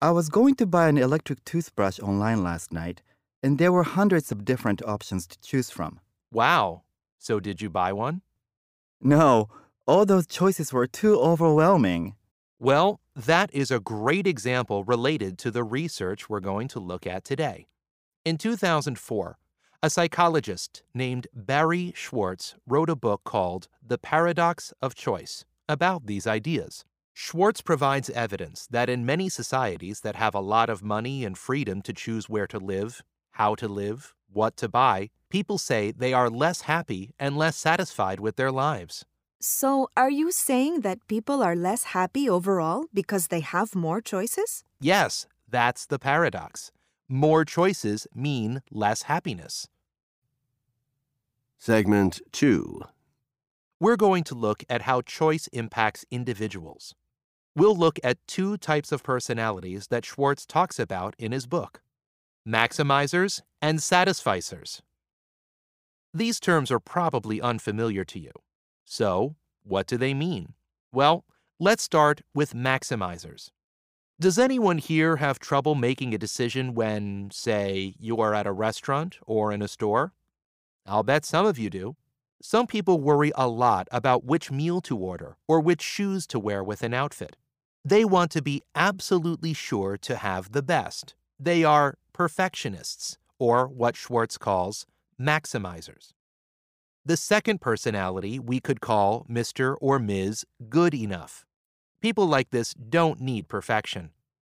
I 0.00 0.10
was 0.10 0.28
going 0.28 0.54
to 0.56 0.66
buy 0.66 0.88
an 0.88 0.98
electric 0.98 1.44
toothbrush 1.44 1.98
online 2.00 2.42
last 2.42 2.72
night, 2.72 3.02
and 3.42 3.58
there 3.58 3.72
were 3.72 3.84
hundreds 3.84 4.32
of 4.32 4.44
different 4.44 4.82
options 4.82 5.26
to 5.26 5.40
choose 5.40 5.70
from. 5.70 6.00
Wow. 6.32 6.82
So 7.18 7.40
did 7.40 7.60
you 7.60 7.70
buy 7.70 7.92
one? 7.92 8.22
No, 9.00 9.48
all 9.86 10.04
those 10.04 10.26
choices 10.26 10.72
were 10.72 10.86
too 10.86 11.18
overwhelming. 11.18 12.14
Well, 12.58 13.00
that 13.14 13.50
is 13.54 13.70
a 13.70 13.80
great 13.80 14.26
example 14.26 14.84
related 14.84 15.38
to 15.38 15.50
the 15.50 15.62
research 15.62 16.28
we're 16.28 16.40
going 16.40 16.68
to 16.68 16.80
look 16.80 17.06
at 17.06 17.24
today. 17.24 17.66
In 18.24 18.36
2004, 18.36 19.38
a 19.80 19.90
psychologist 19.90 20.82
named 20.92 21.28
Barry 21.32 21.92
Schwartz 21.94 22.56
wrote 22.66 22.90
a 22.90 22.96
book 22.96 23.22
called 23.24 23.68
The 23.80 23.98
Paradox 23.98 24.72
of 24.82 24.96
Choice 24.96 25.44
about 25.68 26.06
these 26.06 26.26
ideas. 26.26 26.84
Schwartz 27.14 27.60
provides 27.60 28.10
evidence 28.10 28.66
that 28.70 28.88
in 28.88 29.06
many 29.06 29.28
societies 29.28 30.00
that 30.00 30.16
have 30.16 30.34
a 30.34 30.40
lot 30.40 30.68
of 30.68 30.82
money 30.82 31.24
and 31.24 31.38
freedom 31.38 31.80
to 31.82 31.92
choose 31.92 32.28
where 32.28 32.46
to 32.48 32.58
live, 32.58 33.02
how 33.38 33.54
to 33.54 33.68
live, 33.68 34.14
what 34.32 34.56
to 34.56 34.68
buy, 34.68 35.10
people 35.30 35.58
say 35.58 35.92
they 35.92 36.12
are 36.12 36.28
less 36.28 36.62
happy 36.62 37.14
and 37.18 37.36
less 37.36 37.56
satisfied 37.56 38.18
with 38.20 38.36
their 38.36 38.50
lives. 38.50 39.04
So, 39.40 39.88
are 39.96 40.10
you 40.10 40.32
saying 40.32 40.80
that 40.80 41.06
people 41.06 41.42
are 41.44 41.54
less 41.54 41.84
happy 41.94 42.28
overall 42.28 42.86
because 42.92 43.28
they 43.28 43.38
have 43.40 43.76
more 43.76 44.00
choices? 44.00 44.64
Yes, 44.80 45.26
that's 45.48 45.86
the 45.86 46.00
paradox. 46.00 46.72
More 47.08 47.44
choices 47.44 48.08
mean 48.12 48.62
less 48.72 49.02
happiness. 49.02 49.68
Segment 51.56 52.20
2 52.32 52.80
We're 53.78 53.96
going 53.96 54.24
to 54.24 54.34
look 54.34 54.64
at 54.68 54.82
how 54.82 55.02
choice 55.02 55.46
impacts 55.52 56.04
individuals. 56.10 56.96
We'll 57.54 57.76
look 57.76 58.00
at 58.02 58.18
two 58.26 58.56
types 58.56 58.90
of 58.90 59.04
personalities 59.04 59.86
that 59.88 60.04
Schwartz 60.04 60.44
talks 60.44 60.80
about 60.80 61.14
in 61.18 61.30
his 61.30 61.46
book 61.46 61.80
maximizers 62.48 63.42
and 63.60 63.78
satisficers. 63.78 64.80
These 66.14 66.40
terms 66.40 66.70
are 66.70 66.80
probably 66.80 67.40
unfamiliar 67.42 68.04
to 68.06 68.18
you. 68.18 68.32
So, 68.84 69.36
what 69.62 69.86
do 69.86 69.98
they 69.98 70.14
mean? 70.14 70.54
Well, 70.90 71.26
let's 71.60 71.82
start 71.82 72.22
with 72.34 72.54
maximizers. 72.54 73.50
Does 74.18 74.38
anyone 74.38 74.78
here 74.78 75.16
have 75.16 75.38
trouble 75.38 75.74
making 75.74 76.14
a 76.14 76.18
decision 76.18 76.74
when, 76.74 77.28
say, 77.30 77.94
you 77.98 78.16
are 78.16 78.34
at 78.34 78.46
a 78.46 78.52
restaurant 78.52 79.18
or 79.26 79.52
in 79.52 79.60
a 79.60 79.68
store? 79.68 80.14
I'll 80.86 81.02
bet 81.02 81.26
some 81.26 81.44
of 81.44 81.58
you 81.58 81.68
do. 81.68 81.96
Some 82.40 82.66
people 82.66 82.98
worry 82.98 83.30
a 83.34 83.46
lot 83.46 83.88
about 83.92 84.24
which 84.24 84.50
meal 84.50 84.80
to 84.82 84.96
order 84.96 85.36
or 85.46 85.60
which 85.60 85.82
shoes 85.82 86.26
to 86.28 86.38
wear 86.38 86.64
with 86.64 86.82
an 86.82 86.94
outfit. 86.94 87.36
They 87.84 88.04
want 88.04 88.30
to 88.32 88.42
be 88.42 88.62
absolutely 88.74 89.52
sure 89.52 89.98
to 89.98 90.16
have 90.16 90.52
the 90.52 90.62
best. 90.62 91.14
They 91.38 91.62
are 91.62 91.94
perfectionists, 92.18 93.16
or 93.38 93.68
what 93.68 93.94
Schwartz 93.94 94.36
calls 94.36 94.86
maximizers. 95.20 96.08
The 97.06 97.16
second 97.16 97.60
personality 97.60 98.40
we 98.40 98.58
could 98.58 98.80
call 98.80 99.24
Mr. 99.30 99.76
or 99.80 100.00
Ms. 100.00 100.44
Good 100.68 100.94
Enough. 100.94 101.46
People 102.02 102.26
like 102.26 102.50
this 102.50 102.74
don't 102.74 103.20
need 103.20 103.46
perfection. 103.46 104.10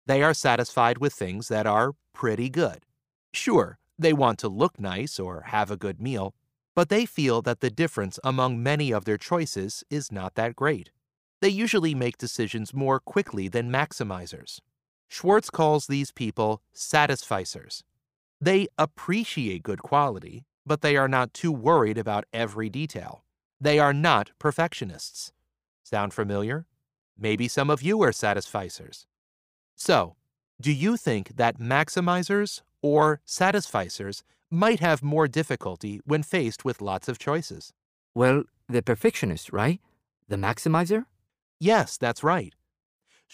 They 0.06 0.24
are 0.24 0.34
satisfied 0.34 0.98
with 0.98 1.12
things 1.12 1.46
that 1.48 1.64
are 1.64 1.92
pretty 2.12 2.50
good. 2.50 2.84
Sure, 3.32 3.78
they 3.96 4.12
want 4.12 4.40
to 4.40 4.48
look 4.48 4.80
nice 4.80 5.20
or 5.20 5.44
have 5.46 5.70
a 5.70 5.76
good 5.76 6.00
meal, 6.00 6.34
but 6.74 6.88
they 6.88 7.06
feel 7.06 7.42
that 7.42 7.60
the 7.60 7.70
difference 7.70 8.18
among 8.24 8.60
many 8.60 8.92
of 8.92 9.04
their 9.04 9.18
choices 9.18 9.84
is 9.88 10.10
not 10.10 10.34
that 10.34 10.56
great. 10.56 10.90
They 11.40 11.48
usually 11.48 11.94
make 11.94 12.18
decisions 12.18 12.74
more 12.74 12.98
quickly 12.98 13.46
than 13.46 13.70
maximizers. 13.70 14.58
Schwartz 15.12 15.50
calls 15.50 15.88
these 15.88 16.10
people 16.10 16.62
satisficers. 16.74 17.82
They 18.40 18.66
appreciate 18.78 19.62
good 19.62 19.82
quality, 19.82 20.46
but 20.64 20.80
they 20.80 20.96
are 20.96 21.06
not 21.06 21.34
too 21.34 21.52
worried 21.52 21.98
about 21.98 22.24
every 22.32 22.70
detail. 22.70 23.22
They 23.60 23.78
are 23.78 23.92
not 23.92 24.30
perfectionists. 24.38 25.30
Sound 25.82 26.14
familiar? 26.14 26.64
Maybe 27.18 27.46
some 27.46 27.68
of 27.68 27.82
you 27.82 28.00
are 28.00 28.10
satisficers. 28.10 29.04
So, 29.76 30.16
do 30.58 30.72
you 30.72 30.96
think 30.96 31.36
that 31.36 31.60
maximizers 31.60 32.62
or 32.80 33.20
satisficers 33.26 34.22
might 34.50 34.80
have 34.80 35.02
more 35.02 35.28
difficulty 35.28 36.00
when 36.06 36.22
faced 36.22 36.64
with 36.64 36.80
lots 36.80 37.06
of 37.06 37.18
choices? 37.18 37.74
Well, 38.14 38.44
the 38.66 38.80
perfectionist, 38.80 39.52
right? 39.52 39.78
The 40.28 40.36
maximizer? 40.36 41.04
Yes, 41.60 41.98
that's 41.98 42.24
right. 42.24 42.54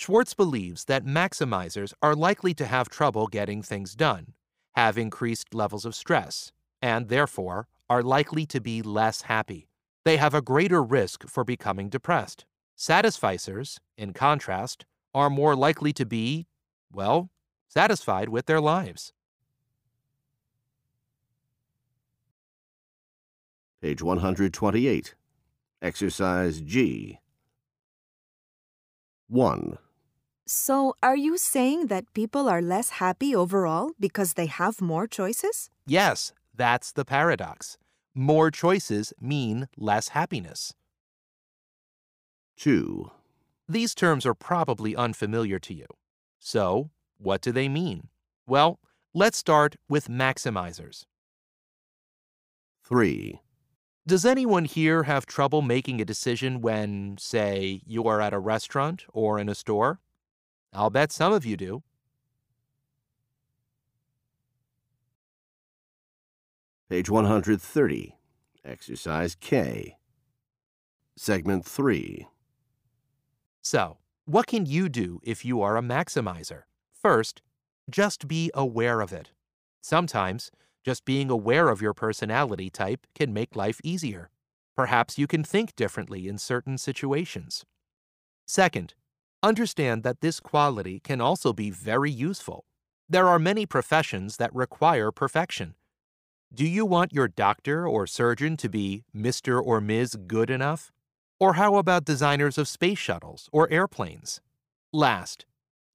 Schwartz 0.01 0.33
believes 0.33 0.85
that 0.85 1.05
maximizers 1.05 1.93
are 2.01 2.15
likely 2.15 2.55
to 2.55 2.67
have 2.67 2.89
trouble 2.89 3.27
getting 3.27 3.65
things 3.65 3.97
done, 3.97 4.33
have 4.77 4.97
increased 4.97 5.53
levels 5.53 5.85
of 5.85 5.93
stress, 5.93 6.53
and 6.81 7.09
therefore 7.09 7.67
are 7.91 8.05
likely 8.05 8.47
to 8.47 8.61
be 8.61 8.81
less 8.81 9.23
happy. 9.23 9.67
They 10.05 10.17
have 10.17 10.35
a 10.35 10.41
greater 10.41 10.85
risk 10.85 11.29
for 11.29 11.43
becoming 11.43 11.89
depressed. 11.89 12.45
Satisficers, 12.77 13.81
in 13.97 14.13
contrast, 14.13 14.87
are 15.15 15.29
more 15.29 15.57
likely 15.57 15.93
to 15.95 16.07
be, 16.07 16.47
well, 16.93 17.29
satisfied 17.67 18.29
with 18.29 18.47
their 18.47 18.61
lives. 18.61 19.13
Page 23.83 24.01
128. 24.01 25.17
Exercise 25.83 26.61
G. 26.61 27.19
1. 29.27 29.79
So, 30.51 30.95
are 31.03 31.15
you 31.15 31.37
saying 31.37 31.89
that 31.89 32.15
people 32.15 32.49
are 32.49 32.63
less 32.63 32.89
happy 33.05 33.37
overall 33.37 33.91
because 34.01 34.33
they 34.33 34.47
have 34.47 34.81
more 34.81 35.07
choices? 35.07 35.69
Yes, 35.87 36.33
that's 36.57 36.91
the 36.91 37.05
paradox. 37.05 37.77
More 38.15 38.51
choices 38.51 39.13
mean 39.21 39.69
less 39.77 40.09
happiness. 40.09 40.73
2. 42.57 43.11
These 43.69 43.95
terms 43.95 44.25
are 44.25 44.33
probably 44.33 44.97
unfamiliar 44.97 45.59
to 45.59 45.75
you. 45.75 45.85
So, 46.41 46.89
what 47.19 47.43
do 47.43 47.53
they 47.53 47.69
mean? 47.69 48.09
Well, 48.47 48.81
let's 49.13 49.37
start 49.37 49.77
with 49.87 50.09
maximizers. 50.09 51.05
3. 52.85 53.39
Does 54.07 54.25
anyone 54.25 54.65
here 54.65 55.03
have 55.03 55.27
trouble 55.27 55.61
making 55.61 56.01
a 56.01 56.07
decision 56.07 56.63
when, 56.63 57.19
say, 57.19 57.83
you 57.85 58.05
are 58.05 58.23
at 58.23 58.33
a 58.33 58.39
restaurant 58.39 59.05
or 59.13 59.39
in 59.39 59.51
a 59.51 59.55
store? 59.55 60.01
I'll 60.73 60.91
bet 60.91 61.13
some 61.13 61.33
of 61.33 61.45
you 61.45 61.57
do. 61.57 61.83
Page 66.89 67.11
130. 67.11 68.15
Exercise 68.65 69.35
K. 69.35 69.97
Segment 71.17 71.65
3. 71.65 72.27
So, 73.61 73.99
what 74.25 74.47
can 74.47 74.67
you 74.67 74.89
do 74.89 75.21
if 75.23 75.45
you 75.45 75.61
are 75.61 75.77
a 75.77 75.83
maximizer? 75.83 76.63
First, 76.93 77.43
just 77.91 78.29
be 78.29 78.51
aware 78.55 79.01
of 79.01 79.13
it. 79.13 79.31
Sometimes, 79.83 80.51
just 80.85 81.05
being 81.05 81.31
aware 81.31 81.69
of 81.69 81.83
your 81.83 81.93
personality 81.93 82.71
type 82.71 83.07
can 83.15 83.33
make 83.33 83.57
life 83.57 83.81
easier. 83.85 84.31
Perhaps 84.77 85.19
you 85.19 85.27
can 85.27 85.45
think 85.45 85.77
differently 85.77 86.29
in 86.29 86.39
certain 86.39 86.79
situations. 86.79 87.65
Second, 88.47 88.95
understand 89.43 90.03
that 90.03 90.21
this 90.21 90.41
quality 90.41 91.01
can 91.01 91.21
also 91.21 91.53
be 91.53 91.71
very 91.71 92.11
useful. 92.11 92.65
There 93.09 93.29
are 93.29 93.39
many 93.39 93.67
professions 93.67 94.37
that 94.37 94.55
require 94.55 95.11
perfection. 95.11 95.75
Do 96.53 96.67
you 96.67 96.87
want 96.87 97.13
your 97.13 97.29
doctor 97.29 97.87
or 97.87 98.07
surgeon 98.07 98.57
to 98.59 98.69
be 98.69 99.05
Mr. 99.15 99.63
or 99.63 99.81
Ms. 99.81 100.17
Good 100.27 100.51
enough? 100.51 100.91
Or 101.39 101.55
how 101.55 101.77
about 101.77 102.05
designers 102.05 102.59
of 102.59 102.69
space 102.69 102.99
shuttles 102.99 103.49
or 103.53 103.71
airplanes? 103.71 104.41
Last, 104.93 105.47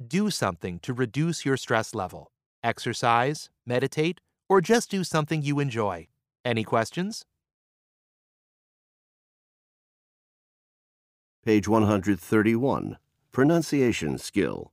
do 0.06 0.30
something 0.30 0.80
to 0.80 0.94
reduce 0.94 1.44
your 1.44 1.58
stress 1.58 1.94
level. 1.94 2.32
Exercise, 2.64 3.50
meditate, 3.66 4.22
or 4.48 4.62
just 4.62 4.90
do 4.90 5.04
something 5.04 5.42
you 5.42 5.60
enjoy. 5.60 6.08
Any 6.46 6.64
questions? 6.64 7.26
Page 11.44 11.68
131. 11.68 12.98
Pronunciation 13.34 14.20
skill. 14.20 14.72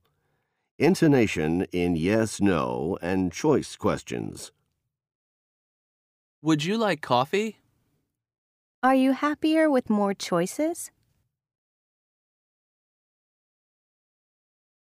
Intonation 0.77 1.63
in 1.71 1.95
yes, 1.95 2.39
no, 2.39 2.95
and 3.01 3.31
choice 3.31 3.75
questions. 3.75 4.51
Would 6.43 6.63
you 6.63 6.77
like 6.77 7.01
coffee? 7.01 7.57
Are 8.83 8.93
you 8.93 9.13
happier 9.13 9.67
with 9.67 9.89
more 9.89 10.13
choices? 10.13 10.91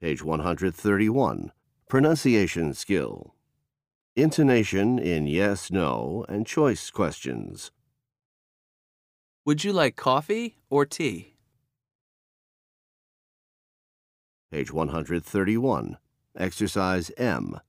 Page 0.02 0.24
131. 0.24 1.52
Pronunciation 1.88 2.74
skill. 2.74 3.36
Intonation 4.16 4.98
in 4.98 5.28
yes, 5.28 5.70
no, 5.70 6.26
and 6.28 6.48
choice 6.48 6.90
questions. 6.90 7.70
Would 9.46 9.64
you 9.64 9.74
like 9.74 9.96
coffee 9.96 10.58
or 10.72 10.88
tea? 10.88 11.36
Page 14.52 14.74
131. 14.74 15.98
Exercise 16.36 17.12
M. 17.18 17.60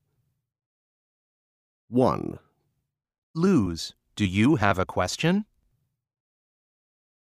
1. 1.89 2.39
Luz, 3.35 3.94
do 4.16 4.24
you 4.24 4.57
have 4.57 4.78
a 4.78 4.86
question? 4.86 5.44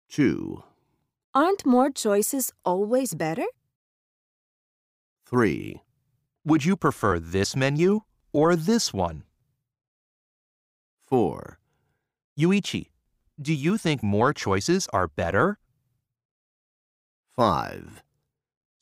2. 0.10 0.64
Aren't 1.36 1.66
more 1.66 1.92
choices 1.92 2.52
always 2.64 3.14
better? 3.14 3.46
3. 5.28 5.82
Would 6.44 6.66
you 6.66 6.76
prefer 6.76 7.20
this 7.20 7.56
menu 7.56 8.02
or 8.34 8.56
this 8.56 8.94
one? 8.94 9.26
4. 11.06 11.60
Yuichi, 12.40 12.88
do 13.40 13.54
you 13.54 13.78
think 13.78 14.02
more 14.02 14.34
choices 14.34 14.88
are 14.92 15.08
better? 15.08 15.60
5. 17.36 18.02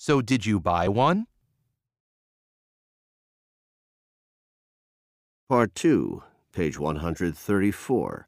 So, 0.06 0.22
did 0.22 0.46
you 0.46 0.60
buy 0.60 0.90
one? 0.90 1.28
Part 5.48 5.74
2, 5.76 6.22
page 6.52 6.78
134. 6.78 8.28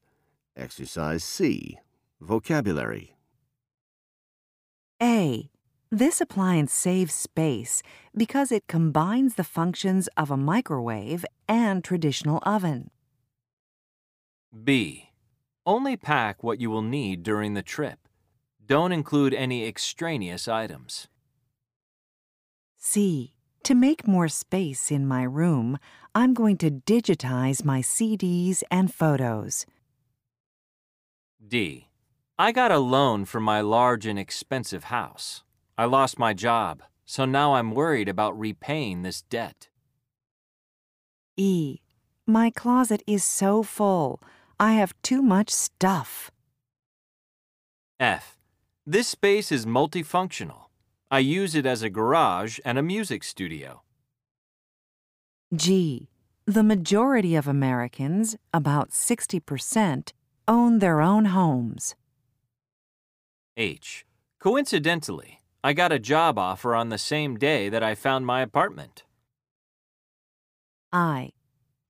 Exercise 0.55 1.21
C. 1.25 1.77
Vocabulary. 2.21 3.17
A. 5.03 5.49
This 5.91 6.21
appliance 6.21 6.71
saves 6.71 7.13
space 7.13 7.83
because 8.15 8.53
it 8.53 8.67
combines 8.67 9.35
the 9.35 9.43
functions 9.43 10.07
of 10.15 10.31
a 10.31 10.37
microwave 10.37 11.25
and 11.49 11.83
traditional 11.83 12.39
oven. 12.43 12.89
B. 14.63 15.09
Only 15.65 15.97
pack 15.97 16.41
what 16.41 16.61
you 16.61 16.69
will 16.69 16.81
need 16.81 17.21
during 17.21 17.53
the 17.53 17.61
trip. 17.61 18.07
Don't 18.65 18.93
include 18.93 19.33
any 19.33 19.67
extraneous 19.67 20.47
items. 20.47 21.09
C. 22.87 23.33
To 23.63 23.73
make 23.73 24.07
more 24.07 24.27
space 24.27 24.91
in 24.91 25.07
my 25.07 25.23
room, 25.23 25.79
I'm 26.13 26.35
going 26.35 26.55
to 26.57 26.69
digitize 26.69 27.65
my 27.65 27.81
CDs 27.81 28.61
and 28.69 28.93
photos. 28.93 29.65
D. 31.45 31.87
I 32.37 32.51
got 32.51 32.71
a 32.71 32.77
loan 32.77 33.25
for 33.25 33.39
my 33.39 33.59
large 33.59 34.05
and 34.05 34.19
expensive 34.19 34.85
house. 34.85 35.43
I 35.79 35.85
lost 35.85 36.19
my 36.19 36.35
job, 36.35 36.83
so 37.05 37.25
now 37.25 37.55
I'm 37.55 37.71
worried 37.71 38.07
about 38.07 38.39
repaying 38.39 39.01
this 39.01 39.23
debt. 39.23 39.67
E. 41.35 41.79
My 42.27 42.51
closet 42.51 43.01
is 43.07 43.23
so 43.23 43.63
full. 43.63 44.21
I 44.59 44.73
have 44.73 44.93
too 45.01 45.23
much 45.23 45.49
stuff. 45.49 46.29
F. 47.99 48.37
This 48.85 49.07
space 49.07 49.51
is 49.51 49.65
multifunctional. 49.65 50.64
I 51.15 51.19
use 51.19 51.55
it 51.55 51.65
as 51.65 51.81
a 51.81 51.89
garage 51.89 52.59
and 52.65 52.77
a 52.77 52.83
music 52.83 53.23
studio. 53.23 53.83
G. 55.55 56.09
The 56.45 56.61
majority 56.61 57.37
of 57.37 57.47
Americans, 57.47 58.35
about 58.53 58.89
60%, 58.89 60.11
own 60.45 60.79
their 60.79 60.99
own 60.99 61.23
homes. 61.27 61.95
H. 63.55 64.05
Coincidentally, 64.41 65.41
I 65.63 65.71
got 65.71 65.93
a 65.93 65.99
job 65.99 66.37
offer 66.37 66.75
on 66.75 66.89
the 66.89 66.97
same 66.97 67.37
day 67.37 67.69
that 67.69 67.81
I 67.81 67.95
found 67.95 68.25
my 68.25 68.41
apartment. 68.41 69.03
I. 70.91 71.31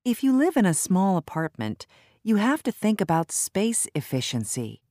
If 0.04 0.22
you 0.22 0.38
live 0.38 0.56
in 0.56 0.66
a 0.66 0.72
small 0.72 1.16
apartment, 1.16 1.88
you 2.22 2.36
have 2.36 2.62
to 2.62 2.70
think 2.70 3.00
about 3.00 3.32
space 3.32 3.88
efficiency. 3.92 4.82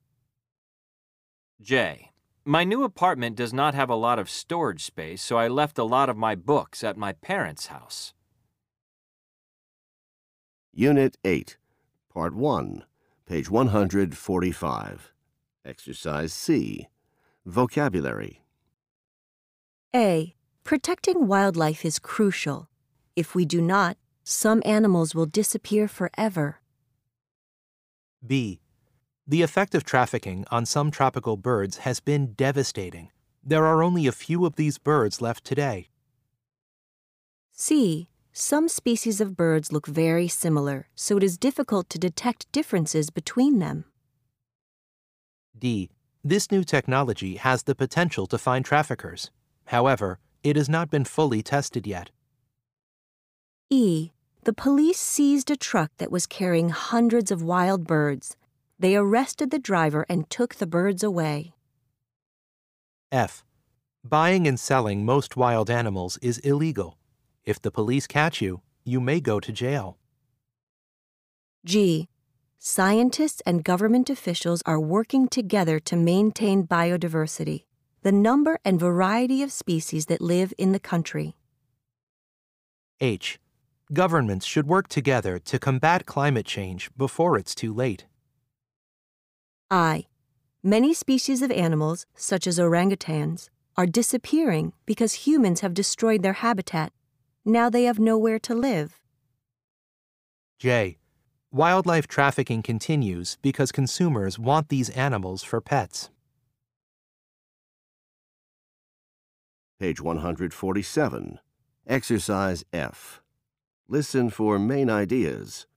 J. 1.62 2.12
My 2.47 2.63
new 2.63 2.84
apartment 2.84 3.35
does 3.35 3.53
not 3.53 3.73
have 3.73 3.89
a 3.89 3.95
lot 3.95 4.19
of 4.19 4.30
storage 4.30 4.84
space, 4.84 5.23
so 5.23 5.35
I 5.35 5.47
left 5.47 5.80
a 5.80 5.84
lot 5.84 6.09
of 6.09 6.15
my 6.15 6.35
books 6.35 6.84
at 6.84 6.95
my 6.95 7.13
parents' 7.13 7.67
house. 7.67 8.13
Unit 10.72 11.17
8, 11.26 11.57
Part 12.13 12.35
1, 12.35 12.84
page 13.26 13.49
145. 13.49 15.11
Exercise 15.65 16.34
C. 16.34 16.88
Vocabulary. 17.47 18.43
A. 19.95 20.35
Protecting 20.63 21.27
wildlife 21.27 21.84
is 21.84 21.97
crucial. 21.97 22.69
If 23.15 23.34
we 23.34 23.45
do 23.45 23.59
not, 23.59 23.97
some 24.23 24.61
animals 24.65 25.15
will 25.15 25.26
disappear 25.26 25.88
forever. 25.88 26.59
B. 28.26 28.61
The 29.27 29.41
effect 29.41 29.73
of 29.73 29.84
trafficking 29.84 30.45
on 30.52 30.68
some 30.68 30.91
tropical 30.91 31.35
birds 31.35 31.77
has 31.77 31.99
been 31.99 32.34
devastating. 32.34 33.10
There 33.43 33.65
are 33.65 33.81
only 33.81 34.06
a 34.06 34.11
few 34.11 34.45
of 34.45 34.56
these 34.56 34.77
birds 34.77 35.19
left 35.19 35.43
today. 35.43 35.89
C. 37.52 38.10
Some 38.34 38.68
species 38.68 39.19
of 39.22 39.35
birds 39.35 39.72
look 39.72 39.88
very 39.88 40.27
similar, 40.27 40.89
so 40.93 41.18
it 41.18 41.23
is 41.23 41.39
difficult 41.39 41.89
to 41.89 41.97
detect 41.97 42.52
differences 42.52 43.10
between 43.10 43.57
them. 43.57 43.85
D. 45.57 45.89
This 46.23 46.52
new 46.52 46.64
technology 46.64 47.38
has 47.38 47.64
the 47.64 47.73
potential 47.73 48.27
to 48.27 48.38
find 48.38 48.64
traffickers. 48.64 49.31
However, 49.65 50.19
it 50.43 50.56
has 50.56 50.69
not 50.69 50.91
been 50.91 51.06
fully 51.06 51.41
tested 51.41 51.88
yet. 51.88 52.11
E. 53.72 54.11
The 54.43 54.53
police 54.53 54.99
seized 54.99 55.49
a 55.49 55.56
truck 55.56 55.91
that 55.97 56.11
was 56.11 56.27
carrying 56.27 56.69
hundreds 56.69 57.31
of 57.31 57.41
wild 57.41 57.88
birds. 57.88 58.35
They 58.77 58.95
arrested 58.95 59.52
the 59.52 59.60
driver 59.60 60.06
and 60.10 60.30
took 60.30 60.56
the 60.56 60.68
birds 60.68 61.03
away. 61.03 61.53
F. 63.11 63.45
Buying 64.03 64.47
and 64.47 64.60
selling 64.60 65.06
most 65.06 65.38
wild 65.38 65.69
animals 65.69 66.18
is 66.22 66.39
illegal. 66.39 66.97
If 67.45 67.61
the 67.61 67.72
police 67.72 68.07
catch 68.07 68.41
you, 68.41 68.61
you 68.84 68.99
may 68.99 69.19
go 69.22 69.39
to 69.39 69.52
jail. 69.52 69.97
G. 71.65 72.10
Scientists 72.60 73.41
and 73.45 73.64
government 73.64 74.10
officials 74.10 74.61
are 74.65 74.80
working 74.80 75.27
together 75.27 75.80
to 75.80 75.95
maintain 75.95 76.68
biodiversity, 76.68 77.64
the 78.02 78.11
number 78.11 78.60
and 78.65 78.80
variety 78.80 79.41
of 79.41 79.52
species 79.52 80.07
that 80.07 80.22
live 80.22 80.53
in 80.57 80.72
the 80.72 80.80
country. 80.80 81.35
H. 82.99 83.39
Governments 83.93 84.45
should 84.45 84.68
work 84.68 84.88
together 84.88 85.39
to 85.39 85.60
combat 85.60 86.06
climate 86.06 86.45
change 86.45 86.89
before 86.97 87.38
it's 87.38 87.56
too 87.56 87.73
late. 87.73 88.06
I. 89.76 90.06
Many 90.64 90.93
species 90.93 91.41
of 91.41 91.52
animals, 91.52 92.06
such 92.15 92.47
as 92.47 92.57
orangutans, 92.57 93.49
are 93.76 93.85
disappearing 93.85 94.72
because 94.85 95.26
humans 95.27 95.60
have 95.60 95.73
destroyed 95.73 96.23
their 96.23 96.39
habitat. 96.45 96.93
Now 97.43 97.69
they 97.69 97.84
have 97.84 97.99
nowhere 97.99 98.39
to 98.39 98.56
live. 98.56 99.02
J. 100.60 100.97
Wildlife 101.52 102.07
trafficking 102.07 102.64
continues 102.64 103.38
because 103.41 103.73
consumers 103.73 104.39
want 104.39 104.69
these 104.69 104.89
animals 104.91 105.43
for 105.43 105.60
pets. 105.60 106.10
Page 109.77 109.99
147. 109.99 111.39
Exercise 111.85 112.64
F. 112.72 113.22
Listen 113.89 114.30
for 114.30 114.57
main 114.57 114.89
ideas. 114.89 115.68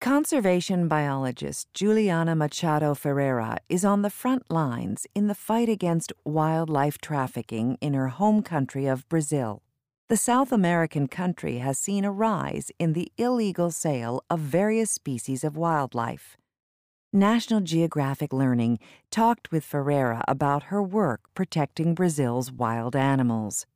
Conservation 0.00 0.86
biologist 0.86 1.74
Juliana 1.74 2.36
Machado 2.36 2.94
Ferreira 2.94 3.58
is 3.68 3.84
on 3.84 4.02
the 4.02 4.10
front 4.10 4.48
lines 4.48 5.08
in 5.12 5.26
the 5.26 5.34
fight 5.34 5.68
against 5.68 6.12
wildlife 6.24 6.98
trafficking 6.98 7.76
in 7.80 7.94
her 7.94 8.06
home 8.06 8.40
country 8.40 8.86
of 8.86 9.08
Brazil. 9.08 9.60
The 10.08 10.16
South 10.16 10.52
American 10.52 11.08
country 11.08 11.58
has 11.58 11.80
seen 11.80 12.04
a 12.04 12.12
rise 12.12 12.70
in 12.78 12.92
the 12.92 13.10
illegal 13.18 13.72
sale 13.72 14.22
of 14.30 14.38
various 14.38 14.92
species 14.92 15.42
of 15.42 15.56
wildlife. 15.56 16.36
National 17.12 17.60
Geographic 17.60 18.32
Learning 18.32 18.78
talked 19.10 19.50
with 19.50 19.64
Ferreira 19.64 20.22
about 20.28 20.64
her 20.64 20.80
work 20.80 21.22
protecting 21.34 21.96
Brazil's 21.96 22.52
wild 22.52 22.94
animals. 22.94 23.66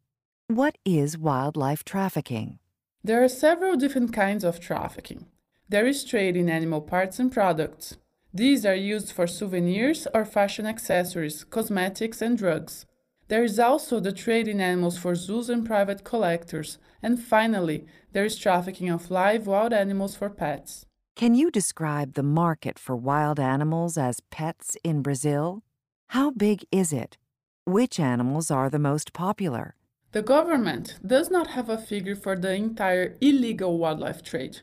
What 0.47 0.79
is 0.85 1.19
wildlife 1.19 1.83
trafficking? 1.83 2.61
There 3.03 3.25
are 3.25 3.29
several 3.29 3.75
different 3.75 4.13
kinds 4.13 4.45
of 4.45 4.61
trafficking. 4.61 5.27
There 5.69 5.87
is 5.87 6.05
trade 6.05 6.37
in 6.37 6.51
animal 6.51 6.81
parts 6.81 7.19
and 7.19 7.33
products. 7.33 7.97
These 8.35 8.65
are 8.65 8.75
used 8.75 9.13
for 9.13 9.27
souvenirs 9.27 10.07
or 10.15 10.25
fashion 10.25 10.67
accessories, 10.67 11.45
cosmetics, 11.45 12.23
and 12.23 12.37
drugs. 12.37 12.87
There 13.29 13.45
is 13.45 13.59
also 13.59 14.01
the 14.01 14.13
trade 14.13 14.49
in 14.49 14.61
animals 14.61 14.99
for 14.99 15.15
zoos 15.15 15.49
and 15.49 15.65
private 15.65 16.05
collectors. 16.05 16.79
And 17.03 17.23
finally, 17.23 17.87
there 18.13 18.25
is 18.25 18.37
trafficking 18.37 18.91
of 18.91 19.11
live 19.11 19.47
wild 19.47 19.73
animals 19.73 20.15
for 20.15 20.29
pets. 20.29 20.85
Can 21.17 21.35
you 21.35 21.51
describe 21.51 22.15
the 22.15 22.23
market 22.23 22.79
for 22.79 22.97
wild 22.97 23.39
animals 23.39 23.97
as 23.97 24.21
pets 24.31 24.77
in 24.83 25.03
Brazil? 25.03 25.63
How 26.09 26.31
big 26.31 26.65
is 26.71 26.93
it? 26.93 27.17
Which 27.65 28.01
animals 28.01 28.51
are 28.51 28.69
the 28.69 28.79
most 28.79 29.13
popular? 29.13 29.77
The 30.13 30.23
government 30.23 30.99
does 31.07 31.31
not 31.31 31.49
have 31.49 31.71
a 31.71 31.79
figure 31.79 32.17
for 32.17 32.37
the 32.37 32.53
entire 32.55 33.17
illegal 33.21 33.79
wildlife 33.79 34.23
trade. 34.23 34.61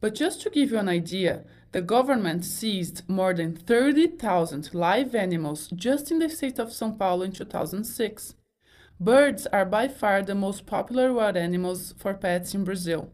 But 0.00 0.14
just 0.14 0.40
to 0.42 0.50
give 0.50 0.70
you 0.70 0.78
an 0.78 0.88
idea, 0.88 1.44
the 1.72 1.82
government 1.82 2.44
seized 2.44 3.08
more 3.08 3.34
than 3.34 3.56
30,000 3.56 4.72
live 4.72 5.14
animals 5.14 5.68
just 5.74 6.10
in 6.10 6.18
the 6.18 6.28
state 6.28 6.58
of 6.58 6.68
São 6.68 6.98
Paulo 6.98 7.22
in 7.22 7.32
2006. 7.32 8.34
Birds 9.00 9.46
are 9.48 9.64
by 9.64 9.88
far 9.88 10.22
the 10.22 10.34
most 10.34 10.66
popular 10.66 11.12
wild 11.12 11.36
animals 11.36 11.94
for 11.98 12.14
pets 12.14 12.54
in 12.54 12.64
Brazil. 12.64 13.12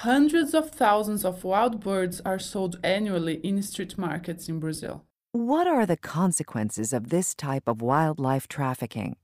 Hundreds 0.00 0.52
of 0.52 0.70
thousands 0.70 1.24
of 1.24 1.42
wild 1.42 1.80
birds 1.80 2.20
are 2.24 2.38
sold 2.38 2.78
annually 2.84 3.34
in 3.42 3.62
street 3.62 3.96
markets 3.96 4.48
in 4.48 4.60
Brazil. 4.60 5.04
What 5.32 5.66
are 5.66 5.86
the 5.86 5.96
consequences 5.96 6.92
of 6.92 7.08
this 7.08 7.34
type 7.34 7.64
of 7.66 7.82
wildlife 7.82 8.46
trafficking? 8.46 9.16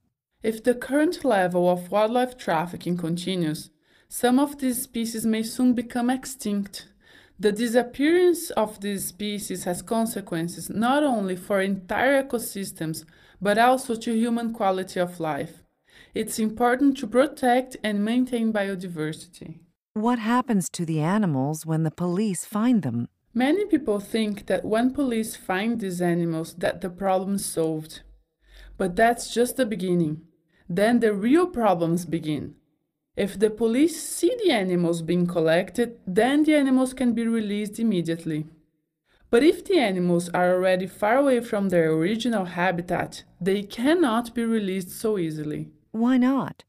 If 0.42 0.64
the 0.64 0.74
current 0.74 1.24
level 1.24 1.68
of 1.68 1.90
wildlife 1.90 2.36
trafficking 2.36 2.96
continues, 2.96 3.70
some 4.08 4.38
of 4.38 4.58
these 4.58 4.82
species 4.82 5.24
may 5.24 5.42
soon 5.42 5.72
become 5.74 6.10
extinct. 6.10 6.88
The 7.42 7.50
disappearance 7.50 8.50
of 8.50 8.80
these 8.80 9.06
species 9.06 9.64
has 9.64 9.82
consequences 9.82 10.70
not 10.70 11.02
only 11.02 11.34
for 11.34 11.60
entire 11.60 12.22
ecosystems, 12.22 13.04
but 13.40 13.58
also 13.58 13.96
to 13.96 14.14
human 14.14 14.52
quality 14.52 15.00
of 15.00 15.18
life. 15.18 15.64
It's 16.14 16.38
important 16.38 16.98
to 16.98 17.08
protect 17.08 17.76
and 17.82 18.04
maintain 18.04 18.52
biodiversity. 18.52 19.58
What 19.94 20.20
happens 20.20 20.68
to 20.70 20.86
the 20.86 21.00
animals 21.00 21.66
when 21.66 21.82
the 21.82 21.90
police 21.90 22.44
find 22.44 22.82
them? 22.82 23.08
Many 23.34 23.64
people 23.64 23.98
think 23.98 24.46
that 24.46 24.64
when 24.64 24.94
police 24.94 25.34
find 25.34 25.80
these 25.80 26.00
animals 26.00 26.54
that 26.58 26.80
the 26.80 26.90
problem 26.90 27.34
is 27.34 27.44
solved. 27.44 28.02
But 28.78 28.94
that's 28.94 29.34
just 29.34 29.56
the 29.56 29.66
beginning. 29.66 30.22
Then 30.68 31.00
the 31.00 31.12
real 31.12 31.48
problems 31.48 32.06
begin. 32.06 32.54
If 33.16 33.38
the 33.38 33.50
police 33.50 34.02
see 34.02 34.34
the 34.42 34.52
animals 34.52 35.02
being 35.02 35.26
collected, 35.26 35.98
then 36.06 36.44
the 36.44 36.54
animals 36.54 36.94
can 36.94 37.12
be 37.12 37.26
released 37.26 37.78
immediately. 37.78 38.46
But 39.28 39.42
if 39.42 39.64
the 39.64 39.78
animals 39.78 40.30
are 40.30 40.54
already 40.54 40.86
far 40.86 41.18
away 41.18 41.40
from 41.40 41.68
their 41.68 41.90
original 41.92 42.46
habitat, 42.46 43.24
they 43.40 43.62
cannot 43.62 44.34
be 44.34 44.44
released 44.44 44.90
so 44.90 45.18
easily. 45.18 45.70
Why 45.90 46.16
not? 46.16 46.64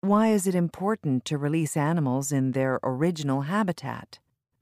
Why 0.00 0.28
is 0.28 0.46
it 0.46 0.54
important 0.54 1.24
to 1.26 1.38
release 1.38 1.76
animals 1.76 2.32
in 2.32 2.52
their 2.52 2.80
original 2.82 3.42
habitat? 3.42 4.18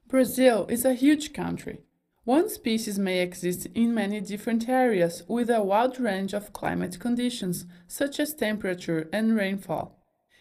Brazil 0.09 0.67
is 0.69 0.85
a 0.85 0.95
huge 0.95 1.33
country. 1.33 1.81
One 2.25 2.49
species 2.49 2.99
may 2.99 3.21
exist 3.21 3.67
in 3.75 3.95
many 3.95 4.21
different 4.21 4.69
areas 4.69 5.23
with 5.29 5.49
a 5.49 5.63
wide 5.63 5.99
range 5.99 6.35
of 6.35 6.53
climate 6.53 6.99
conditions, 6.99 7.67
such 7.87 8.21
as 8.21 8.35
temperature 8.35 9.09
and 9.13 9.37
rainfall. 9.37 10.00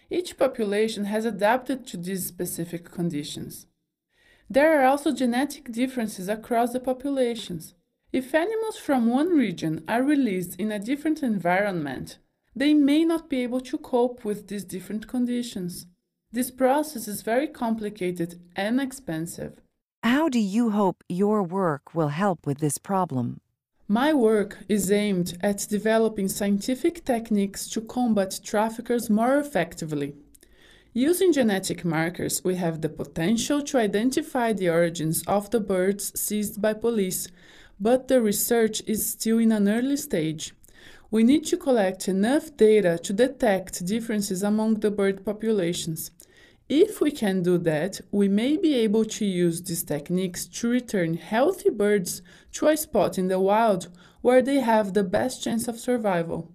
Each 0.10 0.38
population 0.38 1.06
has 1.06 1.26
adapted 1.26 1.86
to 1.88 1.98
these 1.98 2.26
specific 2.26 2.92
conditions. 2.92 3.68
There 4.50 4.82
are 4.82 4.86
also 4.86 5.14
genetic 5.14 5.72
differences 5.72 6.28
across 6.28 6.74
the 6.74 6.80
populations. 6.80 7.76
If 8.12 8.34
animals 8.34 8.78
from 8.78 9.08
one 9.08 9.30
region 9.30 9.84
are 9.88 10.02
released 10.02 10.60
in 10.60 10.72
a 10.72 10.80
different 10.80 11.22
environment, 11.22 12.18
they 12.56 12.74
may 12.74 13.06
not 13.06 13.30
be 13.30 13.44
able 13.44 13.62
to 13.62 13.78
cope 13.78 14.26
with 14.26 14.48
these 14.48 14.64
different 14.64 15.08
conditions. 15.08 15.86
This 16.32 16.50
process 16.50 17.08
is 17.08 17.22
very 17.22 17.48
complicated 17.48 18.42
and 18.56 18.82
expensive. 18.82 19.62
How 20.02 20.30
do 20.30 20.40
you 20.40 20.72
hope 20.72 21.04
your 21.08 21.44
work 21.44 21.94
will 21.94 22.08
help 22.08 22.48
with 22.48 22.60
this 22.60 22.78
problem? 22.80 23.42
My 23.92 24.14
work 24.14 24.60
is 24.70 24.92
aimed 24.92 25.36
at 25.42 25.66
developing 25.68 26.28
scientific 26.28 27.04
techniques 27.06 27.68
to 27.70 27.82
combat 27.82 28.40
traffickers 28.44 29.10
more 29.10 29.38
effectively. 29.40 30.14
Using 30.94 31.34
genetic 31.34 31.84
markers, 31.84 32.44
we 32.44 32.54
have 32.58 32.82
the 32.82 32.90
potential 32.90 33.64
to 33.64 33.80
identify 33.80 34.54
the 34.54 34.70
origins 34.70 35.24
of 35.26 35.50
the 35.50 35.60
birds 35.60 36.12
seized 36.14 36.62
by 36.62 36.74
police, 36.74 37.30
but 37.80 38.08
the 38.08 38.22
research 38.22 38.84
is 38.86 39.10
still 39.10 39.40
in 39.40 39.52
an 39.52 39.68
early 39.68 39.98
stage. 39.98 40.54
We 41.10 41.24
need 41.24 41.46
to 41.46 41.58
collect 41.58 42.08
enough 42.08 42.56
data 42.56 43.00
to 43.02 43.12
detect 43.12 43.88
differences 43.88 44.44
among 44.44 44.82
the 44.82 44.92
bird 44.92 45.26
populations. 45.26 46.12
If 46.70 47.02
we 47.02 47.10
can 47.10 47.42
do 47.42 47.58
that, 47.58 48.02
we 48.12 48.28
may 48.28 48.56
be 48.56 48.76
able 48.76 49.06
to 49.06 49.26
use 49.26 49.64
these 49.64 49.82
techniques 49.82 50.46
to 50.46 50.70
return 50.70 51.16
healthy 51.16 51.72
birds 51.72 52.22
to 52.54 52.68
a 52.68 52.78
spot 52.78 53.18
in 53.18 53.28
the 53.28 53.40
wild 53.40 53.88
where 54.22 54.42
they 54.42 54.60
have 54.60 54.94
the 54.94 55.04
best 55.04 55.44
chance 55.44 55.68
of 55.68 55.80
survival. 55.80 56.52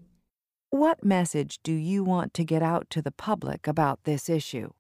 What 0.71 1.05
message 1.05 1.61
do 1.63 1.73
you 1.73 2.03
want 2.03 2.35
to 2.35 2.45
get 2.45 2.63
out 2.63 2.91
to 2.91 3.01
the 3.01 3.13
public 3.13 3.67
about 3.67 4.05
this 4.05 4.29
issue? 4.29 4.71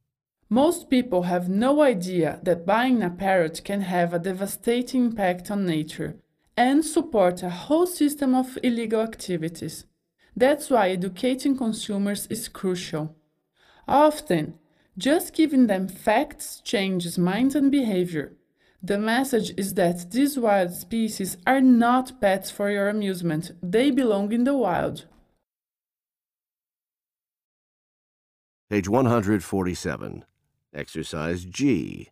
Most 0.50 0.90
people 0.90 1.22
have 1.22 1.48
no 1.48 1.82
idea 1.82 2.40
that 2.42 2.66
buying 2.66 3.02
a 3.02 3.10
parrot 3.10 3.62
can 3.64 3.80
have 3.82 4.12
a 4.12 4.18
devastating 4.18 5.06
impact 5.06 5.50
on 5.50 5.66
nature 5.66 6.16
and 6.56 6.84
support 6.84 7.42
a 7.42 7.50
whole 7.50 7.86
system 7.86 8.34
of 8.34 8.58
illegal 8.62 9.00
activities. 9.00 9.86
That's 10.36 10.70
why 10.70 10.90
educating 10.90 11.56
consumers 11.56 12.26
is 12.26 12.48
crucial. 12.48 13.16
Often, 13.86 14.58
just 14.96 15.34
giving 15.34 15.66
them 15.66 15.88
facts 15.88 16.60
changes 16.60 17.18
minds 17.18 17.54
and 17.54 17.70
behavior. 17.70 18.36
The 18.84 18.98
message 18.98 19.54
is 19.56 19.72
that 19.74 20.10
these 20.10 20.38
wild 20.38 20.74
species 20.74 21.38
are 21.46 21.62
not 21.62 22.20
pets 22.20 22.50
for 22.50 22.70
your 22.70 22.90
amusement, 22.90 23.52
they 23.62 23.90
belong 23.90 24.30
in 24.30 24.44
the 24.44 24.52
wild. 24.54 25.06
Page 28.68 28.86
147. 28.86 30.26
Exercise 30.74 31.46
G. 31.46 32.10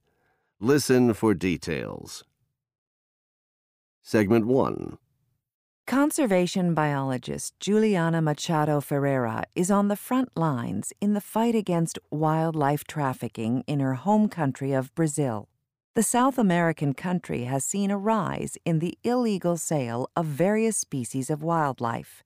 Listen 0.60 1.12
for 1.12 1.34
details. 1.34 2.24
Segment 4.02 4.46
1. 4.46 4.96
Conservation 5.86 6.72
biologist 6.72 7.52
Juliana 7.60 8.22
Machado 8.22 8.80
Ferreira 8.80 9.44
is 9.54 9.70
on 9.70 9.88
the 9.88 9.96
front 9.96 10.30
lines 10.38 10.94
in 11.02 11.12
the 11.12 11.20
fight 11.20 11.54
against 11.54 11.98
wildlife 12.10 12.84
trafficking 12.84 13.62
in 13.66 13.80
her 13.80 13.94
home 13.94 14.30
country 14.30 14.72
of 14.72 14.94
Brazil. 14.94 15.50
The 15.94 16.02
South 16.02 16.38
American 16.38 16.94
country 16.94 17.44
has 17.44 17.66
seen 17.66 17.90
a 17.90 17.98
rise 17.98 18.56
in 18.64 18.78
the 18.78 18.96
illegal 19.04 19.58
sale 19.58 20.08
of 20.16 20.24
various 20.24 20.78
species 20.78 21.28
of 21.28 21.42
wildlife. 21.42 22.22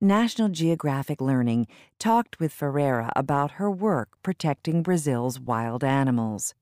National 0.00 0.48
Geographic 0.48 1.20
Learning 1.20 1.66
talked 1.98 2.38
with 2.38 2.52
Ferreira 2.52 3.10
about 3.16 3.58
her 3.58 3.68
work 3.68 4.10
protecting 4.22 4.80
Brazil's 4.84 5.40
wild 5.40 5.82
animals. 5.82 6.54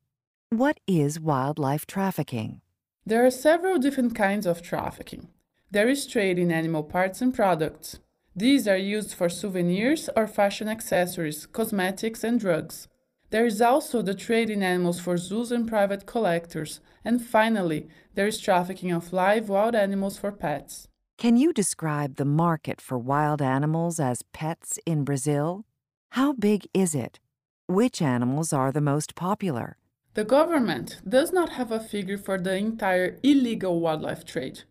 What 0.48 0.80
is 0.86 1.20
wildlife 1.20 1.86
trafficking? 1.86 2.62
There 3.04 3.26
are 3.26 3.30
several 3.30 3.78
different 3.78 4.14
kinds 4.14 4.46
of 4.46 4.62
trafficking. 4.62 5.28
There 5.70 5.90
is 5.90 6.06
trade 6.06 6.38
in 6.38 6.50
animal 6.50 6.82
parts 6.82 7.20
and 7.20 7.34
products. 7.34 7.98
These 8.34 8.66
are 8.66 8.78
used 8.78 9.12
for 9.12 9.28
souvenirs 9.28 10.08
or 10.16 10.26
fashion 10.26 10.66
accessories, 10.66 11.44
cosmetics, 11.44 12.24
and 12.24 12.40
drugs. 12.40 12.88
There 13.32 13.46
is 13.46 13.62
also 13.62 14.02
the 14.02 14.14
trade 14.14 14.50
in 14.50 14.62
animals 14.62 15.00
for 15.00 15.16
zoos 15.16 15.50
and 15.50 15.66
private 15.66 16.04
collectors. 16.04 16.80
And 17.02 17.24
finally, 17.24 17.88
there 18.14 18.26
is 18.26 18.38
trafficking 18.38 18.92
of 18.92 19.10
live 19.10 19.48
wild 19.48 19.74
animals 19.74 20.18
for 20.18 20.30
pets. 20.30 20.86
Can 21.16 21.38
you 21.38 21.54
describe 21.54 22.16
the 22.16 22.26
market 22.26 22.78
for 22.78 22.98
wild 22.98 23.40
animals 23.40 23.98
as 23.98 24.20
pets 24.34 24.78
in 24.84 25.04
Brazil? 25.04 25.64
How 26.10 26.34
big 26.34 26.66
is 26.74 26.94
it? 26.94 27.20
Which 27.68 28.02
animals 28.02 28.52
are 28.52 28.70
the 28.70 28.82
most 28.82 29.14
popular? 29.14 29.78
The 30.12 30.24
government 30.24 31.00
does 31.08 31.32
not 31.32 31.52
have 31.52 31.72
a 31.72 31.80
figure 31.80 32.18
for 32.18 32.36
the 32.36 32.54
entire 32.54 33.18
illegal 33.22 33.80
wildlife 33.80 34.26
trade. 34.26 34.64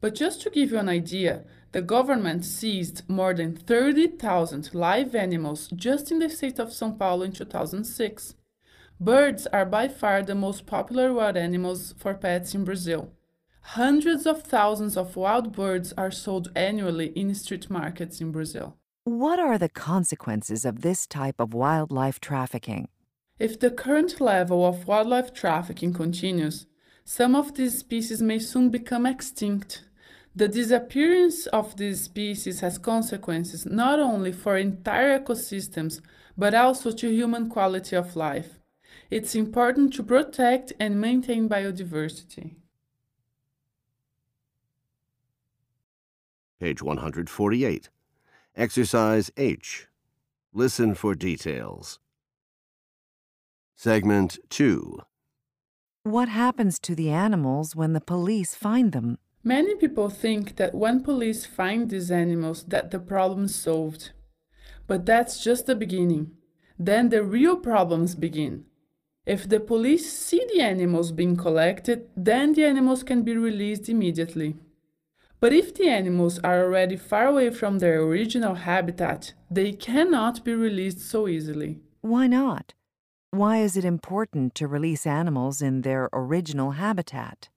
But 0.00 0.14
just 0.14 0.42
to 0.42 0.50
give 0.50 0.70
you 0.70 0.78
an 0.78 0.88
idea, 0.88 1.44
the 1.72 1.82
government 1.82 2.44
seized 2.44 3.02
more 3.08 3.34
than 3.34 3.56
30,000 3.56 4.74
live 4.74 5.14
animals 5.14 5.68
just 5.74 6.10
in 6.10 6.18
the 6.18 6.28
state 6.28 6.58
of 6.58 6.68
São 6.68 6.98
Paulo 6.98 7.22
in 7.22 7.32
2006. 7.32 8.34
Birds 8.98 9.46
are 9.48 9.66
by 9.66 9.88
far 9.88 10.22
the 10.22 10.34
most 10.34 10.64
popular 10.66 11.12
wild 11.12 11.36
animals 11.36 11.94
for 11.98 12.14
pets 12.14 12.54
in 12.54 12.64
Brazil. 12.64 13.12
Hundreds 13.60 14.26
of 14.26 14.42
thousands 14.42 14.96
of 14.96 15.16
wild 15.16 15.52
birds 15.52 15.92
are 15.98 16.10
sold 16.10 16.50
annually 16.54 17.08
in 17.08 17.34
street 17.34 17.68
markets 17.68 18.20
in 18.20 18.30
Brazil. 18.30 18.76
What 19.04 19.38
are 19.38 19.58
the 19.58 19.68
consequences 19.68 20.64
of 20.64 20.82
this 20.82 21.06
type 21.06 21.40
of 21.40 21.52
wildlife 21.52 22.20
trafficking? 22.20 22.88
If 23.38 23.60
the 23.60 23.70
current 23.70 24.20
level 24.20 24.64
of 24.64 24.86
wildlife 24.86 25.34
trafficking 25.34 25.92
continues, 25.92 26.66
some 27.04 27.36
of 27.36 27.54
these 27.54 27.78
species 27.78 28.22
may 28.22 28.38
soon 28.38 28.70
become 28.70 29.04
extinct. 29.04 29.84
The 30.36 30.48
disappearance 30.48 31.46
of 31.46 31.78
these 31.78 32.02
species 32.02 32.60
has 32.60 32.76
consequences 32.76 33.64
not 33.64 33.98
only 33.98 34.32
for 34.32 34.58
entire 34.58 35.18
ecosystems, 35.18 36.02
but 36.36 36.54
also 36.54 36.92
to 36.92 37.10
human 37.10 37.48
quality 37.48 37.96
of 37.96 38.14
life. 38.16 38.60
It's 39.10 39.34
important 39.34 39.94
to 39.94 40.02
protect 40.02 40.74
and 40.78 41.00
maintain 41.00 41.48
biodiversity. 41.48 42.56
Page 46.60 46.82
148. 46.82 47.88
Exercise 48.54 49.30
H. 49.38 49.88
Listen 50.52 50.94
for 50.94 51.14
details. 51.14 51.98
Segment 53.74 54.38
2. 54.50 54.98
What 56.02 56.28
happens 56.28 56.78
to 56.80 56.94
the 56.94 57.08
animals 57.08 57.74
when 57.74 57.94
the 57.94 58.02
police 58.02 58.54
find 58.54 58.92
them? 58.92 59.16
Many 59.46 59.76
people 59.76 60.10
think 60.10 60.56
that 60.56 60.74
when 60.74 61.04
police 61.04 61.46
find 61.46 61.88
these 61.88 62.10
animals 62.10 62.64
that 62.64 62.90
the 62.90 62.98
problem 62.98 63.44
is 63.44 63.54
solved. 63.54 64.10
But 64.88 65.06
that's 65.06 65.40
just 65.40 65.66
the 65.66 65.76
beginning. 65.76 66.32
Then 66.80 67.10
the 67.10 67.22
real 67.22 67.56
problems 67.56 68.16
begin. 68.16 68.64
If 69.24 69.48
the 69.48 69.60
police 69.60 70.12
see 70.12 70.44
the 70.52 70.60
animals 70.60 71.12
being 71.12 71.36
collected, 71.36 72.08
then 72.16 72.54
the 72.54 72.64
animals 72.64 73.04
can 73.04 73.22
be 73.22 73.36
released 73.36 73.88
immediately. 73.88 74.56
But 75.38 75.52
if 75.52 75.72
the 75.72 75.88
animals 75.88 76.40
are 76.40 76.64
already 76.64 76.96
far 76.96 77.28
away 77.28 77.50
from 77.50 77.78
their 77.78 78.02
original 78.02 78.56
habitat, 78.56 79.32
they 79.48 79.70
cannot 79.70 80.44
be 80.44 80.54
released 80.54 80.98
so 80.98 81.28
easily. 81.28 81.78
Why 82.00 82.26
not? 82.26 82.74
Why 83.30 83.58
is 83.58 83.76
it 83.76 83.84
important 83.84 84.56
to 84.56 84.66
release 84.66 85.06
animals 85.06 85.62
in 85.62 85.82
their 85.82 86.08
original 86.12 86.72
habitat? 86.72 87.48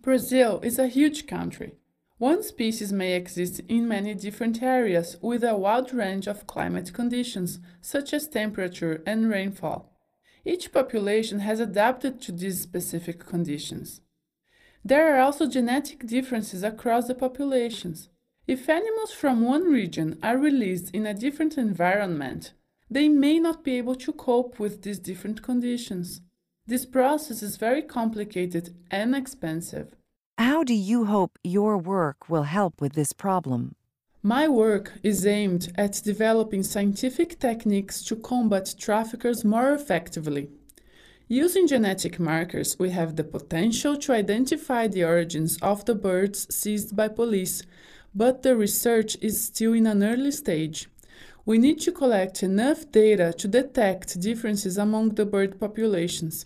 Brazil 0.00 0.60
is 0.62 0.78
a 0.78 0.86
huge 0.86 1.26
country. 1.26 1.74
One 2.18 2.42
species 2.42 2.92
may 2.92 3.14
exist 3.14 3.60
in 3.68 3.88
many 3.88 4.14
different 4.14 4.62
areas 4.62 5.16
with 5.20 5.44
a 5.44 5.56
wide 5.56 5.92
range 5.92 6.26
of 6.26 6.46
climate 6.46 6.92
conditions, 6.92 7.58
such 7.80 8.12
as 8.12 8.28
temperature 8.28 9.02
and 9.06 9.28
rainfall. 9.28 9.92
Each 10.44 10.72
population 10.72 11.40
has 11.40 11.60
adapted 11.60 12.20
to 12.22 12.32
these 12.32 12.60
specific 12.60 13.26
conditions. 13.26 14.00
There 14.84 15.14
are 15.14 15.20
also 15.20 15.48
genetic 15.48 16.06
differences 16.06 16.62
across 16.62 17.08
the 17.08 17.14
populations. 17.14 18.08
If 18.46 18.68
animals 18.68 19.12
from 19.12 19.42
one 19.42 19.64
region 19.64 20.18
are 20.22 20.38
released 20.38 20.94
in 20.94 21.06
a 21.06 21.12
different 21.14 21.58
environment, 21.58 22.52
they 22.88 23.08
may 23.08 23.38
not 23.38 23.64
be 23.64 23.76
able 23.76 23.96
to 23.96 24.12
cope 24.12 24.58
with 24.58 24.82
these 24.82 24.98
different 24.98 25.42
conditions. 25.42 26.22
This 26.68 26.84
process 26.84 27.42
is 27.42 27.56
very 27.56 27.80
complicated 27.80 28.74
and 28.90 29.16
expensive. 29.16 29.96
How 30.36 30.64
do 30.64 30.74
you 30.74 31.06
hope 31.06 31.38
your 31.42 31.78
work 31.78 32.28
will 32.28 32.42
help 32.42 32.82
with 32.82 32.92
this 32.92 33.14
problem? 33.14 33.74
My 34.22 34.48
work 34.48 34.92
is 35.02 35.24
aimed 35.24 35.72
at 35.78 36.02
developing 36.04 36.62
scientific 36.62 37.38
techniques 37.38 38.04
to 38.04 38.16
combat 38.16 38.74
traffickers 38.78 39.46
more 39.46 39.72
effectively. 39.72 40.50
Using 41.26 41.66
genetic 41.66 42.20
markers, 42.20 42.78
we 42.78 42.90
have 42.90 43.16
the 43.16 43.24
potential 43.24 43.96
to 43.96 44.12
identify 44.12 44.88
the 44.88 45.04
origins 45.04 45.56
of 45.62 45.86
the 45.86 45.94
birds 45.94 46.54
seized 46.54 46.94
by 46.94 47.08
police, 47.08 47.62
but 48.14 48.42
the 48.42 48.54
research 48.54 49.16
is 49.22 49.42
still 49.42 49.72
in 49.72 49.86
an 49.86 50.02
early 50.04 50.32
stage. 50.32 50.90
We 51.46 51.56
need 51.56 51.80
to 51.80 51.92
collect 51.92 52.42
enough 52.42 52.92
data 52.92 53.32
to 53.38 53.48
detect 53.48 54.20
differences 54.20 54.76
among 54.76 55.14
the 55.14 55.24
bird 55.24 55.58
populations. 55.58 56.44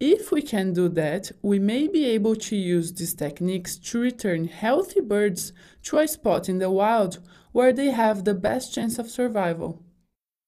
If 0.00 0.32
we 0.32 0.42
can 0.42 0.72
do 0.72 0.88
that, 0.90 1.30
we 1.40 1.58
may 1.58 1.86
be 1.86 2.04
able 2.06 2.34
to 2.36 2.56
use 2.56 2.92
these 2.92 3.14
techniques 3.14 3.76
to 3.76 4.00
return 4.00 4.48
healthy 4.48 5.00
birds 5.00 5.52
to 5.84 5.98
a 5.98 6.08
spot 6.08 6.48
in 6.48 6.58
the 6.58 6.70
wild 6.70 7.20
where 7.52 7.72
they 7.72 7.90
have 7.90 8.24
the 8.24 8.34
best 8.34 8.74
chance 8.74 8.98
of 8.98 9.08
survival. 9.08 9.82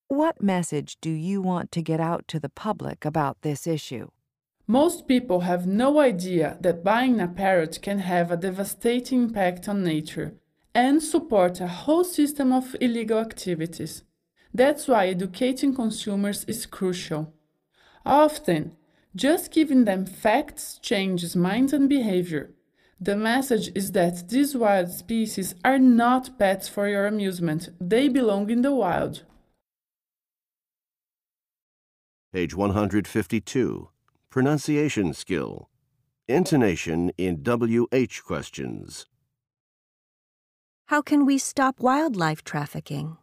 What 0.08 0.42
message 0.42 0.98
do 1.00 1.10
you 1.10 1.40
want 1.40 1.70
to 1.72 1.82
get 1.82 2.00
out 2.00 2.26
to 2.28 2.40
the 2.40 2.48
public 2.48 3.04
about 3.04 3.42
this 3.42 3.66
issue? 3.66 4.08
Most 4.66 5.06
people 5.06 5.40
have 5.40 5.66
no 5.66 6.00
idea 6.00 6.58
that 6.60 6.82
buying 6.82 7.20
a 7.20 7.28
parrot 7.28 7.78
can 7.82 8.00
have 8.00 8.32
a 8.32 8.36
devastating 8.36 9.22
impact 9.24 9.68
on 9.68 9.84
nature 9.84 10.34
and 10.74 11.00
support 11.00 11.60
a 11.60 11.68
whole 11.68 12.02
system 12.02 12.52
of 12.52 12.74
illegal 12.80 13.18
activities. 13.18 14.02
That's 14.52 14.88
why 14.88 15.06
educating 15.06 15.74
consumers 15.74 16.44
is 16.44 16.66
crucial. 16.66 17.32
Often, 18.04 18.72
just 19.16 19.50
giving 19.50 19.84
them 19.84 20.04
facts 20.04 20.78
changes 20.82 21.34
minds 21.34 21.72
and 21.72 21.88
behavior. 21.88 22.50
The 23.00 23.16
message 23.16 23.70
is 23.74 23.92
that 23.92 24.28
these 24.28 24.56
wild 24.56 24.90
species 24.90 25.54
are 25.64 25.78
not 25.78 26.38
pets 26.38 26.68
for 26.68 26.88
your 26.88 27.06
amusement, 27.06 27.70
they 27.80 28.08
belong 28.08 28.50
in 28.50 28.62
the 28.62 28.74
wild. 28.74 29.24
Page 32.32 32.54
152. 32.54 33.88
Pronunciation 34.30 35.14
skill. 35.14 35.70
Intonation 36.28 37.10
in 37.16 37.42
WH 37.42 38.22
questions. 38.26 39.06
How 40.86 41.00
can 41.00 41.24
we 41.24 41.38
stop 41.38 41.80
wildlife 41.80 42.44
trafficking? 42.44 43.16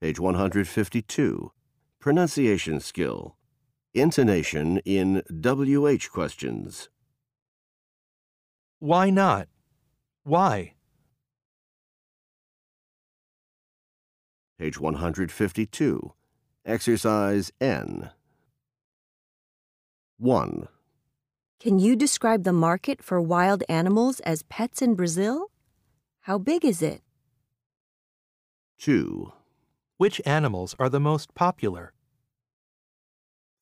Page 0.00 0.18
152. 0.20 1.52
Pronunciation 2.02 2.80
skill. 2.80 3.36
Intonation 3.94 4.78
in 4.78 5.22
WH 5.30 6.10
questions. 6.10 6.88
Why 8.80 9.08
not? 9.08 9.46
Why? 10.24 10.74
Page 14.58 14.80
152. 14.80 16.12
Exercise 16.66 17.52
N. 17.60 18.10
1. 20.18 20.68
Can 21.60 21.78
you 21.78 21.94
describe 21.94 22.42
the 22.42 22.52
market 22.52 23.00
for 23.00 23.20
wild 23.20 23.62
animals 23.68 24.18
as 24.20 24.42
pets 24.42 24.82
in 24.82 24.96
Brazil? 24.96 25.52
How 26.22 26.38
big 26.38 26.64
is 26.64 26.82
it? 26.82 27.00
2. 28.80 29.32
Which 30.02 30.20
animals 30.26 30.74
are 30.80 30.88
the 30.88 30.98
most 30.98 31.32
popular? 31.32 31.92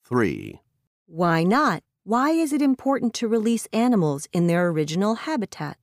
3. 0.07 0.59
Why 1.05 1.45
not? 1.45 1.83
Why 2.05 2.31
is 2.31 2.55
it 2.55 2.63
important 2.63 3.13
to 3.17 3.29
release 3.29 3.69
animals 3.75 4.27
in 4.33 4.47
their 4.47 4.69
original 4.69 5.17
habitat? 5.17 5.77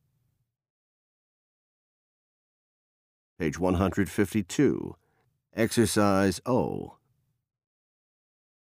Page 3.38 3.60
152. 3.60 4.96
Exercise 5.56 6.42
O. 6.48 6.96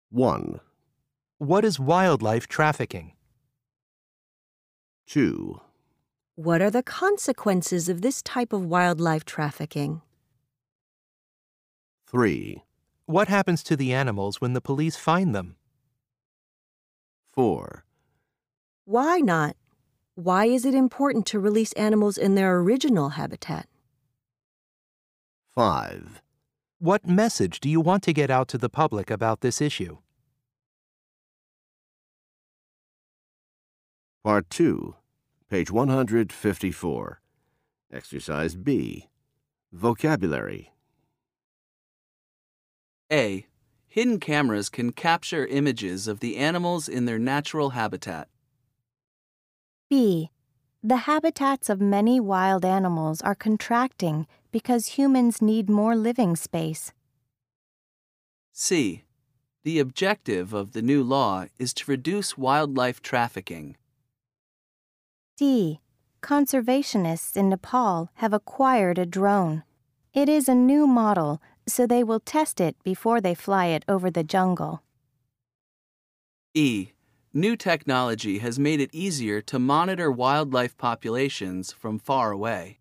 1. 0.10 0.60
What 1.38 1.64
is 1.64 1.80
wildlife 1.80 2.50
trafficking? 2.50 3.14
2. 5.08 5.62
What 6.36 6.62
are 6.62 6.70
the 6.70 6.84
consequences 6.84 7.88
of 7.88 8.02
this 8.02 8.22
type 8.22 8.52
of 8.52 8.66
wildlife 8.66 9.24
trafficking? 9.24 10.02
3. 12.08 12.64
What 13.06 13.28
happens 13.28 13.62
to 13.64 13.76
the 13.76 13.94
animals 13.94 14.40
when 14.40 14.54
the 14.54 14.62
police 14.62 14.96
find 14.96 15.36
them? 15.36 15.58
4. 17.34 17.84
Why 18.86 19.18
not? 19.20 19.58
Why 20.16 20.46
is 20.46 20.64
it 20.64 20.74
important 20.74 21.26
to 21.28 21.40
release 21.40 21.74
animals 21.74 22.18
in 22.18 22.36
their 22.36 22.58
original 22.60 23.10
habitat? 23.10 23.68
5. 25.54 26.22
What 26.80 27.06
message 27.06 27.60
do 27.60 27.70
you 27.70 27.82
want 27.82 28.04
to 28.04 28.14
get 28.14 28.30
out 28.30 28.48
to 28.50 28.58
the 28.58 28.70
public 28.70 29.12
about 29.12 29.42
this 29.42 29.60
issue? 29.60 29.98
Part 34.24 34.50
2. 34.50 34.96
Page 35.50 35.72
154. 35.72 37.22
Exercise 37.92 38.56
B. 38.56 39.10
Vocabulary. 39.74 40.72
A. 43.12 43.46
Hidden 43.88 44.20
cameras 44.20 44.70
can 44.70 44.92
capture 44.92 45.46
images 45.48 46.08
of 46.08 46.20
the 46.20 46.38
animals 46.38 46.90
in 46.90 47.06
their 47.06 47.18
natural 47.18 47.72
habitat. 47.72 48.28
B. 49.90 50.30
The 50.84 50.98
habitats 50.98 51.70
of 51.70 51.82
many 51.82 52.20
wild 52.20 52.66
animals 52.66 53.22
are 53.22 53.36
contracting 53.36 54.28
because 54.52 54.98
humans 54.98 55.42
need 55.42 55.70
more 55.70 55.96
living 55.96 56.36
space. 56.36 56.92
C. 58.52 59.04
The 59.64 59.80
objective 59.80 60.54
of 60.54 60.74
the 60.74 60.82
new 60.82 61.04
law 61.04 61.46
is 61.58 61.74
to 61.76 61.92
reduce 61.92 62.38
wildlife 62.38 63.02
trafficking. 63.02 63.78
D. 65.38 65.80
Conservationists 66.22 67.38
in 67.38 67.50
Nepal 67.50 68.10
have 68.16 68.34
acquired 68.34 68.98
a 68.98 69.06
drone. 69.06 69.64
It 70.14 70.28
is 70.28 70.50
a 70.50 70.56
new 70.56 70.88
model, 70.88 71.42
so 71.68 71.86
they 71.86 72.04
will 72.04 72.20
test 72.20 72.60
it 72.60 72.76
before 72.84 73.22
they 73.22 73.36
fly 73.36 73.68
it 73.68 73.84
over 73.88 74.10
the 74.10 74.24
jungle. 74.24 74.82
E. 76.54 76.92
New 77.34 77.56
technology 77.56 78.40
has 78.40 78.58
made 78.58 78.82
it 78.82 78.90
easier 78.94 79.42
to 79.42 79.60
monitor 79.60 80.10
wildlife 80.10 80.76
populations 80.78 81.72
from 81.72 82.00
far 82.00 82.32
away. 82.32 82.80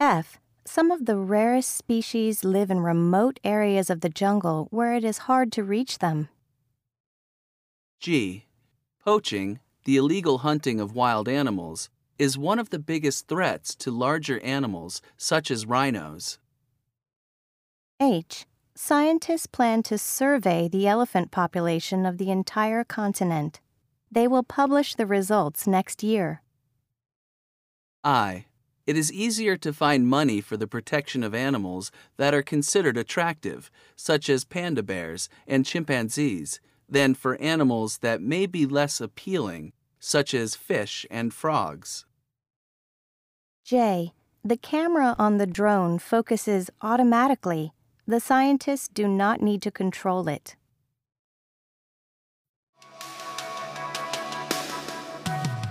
F. 0.00 0.40
Some 0.64 0.90
of 0.90 1.06
the 1.06 1.16
rarest 1.16 1.76
species 1.76 2.42
live 2.42 2.70
in 2.70 2.80
remote 2.80 3.38
areas 3.44 3.88
of 3.88 4.00
the 4.00 4.08
jungle 4.08 4.66
where 4.70 4.94
it 4.94 5.04
is 5.04 5.18
hard 5.18 5.52
to 5.52 5.62
reach 5.62 6.00
them. 6.00 6.28
G. 8.00 8.46
Poaching, 9.04 9.60
the 9.84 9.96
illegal 9.96 10.38
hunting 10.38 10.80
of 10.80 10.96
wild 10.96 11.28
animals, 11.28 11.88
is 12.18 12.36
one 12.36 12.58
of 12.58 12.70
the 12.70 12.80
biggest 12.80 13.28
threats 13.28 13.76
to 13.76 13.92
larger 13.92 14.40
animals 14.40 15.00
such 15.16 15.50
as 15.50 15.64
rhinos. 15.66 16.40
H. 18.00 18.44
Scientists 18.74 19.46
plan 19.46 19.82
to 19.84 19.96
survey 19.96 20.68
the 20.68 20.86
elephant 20.86 21.30
population 21.30 22.04
of 22.04 22.18
the 22.18 22.30
entire 22.30 22.84
continent. 22.84 23.60
They 24.12 24.28
will 24.28 24.42
publish 24.42 24.94
the 24.94 25.06
results 25.06 25.66
next 25.66 26.02
year. 26.02 26.42
I. 28.04 28.44
It 28.86 28.98
is 28.98 29.10
easier 29.10 29.56
to 29.56 29.72
find 29.72 30.06
money 30.06 30.42
for 30.42 30.58
the 30.58 30.66
protection 30.66 31.24
of 31.24 31.34
animals 31.34 31.90
that 32.18 32.34
are 32.34 32.42
considered 32.42 32.98
attractive, 32.98 33.70
such 33.96 34.28
as 34.28 34.44
panda 34.44 34.82
bears 34.82 35.30
and 35.46 35.64
chimpanzees, 35.64 36.60
than 36.88 37.14
for 37.14 37.40
animals 37.40 37.98
that 37.98 38.20
may 38.20 38.44
be 38.44 38.66
less 38.66 39.00
appealing, 39.00 39.72
such 39.98 40.34
as 40.34 40.54
fish 40.54 41.06
and 41.10 41.32
frogs. 41.32 42.04
J. 43.64 44.12
The 44.44 44.58
camera 44.58 45.16
on 45.18 45.38
the 45.38 45.46
drone 45.46 45.98
focuses 45.98 46.70
automatically. 46.82 47.72
The 48.08 48.20
scientists 48.20 48.86
do 48.86 49.08
not 49.08 49.42
need 49.42 49.62
to 49.62 49.72
control 49.72 50.28
it. 50.28 50.54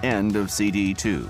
End 0.04 0.36
of 0.36 0.52
CD 0.52 0.94
2. 0.94 1.30